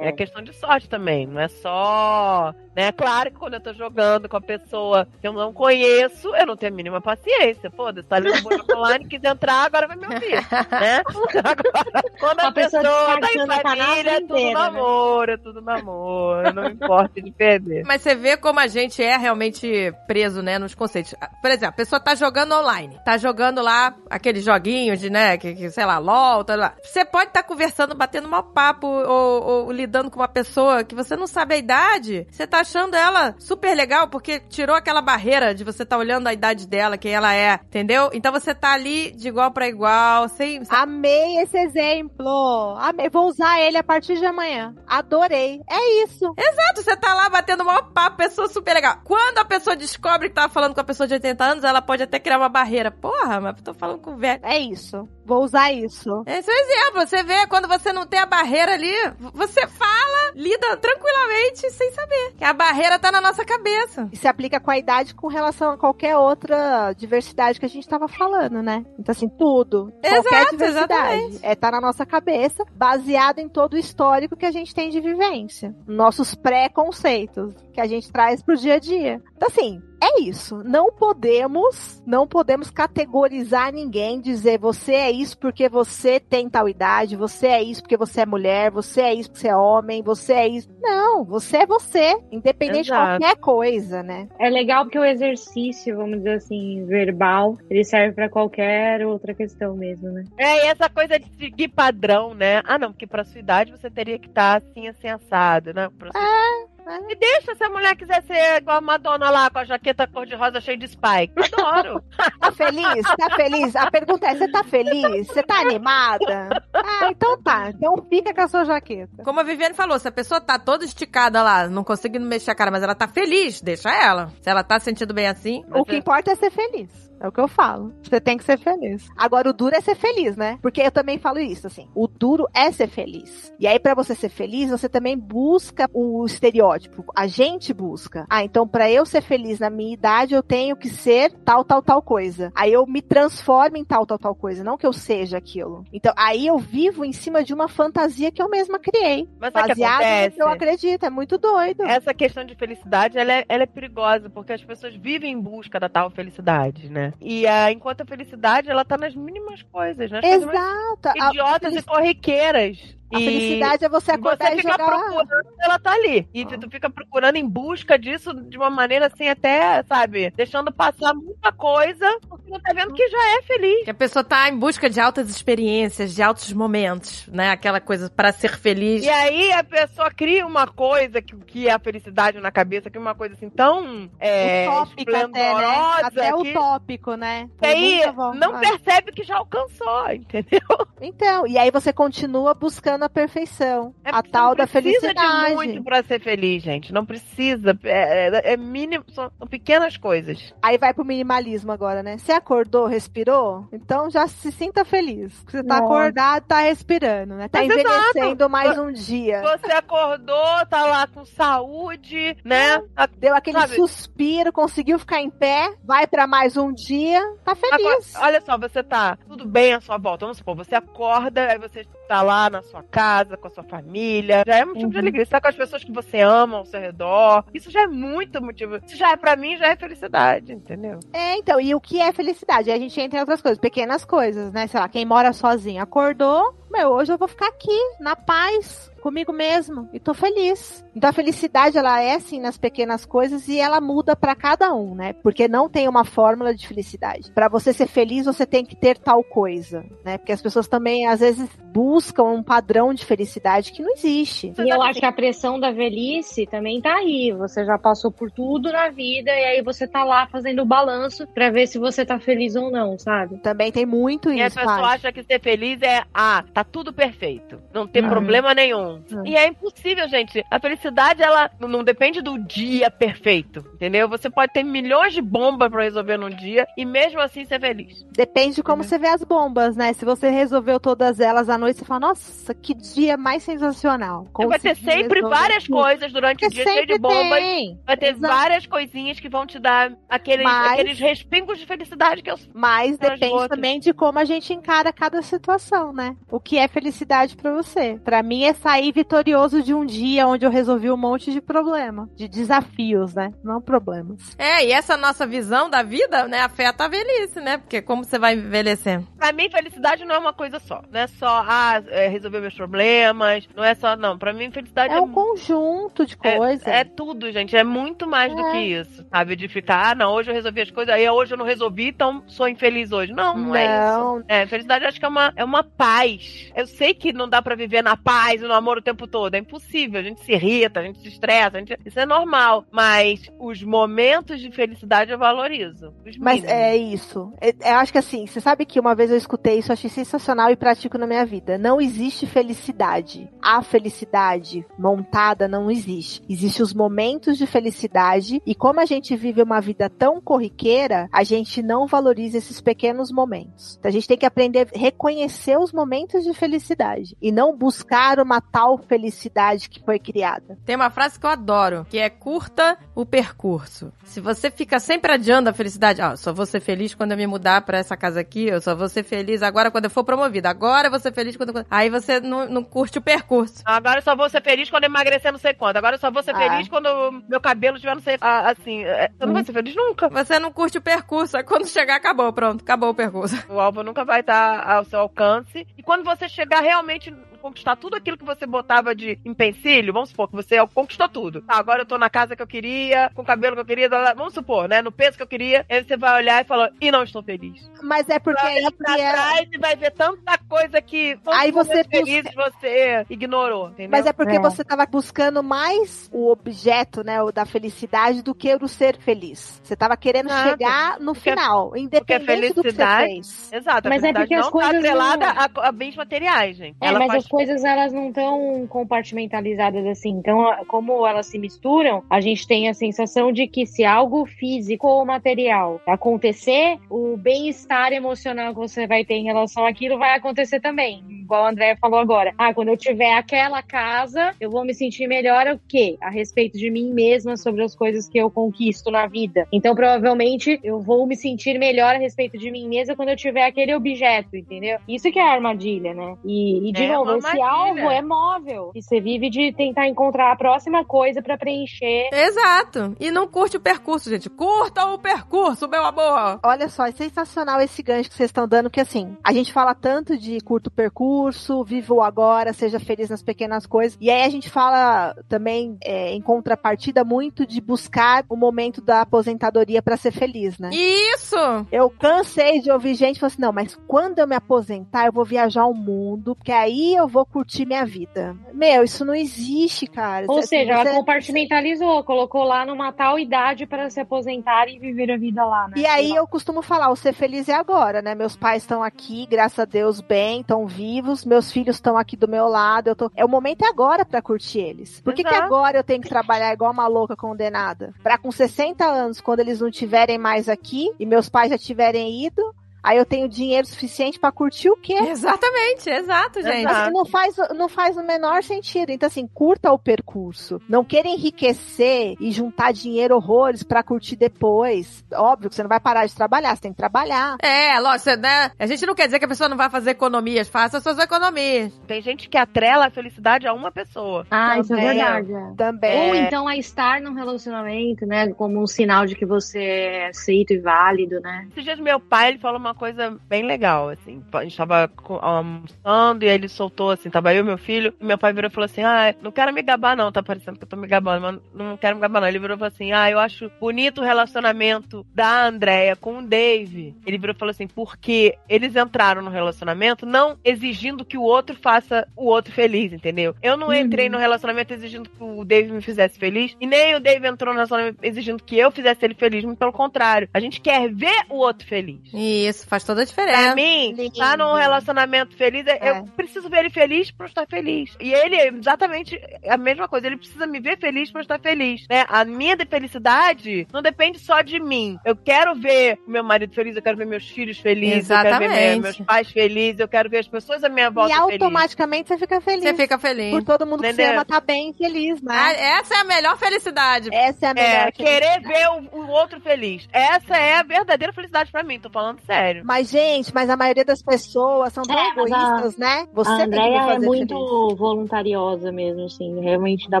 É, 0.00 0.08
É 0.08 0.12
questão 0.12 0.42
de 0.42 0.52
sorte 0.54 0.88
também, 0.88 1.26
não 1.26 1.40
é 1.40 1.48
só. 1.48 2.54
Né? 2.74 2.90
Claro 2.90 3.30
que 3.30 3.36
quando 3.36 3.52
eu 3.54 3.60
tô 3.60 3.74
jogando 3.74 4.30
com 4.30 4.36
a 4.38 4.40
pessoa 4.40 5.06
que 5.20 5.28
eu 5.28 5.32
não 5.34 5.52
conheço, 5.52 6.34
eu 6.34 6.46
não 6.46 6.56
tenho 6.56 6.72
a 6.72 6.76
mínima 6.76 7.00
paciência. 7.02 7.70
Foda-se, 7.70 8.08
tá 8.08 8.16
ali 8.16 8.30
no 8.32 8.40
buraco 8.42 8.72
online, 8.76 9.06
quis 9.06 9.22
entrar, 9.22 9.66
agora 9.66 9.86
vai 9.86 9.96
me 9.96 10.06
ouvir. 10.06 10.36
né? 10.70 11.02
Agora, 11.44 12.02
quando 12.18 12.40
a, 12.40 12.48
A 12.48 12.52
pessoa 12.52 12.82
pessoa 12.82 13.20
tá 13.20 13.28
em 13.34 13.40
a 13.42 13.60
família, 13.60 14.10
é 14.12 14.20
tudo 14.20 14.38
inteira, 14.38 14.70
né? 14.70 14.78
Namoro, 15.22 15.32
é 15.32 15.36
tudo 15.36 15.60
namoro, 15.60 16.54
não 16.54 16.66
importa 16.66 17.20
de 17.20 17.30
perder. 17.30 17.84
Mas 17.86 18.02
você 18.02 18.14
vê 18.14 18.36
como 18.36 18.60
a 18.60 18.66
gente 18.66 19.02
é 19.02 19.16
realmente 19.16 19.92
preso, 20.06 20.42
né, 20.42 20.58
nos 20.58 20.74
conceitos. 20.74 21.14
Por 21.40 21.50
exemplo, 21.50 21.68
a 21.68 21.72
pessoa 21.72 22.00
tá 22.00 22.14
jogando 22.14 22.54
online, 22.54 22.98
tá 23.04 23.16
jogando 23.16 23.62
lá 23.62 23.94
aqueles 24.10 24.44
joguinhos 24.44 24.98
de, 25.00 25.10
né, 25.10 25.36
que, 25.38 25.54
que, 25.54 25.70
sei 25.70 25.84
lá, 25.84 25.98
LOL, 25.98 26.44
tá 26.44 26.56
lá. 26.56 26.74
Você 26.82 27.04
pode 27.04 27.28
estar 27.28 27.42
conversando, 27.42 27.94
batendo 27.94 28.28
mau 28.28 28.42
papo 28.42 28.86
ou, 28.86 29.42
ou 29.42 29.72
lidando 29.72 30.10
com 30.10 30.20
uma 30.20 30.28
pessoa 30.28 30.84
que 30.84 30.94
você 30.94 31.16
não 31.16 31.26
sabe 31.26 31.54
a 31.54 31.58
idade. 31.58 32.26
Você 32.30 32.46
tá 32.46 32.60
achando 32.60 32.94
ela 32.94 33.34
super 33.38 33.74
legal 33.74 34.08
porque 34.08 34.40
tirou 34.40 34.74
aquela 34.74 35.00
barreira 35.00 35.54
de 35.54 35.64
você 35.64 35.84
tá 35.84 35.96
olhando 35.96 36.26
a 36.26 36.32
idade 36.32 36.66
dela, 36.66 36.98
quem 36.98 37.12
ela 37.12 37.34
é, 37.34 37.54
entendeu? 37.54 38.10
Então 38.12 38.32
você 38.32 38.54
tá 38.54 38.72
ali 38.72 39.12
de 39.12 39.28
igual 39.28 39.50
pra 39.52 39.68
igual, 39.68 40.28
sem. 40.28 40.62
Amei 40.68 41.38
esse 41.38 41.56
exemplo. 41.56 42.76
Amei. 42.78 43.08
Vou 43.08 43.26
usar 43.26 43.60
ele 43.60 43.76
a 43.76 43.82
partir 43.82 44.18
de 44.18 44.26
amanhã. 44.26 44.74
Adorei. 45.12 45.60
É 45.68 46.04
isso. 46.04 46.32
Exato, 46.38 46.82
você 46.82 46.96
tá 46.96 47.12
lá 47.12 47.28
batendo 47.28 47.64
maior 47.64 47.82
papo, 47.92 48.16
pessoa 48.16 48.48
super 48.48 48.72
legal. 48.72 48.96
Quando 49.04 49.36
a 49.38 49.44
pessoa 49.44 49.76
descobre 49.76 50.30
que 50.30 50.34
tava 50.34 50.50
falando 50.50 50.72
com 50.74 50.80
a 50.80 50.84
pessoa 50.84 51.06
de 51.06 51.12
80 51.12 51.44
anos, 51.44 51.64
ela 51.64 51.82
pode 51.82 52.02
até 52.02 52.18
criar 52.18 52.38
uma 52.38 52.48
barreira. 52.48 52.90
Porra, 52.90 53.38
mas 53.38 53.58
eu 53.58 53.62
tô 53.64 53.74
falando 53.74 54.00
com 54.00 54.12
o 54.12 54.16
velho. 54.16 54.40
É 54.42 54.58
isso. 54.58 55.06
Vou 55.26 55.44
usar 55.44 55.70
isso. 55.70 56.08
Esse 56.26 56.50
é 56.50 56.54
o 56.54 56.56
exemplo. 56.56 57.06
Você 57.06 57.22
vê 57.22 57.46
quando 57.46 57.68
você 57.68 57.92
não 57.92 58.06
tem 58.06 58.20
a 58.20 58.26
barreira 58.26 58.72
ali, 58.72 58.92
você 59.34 59.66
fala, 59.66 60.32
lida 60.34 60.76
tranquilamente 60.78 61.70
sem 61.70 61.92
saber. 61.92 62.32
Que 62.38 62.44
a 62.44 62.52
barreira 62.54 62.98
tá 62.98 63.12
na 63.12 63.20
nossa 63.20 63.44
cabeça. 63.44 64.08
E 64.10 64.16
se 64.16 64.26
aplica 64.26 64.58
com 64.58 64.70
a 64.70 64.78
idade 64.78 65.14
com 65.14 65.28
relação 65.28 65.72
a 65.72 65.78
qualquer 65.78 66.16
outra 66.16 66.92
diversidade 66.94 67.60
que 67.60 67.66
a 67.66 67.68
gente 67.68 67.86
tava 67.86 68.08
falando, 68.08 68.62
né? 68.62 68.84
Então, 68.98 69.12
assim, 69.12 69.28
tudo. 69.28 69.92
qualquer 70.00 70.18
Exato, 70.18 70.50
diversidade. 70.52 70.92
exatamente. 70.92 71.38
É, 71.42 71.54
tá 71.54 71.70
na 71.70 71.80
nossa 71.80 72.06
cabeça, 72.06 72.64
baseado 72.74 73.38
em 73.40 73.48
todo 73.48 73.74
o 73.74 73.78
histórico 73.78 74.36
que 74.36 74.46
a 74.46 74.50
gente 74.50 74.74
tem 74.74 74.88
de 74.88 75.01
vivência. 75.02 75.74
Nossos 75.86 76.34
pré-conceitos 76.34 77.54
que 77.72 77.80
a 77.80 77.86
gente 77.86 78.10
traz 78.10 78.42
pro 78.42 78.56
dia 78.56 78.74
a 78.74 78.78
dia. 78.78 79.22
Então, 79.36 79.48
assim, 79.48 79.82
é 80.02 80.20
isso. 80.20 80.62
Não 80.64 80.90
podemos, 80.92 82.02
não 82.04 82.26
podemos 82.26 82.70
categorizar 82.70 83.72
ninguém, 83.72 84.20
dizer 84.20 84.58
você 84.58 84.94
é 84.94 85.10
isso 85.10 85.38
porque 85.38 85.68
você 85.68 86.18
tem 86.18 86.50
tal 86.50 86.68
idade, 86.68 87.16
você 87.16 87.46
é 87.46 87.62
isso 87.62 87.82
porque 87.82 87.96
você 87.96 88.22
é 88.22 88.26
mulher, 88.26 88.70
você 88.70 89.00
é 89.00 89.14
isso 89.14 89.30
porque 89.30 89.42
você 89.42 89.48
é 89.48 89.56
homem, 89.56 90.02
você 90.02 90.32
é 90.32 90.48
isso. 90.48 90.68
Não, 90.80 91.24
você 91.24 91.58
é 91.58 91.66
você, 91.66 92.16
independente 92.32 92.86
de 92.86 92.90
Exato. 92.90 93.20
qualquer 93.20 93.36
coisa, 93.36 94.02
né? 94.02 94.28
É 94.40 94.50
legal 94.50 94.84
porque 94.84 94.98
o 94.98 95.04
exercício, 95.04 95.96
vamos 95.96 96.18
dizer 96.18 96.34
assim, 96.34 96.84
verbal, 96.86 97.56
ele 97.70 97.84
serve 97.84 98.14
pra 98.14 98.28
qualquer 98.28 99.06
outra 99.06 99.32
questão 99.32 99.76
mesmo, 99.76 100.10
né? 100.10 100.24
É, 100.36 100.66
e 100.66 100.68
essa 100.68 100.90
coisa 100.90 101.18
de 101.18 101.30
seguir 101.38 101.68
padrão, 101.68 102.34
né? 102.34 102.60
Ah, 102.64 102.78
não, 102.78 102.90
porque 102.92 103.06
pra 103.06 103.24
sua 103.24 103.38
idade 103.38 103.70
você 103.70 103.88
teria 103.88 104.18
que 104.18 104.26
estar 104.26 104.56
assim, 104.56 104.88
assim, 104.88 105.08
assado, 105.08 105.72
né? 105.72 105.88
Pra 105.96 106.10
sua... 106.10 106.20
é. 106.20 106.71
E 107.08 107.14
deixa 107.16 107.54
se 107.54 107.64
a 107.64 107.70
mulher 107.70 107.96
quiser 107.96 108.22
ser 108.22 108.56
igual 108.58 108.78
a 108.78 108.80
Madonna 108.80 109.30
lá, 109.30 109.50
com 109.50 109.58
a 109.58 109.64
jaqueta 109.64 110.06
cor-de-rosa 110.06 110.60
cheia 110.60 110.76
de 110.76 110.88
spike. 110.88 111.32
Adoro. 111.54 112.02
Tá 112.42 112.50
feliz? 112.50 113.02
Tá 113.16 113.36
feliz? 113.36 113.76
A 113.76 113.90
pergunta 113.90 114.26
é: 114.26 114.34
você 114.34 114.48
tá 114.48 114.64
feliz? 114.64 115.28
Você 115.28 115.42
tá 115.44 115.60
animada? 115.60 116.48
Ah, 116.74 117.08
então 117.10 117.40
tá. 117.40 117.70
Então 117.70 118.04
fica 118.08 118.34
com 118.34 118.40
a 118.40 118.48
sua 118.48 118.64
jaqueta. 118.64 119.22
Como 119.22 119.38
a 119.38 119.42
Viviane 119.44 119.74
falou, 119.74 119.98
se 119.98 120.08
a 120.08 120.12
pessoa 120.12 120.40
tá 120.40 120.58
toda 120.58 120.84
esticada 120.84 121.40
lá, 121.42 121.68
não 121.68 121.84
conseguindo 121.84 122.26
mexer 122.26 122.50
a 122.50 122.54
cara, 122.54 122.70
mas 122.70 122.82
ela 122.82 122.94
tá 122.96 123.06
feliz, 123.06 123.60
deixa 123.60 123.90
ela. 123.90 124.32
Se 124.40 124.50
ela 124.50 124.64
tá 124.64 124.78
se 124.78 124.86
sentindo 124.86 125.14
bem 125.14 125.28
assim. 125.28 125.64
O 125.72 125.84
que 125.84 125.96
importa 125.96 126.32
é 126.32 126.34
ser 126.34 126.50
feliz. 126.50 127.11
É 127.22 127.28
o 127.28 127.32
que 127.32 127.40
eu 127.40 127.46
falo. 127.46 127.94
Você 128.02 128.20
tem 128.20 128.36
que 128.36 128.42
ser 128.42 128.58
feliz. 128.58 129.08
Agora, 129.16 129.48
o 129.48 129.52
duro 129.52 129.76
é 129.76 129.80
ser 129.80 129.94
feliz, 129.94 130.36
né? 130.36 130.58
Porque 130.60 130.82
eu 130.82 130.90
também 130.90 131.18
falo 131.18 131.38
isso, 131.38 131.68
assim. 131.68 131.88
O 131.94 132.08
duro 132.08 132.48
é 132.52 132.72
ser 132.72 132.88
feliz. 132.88 133.52
E 133.60 133.66
aí, 133.66 133.78
pra 133.78 133.94
você 133.94 134.12
ser 134.12 134.28
feliz, 134.28 134.70
você 134.70 134.88
também 134.88 135.16
busca 135.16 135.88
o 135.92 136.26
estereótipo. 136.26 137.04
A 137.14 137.28
gente 137.28 137.72
busca. 137.72 138.26
Ah, 138.28 138.42
então 138.42 138.66
pra 138.66 138.90
eu 138.90 139.06
ser 139.06 139.22
feliz 139.22 139.60
na 139.60 139.70
minha 139.70 139.94
idade, 139.94 140.34
eu 140.34 140.42
tenho 140.42 140.74
que 140.74 140.88
ser 140.88 141.32
tal, 141.44 141.64
tal, 141.64 141.80
tal 141.80 142.02
coisa. 142.02 142.50
Aí 142.56 142.72
eu 142.72 142.84
me 142.86 143.00
transformo 143.00 143.76
em 143.76 143.84
tal, 143.84 144.04
tal, 144.04 144.18
tal 144.18 144.34
coisa. 144.34 144.64
Não 144.64 144.76
que 144.76 144.86
eu 144.86 144.92
seja 144.92 145.38
aquilo. 145.38 145.84
Então, 145.92 146.12
aí 146.16 146.48
eu 146.48 146.58
vivo 146.58 147.04
em 147.04 147.12
cima 147.12 147.44
de 147.44 147.54
uma 147.54 147.68
fantasia 147.68 148.32
que 148.32 148.42
eu 148.42 148.48
mesma 148.48 148.80
criei. 148.80 149.28
Mas 149.38 149.52
que 149.52 149.58
acontece? 149.58 150.36
que 150.36 150.42
eu 150.42 150.48
acredito. 150.48 151.06
É 151.06 151.10
muito 151.10 151.38
doido. 151.38 151.84
Essa 151.84 152.12
questão 152.12 152.44
de 152.44 152.56
felicidade, 152.56 153.16
ela 153.16 153.32
é, 153.32 153.44
ela 153.48 153.62
é 153.62 153.66
perigosa, 153.66 154.28
porque 154.28 154.52
as 154.52 154.64
pessoas 154.64 154.96
vivem 154.96 155.32
em 155.32 155.40
busca 155.40 155.78
da 155.78 155.88
tal 155.88 156.10
felicidade, 156.10 156.90
né? 156.90 157.11
E 157.20 157.46
ah, 157.46 157.70
enquanto 157.70 158.02
a 158.02 158.06
felicidade, 158.06 158.70
ela 158.70 158.84
tá 158.84 158.96
nas 158.96 159.14
mínimas 159.14 159.62
coisas, 159.70 160.10
né? 160.10 160.20
Exato. 160.22 161.08
A- 161.20 161.28
idiotas 161.30 161.74
e 161.74 161.82
corriqueiras. 161.82 162.78
A 163.12 163.20
E- 163.20 163.24
felicidade 163.24 163.84
é 163.84 163.88
você 163.88 164.12
E 164.12 164.14
acordar 164.14 164.48
você 164.48 164.54
e 164.54 164.56
fica 164.58 164.72
jogar. 164.72 164.86
procurando, 164.86 165.48
ela 165.60 165.78
tá 165.78 165.92
ali. 165.92 166.26
E 166.32 166.42
Ah. 166.42 166.58
tu 166.58 166.70
fica 166.70 166.88
procurando 166.90 167.36
em 167.36 167.48
busca 167.48 167.98
disso 167.98 168.32
de 168.34 168.56
uma 168.56 168.70
maneira 168.70 169.06
assim, 169.06 169.28
até, 169.28 169.82
sabe, 169.84 170.30
deixando 170.36 170.72
passar 170.72 171.12
muita 171.14 171.52
coisa, 171.52 172.06
porque 172.28 172.50
não 172.50 172.60
tá 172.60 172.72
vendo 172.72 172.92
que 172.94 173.08
já 173.08 173.38
é 173.38 173.42
feliz. 173.42 173.84
Que 173.84 173.90
a 173.90 173.94
pessoa 173.94 174.24
tá 174.24 174.48
em 174.48 174.56
busca 174.56 174.88
de 174.88 174.98
altas 175.00 175.28
experiências, 175.30 176.14
de 176.14 176.22
altos 176.22 176.52
momentos, 176.52 177.26
né? 177.28 177.50
Aquela 177.50 177.80
coisa 177.80 178.08
para 178.10 178.32
ser 178.32 178.56
feliz. 178.56 179.02
E 179.04 179.08
aí 179.08 179.52
a 179.52 179.64
pessoa 179.64 180.10
cria 180.10 180.46
uma 180.46 180.66
coisa 180.66 181.20
que, 181.20 181.36
que 181.36 181.68
é 181.68 181.72
a 181.72 181.78
felicidade 181.78 182.40
na 182.40 182.50
cabeça, 182.50 182.90
que 182.90 182.96
é 182.96 183.00
uma 183.00 183.14
coisa 183.14 183.34
assim 183.34 183.50
tão 183.50 184.08
é, 184.18 184.68
utópica 184.68 185.24
até, 185.26 185.54
né? 185.54 185.76
Até 186.02 186.32
que, 186.32 186.50
utópico, 186.50 187.14
né? 187.14 187.48
que 187.58 187.66
aí 187.66 188.00
não 188.38 188.58
percebe 188.58 189.12
que 189.12 189.22
já 189.22 189.36
alcançou, 189.36 190.10
entendeu? 190.12 190.60
Então, 191.00 191.46
e 191.46 191.58
aí 191.58 191.70
você 191.70 191.92
continua 191.92 192.54
buscando 192.54 193.01
a 193.02 193.08
perfeição, 193.08 193.94
É 194.04 194.10
a 194.10 194.22
tal 194.22 194.50
não 194.50 194.56
da 194.56 194.66
precisa 194.66 195.00
felicidade. 195.00 195.48
de 195.48 195.54
muito 195.54 195.82
pra 195.84 196.02
ser 196.02 196.20
feliz, 196.20 196.62
gente. 196.62 196.92
Não 196.92 197.04
precisa. 197.04 197.78
É, 197.84 198.28
é, 198.28 198.52
é 198.52 198.56
mínimo, 198.56 199.04
são, 199.12 199.30
pequenas 199.48 199.96
coisas. 199.96 200.54
Aí 200.62 200.78
vai 200.78 200.92
pro 200.94 201.04
minimalismo 201.04 201.72
agora, 201.72 202.02
né? 202.02 202.18
Você 202.18 202.32
acordou, 202.32 202.86
respirou? 202.86 203.66
Então 203.72 204.10
já 204.10 204.26
se 204.26 204.50
sinta 204.52 204.84
feliz. 204.84 205.32
Você 205.46 205.62
tá 205.62 205.80
Nossa. 205.80 205.84
acordado, 205.84 206.44
tá 206.46 206.60
respirando, 206.60 207.34
né? 207.34 207.48
Tá 207.48 207.58
Mas 207.60 207.70
envelhecendo 207.70 208.48
mais 208.50 208.78
um 208.78 208.92
dia. 208.92 209.40
Você 209.42 209.72
acordou, 209.72 210.66
tá 210.68 210.86
lá 210.86 211.06
com 211.06 211.24
saúde, 211.24 212.36
né? 212.44 212.78
Tá- 212.94 213.08
Deu 213.18 213.34
aquele 213.34 213.58
Sabe? 213.60 213.74
suspiro, 213.76 214.52
conseguiu 214.52 214.98
ficar 214.98 215.20
em 215.20 215.30
pé, 215.30 215.74
vai 215.84 216.06
pra 216.06 216.26
mais 216.26 216.56
um 216.56 216.72
dia, 216.72 217.20
tá 217.44 217.54
feliz. 217.54 218.14
Agora, 218.16 218.26
olha 218.26 218.40
só, 218.40 218.58
você 218.58 218.82
tá 218.82 219.16
tudo 219.28 219.46
bem 219.46 219.74
à 219.74 219.80
sua 219.80 219.98
volta. 219.98 220.24
Vamos 220.24 220.38
supor, 220.38 220.56
você 220.56 220.74
acorda, 220.74 221.48
aí 221.48 221.58
você 221.58 221.84
tá 222.08 222.22
lá 222.22 222.50
na 222.50 222.62
sua 222.62 222.82
casa, 222.92 223.36
com 223.36 223.48
a 223.48 223.50
sua 223.50 223.64
família. 223.64 224.42
Já 224.46 224.58
é 224.58 224.64
motivo 224.64 224.90
de 224.90 224.96
Uhum. 224.96 225.02
alegria. 225.02 225.24
Você 225.24 225.30
tá 225.30 225.40
com 225.40 225.48
as 225.48 225.56
pessoas 225.56 225.82
que 225.82 225.90
você 225.92 226.20
ama 226.20 226.58
ao 226.58 226.66
seu 226.66 226.78
redor. 226.78 227.44
Isso 227.54 227.70
já 227.70 227.82
é 227.82 227.86
muito 227.86 228.40
motivo. 228.42 228.76
Isso 228.76 228.96
já 228.96 229.10
é, 229.12 229.16
pra 229.16 229.34
mim, 229.34 229.56
já 229.56 229.68
é 229.68 229.76
felicidade, 229.76 230.52
entendeu? 230.52 231.00
É, 231.12 231.36
então, 231.36 231.58
e 231.60 231.74
o 231.74 231.80
que 231.80 232.00
é 232.00 232.12
felicidade? 232.12 232.70
Aí 232.70 232.76
a 232.76 232.80
gente 232.80 233.00
entra 233.00 233.18
em 233.18 233.20
outras 233.20 233.40
coisas, 233.40 233.58
pequenas 233.58 234.04
coisas, 234.04 234.52
né? 234.52 234.66
Sei 234.66 234.78
lá, 234.78 234.88
quem 234.88 235.04
mora 235.04 235.32
sozinho 235.32 235.82
acordou, 235.82 236.54
meu, 236.72 236.88
hoje 236.88 237.12
eu 237.12 237.18
vou 237.18 237.28
ficar 237.28 237.48
aqui, 237.48 237.78
na 238.00 238.16
paz, 238.16 238.90
comigo 239.02 239.32
mesmo 239.32 239.88
e 239.92 239.98
tô 239.98 240.14
feliz. 240.14 240.84
Então 240.94 241.10
a 241.10 241.12
felicidade 241.12 241.76
ela 241.76 242.00
é 242.00 242.14
assim 242.14 242.40
nas 242.40 242.56
pequenas 242.56 243.04
coisas 243.04 243.48
e 243.48 243.58
ela 243.58 243.80
muda 243.80 244.14
para 244.14 244.34
cada 244.34 244.72
um, 244.72 244.94
né? 244.94 245.12
Porque 245.12 245.48
não 245.48 245.68
tem 245.68 245.88
uma 245.88 246.04
fórmula 246.04 246.54
de 246.54 246.66
felicidade. 246.66 247.32
Para 247.32 247.48
você 247.48 247.72
ser 247.72 247.88
feliz, 247.88 248.24
você 248.24 248.46
tem 248.46 248.64
que 248.64 248.76
ter 248.76 248.96
tal 248.96 249.24
coisa, 249.24 249.84
né? 250.04 250.18
Porque 250.18 250.32
as 250.32 250.40
pessoas 250.40 250.68
também 250.68 251.06
às 251.06 251.20
vezes 251.20 251.48
buscam 251.72 252.24
um 252.24 252.42
padrão 252.42 252.94
de 252.94 253.04
felicidade 253.04 253.72
que 253.72 253.82
não 253.82 253.92
existe. 253.94 254.52
E 254.58 254.68
eu 254.68 254.80
acho 254.82 255.00
que 255.00 255.06
a 255.06 255.12
pressão 255.12 255.58
da 255.58 255.72
velhice 255.72 256.46
também 256.46 256.80
tá 256.80 256.94
aí. 256.94 257.32
Você 257.32 257.64
já 257.64 257.78
passou 257.78 258.12
por 258.12 258.30
tudo 258.30 258.70
na 258.70 258.88
vida 258.90 259.30
e 259.30 259.44
aí 259.44 259.62
você 259.62 259.88
tá 259.88 260.04
lá 260.04 260.28
fazendo 260.28 260.62
o 260.62 260.66
balanço 260.66 261.26
para 261.26 261.50
ver 261.50 261.66
se 261.66 261.78
você 261.78 262.04
tá 262.06 262.20
feliz 262.20 262.54
ou 262.54 262.70
não, 262.70 262.96
sabe? 262.98 263.38
Também 263.38 263.72
tem 263.72 263.84
muito 263.84 264.30
E 264.30 264.40
isso. 264.40 264.58
a 264.60 264.62
pessoa 264.62 264.88
acha 264.88 265.12
que 265.12 265.24
ser 265.24 265.40
feliz 265.40 265.80
é, 265.82 266.04
ah, 266.14 266.44
tá 266.52 266.61
tudo 266.64 266.92
perfeito. 266.92 267.60
Não 267.72 267.86
tem 267.86 268.02
Uhum. 268.02 268.10
problema 268.10 268.54
nenhum. 268.54 269.02
Uhum. 269.10 269.26
E 269.26 269.36
é 269.36 269.46
impossível, 269.48 270.08
gente. 270.08 270.44
A 270.50 270.58
felicidade, 270.60 271.22
ela 271.22 271.50
não- 271.60 271.82
depende 271.82 272.20
do 272.22 272.38
dia 272.38 272.90
perfeito, 272.90 273.58
entendeu? 273.74 274.08
Você 274.08 274.30
pode 274.30 274.52
ter 274.52 274.62
milhões 274.62 275.12
de 275.12 275.20
bombas 275.20 275.70
pra 275.70 275.82
resolver 275.82 276.16
num 276.16 276.30
dia 276.30 276.66
e 276.76 276.84
mesmo 276.84 277.20
assim 277.20 277.44
ser 277.44 277.60
feliz. 277.60 278.04
Depende 278.12 278.54
de 278.54 278.60
Uhum. 278.60 278.64
como 278.64 278.84
você 278.84 278.98
vê 278.98 279.08
as 279.08 279.22
bombas, 279.24 279.76
né? 279.76 279.92
Se 279.92 280.04
você 280.04 280.30
resolveu 280.30 280.78
todas 280.78 281.18
elas 281.20 281.48
à 281.48 281.58
noite, 281.58 281.78
você 281.80 281.84
fala, 281.84 282.00
nossa, 282.00 282.54
que 282.54 282.74
dia 282.74 283.16
mais 283.16 283.42
sensacional. 283.42 284.26
Você 284.34 284.46
vai 284.46 284.58
ter 284.58 284.68
Consegui 284.76 284.90
sempre 284.92 285.20
várias 285.22 285.64
tudo. 285.64 285.76
coisas 285.82 286.12
durante 286.12 286.40
Porque 286.40 286.46
o 286.46 286.50
dia 286.50 286.64
cheio 286.64 286.86
de 286.86 286.98
bombas. 286.98 287.38
tem. 287.38 287.78
Vai 287.86 287.96
ter 287.96 288.06
Exato. 288.14 288.34
várias 288.34 288.66
coisinhas 288.66 289.18
que 289.20 289.28
vão 289.28 289.46
te 289.46 289.58
dar 289.58 289.92
aqueles, 290.08 290.44
Mas- 290.44 290.72
aqueles 290.72 290.98
respingos 290.98 291.58
de 291.58 291.66
felicidade 291.66 292.22
que 292.22 292.30
eu 292.30 292.36
Mas 292.54 292.96
depende 292.98 293.48
também 293.48 293.78
de 293.80 293.92
como 293.92 294.18
a 294.18 294.24
gente 294.24 294.52
encara 294.52 294.92
cada 294.92 295.20
situação, 295.22 295.92
né? 295.92 296.16
O 296.30 296.38
que 296.40 296.51
é 296.58 296.68
felicidade 296.68 297.36
pra 297.36 297.52
você? 297.52 297.98
Pra 298.04 298.22
mim 298.22 298.44
é 298.44 298.52
sair 298.52 298.92
vitorioso 298.92 299.62
de 299.62 299.72
um 299.74 299.84
dia 299.84 300.26
onde 300.26 300.44
eu 300.46 300.50
resolvi 300.50 300.90
um 300.90 300.96
monte 300.96 301.32
de 301.32 301.40
problema, 301.40 302.08
de 302.16 302.28
desafios, 302.28 303.14
né? 303.14 303.30
Não 303.42 303.60
problemas. 303.60 304.34
É, 304.38 304.66
e 304.66 304.72
essa 304.72 304.96
nossa 304.96 305.26
visão 305.26 305.68
da 305.70 305.82
vida, 305.82 306.26
né, 306.28 306.40
afeta 306.40 306.84
a 306.84 306.88
velhice, 306.88 307.40
né? 307.40 307.58
Porque 307.58 307.80
como 307.82 308.04
você 308.04 308.18
vai 308.18 308.34
envelhecer? 308.34 309.02
Pra 309.18 309.32
mim, 309.32 309.48
felicidade 309.50 310.04
não 310.04 310.14
é 310.14 310.18
uma 310.18 310.32
coisa 310.32 310.58
só. 310.60 310.82
Não 310.90 311.00
é 311.00 311.06
só, 311.06 311.44
ah, 311.46 311.82
é, 311.88 312.08
resolver 312.08 312.40
meus 312.40 312.54
problemas. 312.54 313.48
Não 313.56 313.64
é 313.64 313.74
só, 313.74 313.96
não. 313.96 314.18
Pra 314.18 314.32
mim, 314.32 314.50
felicidade 314.50 314.92
É 314.94 314.96
é, 314.96 315.00
um 315.00 315.10
conjunto 315.12 316.04
de 316.06 316.16
coisas. 316.16 316.66
é, 316.66 316.80
é 316.80 316.84
tudo, 316.84 317.30
gente. 317.32 317.56
É 317.56 317.64
muito 317.64 318.06
mais 318.06 318.34
do 318.34 318.40
É. 318.46 318.50
que 318.52 318.58
isso. 318.58 319.04
Sabe? 319.10 319.36
De 319.36 319.48
ficar, 319.48 319.90
ah, 319.90 319.94
não, 319.94 320.12
hoje 320.12 320.30
eu 320.30 320.34
resolvi 320.34 320.60
as 320.62 320.70
coisas, 320.70 320.94
aí 320.94 321.08
hoje 321.08 321.34
eu 321.34 321.38
não 321.38 321.44
resolvi, 321.44 321.88
então 321.88 322.22
sou 322.26 322.48
infeliz 322.48 322.92
hoje. 322.92 323.12
Não, 323.12 323.36
não, 323.36 323.54
é 323.56 323.64
isso. 323.64 323.98
Não, 323.98 324.22
É, 324.28 324.46
felicidade 324.46 324.84
eu 324.84 324.88
acho 324.88 324.98
que 324.98 325.04
é 325.06 325.08
uma, 325.08 325.32
é 325.36 325.44
uma 325.44 325.62
paz. 325.62 326.41
Eu 326.54 326.66
sei 326.66 326.94
que 326.94 327.12
não 327.12 327.28
dá 327.28 327.40
pra 327.42 327.54
viver 327.54 327.82
na 327.82 327.96
paz 327.96 328.40
e 328.42 328.46
no 328.46 328.52
amor 328.54 328.78
o 328.78 328.82
tempo 328.82 329.06
todo. 329.06 329.34
É 329.34 329.38
impossível. 329.38 330.00
A 330.00 330.02
gente 330.02 330.24
se 330.24 330.32
irrita, 330.32 330.80
a 330.80 330.82
gente 330.82 331.00
se 331.00 331.08
estressa, 331.08 331.56
a 331.56 331.60
gente... 331.60 331.76
isso 331.84 331.98
é 331.98 332.06
normal. 332.06 332.64
Mas 332.70 333.30
os 333.38 333.62
momentos 333.62 334.40
de 334.40 334.50
felicidade 334.50 335.10
eu 335.10 335.18
valorizo. 335.18 335.92
Mas 336.18 336.44
é 336.44 336.76
isso. 336.76 337.32
É- 337.40 337.54
Eu 337.72 337.76
acho 337.76 337.92
que 337.92 337.98
assim, 337.98 338.26
você 338.26 338.40
sabe 338.40 338.64
que 338.64 338.80
uma 338.80 338.94
vez 338.94 339.10
eu 339.10 339.16
escutei 339.16 339.58
isso, 339.58 339.72
achei 339.72 339.90
sensacional 339.90 340.50
e 340.50 340.56
pratico 340.56 340.98
na 340.98 341.06
minha 341.06 341.24
vida. 341.24 341.56
Não 341.58 341.80
existe 341.80 342.26
felicidade. 342.26 343.28
A 343.40 343.62
felicidade 343.62 344.64
montada 344.78 345.46
não 345.48 345.70
existe. 345.70 346.22
Existem 346.28 346.62
os 346.62 346.74
momentos 346.74 347.38
de 347.38 347.46
felicidade 347.46 348.40
e 348.46 348.54
como 348.54 348.80
a 348.80 348.84
gente 348.86 349.14
vive 349.16 349.42
uma 349.42 349.60
vida 349.60 349.88
tão 349.88 350.20
corriqueira, 350.20 351.08
a 351.12 351.22
gente 351.24 351.62
não 351.62 351.86
valoriza 351.86 352.38
esses 352.38 352.60
pequenos 352.60 353.10
momentos. 353.12 353.76
Então 353.78 353.88
a 353.88 353.92
gente 353.92 354.08
tem 354.08 354.16
que 354.18 354.26
aprender 354.26 354.68
a 354.74 354.78
reconhecer 354.78 355.58
os 355.58 355.72
momentos 355.72 356.24
de 356.24 356.31
felicidade 356.34 357.16
e 357.20 357.30
não 357.32 357.56
buscar 357.56 358.18
uma 358.20 358.40
tal 358.40 358.78
felicidade 358.78 359.68
que 359.68 359.82
foi 359.84 359.98
criada. 359.98 360.58
Tem 360.64 360.76
uma 360.76 360.90
frase 360.90 361.18
que 361.18 361.26
eu 361.26 361.30
adoro, 361.30 361.86
que 361.88 361.98
é 361.98 362.08
curta 362.10 362.78
o 362.94 363.04
percurso. 363.04 363.92
Se 364.04 364.20
você 364.20 364.50
fica 364.50 364.78
sempre 364.78 365.12
adiando 365.12 365.48
a 365.48 365.52
felicidade, 365.52 366.00
ah, 366.02 366.10
eu 366.12 366.16
só 366.16 366.32
vou 366.32 366.46
ser 366.46 366.60
feliz 366.60 366.94
quando 366.94 367.12
eu 367.12 367.16
me 367.16 367.26
mudar 367.26 367.62
pra 367.62 367.78
essa 367.78 367.96
casa 367.96 368.20
aqui, 368.20 368.46
eu 368.46 368.60
só 368.60 368.74
vou 368.74 368.88
ser 368.88 369.02
feliz 369.02 369.42
agora 369.42 369.70
quando 369.70 369.84
eu 369.84 369.90
for 369.90 370.04
promovida, 370.04 370.50
agora 370.50 370.86
eu 370.86 370.90
vou 370.90 371.00
ser 371.00 371.12
feliz 371.12 371.36
quando 371.36 371.56
eu... 371.56 371.64
Aí 371.70 371.88
você 371.88 372.20
não, 372.20 372.46
não 372.48 372.62
curte 372.62 372.98
o 372.98 373.02
percurso. 373.02 373.62
Agora 373.64 373.98
eu 373.98 374.02
só 374.02 374.14
vou 374.14 374.28
ser 374.28 374.42
feliz 374.42 374.68
quando 374.70 374.84
eu 374.84 374.90
emagrecer 374.90 375.32
não 375.32 375.38
sei 375.38 375.54
quanto. 375.54 375.76
Agora 375.76 375.96
eu 375.96 376.00
só 376.00 376.10
vou 376.10 376.22
ser 376.22 376.34
Ah. 376.34 376.38
feliz 376.38 376.68
quando 376.68 376.88
meu 377.28 377.40
cabelo 377.40 377.78
tiver 377.78 377.94
não 377.94 378.02
sei... 378.02 378.16
Ah, 378.20 378.50
assim, 378.50 378.82
é, 378.84 379.10
você 379.16 379.26
não 379.26 379.32
vai 379.32 379.44
ser 379.44 379.52
feliz 379.52 379.74
nunca. 379.74 380.08
Você 380.08 380.38
não 380.38 380.52
curte 380.52 380.78
o 380.78 380.82
percurso, 380.82 381.36
aí 381.36 381.44
quando 381.44 381.66
chegar, 381.66 381.96
acabou, 381.96 382.32
pronto, 382.32 382.62
acabou 382.62 382.90
o 382.90 382.94
percurso. 382.94 383.36
O 383.48 383.58
alvo 383.60 383.82
nunca 383.82 384.04
vai 384.04 384.20
estar 384.20 384.68
ao 384.68 384.84
seu 384.84 385.00
alcance. 385.00 385.66
E 385.76 385.82
quando 385.82 386.04
você 386.04 386.11
chegar 386.28 386.62
realmente 386.62 387.14
conquistar 387.42 387.76
tudo 387.76 387.96
aquilo 387.96 388.16
que 388.16 388.24
você 388.24 388.46
botava 388.46 388.94
de 388.94 389.18
empecilho, 389.24 389.92
vamos 389.92 390.10
supor 390.10 390.28
que 390.28 390.36
você 390.36 390.56
conquistou 390.74 391.08
tudo. 391.08 391.42
Tá, 391.42 391.56
agora 391.58 391.82
eu 391.82 391.86
tô 391.86 391.98
na 391.98 392.08
casa 392.08 392.34
que 392.36 392.42
eu 392.42 392.46
queria, 392.46 393.10
com 393.14 393.22
o 393.22 393.24
cabelo 393.24 393.54
que 393.56 393.60
eu 393.60 393.66
queria, 393.66 393.88
vamos 394.16 394.32
supor, 394.32 394.68
né? 394.68 394.80
No 394.80 394.92
peso 394.92 395.16
que 395.16 395.22
eu 395.22 395.26
queria. 395.26 395.66
Aí 395.68 395.84
você 395.84 395.96
vai 395.96 396.22
olhar 396.22 396.42
e 396.42 396.46
falar, 396.46 396.70
e 396.80 396.90
não 396.90 397.02
estou 397.02 397.22
feliz. 397.22 397.70
Mas 397.82 398.08
é 398.08 398.18
porque 398.18 398.40
aí 398.46 398.70
pra 398.72 398.98
é... 398.98 399.12
trás 399.12 399.48
e 399.52 399.58
vai 399.58 399.76
ver 399.76 399.90
tanta 399.90 400.38
coisa 400.48 400.80
que 400.80 401.18
Aí 401.26 401.50
os 401.50 401.54
você 401.56 401.68
momentos 401.82 401.90
felizes 401.90 402.34
você 402.34 403.06
ignorou, 403.10 403.68
entendeu? 403.70 403.90
Mas 403.90 404.06
é 404.06 404.12
porque 404.12 404.36
É. 404.36 404.40
você 404.40 404.64
tava 404.64 404.86
buscando 404.86 405.42
mais 405.42 406.08
o 406.12 406.30
objeto, 406.30 407.02
né, 407.02 407.20
o 407.22 407.32
da 407.32 407.44
felicidade 407.44 408.22
do 408.22 408.34
que 408.34 408.54
o 408.54 408.68
ser 408.68 408.96
feliz. 408.98 409.60
Você 409.64 409.74
tava 409.74 409.96
querendo 409.96 410.26
Exato. 410.28 410.48
chegar 410.50 411.00
no 411.00 411.14
Porque- 411.14 411.30
final, 411.30 411.76
independente 411.76 412.54
do 412.54 412.62
que 412.62 412.70
você 412.70 412.76
felicidade- 412.76 413.06
fez. 413.06 413.52
Exato, 413.52 413.88
a 413.88 413.90
Mas 413.90 414.02
é 414.04 414.12
felicidade 414.12 414.18
porque 414.28 414.34
as 414.34 414.40
não 414.40 414.46
tá 414.46 414.52
coisas 414.52 414.74
atrelada 414.76 415.34
não- 415.34 415.62
a, 415.62 415.68
a 415.68 415.72
bens 415.72 415.96
materiais, 415.96 416.56
gente. 416.56 416.76
É, 416.80 416.86
Ela 416.88 416.98
mas 417.00 417.08
faz 417.08 417.28
coisas 417.32 417.64
elas 417.64 417.94
não 417.94 418.08
estão 418.08 418.66
compartimentalizadas 418.68 419.86
assim. 419.86 420.10
Então, 420.10 420.44
como 420.68 421.06
elas 421.06 421.26
se 421.28 421.38
misturam, 421.38 422.04
a 422.10 422.20
gente 422.20 422.46
tem 422.46 422.68
a 422.68 422.74
sensação 422.74 423.32
de 423.32 423.46
que 423.46 423.64
se 423.64 423.86
algo 423.86 424.26
físico 424.26 424.86
ou 424.86 425.06
material 425.06 425.80
acontecer, 425.86 426.76
o 426.90 427.16
bem-estar 427.16 427.90
emocional 427.90 428.52
que 428.52 428.60
você 428.60 428.86
vai 428.86 429.02
ter 429.02 429.14
em 429.14 429.24
relação 429.24 429.64
àquilo 429.64 429.96
vai 429.96 430.14
acontecer 430.14 430.60
também. 430.60 431.02
Igual 431.08 431.46
a 431.46 431.48
Andrea 431.48 431.74
falou 431.80 431.98
agora. 431.98 432.34
Ah, 432.36 432.52
quando 432.52 432.68
eu 432.68 432.76
tiver 432.76 433.14
aquela 433.14 433.62
casa, 433.62 434.34
eu 434.38 434.50
vou 434.50 434.62
me 434.62 434.74
sentir 434.74 435.06
melhor 435.06 435.46
o 435.46 435.60
quê? 435.66 435.96
A 436.02 436.10
respeito 436.10 436.58
de 436.58 436.70
mim 436.70 436.92
mesma, 436.92 437.38
sobre 437.38 437.62
as 437.62 437.74
coisas 437.74 438.06
que 438.10 438.18
eu 438.18 438.30
conquisto 438.30 438.90
na 438.90 439.06
vida. 439.06 439.48
Então, 439.50 439.74
provavelmente, 439.74 440.60
eu 440.62 440.82
vou 440.82 441.06
me 441.06 441.16
sentir 441.16 441.58
melhor 441.58 441.94
a 441.94 441.98
respeito 441.98 442.36
de 442.36 442.50
mim 442.50 442.68
mesma 442.68 442.94
quando 442.94 443.08
eu 443.08 443.16
tiver 443.16 443.46
aquele 443.46 443.74
objeto, 443.74 444.36
entendeu? 444.36 444.78
Isso 444.86 445.10
que 445.10 445.18
é 445.18 445.22
a 445.22 445.32
armadilha, 445.32 445.94
né? 445.94 446.14
E, 446.22 446.68
e 446.68 446.72
de 446.72 446.82
É 446.82 446.88
novo, 446.92 447.21
esse 447.28 447.40
alvo 447.42 447.90
é 447.90 448.02
móvel. 448.02 448.72
E 448.74 448.82
você 448.82 449.00
vive 449.00 449.30
de 449.30 449.52
tentar 449.52 449.88
encontrar 449.88 450.32
a 450.32 450.36
próxima 450.36 450.84
coisa 450.84 451.22
pra 451.22 451.38
preencher. 451.38 452.08
Exato. 452.12 452.96
E 452.98 453.10
não 453.10 453.26
curte 453.26 453.56
o 453.56 453.60
percurso, 453.60 454.10
gente. 454.10 454.28
Curta 454.28 454.86
o 454.86 454.98
percurso, 454.98 455.68
meu 455.68 455.84
amor. 455.84 456.40
Olha 456.42 456.68
só, 456.68 456.86
é 456.86 456.92
sensacional 456.92 457.60
esse 457.60 457.82
gancho 457.82 458.10
que 458.10 458.16
vocês 458.16 458.28
estão 458.28 458.46
dando, 458.46 458.70
que 458.70 458.80
assim, 458.80 459.16
a 459.22 459.32
gente 459.32 459.52
fala 459.52 459.74
tanto 459.74 460.16
de 460.16 460.40
curto 460.40 460.70
percurso, 460.70 461.64
viva 461.64 461.94
o 461.94 462.02
agora, 462.02 462.52
seja 462.52 462.80
feliz 462.80 463.10
nas 463.10 463.22
pequenas 463.22 463.66
coisas. 463.66 463.96
E 464.00 464.10
aí 464.10 464.22
a 464.22 464.28
gente 464.28 464.50
fala 464.50 465.14
também, 465.28 465.76
é, 465.82 466.12
em 466.12 466.20
contrapartida, 466.20 467.04
muito 467.04 467.46
de 467.46 467.60
buscar 467.60 468.24
o 468.28 468.36
momento 468.36 468.80
da 468.80 469.02
aposentadoria 469.02 469.82
para 469.82 469.96
ser 469.96 470.12
feliz, 470.12 470.58
né? 470.58 470.70
Isso! 470.72 471.36
Eu 471.70 471.90
cansei 471.90 472.60
de 472.60 472.70
ouvir 472.70 472.94
gente 472.94 473.20
falando 473.20 473.32
assim, 473.32 473.42
não, 473.42 473.52
mas 473.52 473.78
quando 473.86 474.18
eu 474.18 474.26
me 474.26 474.34
aposentar, 474.34 475.06
eu 475.06 475.12
vou 475.12 475.24
viajar 475.24 475.66
o 475.66 475.74
mundo, 475.74 476.34
porque 476.34 476.52
aí 476.52 476.94
eu 476.94 477.08
vou 477.12 477.26
curtir 477.26 477.66
minha 477.66 477.84
vida. 477.84 478.34
Meu, 478.52 478.82
isso 478.82 479.04
não 479.04 479.14
existe, 479.14 479.86
cara. 479.86 480.24
Ou 480.28 480.38
Assim, 480.38 480.48
seja, 480.48 480.72
ela 480.72 480.94
compartimentalizou, 480.94 482.02
colocou 482.02 482.42
lá 482.42 482.64
numa 482.64 482.90
tal 482.90 483.18
idade 483.18 483.66
para 483.66 483.90
se 483.90 484.00
aposentar 484.00 484.68
e 484.68 484.78
viver 484.78 485.10
a 485.12 485.18
vida 485.18 485.44
lá, 485.44 485.68
né? 485.68 485.74
E 485.76 485.86
aí 485.86 486.10
eu 486.10 486.26
costumo 486.26 486.62
falar, 486.62 486.90
o 486.90 486.96
ser 486.96 487.12
feliz 487.12 487.48
é 487.48 487.54
agora, 487.54 488.00
né? 488.00 488.14
Meus 488.14 488.34
pais 488.34 488.62
estão 488.62 488.82
aqui, 488.82 489.26
graças 489.26 489.58
a 489.58 489.64
Deus, 489.64 490.00
bem, 490.00 490.40
estão 490.40 490.66
vivos, 490.66 491.24
meus 491.24 491.52
filhos 491.52 491.76
estão 491.76 491.98
aqui 491.98 492.16
do 492.16 492.26
meu 492.26 492.48
lado, 492.48 492.88
eu 492.88 492.96
tô... 492.96 493.10
É 493.14 493.24
o 493.24 493.28
momento 493.28 493.64
é 493.64 493.68
agora 493.68 494.04
pra 494.04 494.22
curtir 494.22 494.60
eles. 494.60 495.00
Por 495.00 495.12
que, 495.12 495.22
que 495.22 495.34
agora 495.34 495.78
eu 495.78 495.84
tenho 495.84 496.00
que 496.00 496.08
trabalhar 496.08 496.52
igual 496.52 496.72
uma 496.72 496.86
louca 496.86 497.14
condenada? 497.14 497.92
Pra 498.02 498.16
com 498.16 498.32
60 498.32 498.84
anos, 498.84 499.20
quando 499.20 499.40
eles 499.40 499.60
não 499.60 499.70
tiverem 499.70 500.16
mais 500.16 500.48
aqui 500.48 500.90
e 500.98 501.04
meus 501.04 501.28
pais 501.28 501.50
já 501.50 501.58
tiverem 501.58 502.24
ido, 502.24 502.42
aí 502.82 502.98
eu 502.98 503.04
tenho 503.06 503.28
dinheiro 503.28 503.66
suficiente 503.66 504.18
pra 504.18 504.32
curtir 504.32 504.70
o 504.70 504.76
quê? 504.76 504.94
Exatamente, 504.94 505.88
exato, 505.88 506.42
gente. 506.42 506.60
Exato. 506.60 506.76
Assim, 506.82 506.92
não 506.92 507.04
faz, 507.04 507.36
não 507.56 507.68
faz 507.68 507.96
o 507.96 508.02
menor 508.02 508.42
sentido. 508.42 508.90
Então, 508.90 509.06
assim, 509.06 509.26
curta 509.26 509.72
o 509.72 509.78
percurso. 509.78 510.60
Não 510.68 510.84
queira 510.84 511.08
enriquecer 511.08 512.14
e 512.20 512.30
juntar 512.30 512.72
dinheiro 512.72 513.16
horrores 513.16 513.62
pra 513.62 513.82
curtir 513.82 514.16
depois. 514.16 515.04
Óbvio 515.12 515.48
que 515.48 515.56
você 515.56 515.62
não 515.62 515.68
vai 515.68 515.80
parar 515.80 516.06
de 516.06 516.14
trabalhar, 516.14 516.54
você 516.54 516.62
tem 516.62 516.72
que 516.72 516.76
trabalhar. 516.78 517.36
É, 517.42 517.78
lógico, 517.78 518.16
né? 518.16 518.50
A 518.58 518.66
gente 518.66 518.84
não 518.86 518.94
quer 518.94 519.06
dizer 519.06 519.18
que 519.18 519.24
a 519.24 519.28
pessoa 519.28 519.48
não 519.48 519.56
vai 519.56 519.70
fazer 519.70 519.90
economias, 519.90 520.48
faça 520.48 520.80
suas 520.80 520.98
economias. 520.98 521.72
Tem 521.86 522.00
gente 522.00 522.28
que 522.28 522.36
atrela 522.38 522.86
a 522.86 522.90
felicidade 522.90 523.46
a 523.46 523.52
uma 523.52 523.70
pessoa. 523.70 524.26
Ah, 524.30 524.58
isso 524.58 524.72
é 524.74 524.76
Também. 524.76 524.96
verdade. 524.96 525.32
é. 525.32 525.54
Também. 525.56 526.08
Ou 526.08 526.14
então 526.14 526.48
a 526.48 526.56
estar 526.56 527.00
num 527.00 527.14
relacionamento, 527.14 528.06
né? 528.06 528.32
Como 528.32 528.60
um 528.60 528.66
sinal 528.66 529.06
de 529.06 529.14
que 529.14 529.26
você 529.26 529.58
é 529.62 530.08
aceito 530.08 530.52
e 530.52 530.58
válido, 530.58 531.20
né? 531.20 531.46
Esses 531.50 531.64
dias 531.64 531.78
meu 531.78 532.00
pai 532.00 532.30
ele 532.30 532.38
falou 532.38 532.58
uma 532.58 532.71
uma 532.72 532.74
coisa 532.74 533.18
bem 533.28 533.44
legal, 533.44 533.90
assim. 533.90 534.22
A 534.32 534.42
gente 534.42 534.56
tava 534.56 534.90
almoçando 535.20 536.24
e 536.24 536.28
aí 536.28 536.34
ele 536.34 536.48
soltou, 536.48 536.90
assim, 536.90 537.10
tava 537.10 537.34
eu 537.34 537.40
e 537.40 537.46
meu 537.46 537.58
filho, 537.58 537.94
e 538.00 538.04
meu 538.04 538.16
pai 538.16 538.32
virou 538.32 538.50
e 538.50 538.52
falou 538.52 538.64
assim, 538.64 538.82
ah, 538.82 539.14
não 539.22 539.30
quero 539.30 539.52
me 539.52 539.62
gabar 539.62 539.96
não, 539.96 540.10
tá 540.10 540.22
parecendo 540.22 540.58
que 540.58 540.64
eu 540.64 540.68
tô 540.68 540.76
me 540.76 540.86
gabando, 540.86 541.22
mas 541.22 541.40
não 541.54 541.76
quero 541.76 541.96
me 541.96 542.02
gabar 542.02 542.20
não. 542.20 542.28
Ele 542.28 542.38
virou 542.38 542.56
e 542.56 542.58
falou 542.58 542.72
assim, 542.72 542.92
ah, 542.92 543.10
eu 543.10 543.18
acho 543.18 543.50
bonito 543.60 544.00
o 544.00 544.04
relacionamento 544.04 545.06
da 545.14 545.46
Andrea 545.46 545.94
com 545.94 546.18
o 546.18 546.22
Dave. 546.22 546.96
Ele 547.06 547.18
virou 547.18 547.34
e 547.34 547.38
falou 547.38 547.50
assim, 547.50 547.66
porque 547.66 548.36
eles 548.48 548.74
entraram 548.74 549.22
no 549.22 549.30
relacionamento 549.30 550.06
não 550.06 550.38
exigindo 550.44 551.04
que 551.04 551.18
o 551.18 551.22
outro 551.22 551.54
faça 551.56 552.08
o 552.16 552.26
outro 552.26 552.52
feliz, 552.52 552.92
entendeu? 552.92 553.34
Eu 553.42 553.56
não 553.56 553.72
entrei 553.72 554.08
no 554.08 554.18
relacionamento 554.18 554.72
exigindo 554.72 555.10
que 555.10 555.22
o 555.22 555.44
Dave 555.44 555.70
me 555.70 555.82
fizesse 555.82 556.18
feliz, 556.18 556.56
e 556.60 556.66
nem 556.66 556.94
o 556.94 557.00
Dave 557.00 557.26
entrou 557.26 557.52
no 557.52 557.58
relacionamento 557.58 557.98
exigindo 558.02 558.42
que 558.42 558.56
eu 558.58 558.70
fizesse 558.70 559.04
ele 559.04 559.14
feliz, 559.14 559.44
muito 559.44 559.58
pelo 559.58 559.72
contrário. 559.72 560.28
A 560.32 560.40
gente 560.40 560.60
quer 560.60 560.90
ver 560.90 561.26
o 561.28 561.36
outro 561.36 561.66
feliz. 561.66 562.00
Isso, 562.14 562.61
faz 562.66 562.84
toda 562.84 563.02
a 563.02 563.06
Pra 563.06 563.24
diferença. 563.24 563.54
mim, 563.54 563.92
lindo. 563.92 564.14
tá 564.18 564.36
num 564.36 564.54
relacionamento 564.54 565.36
feliz, 565.36 565.66
é- 565.66 565.78
É. 565.80 565.90
eu 565.90 566.04
preciso 566.16 566.48
ver 566.48 566.60
ele 566.60 566.70
feliz 566.70 567.10
pra 567.10 567.26
eu 567.26 567.28
estar 567.28 567.46
feliz. 567.46 567.96
E 568.00 568.12
ele 568.12 568.36
é 568.36 568.48
exatamente 568.48 569.18
a 569.48 569.56
mesma 569.56 569.88
coisa, 569.88 570.06
ele 570.06 570.16
precisa 570.16 570.46
me 570.46 570.60
ver 570.60 570.78
feliz 570.78 571.10
pra 571.10 571.20
eu 571.20 571.22
estar 571.22 571.38
feliz, 571.40 571.86
né? 571.88 572.04
A 572.08 572.24
minha 572.24 572.56
de 572.56 572.64
felicidade 572.66 573.66
não 573.72 573.82
depende 573.82 574.18
só 574.18 574.40
de 574.42 574.60
mim. 574.60 574.98
Eu 575.04 575.16
quero 575.16 575.54
ver 575.54 575.98
o 576.06 576.10
meu 576.10 576.22
marido 576.24 576.54
feliz, 576.54 576.76
eu 576.76 576.82
quero 576.82 576.96
ver 576.96 577.06
meus 577.06 577.28
filhos 577.28 577.58
felizes, 577.58 578.10
eu 578.10 578.16
quero 578.22 578.38
ver 578.38 578.44
Exatamente. 578.46 578.80
meus 578.82 578.96
pais 579.00 579.30
felizes, 579.30 579.80
eu 579.80 579.88
quero 579.88 580.08
ver 580.10 580.18
as 580.18 580.28
pessoas 580.28 580.62
à 580.64 580.68
minha 580.68 580.90
volta 580.90 581.12
E 581.12 581.16
felizes. 581.16 581.32
automaticamente 581.42 582.08
você 582.08 582.18
fica 582.18 582.40
feliz. 582.40 582.62
Você 582.62 582.74
fica 582.74 582.98
feliz. 582.98 583.30
Por 583.30 583.42
todo 583.42 583.66
mundo 583.66 583.80
que 583.80 583.86
você 583.86 583.92
Entendeu? 583.92 584.12
ama 584.14 584.24
tá 584.24 584.40
bem, 584.40 584.72
feliz, 584.74 585.20
Ah, 585.28 585.52
né? 585.52 585.56
essa 585.78 585.94
é 585.94 585.98
a 585.98 586.04
melhor 586.04 586.36
felicidade. 586.38 587.08
Essa 587.12 587.46
é 587.46 587.50
a 587.50 587.54
melhor. 587.54 587.88
É, 587.88 587.92
querer 587.92 588.20
felicidade. 588.42 588.48
ver 588.48 588.68
o, 588.92 588.98
o 589.00 589.08
outro 589.10 589.40
feliz. 589.40 589.88
Essa 589.92 590.36
é 590.36 590.56
a 590.56 590.62
verdadeira 590.62 591.12
felicidade 591.12 591.50
pra 591.50 591.62
mim, 591.62 591.78
tô 591.80 591.90
falando 591.90 592.20
sério. 592.20 592.51
Mas, 592.64 592.90
gente, 592.90 593.32
mas 593.34 593.48
a 593.50 593.56
maioria 593.56 593.84
das 593.84 594.02
pessoas 594.02 594.72
são 594.72 594.82
tão 594.84 594.96
É, 594.98 595.12
mas 595.16 595.32
a- 595.32 595.36
egoístas, 595.46 595.76
né? 595.76 596.06
Você 596.12 596.30
a 596.30 596.44
Andrea 596.44 596.76
é 596.82 596.86
fazer 596.94 597.06
muito 597.06 597.34
feliz. 597.34 597.78
voluntariosa 597.78 598.72
mesmo, 598.72 599.04
assim. 599.04 599.40
Realmente 599.40 599.88
dá 599.88 600.00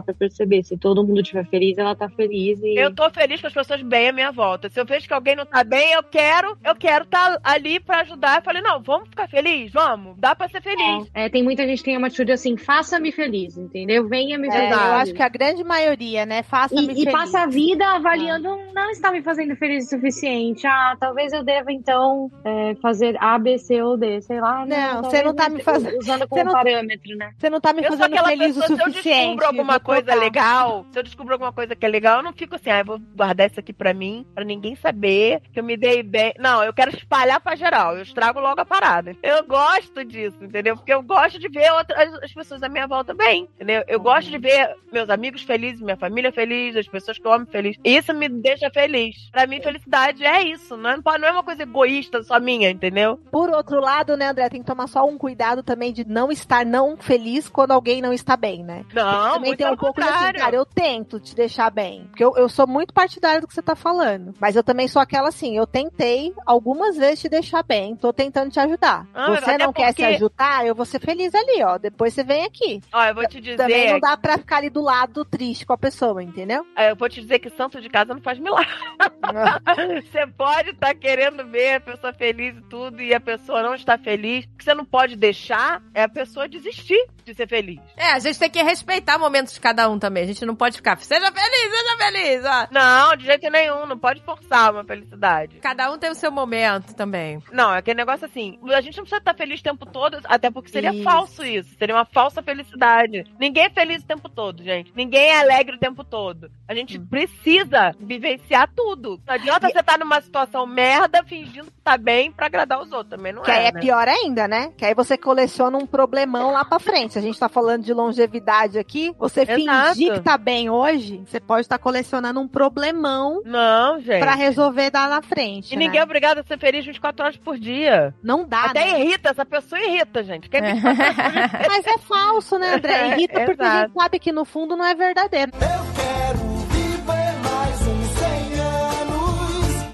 pra 0.02 0.14
perceber. 0.14 0.62
Se 0.62 0.76
todo 0.76 1.04
mundo 1.06 1.20
estiver 1.20 1.46
feliz, 1.46 1.78
ela 1.78 1.94
tá 1.94 2.08
feliz. 2.08 2.60
E... 2.62 2.76
Eu 2.78 2.94
tô 2.94 3.08
feliz 3.10 3.40
com 3.40 3.46
as 3.46 3.52
pessoas 3.54 3.82
bem 3.82 4.08
à 4.08 4.12
minha 4.12 4.32
volta. 4.32 4.68
Se 4.68 4.80
eu 4.80 4.84
vejo 4.84 5.06
que 5.06 5.14
alguém 5.14 5.36
não 5.36 5.46
tá 5.46 5.62
bem, 5.64 5.92
eu 5.92 6.02
quero, 6.02 6.56
eu 6.64 6.74
quero 6.74 7.04
estar 7.04 7.38
ali 7.42 7.80
pra 7.80 8.00
ajudar. 8.00 8.38
Eu 8.38 8.42
falei, 8.42 8.62
não, 8.62 8.80
vamos 8.82 9.08
ficar 9.08 9.28
feliz, 9.28 9.72
vamos. 9.72 10.14
Dá 10.18 10.34
pra 10.34 10.48
ser 10.48 10.62
feliz. 10.62 11.08
É, 11.14 11.28
tem 11.28 11.42
muita 11.42 11.66
gente 11.66 11.78
que 11.78 11.84
tem 11.84 11.96
uma 11.96 12.06
atitude 12.08 12.32
assim, 12.32 12.56
faça-me 12.56 13.12
feliz, 13.12 13.56
entendeu? 13.56 14.08
Venha 14.08 14.38
me 14.38 14.48
É, 14.48 14.72
eu 14.72 14.76
acho 14.94 15.14
que 15.14 15.22
a 15.22 15.28
grande 15.28 15.64
maioria, 15.64 16.26
né? 16.26 16.42
Faça-me 16.42 16.82
E, 16.82 16.86
feliz. 16.86 17.02
e 17.06 17.10
passa 17.12 17.40
a 17.42 17.46
vida 17.46 17.84
avaliando, 17.86 18.48
não 18.74 18.90
está 18.90 19.10
me 19.10 19.22
fazendo 19.22 19.54
feliz 19.56 19.86
o 19.86 19.90
suficiente. 19.90 20.66
Ah, 20.66 20.96
talvez 20.98 21.32
eu 21.32 21.42
deva 21.44 21.72
então 21.72 22.30
é, 22.44 22.74
fazer 22.76 23.16
A, 23.20 23.38
B, 23.38 23.58
C 23.58 23.82
ou 23.82 23.96
D, 23.96 24.20
sei 24.22 24.40
lá. 24.40 24.64
Não, 24.66 25.02
talvez 25.02 25.12
você 25.12 25.22
não 25.22 25.34
tá 25.34 25.48
me 25.48 25.62
fazendo- 25.62 25.98
Usando 25.98 26.28
como 26.28 26.44
não- 26.44 26.52
parâmetro, 26.52 27.16
né? 27.16 27.32
Você 27.38 27.50
não 27.50 27.60
tá 27.60 27.72
me 27.72 27.82
Eu 27.82 27.90
fazendo 27.90 28.04
aquela 28.12 28.28
feliz 28.28 28.46
pessoa, 28.56 28.64
o 28.64 28.66
se 28.66 28.72
eu 28.72 28.86
suficiente. 28.86 29.18
descubro 29.26 29.46
alguma 29.46 29.80
coisa 29.80 30.02
trocar. 30.02 30.20
legal, 30.20 30.86
se 30.90 30.98
eu 30.98 31.02
descubro 31.02 31.32
alguma 31.34 31.52
coisa 31.52 31.76
que 31.76 31.84
é 31.84 31.88
legal, 31.88 32.18
eu 32.18 32.22
não 32.22 32.32
fico 32.32 32.54
assim, 32.56 32.70
ah, 32.70 32.80
eu 32.80 32.84
vou 32.84 32.98
guardar 33.16 33.50
isso 33.50 33.60
aqui 33.60 33.72
pra 33.72 33.92
mim, 33.94 34.26
pra 34.34 34.44
ninguém 34.44 34.74
saber 34.76 35.40
que 35.52 35.60
eu 35.60 35.64
me 35.64 35.76
dei 35.76 36.02
bem. 36.02 36.32
Não, 36.38 36.62
eu 36.62 36.72
quero 36.72 36.90
espalhar 36.96 37.40
pra 37.40 37.54
geral, 37.54 37.96
eu 37.96 38.02
estrago 38.02 38.40
logo 38.40 38.60
a 38.60 38.64
parada. 38.64 39.16
Eu 39.22 39.44
gosto 39.46 40.04
disso, 40.04 40.36
entendeu? 40.42 40.76
Porque 40.76 40.92
eu 40.92 41.02
gosto 41.02 41.38
de 41.38 41.48
ver 41.48 41.70
outras 41.72 42.12
as 42.22 42.32
pessoas 42.32 42.62
à 42.62 42.68
minha 42.68 42.86
volta 42.86 43.14
bem, 43.14 43.48
entendeu? 43.54 43.84
Eu 43.86 44.00
gosto 44.00 44.30
de 44.30 44.38
ver 44.38 44.74
meus 44.92 45.08
amigos 45.10 45.42
felizes, 45.42 45.80
minha 45.80 45.96
família 45.96 46.32
feliz, 46.32 46.76
as 46.76 46.88
pessoas 46.88 47.18
que 47.18 47.26
eu 47.26 47.32
amo 47.32 47.46
feliz. 47.46 47.76
Isso 47.84 48.12
me 48.14 48.28
deixa 48.28 48.70
feliz. 48.70 49.30
Pra 49.30 49.46
mim, 49.46 49.60
felicidade 49.60 50.24
é 50.24 50.42
isso, 50.42 50.76
não 50.76 50.90
é, 50.90 50.96
não 51.18 51.28
é 51.28 51.30
uma 51.32 51.42
coisa 51.42 51.62
egoísta 51.62 52.22
só 52.22 52.31
minha, 52.40 52.70
entendeu? 52.70 53.18
Por 53.30 53.50
outro 53.50 53.80
lado, 53.80 54.16
né, 54.16 54.28
André, 54.28 54.48
tem 54.48 54.60
que 54.60 54.66
tomar 54.66 54.86
só 54.86 55.04
um 55.04 55.16
cuidado 55.18 55.62
também 55.62 55.92
de 55.92 56.04
não 56.06 56.30
estar 56.30 56.64
não 56.66 56.96
feliz 56.96 57.48
quando 57.48 57.72
alguém 57.72 58.00
não 58.02 58.12
está 58.12 58.36
bem, 58.36 58.62
né? 58.62 58.84
Não, 58.94 59.32
também 59.34 59.48
muito 59.50 59.58
tem 59.58 59.66
um 59.66 59.76
pouco 59.76 60.00
de 60.00 60.06
assim, 60.06 60.12
contrário. 60.14 60.40
cara, 60.40 60.56
eu 60.56 60.64
tento 60.66 61.20
te 61.20 61.34
deixar 61.34 61.70
bem. 61.70 62.04
Porque 62.08 62.24
eu, 62.24 62.34
eu 62.36 62.48
sou 62.48 62.66
muito 62.66 62.92
partidária 62.94 63.40
do 63.40 63.46
que 63.48 63.54
você 63.54 63.62
tá 63.62 63.74
falando. 63.76 64.34
Mas 64.40 64.56
eu 64.56 64.62
também 64.62 64.88
sou 64.88 65.00
aquela 65.02 65.28
assim, 65.28 65.56
eu 65.56 65.66
tentei 65.66 66.32
algumas 66.46 66.96
vezes 66.96 67.20
te 67.20 67.28
deixar 67.28 67.62
bem, 67.62 67.96
tô 67.96 68.12
tentando 68.12 68.50
te 68.50 68.60
ajudar. 68.60 69.06
Ah, 69.14 69.30
você 69.30 69.58
não 69.58 69.72
quer 69.72 69.88
se 69.88 69.94
porque- 70.02 70.04
ajudar, 70.14 70.66
eu 70.66 70.74
vou 70.74 70.84
ser 70.84 71.00
feliz 71.00 71.34
ali, 71.34 71.62
ó. 71.62 71.78
Depois 71.78 72.12
você 72.14 72.22
vem 72.24 72.44
aqui. 72.44 72.80
Ó, 72.92 73.04
eu 73.04 73.14
vou 73.14 73.26
te 73.28 73.40
dizer. 73.40 73.56
Também 73.56 73.92
não 73.92 74.00
dá 74.00 74.16
pra 74.16 74.38
ficar 74.38 74.58
ali 74.58 74.70
do 74.70 74.80
lado 74.82 75.24
triste 75.24 75.64
com 75.66 75.72
a 75.72 75.78
pessoa, 75.78 76.22
entendeu? 76.22 76.66
É, 76.76 76.90
Eu 76.90 76.96
vou 76.96 77.08
te 77.08 77.20
dizer 77.20 77.38
que 77.38 77.50
santo 77.50 77.80
de 77.80 77.88
casa 77.88 78.12
não 78.14 78.20
faz 78.20 78.38
milagre. 78.38 78.68
Você 80.10 80.26
pode 80.36 80.70
estar 80.70 80.94
querendo 80.94 81.46
ver 81.46 81.74
a 81.76 81.80
pessoa 81.80 82.12
feliz 82.22 82.56
e 82.56 82.62
tudo, 82.62 83.02
e 83.02 83.12
a 83.12 83.18
pessoa 83.18 83.64
não 83.64 83.74
está 83.74 83.98
feliz. 83.98 84.44
O 84.44 84.56
que 84.56 84.62
você 84.62 84.74
não 84.74 84.84
pode 84.84 85.16
deixar 85.16 85.82
é 85.92 86.04
a 86.04 86.08
pessoa 86.08 86.48
desistir 86.48 87.04
de 87.24 87.34
ser 87.34 87.48
feliz. 87.48 87.80
É, 87.96 88.12
a 88.12 88.18
gente 88.20 88.38
tem 88.38 88.48
que 88.48 88.62
respeitar 88.62 89.18
momentos 89.18 89.54
de 89.54 89.60
cada 89.60 89.88
um 89.90 89.98
também. 89.98 90.22
A 90.22 90.26
gente 90.26 90.46
não 90.46 90.54
pode 90.54 90.76
ficar, 90.76 90.96
seja 90.98 91.32
feliz, 91.32 91.70
seja 91.76 91.96
feliz, 91.96 92.44
ó. 92.44 92.68
Não, 92.70 93.16
de 93.16 93.24
jeito 93.24 93.50
nenhum, 93.50 93.86
não 93.86 93.98
pode 93.98 94.22
forçar 94.22 94.72
uma 94.72 94.84
felicidade. 94.84 95.56
Cada 95.58 95.90
um 95.90 95.98
tem 95.98 96.10
o 96.10 96.14
seu 96.14 96.30
momento 96.30 96.94
também. 96.94 97.42
Não, 97.50 97.74
é 97.74 97.78
aquele 97.78 97.96
negócio 97.96 98.26
assim, 98.26 98.56
a 98.72 98.80
gente 98.80 98.96
não 98.96 99.04
precisa 99.04 99.18
estar 99.18 99.34
feliz 99.34 99.58
o 99.58 99.64
tempo 99.64 99.84
todo, 99.86 100.20
até 100.24 100.48
porque 100.48 100.70
seria 100.70 100.92
Isso. 100.92 101.02
falso 101.02 101.44
isso, 101.44 101.74
seria 101.76 101.96
uma 101.96 102.04
falsa 102.04 102.40
felicidade. 102.40 103.24
Ninguém 103.38 103.64
é 103.64 103.70
feliz 103.70 104.00
o 104.02 104.06
tempo 104.06 104.28
todo, 104.28 104.62
gente. 104.62 104.92
Ninguém 104.94 105.30
é 105.30 105.40
alegre 105.40 105.74
o 105.74 105.80
tempo 105.80 106.04
todo. 106.04 106.50
A 106.68 106.74
gente 106.74 106.98
Hum. 106.98 107.06
precisa 107.06 107.92
vivenciar 107.98 108.70
tudo. 108.76 109.20
Não 109.26 109.34
adianta 109.34 109.68
você 109.68 109.80
estar 109.80 109.98
numa 109.98 110.20
situação 110.20 110.66
merda 110.66 111.24
fingindo 111.24 111.66
que 111.70 111.80
tá 111.82 111.96
bem 111.96 112.11
pra 112.36 112.46
agradar 112.46 112.80
os 112.80 112.90
outros, 112.92 113.10
também 113.10 113.32
não 113.32 113.42
Que 113.42 113.50
é, 113.50 113.54
aí 113.54 113.66
é 113.66 113.72
né? 113.72 113.80
pior 113.80 114.06
ainda, 114.08 114.46
né? 114.48 114.72
Que 114.76 114.84
aí 114.84 114.94
você 114.94 115.16
coleciona 115.16 115.76
um 115.78 115.86
problemão 115.86 116.50
lá 116.52 116.64
pra 116.64 116.78
frente. 116.78 117.18
A 117.18 117.22
gente 117.22 117.38
tá 117.38 117.48
falando 117.48 117.82
de 117.82 117.92
longevidade 117.94 118.78
aqui, 118.78 119.14
você 119.18 119.42
Exato. 119.42 119.94
fingir 119.94 120.12
que 120.14 120.20
tá 120.20 120.36
bem 120.36 120.68
hoje, 120.70 121.22
você 121.26 121.40
pode 121.40 121.62
estar 121.62 121.78
colecionando 121.78 122.40
um 122.40 122.48
problemão 122.48 123.40
Não, 123.44 123.98
gente. 124.00 124.20
pra 124.20 124.34
resolver 124.34 124.90
dar 124.90 125.08
na 125.08 125.22
frente. 125.22 125.72
E 125.72 125.76
né? 125.76 125.84
ninguém 125.86 126.00
é 126.00 126.04
obrigado 126.04 126.38
a 126.38 126.42
ser 126.42 126.58
feliz 126.58 126.84
24 126.84 127.24
horas 127.24 127.36
por 127.36 127.58
dia. 127.58 128.14
Não 128.22 128.46
dá, 128.46 128.64
Até 128.66 128.92
né? 128.92 129.00
irrita, 129.00 129.30
essa 129.30 129.44
pessoa 129.44 129.80
irrita, 129.80 130.22
gente. 130.22 130.48
Quer 130.48 130.62
É. 130.62 130.72
24 130.74 131.02
horas 131.02 131.16
por 131.16 131.30
dia? 131.32 131.50
Mas 131.68 131.86
é 131.86 131.98
falso, 131.98 132.58
né, 132.58 132.74
André? 132.74 133.08
Irrita 133.16 133.40
porque 133.44 133.62
a 133.62 133.80
gente 133.82 133.92
sabe 133.94 134.18
que 134.18 134.32
no 134.32 134.44
fundo 134.44 134.76
não 134.76 134.84
é 134.84 134.94
verdadeiro. 134.94 135.52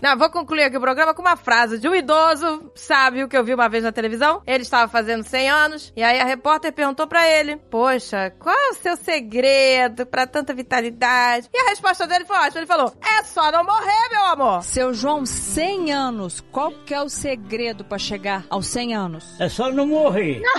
Não, 0.01 0.17
vou 0.17 0.31
concluir 0.31 0.65
aqui 0.65 0.77
o 0.77 0.81
programa 0.81 1.13
com 1.15 1.23
uma 1.23 1.37
frase 1.37 1.79
de 1.79 1.89
um 1.89 1.95
idoso 1.95 2.71
sábio 2.75 3.29
que 3.29 3.37
eu 3.37 3.45
vi 3.45 3.55
uma 3.55 3.69
vez 3.69 3.83
na 3.85 3.93
televisão. 3.93 4.43
Ele 4.47 4.63
estava 4.63 4.91
fazendo 4.91 5.25
100 5.25 5.51
anos 5.51 5.93
e 5.97 6.03
aí 6.03 6.21
a 6.21 6.25
repórter 6.25 6.73
perguntou 6.73 7.07
pra 7.07 7.29
ele: 7.29 7.57
Poxa, 7.71 8.33
qual 8.39 8.55
é 8.55 8.71
o 8.71 8.75
seu 8.75 8.97
segredo 8.97 10.07
pra 10.07 10.27
tanta 10.27 10.55
vitalidade? 10.55 11.49
E 11.53 11.59
a 11.59 11.71
resposta 11.71 12.07
dele 12.07 12.25
foi 12.25 12.37
ótima. 12.37 12.61
Ele 12.61 12.67
falou: 12.67 12.93
É 13.03 13.23
só 13.25 13.51
não 13.51 13.65
morrer, 13.65 14.09
meu 14.11 14.25
amor. 14.27 14.63
Seu 14.63 14.95
João, 14.95 15.27
100 15.27 15.93
anos. 15.93 16.41
Qual 16.53 16.71
que 16.71 16.95
é 16.95 17.03
o 17.03 17.09
segredo 17.09 17.85
pra 17.85 17.99
chegar 17.99 18.45
aos 18.49 18.67
100 18.69 18.95
anos? 18.95 19.41
É 19.41 19.49
só 19.49 19.71
não 19.71 19.87
morrer. 19.87 20.43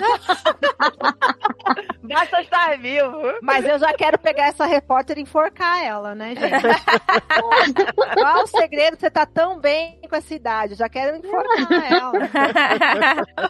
Basta 2.04 2.42
estar 2.42 2.78
vivo. 2.80 3.22
Mas 3.42 3.66
eu 3.66 3.78
já 3.78 3.94
quero 3.94 4.18
pegar 4.18 4.48
essa 4.48 4.66
repórter 4.66 5.20
e 5.20 5.22
enforcar 5.22 5.84
ela, 5.84 6.16
né, 6.16 6.34
gente? 6.36 6.50
Qual 8.16 8.44
o 8.44 8.48
segredo? 8.48 8.98
Você 9.00 9.12
tá 9.12 9.28
tão 9.34 9.60
bem 9.60 10.00
com 10.10 10.16
essa 10.16 10.34
idade. 10.34 10.74
Eu 10.74 10.78
já 10.78 10.90
quero 10.90 11.18
enforcar 11.18 11.92
ela. 11.92 12.12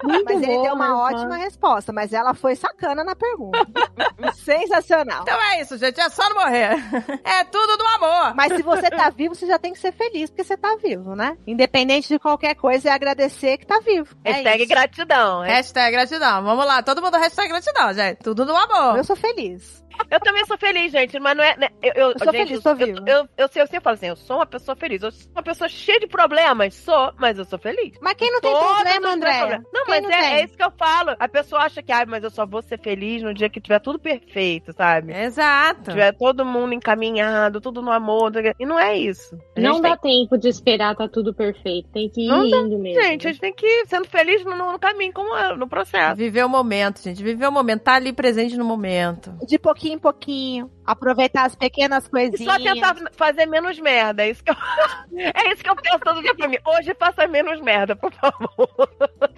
Muito 0.04 0.26
Mas 0.26 0.42
ele 0.42 0.48
boa, 0.54 0.64
deu 0.64 0.74
uma 0.74 0.88
mas- 0.90 1.14
ótima 1.16 1.36
resposta, 1.38 1.92
mas 1.94 2.14
ela 2.14 2.34
foi 2.34 2.56
sacana 2.56 3.04
na 3.04 3.16
pergunta. 3.16 3.60
Sensacional. 4.36 5.22
Então 5.24 5.40
é 5.52 5.62
isso, 5.62 5.78
gente. 5.78 6.00
É 6.00 6.10
só 6.10 6.28
não 6.30 6.42
morrer. 6.44 6.78
É 7.24 7.44
tudo 7.46 7.78
do 7.78 7.86
amor. 7.88 8.36
Mas 8.36 8.54
se 8.56 8.62
você 8.62 8.90
tá 8.90 9.10
vivo, 9.10 9.36
você 9.36 9.48
já 9.48 9.58
tem 9.58 9.74
que 9.74 9.80
ser 9.80 9.92
feliz 9.92 10.30
porque 10.30 10.44
você 10.44 10.58
tá 10.58 10.76
vivo, 10.82 11.16
né? 11.16 11.38
Independente 11.48 12.08
de 12.10 12.20
qualquer 12.20 12.56
coisa, 12.56 12.90
é 12.90 12.92
agradecer 12.92 13.58
que 13.58 13.66
tá 13.66 13.80
vivo. 13.80 14.16
É 14.24 14.32
Hashtag 14.34 14.64
isso. 14.64 14.70
gratidão. 14.70 15.44
é. 15.44 15.48
Hashtag 15.56 15.92
gratidão. 15.92 16.44
Vamos 16.44 16.66
lá. 16.66 16.82
Todo 16.84 17.02
mundo 17.02 17.18
hashtag 17.18 17.48
gratidão, 17.50 17.94
gente. 17.94 18.18
Tudo 18.20 18.46
do 18.46 18.56
amor. 18.56 18.98
Eu 18.98 19.04
sou 19.04 19.16
feliz. 19.16 19.84
Eu 20.10 20.20
também 20.20 20.46
sou 20.46 20.58
feliz, 20.58 20.92
gente, 20.92 21.20
mas 21.20 21.36
não 21.36 21.44
é. 21.44 21.58
né, 21.58 21.70
Eu, 21.82 21.92
eu, 21.96 22.12
Eu 22.12 22.20
sou 22.20 22.32
gente, 22.32 22.48
feliz, 22.48 22.64
sou 22.64 22.72
eu, 22.72 22.78
viva. 22.78 23.04
eu, 23.08 23.30
eu, 23.38 23.48
sei, 23.48 23.62
eu 23.62 23.68
sempre 23.68 23.82
falo 23.84 23.94
assim, 23.96 24.08
eu 24.08 24.16
sou 24.16 24.38
uma 24.38 24.46
pessoa 24.46 24.76
feliz. 24.76 25.02
Eu 25.04 25.12
sou 25.12 25.32
uma 25.32 25.44
pessoa 25.44 25.68
cheia 25.70 26.00
de 26.00 26.08
problemas, 26.08 26.74
sou, 26.76 27.14
mas 27.18 27.38
eu 27.38 27.46
sou 27.46 27.60
feliz. 27.60 27.98
Mas 28.02 28.14
quem 28.14 28.32
não 28.32 28.42
tem 28.42 28.52
Todos 28.52 28.68
problema, 28.68 29.10
André? 29.14 29.38
problemas. 29.40 29.66
Não, 29.74 29.86
Quem 29.86 29.94
mas 29.96 30.04
não 30.04 30.12
é, 30.12 30.20
tem? 30.22 30.34
é 30.34 30.44
isso 30.46 30.58
que 30.58 30.64
eu 30.64 30.72
falo. 30.72 31.16
A 31.20 31.28
pessoa 31.28 31.62
acha 31.62 31.82
que, 31.84 31.92
ah, 31.92 32.06
mas 32.08 32.24
eu 32.24 32.30
só 32.30 32.46
vou 32.46 32.62
ser 32.62 32.80
feliz 32.80 33.22
no 33.22 33.34
dia 33.34 33.50
que 33.50 33.60
tiver 33.62 33.80
tudo 33.80 34.00
perfeito, 34.00 34.74
sabe? 34.74 35.14
Exato. 35.14 35.92
Tiver 35.92 36.14
todo 36.14 36.46
mundo 36.46 36.74
encaminhado, 36.74 37.62
tudo 37.62 37.82
no 37.82 37.92
amor. 37.92 38.32
E 38.60 38.66
não 38.66 38.80
é 38.80 38.98
isso. 38.98 39.38
Não 39.58 39.82
dá 39.82 39.96
tempo 39.98 40.38
de 40.38 40.48
esperar 40.50 40.96
tá 40.96 41.08
tudo 41.08 41.34
perfeito. 41.34 41.90
Tem 41.92 42.10
que 42.10 42.22
ir 42.26 42.28
Não 42.28 42.50
dá, 42.50 42.58
indo 42.58 42.78
mesmo. 42.80 43.02
Gente, 43.02 43.28
a 43.28 43.32
gente 43.32 43.42
tem 43.42 43.54
que 43.54 43.66
ir 43.66 43.88
sendo 43.88 44.08
feliz 44.08 44.44
no, 44.44 44.56
no 44.56 44.80
caminho, 44.80 45.14
como 45.14 45.30
no 45.56 45.68
processo. 45.68 46.16
Viver 46.16 46.46
o 46.46 46.50
momento, 46.50 47.02
gente. 47.02 47.24
Viver 47.24 47.48
o 47.48 47.52
momento. 47.52 47.82
Tá 47.84 47.96
ali 47.96 48.12
presente 48.14 48.58
no 48.58 48.66
momento. 48.66 49.34
De 49.48 49.58
pouquinho 49.58 49.89
pouquinho 49.90 49.96
em 49.96 50.00
pouquinho. 50.00 50.72
Aproveitar 50.86 51.46
as 51.46 51.56
pequenas 51.56 52.06
E 52.06 52.10
coisinhas. 52.10 52.52
só 52.54 52.58
tentar 52.58 52.96
fazer 53.16 53.46
menos 53.46 53.80
merda. 53.80 54.24
É 54.24 54.30
isso 54.32 54.44
que 54.44 54.50
eu, 54.52 54.56
é 55.18 55.52
isso 55.52 55.64
que 55.64 55.70
eu 55.70 55.76
penso 55.76 56.00
todo 56.00 56.22
dia 56.22 56.34
pra 56.36 56.48
mim. 56.48 56.58
Hoje 56.66 56.96
faça 57.00 57.28
menos 57.28 57.62
merda, 57.62 57.96
por 57.96 58.12
favor. 58.14 58.70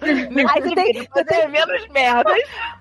Aí 0.02 0.62
você 0.62 0.74
tem- 0.74 0.92
você 0.94 1.24
fazer 1.24 1.48
menos 1.48 1.86
merda. 1.88 2.32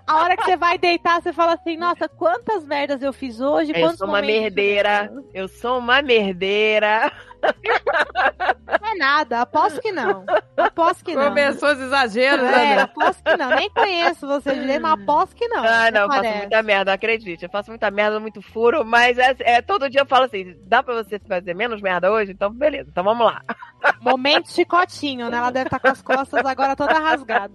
A 0.07 0.17
hora 0.21 0.37
que 0.37 0.43
você 0.45 0.55
vai 0.57 0.77
deitar, 0.77 1.21
você 1.21 1.33
fala 1.33 1.53
assim, 1.53 1.77
nossa, 1.77 2.07
quantas 2.07 2.65
merdas 2.65 3.01
eu 3.01 3.11
fiz 3.13 3.39
hoje, 3.41 3.73
Eu 3.75 3.95
sou 3.95 4.07
uma 4.07 4.21
merdeira. 4.21 5.11
Eu 5.33 5.47
sou 5.47 5.77
uma 5.77 6.01
merdeira. 6.01 7.11
Não 7.41 8.89
é 8.91 8.95
nada, 8.95 9.41
aposto 9.41 9.81
que 9.81 9.91
não. 9.91 10.25
Aposto 10.57 11.03
que 11.03 11.15
não. 11.15 11.25
Começou 11.29 11.71
os 11.71 11.79
exageros, 11.79 12.47
É, 12.47 12.51
né? 12.75 12.81
aposto 12.81 13.23
que 13.23 13.37
não. 13.37 13.49
Nem 13.49 13.69
conheço 13.69 14.27
você 14.27 14.53
direito, 14.53 14.81
mas 14.81 14.93
aposto 14.93 15.35
que 15.35 15.47
não. 15.47 15.63
Ah, 15.63 15.91
não, 15.91 16.01
eu 16.01 16.07
faço 16.07 16.37
muita 16.37 16.63
merda, 16.63 16.93
acredite. 16.93 17.43
Eu 17.43 17.49
faço 17.49 17.69
muita 17.69 17.91
merda, 17.91 18.19
muito 18.19 18.41
furo, 18.41 18.85
mas 18.85 19.17
é, 19.17 19.35
é, 19.39 19.61
todo 19.61 19.89
dia 19.89 20.01
eu 20.01 20.05
falo 20.05 20.25
assim: 20.25 20.55
dá 20.65 20.81
pra 20.83 20.93
você 20.95 21.19
fazer 21.19 21.53
menos 21.55 21.81
merda 21.81 22.11
hoje? 22.11 22.31
Então, 22.31 22.51
beleza, 22.51 22.89
então 22.89 23.03
vamos 23.03 23.25
lá. 23.25 23.41
Momento 23.99 24.51
chicotinho, 24.51 25.29
né? 25.29 25.37
Ela 25.37 25.51
deve 25.51 25.67
estar 25.67 25.79
com 25.79 25.87
as 25.87 26.01
costas 26.01 26.45
agora 26.45 26.75
toda 26.75 26.93
rasgada. 26.93 27.53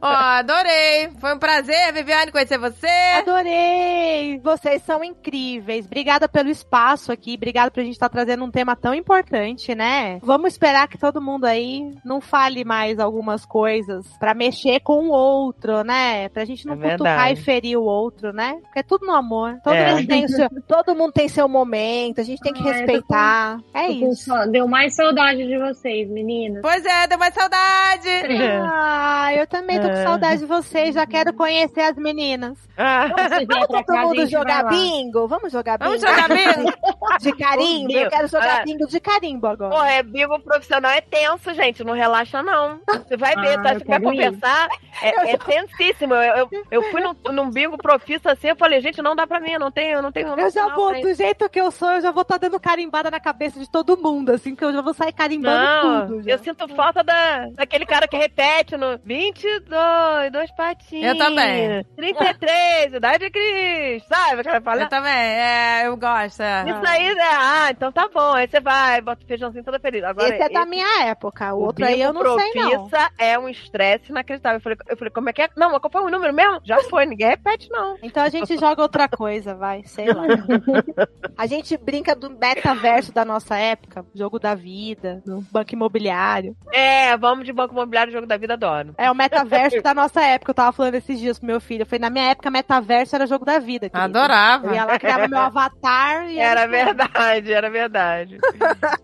Ó, 0.00 0.06
adorei. 0.08 1.10
Foi 1.20 1.34
um 1.34 1.38
prazer, 1.38 1.92
Viviane, 1.92 2.32
conhecer 2.32 2.58
você. 2.58 2.88
Adorei! 3.18 4.40
Vocês 4.42 4.82
são 4.82 5.04
incríveis. 5.04 5.84
Obrigada 5.86 6.28
pelo 6.28 6.48
espaço 6.48 7.12
aqui. 7.12 7.34
Obrigada 7.34 7.70
por 7.70 7.80
a 7.80 7.84
gente 7.84 7.92
estar 7.94 8.08
trazendo 8.08 8.44
um 8.44 8.50
tema 8.50 8.74
tão 8.74 8.93
importante, 8.94 9.74
né? 9.74 10.18
Vamos 10.22 10.52
esperar 10.52 10.88
que 10.88 10.98
todo 10.98 11.20
mundo 11.20 11.44
aí 11.44 11.92
não 12.04 12.20
fale 12.20 12.64
mais 12.64 12.98
algumas 12.98 13.44
coisas 13.44 14.06
pra 14.18 14.34
mexer 14.34 14.80
com 14.80 15.08
o 15.08 15.10
outro, 15.10 15.82
né? 15.84 16.28
Pra 16.28 16.44
gente 16.44 16.66
não 16.66 16.74
É 16.82 16.90
cutucar 16.92 17.32
e 17.32 17.36
ferir 17.36 17.76
o 17.78 17.84
outro, 17.84 18.32
né? 18.32 18.58
Porque 18.62 18.78
é 18.80 18.82
tudo 18.82 19.06
no 19.06 19.12
amor. 19.12 19.58
Todo, 19.62 19.74
É. 19.74 19.94
mundo, 19.94 20.06
tem 20.06 20.24
o 20.24 20.28
seu, 20.28 20.48
todo 20.66 20.94
mundo 20.94 21.12
tem 21.12 21.28
seu 21.28 21.48
momento. 21.48 22.20
A 22.20 22.24
gente 22.24 22.40
tem 22.40 22.52
que 22.52 22.66
Ah, 22.68 22.72
respeitar. 22.72 23.58
É 23.72 23.86
com 23.88 24.10
isso. 24.10 24.24
só- 24.26 24.46
Deu 24.46 24.66
mais 24.68 24.94
saudade 24.94 25.46
de 25.46 25.58
vocês, 25.58 26.08
meninas. 26.08 26.62
Pois 26.62 26.84
é, 26.84 27.06
deu 27.06 27.18
mais 27.18 27.34
saudade. 27.34 28.08
Ah, 28.76 29.32
eu 29.34 29.46
também 29.46 29.80
tô 29.80 29.88
com 29.88 29.94
É. 29.94 30.02
saudade 30.04 30.40
de 30.40 30.46
vocês. 30.46 30.94
Já 30.94 31.06
quero 31.06 31.32
conhecer 31.32 31.80
as 31.80 31.96
meninas. 31.96 32.58
Ah, 32.76 33.06
Vamos 33.08 33.66
pra 33.68 33.82
todo 33.82 33.84
cá, 33.86 34.02
mundo 34.02 34.26
jogar 34.26 34.64
bingo? 34.68 35.28
Vamos 35.28 35.52
jogar 35.52 35.78
bingo? 35.78 35.90
Vamos 35.90 36.02
jogar 36.02 36.28
bingo? 36.28 36.72
De 37.20 37.32
carimbo? 37.36 37.92
Eu 37.92 38.10
quero 38.10 38.28
jogar 38.28 38.60
Ah. 38.60 38.64
Bingo 38.84 38.90
de 38.90 39.00
carimbo 39.00 39.46
agora. 39.46 39.70
Porra, 39.70 39.90
é 39.92 40.02
bingo 40.02 40.38
profissional 40.40 40.90
é 40.92 41.00
tenso, 41.00 41.52
gente. 41.54 41.82
Não 41.84 41.92
relaxa, 41.94 42.42
não. 42.42 42.80
Você 42.86 43.16
vai 43.16 43.34
ver, 43.36 43.58
Ah, 43.58 43.62
tá? 43.62 43.72
eu 43.74 43.78
Você 43.78 43.84
vai 43.84 44.00
conversar. 44.00 44.68
É, 45.02 45.32
é 45.32 45.36
tensíssimo. 45.38 46.14
Eu, 46.14 46.48
eu, 46.50 46.50
eu 46.70 46.82
fui 46.90 47.00
num, 47.00 47.14
num 47.32 47.50
bingo 47.50 47.76
profissa 47.78 48.32
assim, 48.32 48.48
eu 48.48 48.56
falei, 48.56 48.80
gente, 48.80 49.02
não 49.02 49.16
dá 49.16 49.26
pra 49.26 49.40
mim, 49.40 49.50
eu 49.52 49.60
não 49.60 49.70
tenho, 49.70 49.94
eu 49.98 50.02
não 50.02 50.12
tenho. 50.12 50.28
Eu 50.38 50.50
já 50.50 50.68
vou, 50.74 50.92
do 51.00 51.14
jeito 51.14 51.48
que 51.48 51.60
eu 51.60 51.70
sou, 51.70 51.90
eu 51.92 52.00
já 52.00 52.10
vou 52.10 52.22
estar 52.22 52.38
dando 52.38 52.58
carimbada 52.60 53.10
na 53.10 53.20
cabeça 53.20 53.58
de 53.58 53.68
todo 53.70 53.96
mundo, 53.96 54.30
assim, 54.30 54.54
que 54.54 54.64
eu 54.64 54.72
já 54.72 54.80
vou 54.80 54.94
sair 54.94 55.12
carimbando 55.12 55.58
Não, 55.64 56.06
tudo. 56.06 56.22
já. 56.22 56.30
eu 56.32 56.38
sinto 56.38 56.68
falta 56.74 57.02
da, 57.02 57.46
daquele 57.54 57.86
cara 57.86 58.06
que 58.08 58.16
repete 58.16 58.76
no 58.76 58.98
22, 59.04 60.32
dois 60.32 60.50
patinhos. 60.52 61.06
Eu 61.06 61.18
também. 61.18 61.84
33, 61.96 62.94
idade 62.94 63.24
de 63.24 63.30
Cristo, 63.30 64.08
sabe? 64.08 64.42
Eu 64.48 64.62
fala. 64.62 64.86
também, 64.86 65.12
é, 65.12 65.82
eu 65.86 65.96
gosto. 65.96 66.40
é. 66.42 66.64
Isso 66.68 66.86
aí, 66.86 67.14
né? 67.14 67.28
Ah, 67.32 67.68
então 67.70 67.90
tá 67.92 68.08
bom. 68.12 68.32
Aí 68.34 68.48
você 68.48 68.60
vai, 68.60 68.73
bota 69.02 69.22
o 69.24 69.26
feijãozinho 69.26 69.64
toda 69.64 69.78
feliz. 69.78 70.04
Agora, 70.04 70.28
Esse 70.34 70.42
é 70.42 70.48
da 70.48 70.60
esse- 70.60 70.70
minha 70.70 71.04
época, 71.06 71.54
o 71.54 71.58
o 71.58 71.62
outro 71.66 71.84
aí 71.84 72.00
eu 72.00 72.12
não 72.12 72.38
sei 72.38 72.52
não. 72.54 72.88
é 73.18 73.38
um 73.38 73.48
estresse 73.48 74.10
inacreditável. 74.10 74.56
Eu 74.58 74.62
falei, 74.62 74.78
eu 74.88 74.96
falei, 74.96 75.10
como 75.12 75.28
é 75.30 75.32
que 75.32 75.42
é? 75.42 75.48
Não, 75.56 75.70
mas 75.72 75.80
qual 75.80 75.90
foi 75.90 76.02
o 76.02 76.10
número 76.10 76.32
mesmo? 76.32 76.60
Já 76.64 76.78
foi, 76.84 77.06
ninguém 77.06 77.28
repete, 77.28 77.68
não. 77.70 77.96
Então 78.02 78.22
a 78.22 78.28
gente 78.28 78.56
joga 78.58 78.82
outra 78.82 79.08
coisa, 79.08 79.54
vai, 79.54 79.82
sei 79.84 80.12
lá. 80.12 80.24
A 81.36 81.46
gente 81.46 81.76
brinca 81.76 82.14
do 82.14 82.30
metaverso 82.30 83.12
da 83.12 83.24
nossa 83.24 83.56
época, 83.56 84.04
jogo 84.14 84.38
da 84.38 84.54
vida, 84.54 85.20
no 85.26 85.40
banco 85.50 85.74
imobiliário. 85.74 86.56
É, 86.72 87.16
vamos 87.16 87.44
de 87.44 87.52
banco 87.52 87.72
imobiliário, 87.74 88.12
jogo 88.12 88.26
da 88.26 88.36
vida, 88.36 88.54
adoro. 88.54 88.94
É 88.96 89.10
o 89.10 89.14
metaverso 89.14 89.82
da 89.82 89.92
nossa 89.92 90.22
época. 90.22 90.50
Eu 90.50 90.54
tava 90.54 90.72
falando 90.72 90.94
esses 90.94 91.18
dias 91.18 91.38
pro 91.38 91.46
meu 91.46 91.60
filho. 91.60 91.82
Eu 91.82 91.86
falei, 91.86 92.00
na 92.00 92.10
minha 92.10 92.30
época, 92.30 92.50
metaverso 92.50 93.16
era 93.16 93.26
jogo 93.26 93.44
da 93.44 93.58
vida. 93.58 93.88
querido. 93.90 94.16
Adorava. 94.18 94.66
Eu 94.68 94.74
ia 94.74 94.84
lá, 94.84 94.98
criava 94.98 95.26
meu 95.28 95.38
avatar 95.40 96.30
e 96.30 96.38
Era 96.38 96.66
verdade, 96.66 97.52
era 97.52 97.68
verdade. 97.70 98.38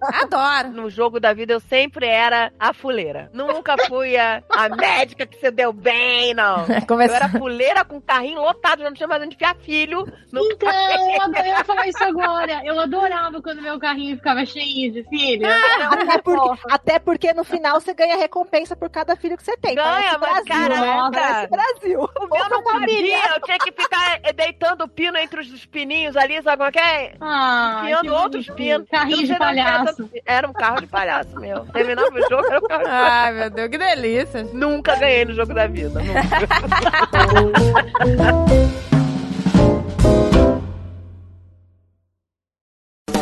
Adoro. 0.01 0.69
No 0.71 0.91
jogo 0.91 1.21
da 1.21 1.33
vida 1.33 1.53
eu 1.53 1.61
sempre 1.61 2.07
era 2.07 2.53
a 2.59 2.73
fuleira. 2.73 3.31
Nunca 3.33 3.77
fui 3.87 4.17
a, 4.17 4.43
a 4.51 4.69
médica 4.69 5.27
que 5.27 5.39
você 5.39 5.51
deu 5.51 5.73
bem, 5.73 6.35
não. 6.35 6.65
Eu 6.71 6.87
Começou. 6.87 7.17
era 7.17 7.29
fuleira 7.29 7.85
com 7.85 8.01
carrinho 8.01 8.41
lotado, 8.41 8.81
já 8.81 8.85
não 8.89 8.95
tinha 8.95 9.07
mais 9.07 9.23
onde 9.23 9.35
enfiar 9.35 9.55
filho. 9.57 10.07
No 10.33 10.41
Então, 10.53 10.69
eu 10.71 11.23
ado- 11.23 11.37
eu 11.37 11.47
ia 11.47 11.65
falar 11.65 11.87
isso 11.89 12.03
agora. 12.03 12.61
Eu 12.65 12.79
adorava 12.81 13.41
quando 13.43 13.63
meu 13.63 13.79
carrinho 13.79 14.17
ficava 14.17 14.45
cheio 14.45 14.93
de 14.93 15.05
filho. 15.09 15.47
Até 15.91 16.19
porque, 16.19 16.61
até 16.71 16.99
porque 16.99 17.33
no 17.33 17.45
final 17.45 17.81
você 17.81 17.95
ganha 17.95 18.17
recompensa 18.17 18.75
por 18.77 18.89
cada 18.91 19.17
filho 19.17 19.37
que 19.37 19.43
você 19.45 19.57
tem. 19.57 19.75
Ganha, 19.75 20.19
mas 20.19 20.45
Brasil, 20.45 20.69
né? 20.69 20.77
caraca. 20.77 21.11
Parece 21.13 21.49
Brasil. 21.51 22.01
O 22.01 22.27
meu 22.35 22.49
não 22.49 22.63
podia, 22.63 23.35
eu 23.35 23.41
tinha 23.43 23.59
que 23.59 23.73
ficar 23.73 24.21
eh, 24.23 24.33
deitando 24.33 24.85
o 24.85 24.89
pino 24.89 25.17
entre 25.19 25.41
os 25.41 25.67
pininhos 25.67 26.17
ali, 26.17 26.43
sabe 26.43 26.57
como 26.59 26.69
é 26.69 26.73
que 26.73 26.79
é? 26.79 27.13
Ah, 27.21 27.81
Enfiando 27.85 28.15
outros 28.15 28.47
pinos. 28.51 28.89
Carrinho 28.89 29.21
Eu 29.23 29.27
de 29.27 29.35
era 29.59 29.79
palhaço. 29.79 30.11
Era 30.27 30.49
um 30.49 30.53
carro 30.53 30.81
de 30.81 30.87
palhaço 30.87 31.41
meu. 31.41 31.65
Terminava 31.67 32.09
o 32.09 32.21
jogo, 32.29 32.47
era 32.47 32.59
um 32.59 32.69
carro 32.69 32.83
de 32.83 32.89
palhaço. 32.89 33.13
Ai, 33.13 33.33
meu 33.33 33.51
Deus, 33.51 33.69
que 33.71 33.79
delícia. 33.79 34.43
Nunca 34.53 34.97
ganhei 34.97 35.25
no 35.25 35.35
jogo 35.35 35.55
da 35.55 35.67
vida. 35.67 36.01
Nunca. 36.01 36.21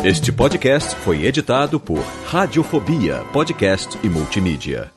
Este 0.03 0.31
podcast 0.31 0.95
foi 0.95 1.25
editado 1.25 1.77
por 1.77 1.99
Radiofobia, 2.25 3.17
podcast 3.33 3.99
e 4.01 4.07
multimídia. 4.09 4.89